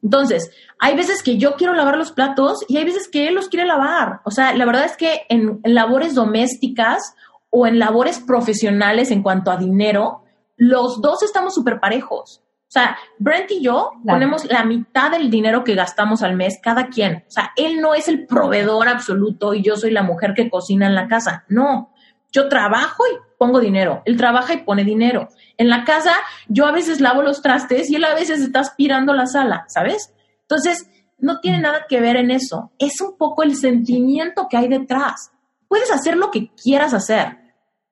Entonces, 0.02 0.50
hay 0.78 0.94
veces 0.94 1.22
que 1.22 1.38
yo 1.38 1.54
quiero 1.54 1.72
lavar 1.72 1.96
los 1.96 2.12
platos 2.12 2.62
y 2.68 2.76
hay 2.76 2.84
veces 2.84 3.08
que 3.08 3.26
él 3.26 3.34
los 3.34 3.48
quiere 3.48 3.66
lavar. 3.66 4.20
O 4.24 4.30
sea, 4.30 4.54
la 4.54 4.66
verdad 4.66 4.84
es 4.84 4.98
que 4.98 5.22
en, 5.30 5.60
labores 5.64 6.14
domésticas 6.14 7.14
o 7.48 7.66
en 7.66 7.78
labores 7.78 8.20
profesionales 8.20 9.10
en 9.10 9.22
cuanto 9.22 9.50
a 9.50 9.56
dinero, 9.56 10.24
los 10.58 11.00
dos 11.00 11.22
estamos 11.22 11.54
súper 11.54 11.80
parejos. 11.80 12.42
O 12.68 12.72
sea, 12.74 12.98
Brent 13.18 13.50
y 13.50 13.62
yo 13.62 13.92
ponemos 14.06 14.44
la 14.44 14.64
mitad 14.64 15.10
del 15.10 15.30
dinero 15.30 15.64
que 15.64 15.74
gastamos 15.74 16.22
al 16.22 16.36
mes 16.36 16.58
cada 16.62 16.88
quien. 16.88 17.24
O 17.26 17.30
sea, 17.30 17.52
él 17.56 17.80
no 17.80 17.94
es 17.94 18.08
el 18.08 18.26
proveedor 18.26 18.88
absoluto 18.88 19.54
y 19.54 19.62
yo 19.62 19.76
soy 19.76 19.90
la 19.90 20.02
mujer 20.02 20.34
que 20.34 20.50
cocina 20.50 20.86
en 20.86 20.94
la 20.94 21.08
casa. 21.08 21.44
No, 21.48 21.93
yo 22.34 22.48
trabajo 22.48 23.04
y 23.06 23.16
pongo 23.38 23.60
dinero. 23.60 24.02
Él 24.04 24.16
trabaja 24.16 24.54
y 24.54 24.64
pone 24.64 24.84
dinero. 24.84 25.28
En 25.56 25.68
la 25.68 25.84
casa, 25.84 26.12
yo 26.48 26.66
a 26.66 26.72
veces 26.72 27.00
lavo 27.00 27.22
los 27.22 27.40
trastes 27.40 27.88
y 27.88 27.94
él 27.94 28.04
a 28.04 28.14
veces 28.14 28.40
está 28.40 28.60
aspirando 28.60 29.14
la 29.14 29.26
sala, 29.26 29.64
¿sabes? 29.68 30.12
Entonces, 30.40 30.90
no 31.18 31.38
tiene 31.38 31.60
nada 31.60 31.86
que 31.88 32.00
ver 32.00 32.16
en 32.16 32.32
eso. 32.32 32.72
Es 32.78 33.00
un 33.00 33.16
poco 33.16 33.44
el 33.44 33.54
sentimiento 33.54 34.48
que 34.50 34.56
hay 34.56 34.68
detrás. 34.68 35.30
Puedes 35.68 35.92
hacer 35.92 36.16
lo 36.16 36.32
que 36.32 36.50
quieras 36.60 36.92
hacer, 36.92 37.38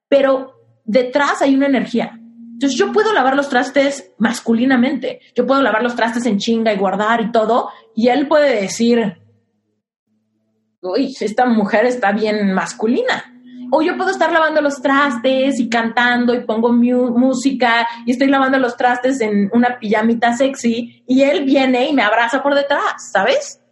pero 0.09 0.55
detrás 0.85 1.41
hay 1.41 1.55
una 1.55 1.67
energía. 1.67 2.19
Entonces 2.53 2.79
yo 2.79 2.93
puedo 2.93 3.13
lavar 3.13 3.37
los 3.37 3.49
trastes 3.49 4.13
masculinamente, 4.19 5.21
yo 5.35 5.47
puedo 5.47 5.63
lavar 5.63 5.83
los 5.83 5.97
trastes 5.97 6.27
en 6.27 6.39
chinga 6.39 6.73
y 6.73 6.77
guardar 6.77 7.21
y 7.21 7.33
todo, 7.33 7.71
y 7.95 8.09
él 8.09 8.29
puede 8.29 8.61
decir, 8.61 9.19
uy, 10.81 11.13
esta 11.19 11.47
mujer 11.47 11.87
está 11.87 12.13
bien 12.13 12.53
masculina. 12.53 13.32
O 13.75 13.81
yo 13.81 13.97
puedo 13.97 14.11
estar 14.11 14.31
lavando 14.31 14.61
los 14.61 14.83
trastes 14.83 15.59
y 15.59 15.71
cantando 15.71 16.35
y 16.35 16.45
pongo 16.45 16.71
música 16.71 17.89
y 18.05 18.11
estoy 18.11 18.29
lavando 18.29 18.59
los 18.59 18.77
trastes 18.77 19.19
en 19.23 19.49
una 19.55 19.79
pijamita 19.79 20.37
sexy 20.37 21.03
y 21.07 21.23
él 21.23 21.45
viene 21.45 21.89
y 21.89 21.95
me 21.95 22.03
abraza 22.03 22.43
por 22.43 22.55
detrás, 22.55 23.11
¿sabes? 23.11 23.63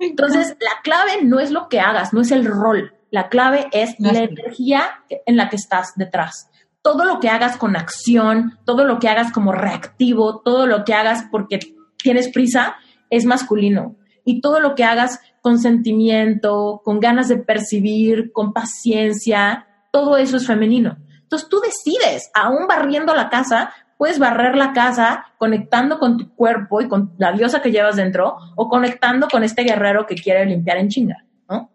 Entonces, 0.00 0.56
la 0.58 0.82
clave 0.82 1.22
no 1.22 1.38
es 1.38 1.52
lo 1.52 1.68
que 1.68 1.78
hagas, 1.78 2.12
no 2.12 2.22
es 2.22 2.32
el 2.32 2.44
rol. 2.44 2.92
La 3.12 3.28
clave 3.28 3.68
es 3.70 3.94
la 4.00 4.18
energía 4.18 5.04
en 5.26 5.36
la 5.36 5.48
que 5.48 5.56
estás 5.56 5.92
detrás. 5.94 6.50
Todo 6.82 7.04
lo 7.04 7.20
que 7.20 7.28
hagas 7.28 7.56
con 7.56 7.76
acción, 7.76 8.58
todo 8.64 8.84
lo 8.84 8.98
que 8.98 9.08
hagas 9.08 9.30
como 9.30 9.52
reactivo, 9.52 10.40
todo 10.40 10.66
lo 10.66 10.84
que 10.84 10.94
hagas 10.94 11.26
porque 11.30 11.60
tienes 11.98 12.32
prisa, 12.32 12.74
es 13.10 13.26
masculino. 13.26 13.94
Y 14.24 14.40
todo 14.40 14.58
lo 14.58 14.74
que 14.74 14.82
hagas 14.82 15.20
con 15.42 15.58
sentimiento, 15.58 16.80
con 16.84 17.00
ganas 17.00 17.28
de 17.28 17.36
percibir, 17.36 18.32
con 18.32 18.54
paciencia, 18.54 19.66
todo 19.90 20.16
eso 20.16 20.38
es 20.38 20.46
femenino. 20.46 20.96
Entonces 21.22 21.48
tú 21.48 21.60
decides, 21.60 22.30
aún 22.32 22.66
barriendo 22.66 23.14
la 23.14 23.28
casa, 23.28 23.72
puedes 23.98 24.18
barrer 24.18 24.56
la 24.56 24.72
casa 24.72 25.26
conectando 25.38 25.98
con 25.98 26.16
tu 26.16 26.34
cuerpo 26.34 26.80
y 26.80 26.88
con 26.88 27.14
la 27.18 27.32
diosa 27.32 27.60
que 27.60 27.72
llevas 27.72 27.96
dentro 27.96 28.36
o 28.56 28.68
conectando 28.68 29.28
con 29.28 29.42
este 29.42 29.64
guerrero 29.64 30.06
que 30.06 30.14
quiere 30.14 30.46
limpiar 30.46 30.78
en 30.78 30.88
chinga, 30.88 31.24
¿no? 31.48 31.70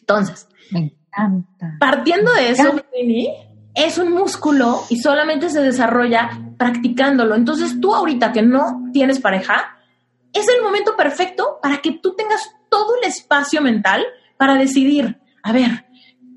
Entonces, 0.00 0.48
me 0.72 0.80
encanta. 0.80 1.76
Partiendo 1.78 2.32
de 2.32 2.50
eso, 2.50 2.74
es 3.74 3.98
un 3.98 4.10
músculo 4.12 4.80
y 4.88 4.98
solamente 4.98 5.50
se 5.50 5.62
desarrolla 5.62 6.30
practicándolo. 6.58 7.36
Entonces 7.36 7.80
tú 7.80 7.94
ahorita 7.94 8.32
que 8.32 8.42
no 8.42 8.90
tienes 8.92 9.20
pareja, 9.20 9.76
es 10.32 10.48
el 10.48 10.62
momento 10.62 10.96
perfecto 10.96 11.58
para 11.62 11.78
que 11.78 11.92
tú 11.92 12.14
tengas 12.14 12.54
todo 12.68 12.96
el 13.00 13.08
espacio 13.08 13.60
mental 13.60 14.04
para 14.36 14.54
decidir, 14.54 15.20
a 15.42 15.52
ver, 15.52 15.86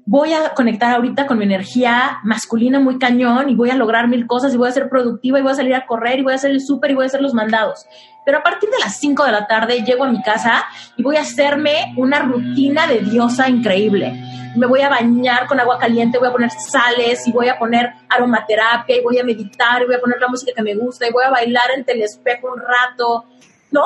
voy 0.05 0.33
a 0.33 0.53
conectar 0.53 0.95
ahorita 0.95 1.25
con 1.25 1.37
mi 1.37 1.45
energía 1.45 2.19
masculina 2.23 2.79
muy 2.79 2.97
cañón 2.97 3.49
y 3.49 3.55
voy 3.55 3.69
a 3.69 3.75
lograr 3.75 4.07
mil 4.07 4.27
cosas 4.27 4.53
y 4.53 4.57
voy 4.57 4.67
a 4.67 4.73
ser 4.73 4.89
productiva 4.89 5.39
y 5.39 5.41
voy 5.41 5.51
a 5.51 5.55
salir 5.55 5.75
a 5.75 5.85
correr 5.85 6.19
y 6.19 6.23
voy 6.23 6.33
a 6.33 6.35
hacer 6.35 6.51
el 6.51 6.61
súper 6.61 6.91
y 6.91 6.95
voy 6.95 7.03
a 7.03 7.07
hacer 7.07 7.21
los 7.21 7.33
mandados. 7.33 7.85
Pero 8.25 8.39
a 8.39 8.43
partir 8.43 8.69
de 8.69 8.79
las 8.79 8.97
5 8.99 9.23
de 9.25 9.31
la 9.31 9.47
tarde 9.47 9.83
llego 9.83 10.03
a 10.03 10.09
mi 10.09 10.21
casa 10.21 10.65
y 10.97 11.03
voy 11.03 11.17
a 11.17 11.21
hacerme 11.21 11.93
una 11.97 12.19
rutina 12.19 12.87
de 12.87 12.99
diosa 12.99 13.49
increíble. 13.49 14.13
Me 14.55 14.67
voy 14.67 14.81
a 14.81 14.89
bañar 14.89 15.47
con 15.47 15.59
agua 15.59 15.79
caliente, 15.79 16.19
voy 16.19 16.27
a 16.27 16.31
poner 16.31 16.51
sales 16.51 17.25
y 17.27 17.31
voy 17.31 17.47
a 17.47 17.57
poner 17.57 17.93
aromaterapia 18.09 18.97
y 18.97 19.01
voy 19.01 19.17
a 19.17 19.23
meditar 19.23 19.81
y 19.81 19.85
voy 19.85 19.95
a 19.95 19.99
poner 19.99 20.19
la 20.19 20.27
música 20.27 20.51
que 20.55 20.61
me 20.61 20.75
gusta 20.75 21.07
y 21.07 21.11
voy 21.11 21.23
a 21.23 21.31
bailar 21.31 21.63
ante 21.75 21.93
el 21.93 22.01
espejo 22.01 22.53
un 22.53 22.59
rato 22.59 23.25
¿no? 23.73 23.81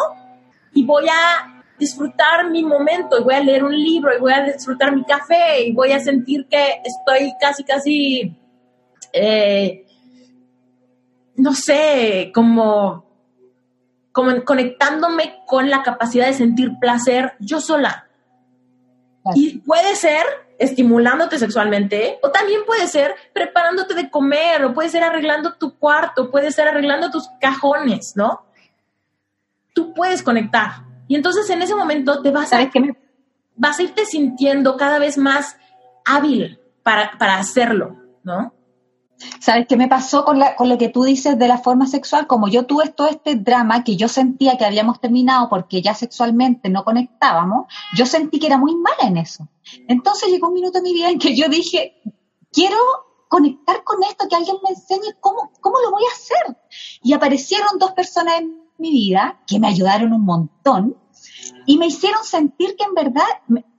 Y 0.73 0.85
voy 0.85 1.05
a 1.09 1.63
disfrutar 1.79 2.49
mi 2.49 2.63
momento 2.63 3.19
y 3.19 3.23
voy 3.23 3.35
a 3.35 3.39
leer 3.39 3.63
un 3.63 3.75
libro 3.75 4.15
y 4.15 4.19
voy 4.19 4.33
a 4.33 4.43
disfrutar 4.43 4.95
mi 4.95 5.03
café 5.05 5.61
y 5.63 5.73
voy 5.73 5.91
a 5.91 5.99
sentir 5.99 6.47
que 6.47 6.81
estoy 6.83 7.33
casi, 7.39 7.63
casi, 7.63 8.37
eh, 9.13 9.85
no 11.35 11.53
sé, 11.53 12.31
como, 12.33 13.05
como 14.11 14.43
conectándome 14.43 15.41
con 15.45 15.69
la 15.69 15.83
capacidad 15.83 16.27
de 16.27 16.33
sentir 16.33 16.77
placer 16.79 17.33
yo 17.39 17.61
sola. 17.61 18.03
Y 19.35 19.59
puede 19.59 19.95
ser 19.95 20.25
estimulándote 20.57 21.37
sexualmente, 21.37 22.17
o 22.23 22.31
también 22.31 22.61
puede 22.65 22.87
ser 22.87 23.13
preparándote 23.33 23.93
de 23.93 24.09
comer, 24.09 24.63
o 24.63 24.73
puede 24.73 24.89
ser 24.89 25.03
arreglando 25.03 25.55
tu 25.55 25.77
cuarto, 25.77 26.31
puede 26.31 26.51
ser 26.51 26.67
arreglando 26.67 27.11
tus 27.11 27.29
cajones, 27.39 28.13
¿no? 28.15 28.46
Tú 29.77 29.93
puedes 29.93 30.23
conectar. 30.23 30.87
Y 31.07 31.15
entonces 31.15 31.47
en 31.51 31.61
ese 31.61 31.75
momento 31.75 32.23
te 32.23 32.31
vas 32.31 32.51
a, 32.51 32.67
vas 33.55 33.77
a 33.77 33.83
irte 33.83 34.05
sintiendo 34.05 34.75
cada 34.75 34.97
vez 34.97 35.19
más 35.19 35.55
hábil 36.03 36.59
para, 36.81 37.37
hacerlo, 37.37 37.95
¿no? 38.23 38.53
¿Sabes 39.39 39.67
qué 39.67 39.77
me 39.77 39.87
pasó 39.87 40.25
con, 40.25 40.41
con 40.57 40.67
lo 40.67 40.79
que 40.79 40.89
tú 40.89 41.03
dices 41.03 41.37
de 41.37 41.47
la 41.47 41.59
forma 41.59 41.85
sexual? 41.85 42.25
Como 42.25 42.47
yo 42.47 42.65
tuve 42.65 42.89
todo 42.89 43.07
este 43.07 43.35
drama 43.35 43.83
que 43.83 43.97
yo 43.97 44.07
sentía 44.07 44.57
que 44.57 44.65
habíamos 44.65 44.99
terminado 44.99 45.47
porque 45.47 45.83
ya 45.83 45.93
sexualmente 45.93 46.69
no 46.69 46.83
conectábamos, 46.83 47.67
yo 47.95 48.07
sentí 48.07 48.39
que 48.39 48.47
era 48.47 48.57
muy 48.57 48.75
mala 48.75 49.03
en 49.03 49.17
eso. 49.17 49.47
Entonces 49.87 50.29
llegó 50.29 50.47
un 50.47 50.55
minuto 50.55 50.79
en 50.79 50.85
mi 50.85 50.93
vida 50.93 51.09
en 51.09 51.19
que 51.19 51.35
yo 51.35 51.47
dije, 51.49 52.01
quiero 52.51 52.77
conectar 53.27 53.83
con 53.83 54.03
esto, 54.03 54.27
que 54.27 54.35
alguien 54.35 54.57
me 54.63 54.71
enseñe 54.71 55.13
cómo, 55.19 55.51
cómo 55.61 55.79
lo 55.81 55.91
voy 55.91 56.03
a 56.03 56.15
hacer. 56.15 56.57
Y 57.03 57.13
aparecieron 57.13 57.77
dos 57.77 57.91
personas 57.91 58.39
en 58.39 58.66
mi 58.77 58.91
vida 58.91 59.41
que 59.47 59.59
me 59.59 59.67
ayudaron 59.67 60.13
un 60.13 60.23
montón 60.23 60.97
y 61.65 61.77
me 61.77 61.87
hicieron 61.87 62.23
sentir 62.23 62.75
que 62.75 62.85
en 62.85 62.93
verdad, 62.93 63.27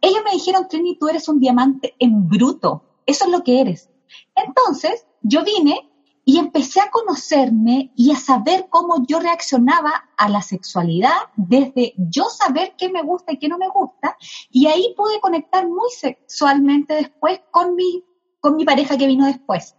ellos 0.00 0.22
me 0.24 0.32
dijeron, 0.32 0.68
Trini, 0.68 0.98
tú 0.98 1.08
eres 1.08 1.28
un 1.28 1.40
diamante 1.40 1.94
en 1.98 2.28
bruto, 2.28 2.84
eso 3.06 3.24
es 3.24 3.30
lo 3.30 3.42
que 3.42 3.60
eres. 3.60 3.90
Entonces, 4.34 5.06
yo 5.22 5.44
vine 5.44 5.88
y 6.28 6.38
empecé 6.38 6.80
a 6.80 6.90
conocerme 6.90 7.90
y 7.96 8.12
a 8.12 8.16
saber 8.16 8.66
cómo 8.68 9.06
yo 9.06 9.18
reaccionaba 9.18 10.10
a 10.14 10.28
la 10.28 10.42
sexualidad 10.42 11.16
desde 11.36 11.94
yo 11.96 12.24
saber 12.24 12.74
qué 12.76 12.90
me 12.90 13.02
gusta 13.02 13.32
y 13.32 13.38
qué 13.38 13.48
no 13.48 13.56
me 13.56 13.68
gusta 13.68 14.14
y 14.50 14.66
ahí 14.66 14.92
pude 14.94 15.20
conectar 15.20 15.66
muy 15.66 15.88
sexualmente 15.88 16.92
después 16.92 17.40
con 17.50 17.74
mi, 17.74 18.04
con 18.40 18.56
mi 18.56 18.66
pareja 18.66 18.98
que 18.98 19.06
vino 19.06 19.24
después. 19.24 19.74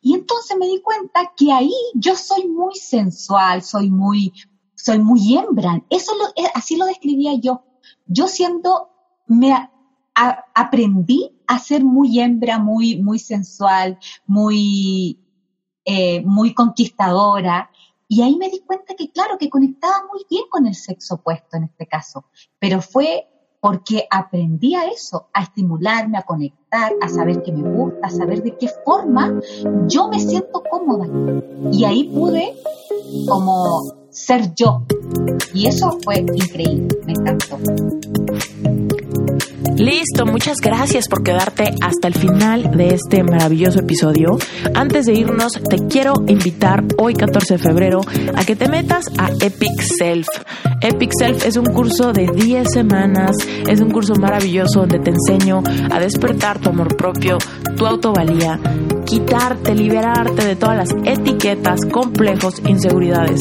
Y 0.00 0.14
entonces 0.14 0.56
me 0.58 0.66
di 0.66 0.80
cuenta 0.80 1.32
que 1.36 1.52
ahí 1.52 1.74
yo 1.94 2.16
soy 2.16 2.48
muy 2.48 2.74
sensual, 2.74 3.62
soy 3.62 3.90
muy, 3.90 4.32
soy 4.74 4.98
muy 4.98 5.36
hembra. 5.36 5.82
Eso 5.90 6.12
lo, 6.16 6.28
eh, 6.28 6.50
así 6.54 6.76
lo 6.76 6.86
describía 6.86 7.34
yo. 7.34 7.64
Yo 8.06 8.26
siendo, 8.26 8.90
me 9.26 9.54
aprendí 10.14 11.30
a 11.46 11.58
ser 11.58 11.84
muy 11.84 12.20
hembra, 12.20 12.58
muy, 12.58 13.00
muy 13.02 13.18
sensual, 13.18 13.98
muy, 14.26 15.18
eh, 15.84 16.22
muy 16.22 16.54
conquistadora. 16.54 17.70
Y 18.08 18.22
ahí 18.22 18.36
me 18.36 18.48
di 18.48 18.60
cuenta 18.60 18.94
que, 18.94 19.10
claro, 19.10 19.36
que 19.38 19.50
conectaba 19.50 20.04
muy 20.10 20.24
bien 20.28 20.44
con 20.50 20.66
el 20.66 20.74
sexo 20.74 21.16
opuesto 21.16 21.56
en 21.56 21.64
este 21.64 21.86
caso, 21.86 22.24
pero 22.58 22.80
fue 22.80 23.28
porque 23.68 24.06
aprendí 24.10 24.74
a 24.74 24.86
eso, 24.86 25.26
a 25.30 25.42
estimularme, 25.42 26.16
a 26.16 26.22
conectar, 26.22 26.90
a 27.02 27.08
saber 27.10 27.42
qué 27.42 27.52
me 27.52 27.70
gusta, 27.70 28.06
a 28.06 28.08
saber 28.08 28.42
de 28.42 28.56
qué 28.56 28.66
forma 28.82 29.38
yo 29.86 30.08
me 30.08 30.18
siento 30.18 30.62
cómoda. 30.70 31.06
Y 31.70 31.84
ahí 31.84 32.04
pude 32.04 32.54
como 33.28 33.82
ser 34.08 34.54
yo. 34.54 34.86
Y 35.52 35.66
eso 35.66 35.98
fue 36.02 36.20
increíble, 36.20 36.98
me 37.04 37.12
encantó. 37.12 37.58
Listo, 39.76 40.26
muchas 40.26 40.58
gracias 40.58 41.08
por 41.08 41.22
quedarte 41.22 41.74
hasta 41.80 42.08
el 42.08 42.14
final 42.14 42.70
de 42.76 42.94
este 42.94 43.22
maravilloso 43.22 43.80
episodio. 43.80 44.38
Antes 44.74 45.06
de 45.06 45.14
irnos, 45.14 45.52
te 45.52 45.86
quiero 45.88 46.14
invitar 46.26 46.84
hoy 46.96 47.14
14 47.14 47.54
de 47.54 47.58
febrero 47.58 48.00
a 48.34 48.44
que 48.44 48.56
te 48.56 48.68
metas 48.68 49.06
a 49.18 49.30
Epic 49.40 49.80
Self. 49.80 50.28
Epic 50.80 51.12
Self 51.18 51.44
es 51.44 51.56
un 51.56 51.66
curso 51.66 52.12
de 52.12 52.26
10 52.26 52.66
semanas, 52.72 53.36
es 53.68 53.80
un 53.80 53.90
curso 53.90 54.14
maravilloso 54.14 54.80
donde 54.80 54.98
te 54.98 55.10
enseño 55.10 55.62
a 55.90 55.98
despertar 56.00 56.58
tu 56.58 56.70
amor 56.70 56.96
propio, 56.96 57.38
tu 57.76 57.86
autovalía, 57.86 58.60
quitarte, 59.08 59.74
liberarte 59.74 60.44
de 60.44 60.54
todas 60.54 60.76
las 60.76 60.90
etiquetas, 61.04 61.80
complejos, 61.90 62.60
inseguridades. 62.66 63.40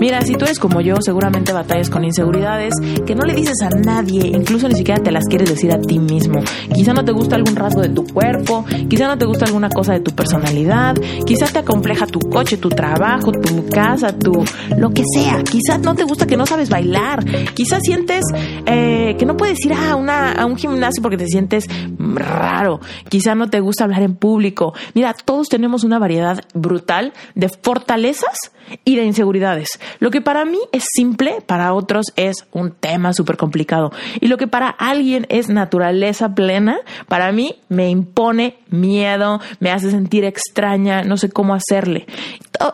Mira, 0.00 0.20
si 0.22 0.34
tú 0.34 0.44
eres 0.44 0.58
como 0.58 0.80
yo, 0.80 0.96
seguramente 1.00 1.52
batallas 1.52 1.88
con 1.88 2.04
inseguridades 2.04 2.74
que 3.06 3.14
no 3.14 3.22
le 3.22 3.32
dices 3.34 3.62
a 3.62 3.70
nadie, 3.70 4.26
incluso 4.26 4.68
ni 4.68 4.74
siquiera 4.74 5.00
te 5.00 5.12
las 5.12 5.24
quieres 5.26 5.48
decir 5.48 5.72
a 5.72 5.80
ti 5.80 6.00
mismo. 6.00 6.40
Quizá 6.74 6.92
no 6.92 7.04
te 7.04 7.12
gusta 7.12 7.36
algún 7.36 7.54
rasgo 7.54 7.80
de 7.80 7.90
tu 7.90 8.04
cuerpo, 8.04 8.64
quizá 8.88 9.06
no 9.06 9.16
te 9.16 9.24
gusta 9.24 9.44
alguna 9.44 9.68
cosa 9.68 9.92
de 9.92 10.00
tu 10.00 10.10
personalidad, 10.10 10.96
quizá 11.24 11.46
te 11.46 11.60
acompleja 11.60 12.06
tu 12.06 12.18
coche, 12.18 12.56
tu 12.56 12.70
trabajo, 12.70 13.30
tu 13.30 13.68
casa, 13.68 14.18
tu 14.18 14.44
lo 14.76 14.90
que 14.90 15.04
sea. 15.14 15.44
Quizás 15.44 15.80
no 15.80 15.94
te 15.94 16.02
gusta 16.02 16.26
que 16.26 16.36
no 16.36 16.44
sabes 16.44 16.68
bailar, 16.68 17.24
quizás 17.54 17.80
sientes 17.82 18.24
eh, 18.66 19.14
que 19.16 19.26
no 19.26 19.36
puedes 19.36 19.64
ir 19.64 19.74
a, 19.74 19.94
una, 19.94 20.32
a 20.32 20.44
un 20.44 20.56
gimnasio 20.56 21.02
porque 21.02 21.18
te 21.18 21.28
sientes 21.28 21.68
raro, 21.98 22.80
quizá 23.08 23.36
no 23.36 23.48
te 23.48 23.60
gusta 23.60 23.84
hablar 23.84 24.02
en 24.02 24.16
público. 24.16 24.74
Mira, 24.94 25.03
todos 25.12 25.48
tenemos 25.48 25.84
una 25.84 25.98
variedad 25.98 26.42
brutal 26.54 27.12
de 27.34 27.48
fortalezas 27.48 28.52
y 28.84 28.96
de 28.96 29.04
inseguridades. 29.04 29.68
Lo 29.98 30.10
que 30.10 30.20
para 30.20 30.44
mí 30.44 30.58
es 30.72 30.84
simple, 30.94 31.38
para 31.46 31.72
otros 31.72 32.06
es 32.16 32.46
un 32.52 32.72
tema 32.72 33.12
súper 33.12 33.36
complicado. 33.36 33.92
Y 34.20 34.28
lo 34.28 34.36
que 34.36 34.46
para 34.46 34.68
alguien 34.68 35.26
es 35.28 35.48
naturaleza 35.48 36.34
plena, 36.34 36.78
para 37.08 37.32
mí 37.32 37.56
me 37.68 37.90
impone 37.90 38.58
miedo, 38.70 39.40
me 39.60 39.70
hace 39.70 39.90
sentir 39.90 40.24
extraña, 40.24 41.02
no 41.02 41.16
sé 41.16 41.30
cómo 41.30 41.54
hacerle. 41.54 42.06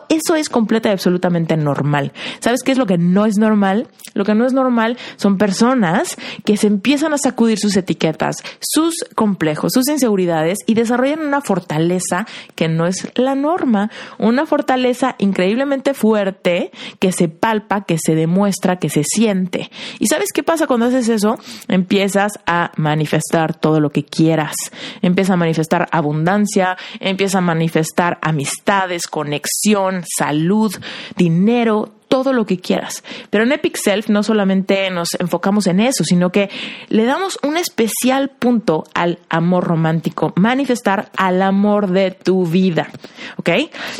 Eso 0.09 0.35
es 0.35 0.49
completa 0.49 0.89
y 0.89 0.91
absolutamente 0.91 1.57
normal. 1.57 2.11
¿Sabes 2.39 2.61
qué 2.63 2.71
es 2.71 2.77
lo 2.77 2.85
que 2.85 2.97
no 2.97 3.25
es 3.25 3.37
normal? 3.37 3.87
Lo 4.13 4.25
que 4.25 4.35
no 4.35 4.45
es 4.45 4.53
normal 4.53 4.97
son 5.15 5.37
personas 5.37 6.17
que 6.45 6.57
se 6.57 6.67
empiezan 6.67 7.13
a 7.13 7.17
sacudir 7.17 7.57
sus 7.57 7.75
etiquetas, 7.75 8.37
sus 8.59 8.93
complejos, 9.15 9.71
sus 9.73 9.87
inseguridades 9.87 10.59
y 10.65 10.75
desarrollan 10.75 11.21
una 11.21 11.41
fortaleza 11.41 12.27
que 12.55 12.67
no 12.67 12.85
es 12.85 13.07
la 13.15 13.35
norma, 13.35 13.89
una 14.19 14.45
fortaleza 14.45 15.15
increíblemente 15.17 15.80
fuerte 15.93 16.71
que 16.99 17.11
se 17.11 17.27
palpa, 17.27 17.85
que 17.85 17.97
se 17.97 18.15
demuestra, 18.15 18.77
que 18.77 18.89
se 18.89 19.03
siente. 19.03 19.69
¿Y 19.99 20.07
sabes 20.07 20.29
qué 20.33 20.43
pasa 20.43 20.67
cuando 20.67 20.85
haces 20.85 21.09
eso? 21.09 21.37
Empiezas 21.67 22.33
a 22.45 22.71
manifestar 22.77 23.53
todo 23.53 23.79
lo 23.79 23.89
que 23.89 24.05
quieras. 24.05 24.55
Empieza 25.01 25.33
a 25.33 25.37
manifestar 25.37 25.87
abundancia, 25.91 26.77
empieza 26.99 27.39
a 27.39 27.41
manifestar 27.41 28.17
amistades, 28.21 29.07
conexión, 29.07 30.03
salud, 30.17 30.73
dinero, 31.15 31.89
todo 32.11 32.33
lo 32.33 32.45
que 32.45 32.59
quieras. 32.59 33.05
Pero 33.29 33.45
en 33.45 33.53
Epic 33.53 33.77
Self 33.81 34.09
no 34.09 34.21
solamente 34.21 34.91
nos 34.91 35.07
enfocamos 35.17 35.65
en 35.67 35.79
eso, 35.79 36.03
sino 36.03 36.29
que 36.29 36.49
le 36.89 37.05
damos 37.05 37.39
un 37.41 37.55
especial 37.55 38.31
punto 38.37 38.83
al 38.93 39.19
amor 39.29 39.63
romántico, 39.63 40.33
manifestar 40.35 41.09
al 41.15 41.41
amor 41.41 41.89
de 41.89 42.11
tu 42.11 42.45
vida. 42.45 42.89
¿Ok? 43.37 43.49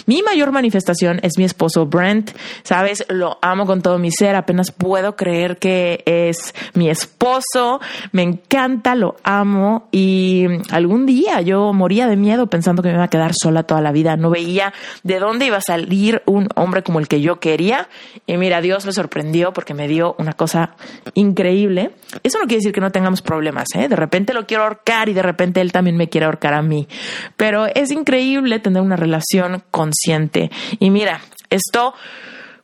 Mi 0.08 0.22
mayor 0.24 0.52
manifestación 0.52 1.22
es 1.24 1.38
mi 1.38 1.46
esposo 1.46 1.86
Brent. 1.86 2.32
Sabes, 2.64 3.06
lo 3.08 3.40
amo 3.42 3.66
con 3.66 3.82
todo 3.82 3.98
mi 3.98 4.12
ser. 4.12 4.36
Apenas 4.36 4.74
puedo 4.74 5.16
creer 5.16 5.58
que 5.58 6.04
es 6.06 6.54
mi 6.74 6.90
esposo. 6.90 7.80
Me 8.12 8.24
encanta, 8.24 8.94
lo 8.94 9.16
amo. 9.24 9.88
Y 9.94 10.48
algún 10.70 11.06
día 11.06 11.40
yo 11.40 11.72
moría 11.72 12.08
de 12.08 12.18
miedo 12.18 12.48
pensando 12.48 12.84
que 12.84 12.90
me 12.90 12.96
iba 12.96 13.06
a 13.06 13.10
quedar 13.10 13.32
sola 13.34 13.64
toda 13.64 13.80
la 13.80 13.94
vida. 13.94 14.18
No 14.18 14.32
veía 14.32 14.74
de 15.04 15.20
dónde 15.20 15.46
iba 15.46 15.58
a 15.58 15.62
salir 15.62 16.22
un 16.26 16.50
hombre 16.56 16.84
como 16.84 17.00
el 17.00 17.08
que 17.08 17.22
yo 17.22 17.40
quería. 17.40 17.88
Y 18.26 18.38
mira, 18.38 18.62
Dios 18.62 18.86
me 18.86 18.92
sorprendió 18.92 19.54
porque 19.54 19.74
me 19.74 19.88
dio 19.88 20.16
una 20.18 20.34
cosa 20.34 20.76
increíble. 21.14 21.92
Eso 22.24 22.40
no 22.40 22.46
quiere 22.46 22.58
decir 22.58 22.72
que 22.72 22.82
no 22.82 22.92
tengamos 22.92 23.22
problemas, 23.22 23.68
¿eh? 23.76 23.88
De 23.88 23.96
repente 23.96 24.34
lo 24.34 24.46
quiero 24.46 24.64
ahorcar 24.64 25.10
y 25.10 25.14
de 25.14 25.22
repente 25.22 25.62
él 25.62 25.72
también 25.72 25.98
me 25.98 26.10
quiere 26.10 26.26
ahorcar 26.26 26.54
a 26.54 26.62
mí. 26.62 26.88
Pero 27.38 27.66
es 27.68 27.92
increíble 27.92 28.60
tener 28.60 28.82
una 28.82 28.96
relación 28.96 29.64
consciente. 29.72 30.52
Y 30.80 30.90
mira, 30.90 31.22
esto 31.50 31.94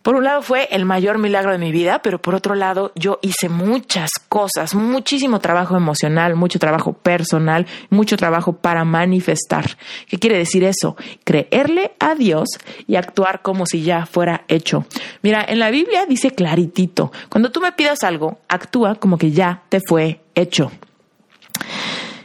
por 0.07 0.15
un 0.15 0.23
lado 0.23 0.41
fue 0.41 0.69
el 0.71 0.85
mayor 0.85 1.17
milagro 1.17 1.51
de 1.51 1.57
mi 1.57 1.73
vida, 1.73 2.01
pero 2.01 2.21
por 2.21 2.33
otro 2.33 2.55
lado 2.55 2.93
yo 2.95 3.19
hice 3.21 3.49
muchas 3.49 4.11
cosas, 4.29 4.73
muchísimo 4.73 5.41
trabajo 5.41 5.75
emocional, 5.75 6.37
mucho 6.37 6.59
trabajo 6.59 6.93
personal, 6.93 7.67
mucho 7.89 8.15
trabajo 8.15 8.53
para 8.53 8.85
manifestar. 8.85 9.77
¿Qué 10.07 10.17
quiere 10.17 10.37
decir 10.37 10.63
eso? 10.63 10.95
Creerle 11.25 11.91
a 11.99 12.15
Dios 12.15 12.47
y 12.87 12.95
actuar 12.95 13.41
como 13.41 13.65
si 13.65 13.81
ya 13.81 14.05
fuera 14.05 14.45
hecho. 14.47 14.85
Mira, 15.23 15.43
en 15.45 15.59
la 15.59 15.71
Biblia 15.71 16.05
dice 16.05 16.31
claritito, 16.31 17.11
cuando 17.27 17.51
tú 17.51 17.59
me 17.59 17.73
pidas 17.73 18.05
algo, 18.05 18.39
actúa 18.47 18.95
como 18.95 19.17
que 19.17 19.31
ya 19.31 19.63
te 19.67 19.81
fue 19.85 20.21
hecho. 20.35 20.71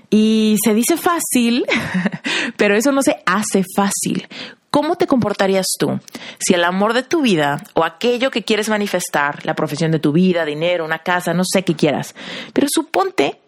Y 0.08 0.54
se 0.64 0.72
dice 0.72 0.96
fácil, 0.96 1.66
pero 2.56 2.76
eso 2.76 2.92
no 2.92 3.02
se 3.02 3.16
hace 3.26 3.64
fácil. 3.74 4.28
¿Cómo 4.72 4.96
te 4.96 5.06
comportarías 5.06 5.66
tú 5.78 6.00
si 6.38 6.54
el 6.54 6.64
amor 6.64 6.94
de 6.94 7.02
tu 7.02 7.20
vida 7.20 7.62
o 7.74 7.84
aquello 7.84 8.30
que 8.30 8.42
quieres 8.42 8.70
manifestar, 8.70 9.44
la 9.44 9.54
profesión 9.54 9.90
de 9.90 9.98
tu 9.98 10.12
vida, 10.12 10.46
dinero, 10.46 10.86
una 10.86 11.00
casa, 11.00 11.34
no 11.34 11.42
sé 11.44 11.62
qué 11.62 11.76
quieras, 11.76 12.14
pero 12.54 12.66
suponte 12.70 13.38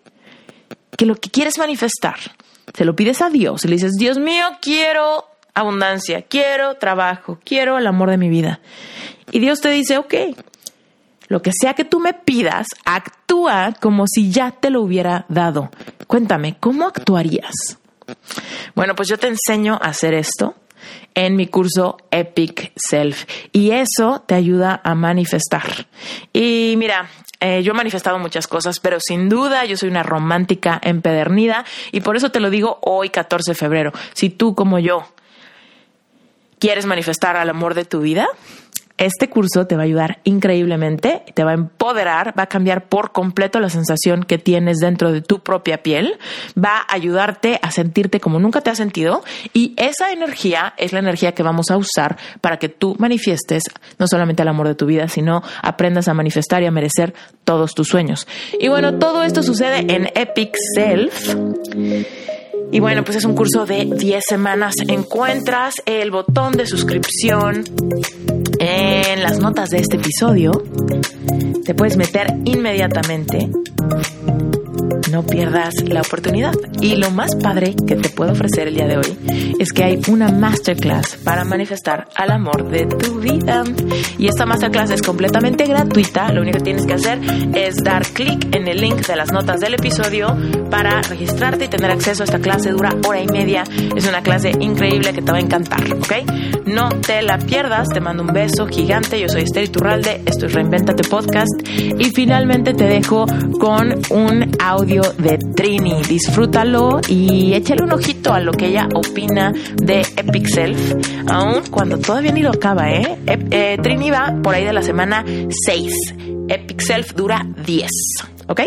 que 0.98 1.06
lo 1.06 1.14
que 1.14 1.30
quieres 1.30 1.56
manifestar, 1.56 2.16
se 2.74 2.84
lo 2.84 2.94
pides 2.94 3.22
a 3.22 3.30
Dios 3.30 3.64
y 3.64 3.68
le 3.68 3.76
dices, 3.76 3.92
Dios 3.98 4.18
mío, 4.18 4.44
quiero 4.60 5.24
abundancia, 5.54 6.20
quiero 6.20 6.74
trabajo, 6.74 7.38
quiero 7.42 7.78
el 7.78 7.86
amor 7.86 8.10
de 8.10 8.18
mi 8.18 8.28
vida. 8.28 8.60
Y 9.32 9.38
Dios 9.38 9.62
te 9.62 9.70
dice, 9.70 9.96
ok, 9.96 10.14
lo 11.28 11.40
que 11.40 11.52
sea 11.58 11.72
que 11.72 11.86
tú 11.86 12.00
me 12.00 12.12
pidas, 12.12 12.66
actúa 12.84 13.72
como 13.80 14.04
si 14.06 14.30
ya 14.30 14.50
te 14.50 14.68
lo 14.68 14.82
hubiera 14.82 15.24
dado. 15.30 15.70
Cuéntame, 16.06 16.58
¿cómo 16.60 16.86
actuarías? 16.86 17.78
Bueno, 18.74 18.94
pues 18.94 19.08
yo 19.08 19.18
te 19.18 19.28
enseño 19.28 19.78
a 19.80 19.88
hacer 19.88 20.12
esto 20.12 20.56
en 21.14 21.36
mi 21.36 21.46
curso 21.46 21.96
Epic 22.10 22.72
Self 22.76 23.24
y 23.52 23.70
eso 23.70 24.22
te 24.26 24.34
ayuda 24.34 24.80
a 24.84 24.94
manifestar. 24.94 25.86
Y 26.32 26.74
mira, 26.76 27.08
eh, 27.40 27.62
yo 27.62 27.72
he 27.72 27.76
manifestado 27.76 28.18
muchas 28.18 28.46
cosas, 28.46 28.80
pero 28.80 28.98
sin 29.00 29.28
duda 29.28 29.64
yo 29.64 29.76
soy 29.76 29.88
una 29.88 30.02
romántica 30.02 30.80
empedernida 30.82 31.64
y 31.92 32.00
por 32.00 32.16
eso 32.16 32.30
te 32.30 32.40
lo 32.40 32.50
digo 32.50 32.78
hoy 32.82 33.10
14 33.10 33.50
de 33.50 33.54
febrero. 33.54 33.92
Si 34.14 34.30
tú 34.30 34.54
como 34.54 34.78
yo 34.78 35.06
quieres 36.58 36.86
manifestar 36.86 37.36
al 37.36 37.50
amor 37.50 37.74
de 37.74 37.84
tu 37.84 38.00
vida, 38.00 38.26
este 38.96 39.28
curso 39.28 39.66
te 39.66 39.76
va 39.76 39.82
a 39.82 39.84
ayudar 39.86 40.20
increíblemente, 40.24 41.24
te 41.34 41.42
va 41.42 41.50
a 41.50 41.54
empoderar, 41.54 42.38
va 42.38 42.44
a 42.44 42.48
cambiar 42.48 42.88
por 42.88 43.12
completo 43.12 43.58
la 43.58 43.68
sensación 43.68 44.22
que 44.22 44.38
tienes 44.38 44.78
dentro 44.78 45.12
de 45.12 45.20
tu 45.20 45.40
propia 45.40 45.82
piel, 45.82 46.18
va 46.56 46.78
a 46.78 46.94
ayudarte 46.94 47.58
a 47.60 47.70
sentirte 47.70 48.20
como 48.20 48.38
nunca 48.38 48.60
te 48.60 48.70
has 48.70 48.78
sentido 48.78 49.24
y 49.52 49.74
esa 49.76 50.12
energía 50.12 50.74
es 50.76 50.92
la 50.92 51.00
energía 51.00 51.32
que 51.32 51.42
vamos 51.42 51.70
a 51.70 51.76
usar 51.76 52.16
para 52.40 52.58
que 52.58 52.68
tú 52.68 52.94
manifiestes 52.98 53.64
no 53.98 54.06
solamente 54.06 54.42
el 54.42 54.48
amor 54.48 54.68
de 54.68 54.74
tu 54.74 54.86
vida, 54.86 55.08
sino 55.08 55.42
aprendas 55.62 56.08
a 56.08 56.14
manifestar 56.14 56.62
y 56.62 56.66
a 56.66 56.70
merecer 56.70 57.14
todos 57.44 57.74
tus 57.74 57.88
sueños. 57.88 58.28
Y 58.60 58.68
bueno, 58.68 58.98
todo 58.98 59.24
esto 59.24 59.42
sucede 59.42 59.92
en 59.92 60.08
Epic 60.14 60.54
Self. 60.74 61.34
Y 62.74 62.80
bueno, 62.80 63.04
pues 63.04 63.18
es 63.18 63.24
un 63.24 63.36
curso 63.36 63.66
de 63.66 63.84
10 63.84 64.24
semanas. 64.28 64.74
Encuentras 64.88 65.76
el 65.86 66.10
botón 66.10 66.54
de 66.54 66.66
suscripción 66.66 67.62
en 68.58 69.22
las 69.22 69.38
notas 69.38 69.70
de 69.70 69.78
este 69.78 69.94
episodio. 69.94 70.50
Te 71.64 71.72
puedes 71.72 71.96
meter 71.96 72.34
inmediatamente 72.44 73.48
no 75.14 75.22
pierdas 75.22 75.74
la 75.86 76.00
oportunidad. 76.00 76.54
Y 76.80 76.96
lo 76.96 77.12
más 77.12 77.36
padre 77.36 77.76
que 77.86 77.94
te 77.94 78.08
puedo 78.08 78.32
ofrecer 78.32 78.66
el 78.66 78.74
día 78.74 78.88
de 78.88 78.96
hoy 78.96 79.54
es 79.60 79.72
que 79.72 79.84
hay 79.84 80.00
una 80.08 80.32
masterclass 80.32 81.18
para 81.22 81.44
manifestar 81.44 82.08
al 82.16 82.32
amor 82.32 82.68
de 82.68 82.86
tu 82.86 83.20
vida. 83.20 83.62
Y 84.18 84.26
esta 84.26 84.44
masterclass 84.44 84.90
es 84.90 85.02
completamente 85.02 85.66
gratuita. 85.66 86.32
Lo 86.32 86.42
único 86.42 86.58
que 86.58 86.64
tienes 86.64 86.84
que 86.84 86.94
hacer 86.94 87.20
es 87.54 87.76
dar 87.76 88.04
clic 88.08 88.52
en 88.56 88.66
el 88.66 88.80
link 88.80 89.06
de 89.06 89.14
las 89.14 89.30
notas 89.30 89.60
del 89.60 89.74
episodio 89.74 90.36
para 90.68 91.00
registrarte 91.02 91.66
y 91.66 91.68
tener 91.68 91.92
acceso 91.92 92.24
a 92.24 92.26
esta 92.26 92.40
clase. 92.40 92.70
Dura 92.70 92.96
hora 93.06 93.22
y 93.22 93.28
media. 93.28 93.62
Es 93.94 94.08
una 94.08 94.20
clase 94.20 94.50
increíble 94.58 95.12
que 95.12 95.22
te 95.22 95.30
va 95.30 95.38
a 95.38 95.40
encantar, 95.40 95.84
¿ok? 95.94 96.66
No 96.66 96.88
te 96.88 97.22
la 97.22 97.38
pierdas. 97.38 97.88
Te 97.88 98.00
mando 98.00 98.24
un 98.24 98.32
beso 98.32 98.66
gigante. 98.66 99.20
Yo 99.20 99.28
soy 99.28 99.42
Esther 99.42 99.62
Iturralde. 99.62 100.22
Esto 100.26 100.46
es 100.46 100.54
Reinventate 100.54 101.08
Podcast. 101.08 101.52
Y 101.68 102.10
finalmente 102.10 102.74
te 102.74 102.84
dejo 102.84 103.26
con 103.60 103.94
un 104.10 104.50
audio 104.58 105.03
de 105.12 105.38
Trini. 105.54 106.02
Disfrútalo 106.08 107.00
y 107.08 107.52
échale 107.54 107.82
un 107.82 107.92
ojito 107.92 108.32
a 108.32 108.40
lo 108.40 108.52
que 108.52 108.68
ella 108.68 108.88
opina 108.94 109.52
de 109.76 110.00
Epic 110.16 110.46
Self, 110.46 110.94
aun 111.28 111.62
cuando 111.70 111.98
todavía 111.98 112.32
ni 112.32 112.42
lo 112.42 112.50
acaba, 112.50 112.92
¿eh? 112.92 113.18
eh 113.26 113.76
Trini 113.82 114.10
va 114.10 114.38
por 114.42 114.54
ahí 114.54 114.64
de 114.64 114.72
la 114.72 114.82
semana 114.82 115.24
6. 115.66 115.92
Epic 116.48 116.80
Self 116.80 117.14
dura 117.14 117.46
10. 117.66 117.90
¿Ok? 118.48 118.60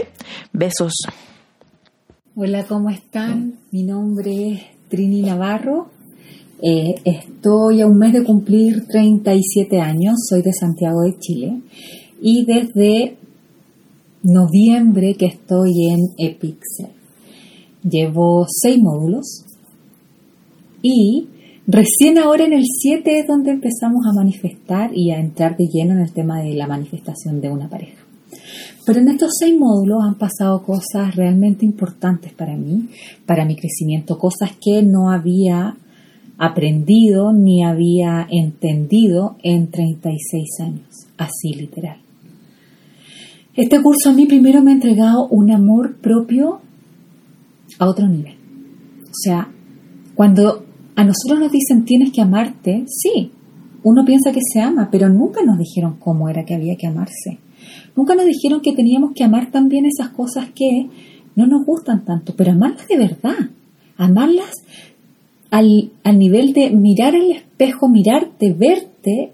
Besos. 0.53 0.93
Hola, 2.35 2.65
¿cómo 2.65 2.89
están? 2.89 3.55
Mi 3.71 3.83
nombre 3.83 4.51
es 4.51 4.61
Trini 4.89 5.21
Navarro. 5.21 5.89
Eh, 6.61 6.95
estoy 7.03 7.81
a 7.81 7.87
un 7.87 7.97
mes 7.97 8.13
de 8.13 8.23
cumplir 8.23 8.87
37 8.87 9.79
años, 9.79 10.15
soy 10.27 10.41
de 10.41 10.53
Santiago 10.53 11.01
de 11.01 11.17
Chile 11.19 11.61
y 12.21 12.45
desde 12.45 13.17
noviembre 14.23 15.15
que 15.15 15.27
estoy 15.27 15.89
en 15.91 15.99
Epixel. 16.17 16.91
Llevo 17.83 18.45
seis 18.49 18.81
módulos 18.81 19.45
y 20.81 21.27
recién 21.65 22.17
ahora 22.17 22.45
en 22.45 22.53
el 22.53 22.63
7 22.65 23.19
es 23.19 23.27
donde 23.27 23.51
empezamos 23.51 24.05
a 24.05 24.13
manifestar 24.13 24.91
y 24.95 25.11
a 25.11 25.19
entrar 25.19 25.55
de 25.57 25.67
lleno 25.67 25.93
en 25.93 25.99
el 25.99 26.11
tema 26.11 26.41
de 26.41 26.53
la 26.53 26.67
manifestación 26.67 27.41
de 27.41 27.49
una 27.49 27.69
pareja. 27.69 28.03
Pero 28.85 28.99
en 28.99 29.09
estos 29.09 29.31
seis 29.37 29.57
módulos 29.57 30.03
han 30.03 30.15
pasado 30.15 30.63
cosas 30.63 31.15
realmente 31.15 31.65
importantes 31.65 32.33
para 32.33 32.55
mí, 32.55 32.87
para 33.25 33.45
mi 33.45 33.55
crecimiento, 33.55 34.17
cosas 34.17 34.51
que 34.61 34.81
no 34.81 35.11
había 35.11 35.75
aprendido 36.37 37.33
ni 37.33 37.63
había 37.63 38.27
entendido 38.29 39.35
en 39.43 39.69
36 39.71 40.45
años, 40.61 41.07
así 41.17 41.53
literal. 41.53 42.06
Este 43.57 43.81
curso 43.81 44.11
a 44.11 44.13
mí 44.13 44.27
primero 44.27 44.61
me 44.61 44.69
ha 44.69 44.75
entregado 44.75 45.27
un 45.29 45.49
amor 45.49 45.97
propio 45.97 46.61
a 47.79 47.89
otro 47.89 48.07
nivel. 48.07 48.35
O 49.05 49.13
sea, 49.13 49.49
cuando 50.13 50.63
a 50.95 51.03
nosotros 51.03 51.39
nos 51.39 51.51
dicen 51.51 51.83
tienes 51.83 52.11
que 52.11 52.21
amarte, 52.21 52.85
sí, 52.87 53.31
uno 53.81 54.05
piensa 54.05 54.31
que 54.31 54.41
se 54.53 54.61
ama, 54.61 54.89
pero 54.91 55.09
nunca 55.09 55.41
nos 55.43 55.57
dijeron 55.57 55.97
cómo 55.99 56.29
era 56.29 56.45
que 56.45 56.53
había 56.53 56.75
que 56.75 56.85
amarse. 56.85 57.39
Nunca 57.95 58.13
nos 58.13 58.27
dijeron 58.27 58.61
que 58.61 58.73
teníamos 58.73 59.13
que 59.15 59.23
amar 59.23 59.49
también 59.49 59.87
esas 59.87 60.09
cosas 60.09 60.49
que 60.53 60.89
no 61.35 61.47
nos 61.47 61.65
gustan 61.65 62.05
tanto, 62.05 62.35
pero 62.37 62.51
amarlas 62.51 62.87
de 62.87 62.97
verdad, 62.97 63.49
amarlas 63.97 64.51
al, 65.49 65.93
al 66.03 66.19
nivel 66.19 66.53
de 66.53 66.69
mirar 66.69 67.15
al 67.15 67.31
espejo, 67.31 67.89
mirarte, 67.89 68.53
verte 68.53 69.33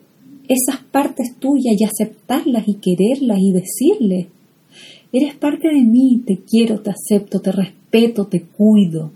esas 0.54 0.84
partes 0.84 1.36
tuyas 1.40 1.76
y 1.78 1.84
aceptarlas 1.84 2.68
y 2.68 2.76
quererlas 2.76 3.40
y 3.40 3.52
decirles, 3.52 4.28
eres 5.12 5.36
parte 5.36 5.68
de 5.68 5.82
mí, 5.82 6.22
te 6.26 6.38
quiero, 6.38 6.82
te 6.82 6.92
acepto, 6.92 7.40
te 7.40 7.52
respeto, 7.52 8.26
te 8.26 8.42
cuido. 8.42 9.12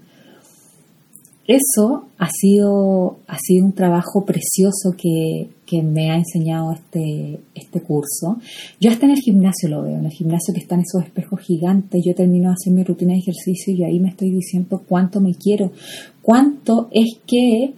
Eso 1.47 2.03
ha 2.17 2.27
sido, 2.29 3.19
ha 3.25 3.37
sido 3.39 3.65
un 3.65 3.71
trabajo 3.71 4.25
precioso 4.25 4.91
que, 4.97 5.49
que, 5.65 5.81
me 5.81 6.11
ha 6.11 6.17
enseñado 6.17 6.73
este, 6.73 7.39
este 7.55 7.79
curso. 7.79 8.37
Yo 8.81 8.91
hasta 8.91 9.05
en 9.05 9.13
el 9.13 9.19
gimnasio 9.19 9.69
lo 9.69 9.81
veo, 9.81 9.97
en 9.97 10.05
el 10.05 10.11
gimnasio 10.11 10.53
que 10.53 10.59
están 10.59 10.81
esos 10.81 11.05
espejos 11.05 11.39
gigantes, 11.39 12.03
yo 12.05 12.13
termino 12.13 12.49
de 12.49 12.55
hacer 12.55 12.73
mi 12.73 12.83
rutina 12.83 13.13
de 13.13 13.19
ejercicio 13.19 13.73
y 13.73 13.85
ahí 13.85 13.97
me 13.97 14.09
estoy 14.09 14.29
diciendo 14.29 14.83
cuánto 14.85 15.21
me 15.21 15.35
quiero, 15.35 15.71
cuánto 16.21 16.89
es 16.91 17.17
que 17.25 17.73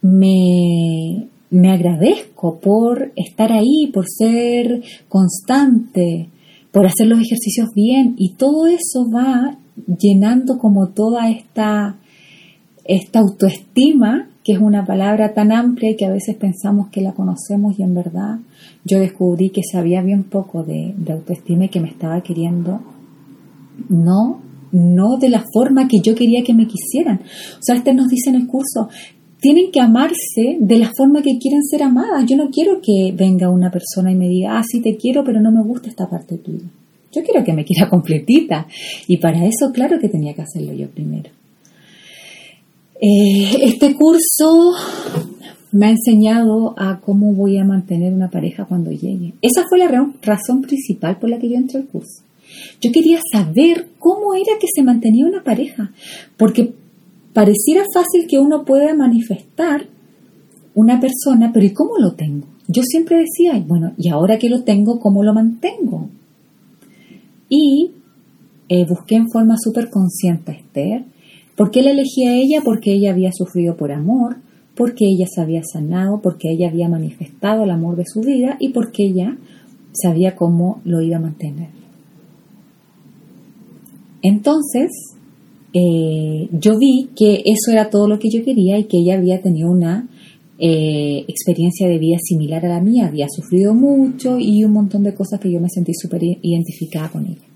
me, 0.00 1.28
me 1.52 1.70
agradezco 1.70 2.58
por 2.60 3.12
estar 3.14 3.52
ahí, 3.52 3.90
por 3.92 4.06
ser 4.08 4.82
constante, 5.08 6.30
por 6.72 6.86
hacer 6.86 7.06
los 7.06 7.20
ejercicios 7.20 7.68
bien 7.74 8.14
y 8.16 8.34
todo 8.34 8.66
eso 8.66 9.04
va 9.14 9.58
llenando 9.86 10.56
como 10.58 10.88
toda 10.88 11.30
esta, 11.30 11.98
esta 12.84 13.20
autoestima, 13.20 14.30
que 14.42 14.54
es 14.54 14.58
una 14.58 14.86
palabra 14.86 15.34
tan 15.34 15.52
amplia 15.52 15.90
y 15.90 15.96
que 15.96 16.06
a 16.06 16.10
veces 16.10 16.36
pensamos 16.36 16.88
que 16.88 17.02
la 17.02 17.12
conocemos 17.12 17.78
y 17.78 17.82
en 17.82 17.94
verdad 17.94 18.38
yo 18.84 18.98
descubrí 18.98 19.50
que 19.50 19.60
sabía 19.62 20.00
bien 20.00 20.24
poco 20.24 20.64
de, 20.64 20.94
autoestima 21.10 21.66
y 21.66 21.68
que 21.68 21.80
me 21.80 21.90
estaba 21.90 22.22
queriendo 22.22 22.80
no 23.88 24.40
no 24.72 25.18
de 25.18 25.28
la 25.28 25.44
forma 25.52 25.86
que 25.86 26.00
yo 26.02 26.14
quería 26.14 26.42
que 26.42 26.54
me 26.54 26.66
quisieran. 26.66 27.20
O 27.20 27.60
sea, 27.60 27.76
este 27.76 27.92
nos 27.92 28.08
dice 28.08 28.30
en 28.30 28.36
el 28.36 28.46
curso, 28.46 28.88
tienen 29.42 29.72
que 29.72 29.80
amarse 29.80 30.56
de 30.60 30.78
la 30.78 30.92
forma 30.96 31.20
que 31.20 31.36
quieren 31.38 31.64
ser 31.64 31.82
amadas. 31.82 32.24
Yo 32.26 32.36
no 32.36 32.48
quiero 32.48 32.80
que 32.80 33.12
venga 33.12 33.50
una 33.50 33.72
persona 33.72 34.12
y 34.12 34.14
me 34.14 34.28
diga, 34.28 34.56
ah, 34.56 34.62
sí 34.62 34.80
te 34.80 34.96
quiero, 34.96 35.24
pero 35.24 35.40
no 35.40 35.50
me 35.50 35.64
gusta 35.64 35.88
esta 35.88 36.08
parte 36.08 36.38
tuya. 36.38 36.70
Yo 37.12 37.24
quiero 37.24 37.44
que 37.44 37.52
me 37.52 37.64
quiera 37.64 37.88
completita. 37.90 38.68
Y 39.08 39.16
para 39.16 39.44
eso, 39.44 39.72
claro 39.72 39.98
que 39.98 40.08
tenía 40.08 40.32
que 40.32 40.42
hacerlo 40.42 40.72
yo 40.72 40.88
primero. 40.88 41.28
Eh, 43.00 43.64
este 43.64 43.96
curso 43.96 44.74
me 45.72 45.86
ha 45.86 45.90
enseñado 45.90 46.74
a 46.78 47.00
cómo 47.00 47.34
voy 47.34 47.58
a 47.58 47.64
mantener 47.64 48.14
una 48.14 48.30
pareja 48.30 48.64
cuando 48.64 48.92
llegue. 48.92 49.32
Esa 49.42 49.64
fue 49.68 49.78
la 49.78 49.88
razón 50.22 50.62
principal 50.62 51.18
por 51.18 51.28
la 51.28 51.40
que 51.40 51.48
yo 51.48 51.56
entré 51.56 51.80
al 51.80 51.86
curso. 51.86 52.22
Yo 52.80 52.92
quería 52.92 53.18
saber 53.32 53.88
cómo 53.98 54.34
era 54.34 54.56
que 54.60 54.68
se 54.72 54.84
mantenía 54.84 55.26
una 55.26 55.42
pareja, 55.42 55.90
porque 56.36 56.74
pareciera 57.32 57.84
fácil 57.92 58.26
que 58.28 58.38
uno 58.38 58.64
pueda 58.64 58.94
manifestar 58.94 59.86
una 60.74 61.00
persona, 61.00 61.50
pero 61.52 61.66
¿y 61.66 61.72
cómo 61.72 61.98
lo 61.98 62.12
tengo? 62.14 62.46
Yo 62.68 62.82
siempre 62.82 63.18
decía, 63.18 63.62
bueno, 63.66 63.92
y 63.98 64.08
ahora 64.08 64.38
que 64.38 64.48
lo 64.48 64.62
tengo, 64.62 64.98
¿cómo 65.00 65.22
lo 65.22 65.34
mantengo? 65.34 66.08
Y 67.48 67.92
eh, 68.68 68.86
busqué 68.88 69.16
en 69.16 69.28
forma 69.28 69.56
súper 69.58 69.90
consciente 69.90 70.52
a 70.52 70.54
Esther. 70.54 71.04
¿Por 71.56 71.70
qué 71.70 71.82
la 71.82 71.90
elegí 71.90 72.26
a 72.26 72.34
ella? 72.34 72.62
Porque 72.64 72.92
ella 72.94 73.10
había 73.10 73.30
sufrido 73.32 73.76
por 73.76 73.92
amor, 73.92 74.36
porque 74.74 75.04
ella 75.04 75.26
se 75.28 75.42
había 75.42 75.62
sanado, 75.62 76.20
porque 76.22 76.50
ella 76.50 76.68
había 76.68 76.88
manifestado 76.88 77.64
el 77.64 77.70
amor 77.70 77.96
de 77.96 78.06
su 78.06 78.20
vida 78.20 78.56
y 78.58 78.70
porque 78.70 79.04
ella 79.04 79.36
sabía 79.92 80.34
cómo 80.34 80.80
lo 80.84 81.02
iba 81.02 81.18
a 81.18 81.20
mantener. 81.20 81.68
Entonces, 84.22 84.90
eh, 85.72 86.48
yo 86.52 86.78
vi 86.78 87.08
que 87.16 87.42
eso 87.44 87.72
era 87.72 87.88
todo 87.88 88.08
lo 88.08 88.18
que 88.18 88.28
yo 88.30 88.44
quería 88.44 88.78
y 88.78 88.84
que 88.84 88.98
ella 88.98 89.16
había 89.16 89.40
tenido 89.40 89.70
una 89.70 90.08
eh, 90.58 91.24
experiencia 91.28 91.88
de 91.88 91.98
vida 91.98 92.18
similar 92.22 92.64
a 92.66 92.68
la 92.68 92.80
mía, 92.80 93.06
había 93.06 93.26
sufrido 93.28 93.74
mucho 93.74 94.38
y 94.38 94.64
un 94.64 94.72
montón 94.72 95.02
de 95.02 95.14
cosas 95.14 95.40
que 95.40 95.50
yo 95.50 95.60
me 95.60 95.68
sentí 95.68 95.92
súper 95.94 96.22
identificada 96.22 97.08
con 97.08 97.26
ella. 97.26 97.52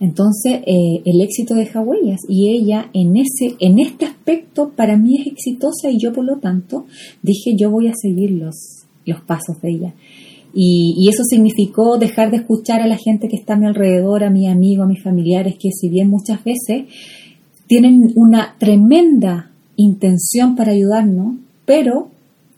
Entonces, 0.00 0.60
eh, 0.66 1.02
el 1.04 1.20
éxito 1.20 1.54
de 1.54 1.70
huellas 1.72 2.20
y 2.28 2.50
ella 2.50 2.90
en, 2.92 3.16
ese, 3.16 3.56
en 3.60 3.78
este 3.78 4.04
aspecto 4.04 4.72
para 4.76 4.96
mí 4.96 5.20
es 5.20 5.28
exitosa 5.28 5.88
y 5.90 5.98
yo 5.98 6.12
por 6.12 6.24
lo 6.24 6.38
tanto 6.38 6.86
dije 7.22 7.54
yo 7.56 7.70
voy 7.70 7.86
a 7.86 7.94
seguir 7.94 8.32
los, 8.32 8.84
los 9.06 9.20
pasos 9.22 9.60
de 9.62 9.70
ella. 9.70 9.94
Y, 10.54 11.08
eso 11.08 11.24
significó 11.24 11.98
dejar 11.98 12.30
de 12.30 12.38
escuchar 12.38 12.80
a 12.80 12.86
la 12.86 12.96
gente 12.96 13.28
que 13.28 13.36
está 13.36 13.54
a 13.54 13.56
mi 13.56 13.66
alrededor, 13.66 14.24
a 14.24 14.30
mi 14.30 14.48
amigo, 14.48 14.84
a 14.84 14.86
mis 14.86 15.02
familiares, 15.02 15.56
que 15.58 15.70
si 15.72 15.88
bien 15.88 16.08
muchas 16.08 16.42
veces 16.44 16.84
tienen 17.66 18.12
una 18.14 18.54
tremenda 18.58 19.50
intención 19.76 20.54
para 20.54 20.72
ayudarnos, 20.72 21.36
pero 21.64 22.08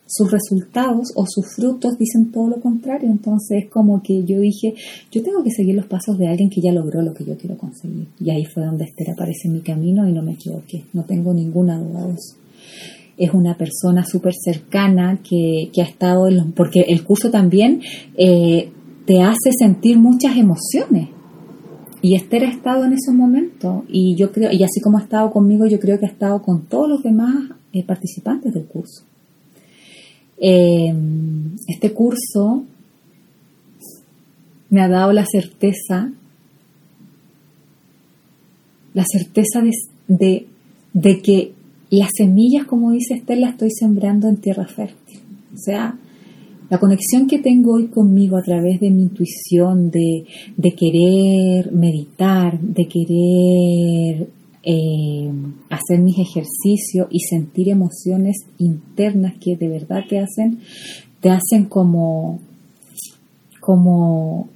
sus 0.07 0.31
resultados 0.31 1.09
o 1.17 1.25
sus 1.27 1.55
frutos 1.55 1.99
dicen 1.99 2.31
todo 2.31 2.49
lo 2.49 2.61
contrario. 2.61 3.11
Entonces 3.11 3.65
es 3.65 3.71
como 3.71 4.03
que 4.03 4.25
yo 4.25 4.41
dije, 4.41 4.75
yo 5.11 5.23
tengo 5.23 5.43
que 5.43 5.51
seguir 5.51 5.75
los 5.75 5.87
pasos 5.87 6.19
de 6.19 6.29
alguien 6.29 6.51
que 6.51 6.61
ya 6.61 6.73
logró 6.73 7.03
lo 7.03 7.15
que 7.15 7.25
yo 7.25 7.37
quiero 7.37 7.57
conseguir. 7.57 8.07
Y 8.21 8.31
ahí 8.31 8.45
fue 8.45 8.65
donde 8.65 8.85
Esther 8.85 9.11
aparece 9.11 9.49
en 9.49 9.55
mi 9.55 9.61
camino 9.61 10.09
y 10.09 10.13
no 10.13 10.23
me 10.23 10.33
equivoqué, 10.33 10.85
no 10.93 11.05
tengo 11.05 11.33
ninguna 11.33 11.79
duda 11.79 12.07
de 12.07 12.15
eso 12.15 12.37
es 13.19 13.33
una 13.33 13.57
persona 13.57 14.05
súper 14.05 14.35
cercana 14.35 15.21
que, 15.23 15.71
ha 15.79 15.85
estado 15.85 16.29
en 16.29 16.37
los, 16.37 16.47
porque 16.55 16.81
el 16.89 17.05
curso 17.05 17.31
también 17.31 17.81
eh, 18.17 18.71
te 19.07 19.23
hace 19.23 19.53
sentir 19.59 19.99
muchas 19.99 20.37
emociones. 20.37 21.09
Y 22.03 22.15
Esther 22.15 22.45
ha 22.45 22.51
estado 22.51 22.85
en 22.85 22.93
esos 22.93 23.15
momentos 23.15 23.85
y 23.89 24.15
yo 24.17 24.31
creo, 24.31 24.53
y 24.53 24.63
así 24.63 24.81
como 24.81 24.99
ha 24.99 25.03
estado 25.03 25.31
conmigo, 25.31 25.67
yo 25.67 25.81
creo 25.81 25.99
que 25.99 26.07
ha 26.07 26.11
estado 26.11 26.43
con 26.43 26.67
todos 26.67 26.89
los 26.89 27.03
demás 27.03 27.51
eh, 27.73 27.83
participantes 27.85 28.53
del 28.53 28.67
curso. 28.67 29.03
Eh, 30.39 30.95
este 31.67 31.93
curso 31.93 32.65
me 34.69 34.83
ha 34.83 34.89
dado 34.89 35.13
la 35.13 35.25
certeza, 35.25 36.13
la 38.93 39.05
certeza 39.05 39.63
de, 40.07 40.47
de 40.93 41.23
que 41.23 41.56
las 41.91 42.11
semillas, 42.17 42.67
como 42.67 42.91
dice 42.91 43.15
Esther, 43.15 43.39
las 43.39 43.53
estoy 43.53 43.71
sembrando 43.71 44.29
en 44.29 44.39
tierra 44.39 44.67
fértil. 44.67 45.21
O 45.55 45.59
sea, 45.59 45.97
la 46.69 46.79
conexión 46.79 47.29
que 47.29 47.39
tengo 47.39 47.75
hoy 47.75 47.87
conmigo 47.87 48.37
a 48.37 48.43
través 48.43 48.81
de 48.81 48.91
mi 48.91 49.03
intuición, 49.03 49.91
de, 49.91 50.25
querer 50.77 51.73
meditar, 51.73 52.59
de 52.61 52.89
querer 52.89 54.29
eh, 54.65 55.31
hacer 55.71 56.01
mis 56.01 56.19
ejercicios 56.19 57.07
y 57.11 57.21
sentir 57.21 57.69
emociones 57.69 58.37
internas 58.59 59.35
que 59.41 59.57
de 59.57 59.69
verdad 59.69 60.01
te 60.09 60.19
hacen, 60.19 60.59
te 61.21 61.31
hacen 61.31 61.67
como, 61.67 62.41
como, 63.61 64.49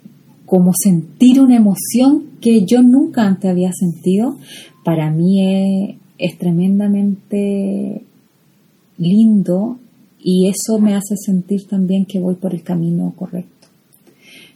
como 0.46 0.72
sentir 0.74 1.40
una 1.40 1.56
emoción 1.56 2.24
que 2.40 2.64
yo 2.66 2.82
nunca 2.82 3.22
antes 3.24 3.50
había 3.52 3.70
sentido, 3.72 4.36
para 4.84 5.12
mí 5.12 5.92
es, 5.92 5.99
es 6.20 6.38
tremendamente 6.38 8.02
lindo 8.98 9.78
y 10.22 10.48
eso 10.48 10.78
me 10.78 10.94
hace 10.94 11.16
sentir 11.16 11.66
también 11.66 12.04
que 12.04 12.20
voy 12.20 12.34
por 12.34 12.54
el 12.54 12.62
camino 12.62 13.12
correcto. 13.16 13.68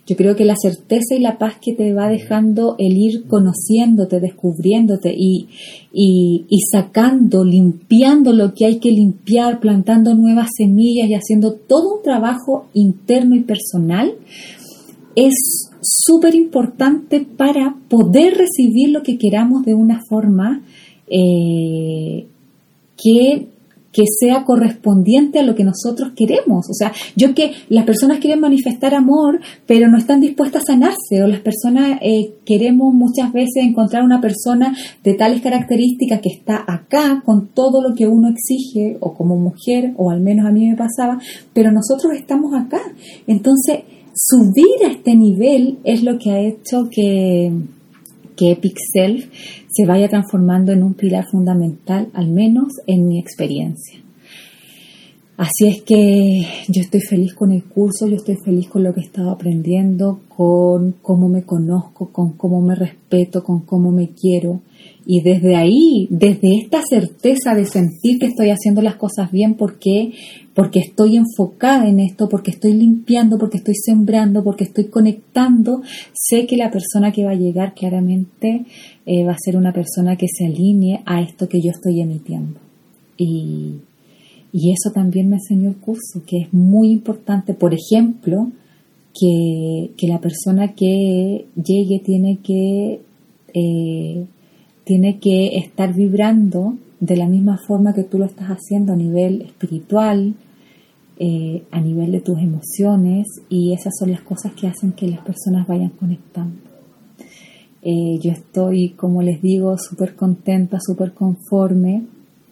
Yo 0.07 0.17
creo 0.17 0.37
que 0.37 0.45
la 0.45 0.57
certeza 0.61 1.15
y 1.17 1.21
la 1.21 1.39
paz 1.39 1.55
que 1.63 1.73
te 1.73 1.95
va 1.95 2.11
dejando 2.11 2.77
el 2.79 2.95
ir 2.99 3.27
conociéndote, 3.27 4.21
descubriéndote 4.21 5.15
y, 5.17 5.49
y, 5.95 6.59
sacando, 6.71 7.43
limpiando 7.43 8.35
lo 8.35 8.53
que 8.53 8.67
hay 8.67 8.81
que 8.81 8.91
limpiar, 8.91 9.61
plantando 9.61 10.15
nuevas 10.15 10.49
semillas 10.59 11.09
y 11.09 11.15
haciendo 11.15 11.55
todo 11.55 11.97
un 11.97 12.03
trabajo 12.03 12.67
interno 12.75 13.35
y 13.35 13.45
personal, 13.45 14.13
es 15.17 15.71
súper 15.81 16.35
importante 16.35 17.21
para 17.21 17.75
poder 17.89 18.35
recibir 18.35 18.91
lo 18.91 19.03
que 19.03 19.17
queramos 19.17 19.65
de 19.65 19.73
una 19.73 20.03
forma 20.07 20.63
eh, 21.09 22.27
que, 23.03 23.49
sea 24.19 24.43
correspondiente 24.45 25.39
a 25.39 25.45
lo 25.45 25.55
que 25.55 25.63
nosotros 25.63 26.13
queremos. 26.17 26.67
O 26.69 26.75
sea, 26.75 26.93
yo 27.15 27.33
que 27.33 27.53
las 27.69 27.85
personas 27.85 28.19
quieren 28.19 28.41
manifestar 28.41 28.93
amor, 28.93 29.41
pero 29.67 29.89
no 29.89 29.99
están 29.99 30.21
dispuestas 30.21 30.63
a 30.63 30.73
sanarse, 30.73 31.23
o 31.23 31.29
las 31.29 31.39
personas 31.41 32.01
eh, 32.03 32.33
queremos 32.45 32.93
muchas 32.93 33.33
veces 33.33 33.63
encontrar 33.63 34.03
una 34.03 34.21
persona 34.21 34.77
de 35.05 35.15
tales 35.15 35.43
características 35.43 36.21
que 36.21 36.31
está 36.31 36.65
acá 36.67 37.23
con 37.25 37.51
todo 37.55 37.81
lo 37.81 37.95
que 37.95 38.09
uno 38.09 38.31
exige, 38.31 38.97
o 38.99 39.15
como 39.15 39.37
mujer, 39.37 39.93
o 39.97 40.11
al 40.11 40.21
menos 40.21 40.45
a 40.47 40.51
mí 40.51 40.69
me 40.69 40.77
pasaba, 40.77 41.21
pero 41.53 41.71
nosotros 41.71 42.15
estamos 42.17 42.53
acá. 42.53 42.81
Entonces, 43.29 43.85
subir 44.13 44.89
a 44.89 44.91
este 44.91 45.15
nivel 45.15 45.79
es 45.85 46.03
lo 46.03 46.19
que 46.19 46.33
ha 46.33 46.41
hecho 46.41 46.89
que 46.91 47.53
que 48.37 48.53
Epic 48.53 48.77
Self 48.93 49.27
se 49.75 49.87
vaya 49.87 50.09
transformando 50.09 50.73
en 50.73 50.83
un 50.83 50.95
pilar 50.95 51.25
fundamental, 51.31 52.09
al 52.15 52.29
menos 52.29 52.69
en 52.87 53.09
mi 53.09 53.19
experiencia. 53.19 54.05
Así 55.37 55.67
es 55.67 55.83
que 55.83 56.47
yo 56.69 56.81
estoy 56.81 57.01
feliz 57.01 57.35
con 57.35 57.51
el 57.51 57.65
curso, 57.65 58.07
yo 58.07 58.15
estoy 58.15 58.37
feliz 58.37 58.69
con 58.69 58.85
lo 58.85 58.95
que 58.95 59.01
he 59.01 59.05
estado 59.05 59.33
aprendiendo, 59.33 60.21
con 60.29 60.93
cómo 61.03 61.29
me 61.29 61.43
conozco, 61.43 62.13
con 62.13 62.35
cómo 62.35 62.61
me 62.61 62.77
respeto, 62.77 63.43
con 63.43 63.63
cómo 63.63 63.91
me 63.91 64.11
quiero. 64.11 64.61
Y 65.05 65.23
desde 65.23 65.57
ahí, 65.57 66.07
desde 66.09 66.61
esta 66.63 66.83
certeza 66.89 67.53
de 67.57 67.67
sentir 67.67 68.21
que 68.21 68.27
estoy 68.27 68.51
haciendo 68.51 68.81
las 68.81 68.95
cosas 68.95 69.33
bien, 69.33 69.55
porque 69.55 70.13
porque 70.55 70.81
estoy 70.81 71.17
enfocada 71.17 71.89
en 71.89 72.01
esto, 72.01 72.29
porque 72.29 72.53
estoy 72.53 72.75
limpiando, 72.75 73.39
porque 73.39 73.59
estoy 73.59 73.75
sembrando, 73.75 74.45
porque 74.45 74.65
estoy 74.65 74.85
conectando, 74.85 75.83
sé 76.13 76.47
que 76.47 76.57
la 76.57 76.71
persona 76.71 77.13
que 77.13 77.25
va 77.25 77.33
a 77.33 77.37
llegar 77.37 77.75
claramente 77.75 78.65
eh, 79.07 79.25
va 79.25 79.33
a 79.33 79.39
ser 79.39 79.57
una 79.57 79.73
persona 79.73 80.17
que 80.17 80.27
se 80.29 80.47
alinee 80.47 81.01
a 81.07 81.21
esto 81.21 81.49
que 81.49 81.61
yo 81.61 81.71
estoy 81.71 82.01
emitiendo. 82.01 82.61
Y, 83.17 83.81
y 84.53 84.73
eso 84.73 84.93
también 84.93 85.29
me 85.29 85.37
enseñó 85.37 85.69
el 85.69 85.77
curso, 85.77 86.23
que 86.27 86.43
es 86.43 86.53
muy 86.53 86.91
importante, 86.91 87.55
por 87.55 87.75
ejemplo, 87.75 88.53
que, 89.15 90.07
la 90.07 90.21
persona 90.21 90.75
que 90.75 91.47
llegue 91.57 92.01
tiene 92.05 92.39
que, 92.43 93.01
eh, 93.55 94.27
tiene 94.85 95.19
que 95.19 95.57
estar 95.57 95.95
vibrando 95.95 96.77
de 97.01 97.17
la 97.17 97.27
misma 97.27 97.59
forma 97.67 97.95
que 97.95 98.05
tú 98.05 98.19
lo 98.19 98.25
estás 98.25 98.49
haciendo 98.49 98.93
a 98.93 98.97
nivel 98.97 99.43
espiritual, 99.43 100.35
eh, 101.19 101.63
a 101.71 101.81
nivel 101.81 102.13
de 102.13 102.21
tus 102.21 102.39
emociones 102.39 103.27
y 103.49 103.73
esas 103.73 103.93
son 103.99 104.11
las 104.11 104.23
cosas 104.23 104.53
que 104.55 104.67
hacen 104.67 104.93
que 104.93 105.07
las 105.07 105.21
personas 105.21 105.67
vayan 105.67 105.91
conectando. 105.91 106.57
Eh, 107.83 108.19
yo 108.21 108.33
estoy, 108.33 108.91
como 108.91 109.23
les 109.23 109.43
digo, 109.43 109.77
súper 109.77 110.17
contenta, 110.17 110.79
súper 110.81 111.13
conforme 111.13 112.05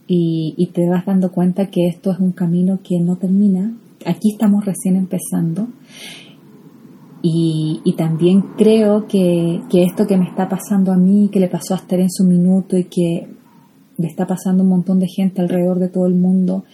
y, 0.07 0.71
te 0.75 0.87
vas 0.89 1.07
dando 1.07 1.33
cuenta 1.33 1.71
que 1.71 1.87
esto 1.87 2.13
es 2.13 2.19
un 2.19 2.33
camino 2.33 2.81
que 2.83 3.01
no 3.01 3.17
termina. 3.17 3.75
Aquí 4.05 4.33
estamos 4.33 4.65
recién 4.67 4.97
empezando 4.97 5.69
y, 7.23 7.95
también 7.97 8.43
creo 8.59 9.07
que, 9.07 9.61
que, 9.71 9.85
esto 9.85 10.07
que 10.07 10.17
me 10.17 10.29
está 10.29 10.49
pasando 10.49 10.93
a 10.93 10.97
mí, 10.97 11.29
que 11.33 11.39
le 11.39 11.49
pasó 11.49 11.75
a 11.75 11.77
Esther 11.77 12.01
en 12.01 12.11
su 12.11 12.25
minuto 12.25 12.77
y 12.77 12.85
que 12.85 13.29
le 13.97 14.09
está 14.09 14.27
pasando 14.27 14.65
un 14.65 14.71
montón 14.71 14.99
de 14.99 15.07
gente 15.07 15.41
alrededor 15.41 15.79
de 15.79 15.89
todo 15.89 16.07
el 16.07 16.15
mundo, 16.15 16.65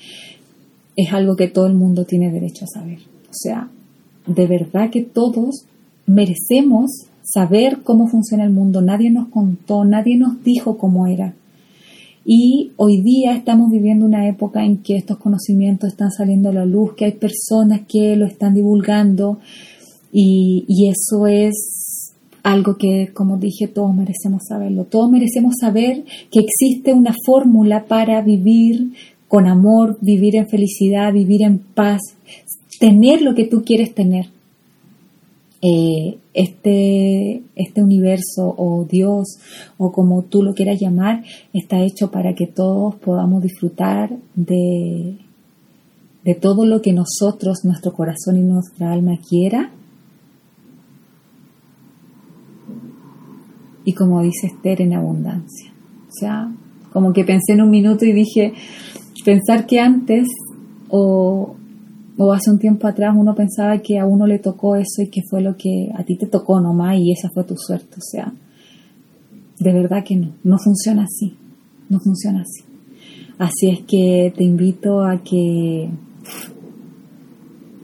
es 0.97 1.13
algo 1.13 1.37
que 1.37 1.49
todo 1.49 1.67
el 1.67 1.75
mundo 1.75 2.05
tiene 2.05 2.33
derecho 2.33 2.65
a 2.65 2.79
saber. 2.81 2.99
O 2.99 3.33
sea, 3.33 3.69
de 4.27 4.47
verdad 4.47 4.91
que 4.91 5.03
todos 5.03 5.67
merecemos 6.07 6.91
saber 7.23 7.81
cómo 7.85 8.09
funciona 8.09 8.45
el 8.45 8.51
mundo. 8.51 8.81
Nadie 8.81 9.11
nos 9.11 9.29
contó, 9.29 9.85
nadie 9.85 10.17
nos 10.17 10.43
dijo 10.43 10.79
cómo 10.79 11.07
era. 11.07 11.35
Y 12.25 12.73
hoy 12.77 13.01
día 13.01 13.35
estamos 13.35 13.71
viviendo 13.71 14.05
una 14.05 14.29
época 14.29 14.65
en 14.65 14.79
que 14.79 14.97
estos 14.97 15.19
conocimientos 15.19 15.91
están 15.91 16.11
saliendo 16.11 16.49
a 16.49 16.53
la 16.53 16.65
luz, 16.65 16.95
que 16.95 17.05
hay 17.07 17.13
personas 17.13 17.83
que 17.89 18.17
lo 18.17 18.27
están 18.27 18.55
divulgando 18.55 19.39
y, 20.13 20.65
y 20.69 20.89
eso 20.89 21.27
es 21.27 22.15
algo 22.43 22.77
que, 22.77 23.11
como 23.13 23.37
dije, 23.37 23.69
todos 23.69 23.95
merecemos 23.95 24.43
saberlo. 24.49 24.85
Todos 24.85 25.11
merecemos 25.11 25.55
saber 25.61 26.05
que 26.31 26.41
existe 26.41 26.93
una 26.93 27.15
fórmula 27.27 27.85
para 27.87 28.23
vivir 28.23 28.93
con 29.29 29.47
amor, 29.47 29.99
vivir 30.01 30.37
en 30.37 30.49
felicidad, 30.49 31.13
vivir 31.13 31.43
en 31.43 31.59
paz, 31.59 32.01
tener 32.81 33.23
lo 33.23 33.35
que 33.35 33.45
tú 33.45 33.63
quieres 33.65 33.95
tener. 33.95 34.27
Eh, 35.61 36.19
este, 36.35 37.43
este 37.57 37.83
universo 37.83 38.55
o 38.57 38.87
Dios 38.89 39.41
o 39.77 39.91
como 39.91 40.23
tú 40.23 40.45
lo 40.45 40.55
quieras 40.55 40.79
llamar 40.81 41.25
está 41.53 41.83
hecho 41.83 42.13
para 42.13 42.37
que 42.37 42.47
todos 42.47 42.95
podamos 42.95 43.43
disfrutar 43.43 44.17
de, 44.37 45.17
de 46.23 46.35
todo 46.37 46.65
lo 46.65 46.81
que 46.81 46.93
nosotros, 46.93 47.65
nuestro 47.65 47.93
corazón 47.93 48.37
y 48.37 48.43
nuestra 48.43 48.93
alma 48.93 49.19
quiera. 49.19 49.73
Y 53.89 53.95
como 53.95 54.21
dice 54.21 54.49
Esther, 54.49 54.83
en 54.83 54.93
abundancia. 54.93 55.73
O 56.09 56.13
sea, 56.13 56.53
como 56.93 57.15
que 57.15 57.25
pensé 57.25 57.55
en 57.55 57.63
un 57.63 57.71
minuto 57.71 58.05
y 58.05 58.13
dije, 58.13 58.53
pensar 59.25 59.65
que 59.65 59.81
antes 59.81 60.27
o, 60.91 61.57
hace 62.31 62.51
un 62.51 62.59
tiempo 62.59 62.87
atrás 62.87 63.15
uno 63.17 63.35
pensaba 63.35 63.79
que 63.79 63.99
a 63.99 64.05
uno 64.05 64.27
le 64.27 64.41
tocó 64.41 64.77
eso 64.77 65.01
y 65.01 65.07
que 65.07 65.23
fue 65.23 65.41
lo 65.41 65.57
que 65.57 65.89
a 65.97 66.05
ti 66.05 66.17
te 66.17 66.27
tocó 66.27 66.61
nomás 66.61 66.99
y 66.99 67.13
esa 67.13 67.31
fue 67.31 67.45
tu 67.45 67.57
suerte. 67.57 67.97
O 67.97 68.03
sea, 68.03 68.31
de 69.59 69.73
verdad 69.73 70.05
que 70.05 70.17
no, 70.17 70.35
no 70.45 70.59
funciona 70.59 71.05
así, 71.05 71.35
no 71.89 71.99
funciona 71.99 72.43
así. 72.43 72.65
Así 73.39 73.71
es 73.71 73.81
que 73.87 74.35
te 74.37 74.45
invito 74.45 75.03
a 75.03 75.23
que 75.23 75.89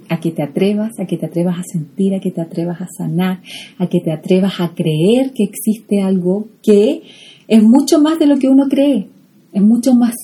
a 0.09 0.21
que 0.21 0.31
te 0.31 0.43
atrevas, 0.43 0.99
a 0.99 1.07
que 1.07 1.17
te 1.17 1.27
atrevas 1.27 1.59
a 1.59 1.63
sentir, 1.63 2.15
a 2.15 2.21
que 2.21 2.31
te 2.31 2.41
atrevas 2.41 2.81
a 2.81 2.89
sanar, 2.97 3.41
a 3.79 3.87
que 3.87 4.01
te 4.01 4.13
atrevas 4.13 4.61
a 4.61 4.75
creer 4.75 5.33
que 5.33 5.45
existe 5.45 6.03
algo 6.03 6.47
que 6.63 7.03
es 7.49 7.63
mucho 7.63 8.01
más 8.01 8.19
de 8.19 8.27
lo 8.27 8.39
que 8.39 8.49
uno 8.49 8.69
cree, 8.69 9.09
es 9.53 9.63
mucho 9.63 9.95
más 9.95 10.15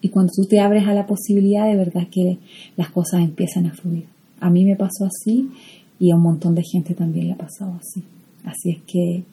y 0.00 0.08
cuando 0.08 0.32
tú 0.34 0.46
te 0.46 0.60
abres 0.60 0.86
a 0.86 0.94
la 0.94 1.06
posibilidad, 1.06 1.66
de 1.66 1.76
verdad 1.76 2.08
que 2.10 2.38
las 2.76 2.90
cosas 2.90 3.20
empiezan 3.20 3.66
a 3.66 3.74
fluir. 3.74 4.06
A 4.40 4.48
mí 4.48 4.64
me 4.64 4.76
pasó 4.76 5.04
así 5.04 5.50
y 5.98 6.10
a 6.10 6.16
un 6.16 6.22
montón 6.22 6.54
de 6.54 6.62
gente 6.62 6.94
también 6.94 7.26
le 7.26 7.32
ha 7.34 7.36
pasado 7.36 7.74
así. 7.78 8.02
Así 8.44 8.70
es 8.70 8.82
que 8.86 9.24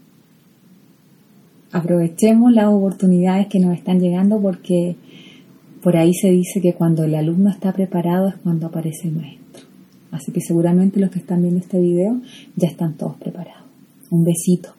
aprovechemos 1.72 2.52
las 2.52 2.68
oportunidades 2.68 3.48
que 3.48 3.60
nos 3.60 3.78
están 3.78 4.00
llegando 4.00 4.42
porque 4.42 4.98
por 5.82 5.96
ahí 5.96 6.14
se 6.14 6.30
dice 6.30 6.60
que 6.60 6.74
cuando 6.74 7.06
el 7.06 7.16
alumno 7.16 7.50
está 7.50 7.72
preparado 7.72 8.28
es 8.28 8.36
cuando 8.36 8.68
aparece 8.68 9.08
el 9.08 9.16
maestro. 9.16 9.47
Así 10.12 10.32
que 10.32 10.42
seguramente 10.42 11.00
los 11.00 11.12
que 11.12 11.20
están 11.20 11.42
viendo 11.42 11.60
este 11.60 11.80
video 11.80 12.22
ya 12.56 12.68
están 12.68 12.96
todos 12.96 13.16
preparados. 13.18 13.64
Un 14.10 14.24
besito. 14.24 14.74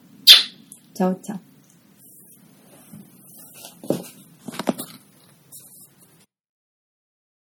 Chao, 0.94 1.18
chao. 1.22 1.47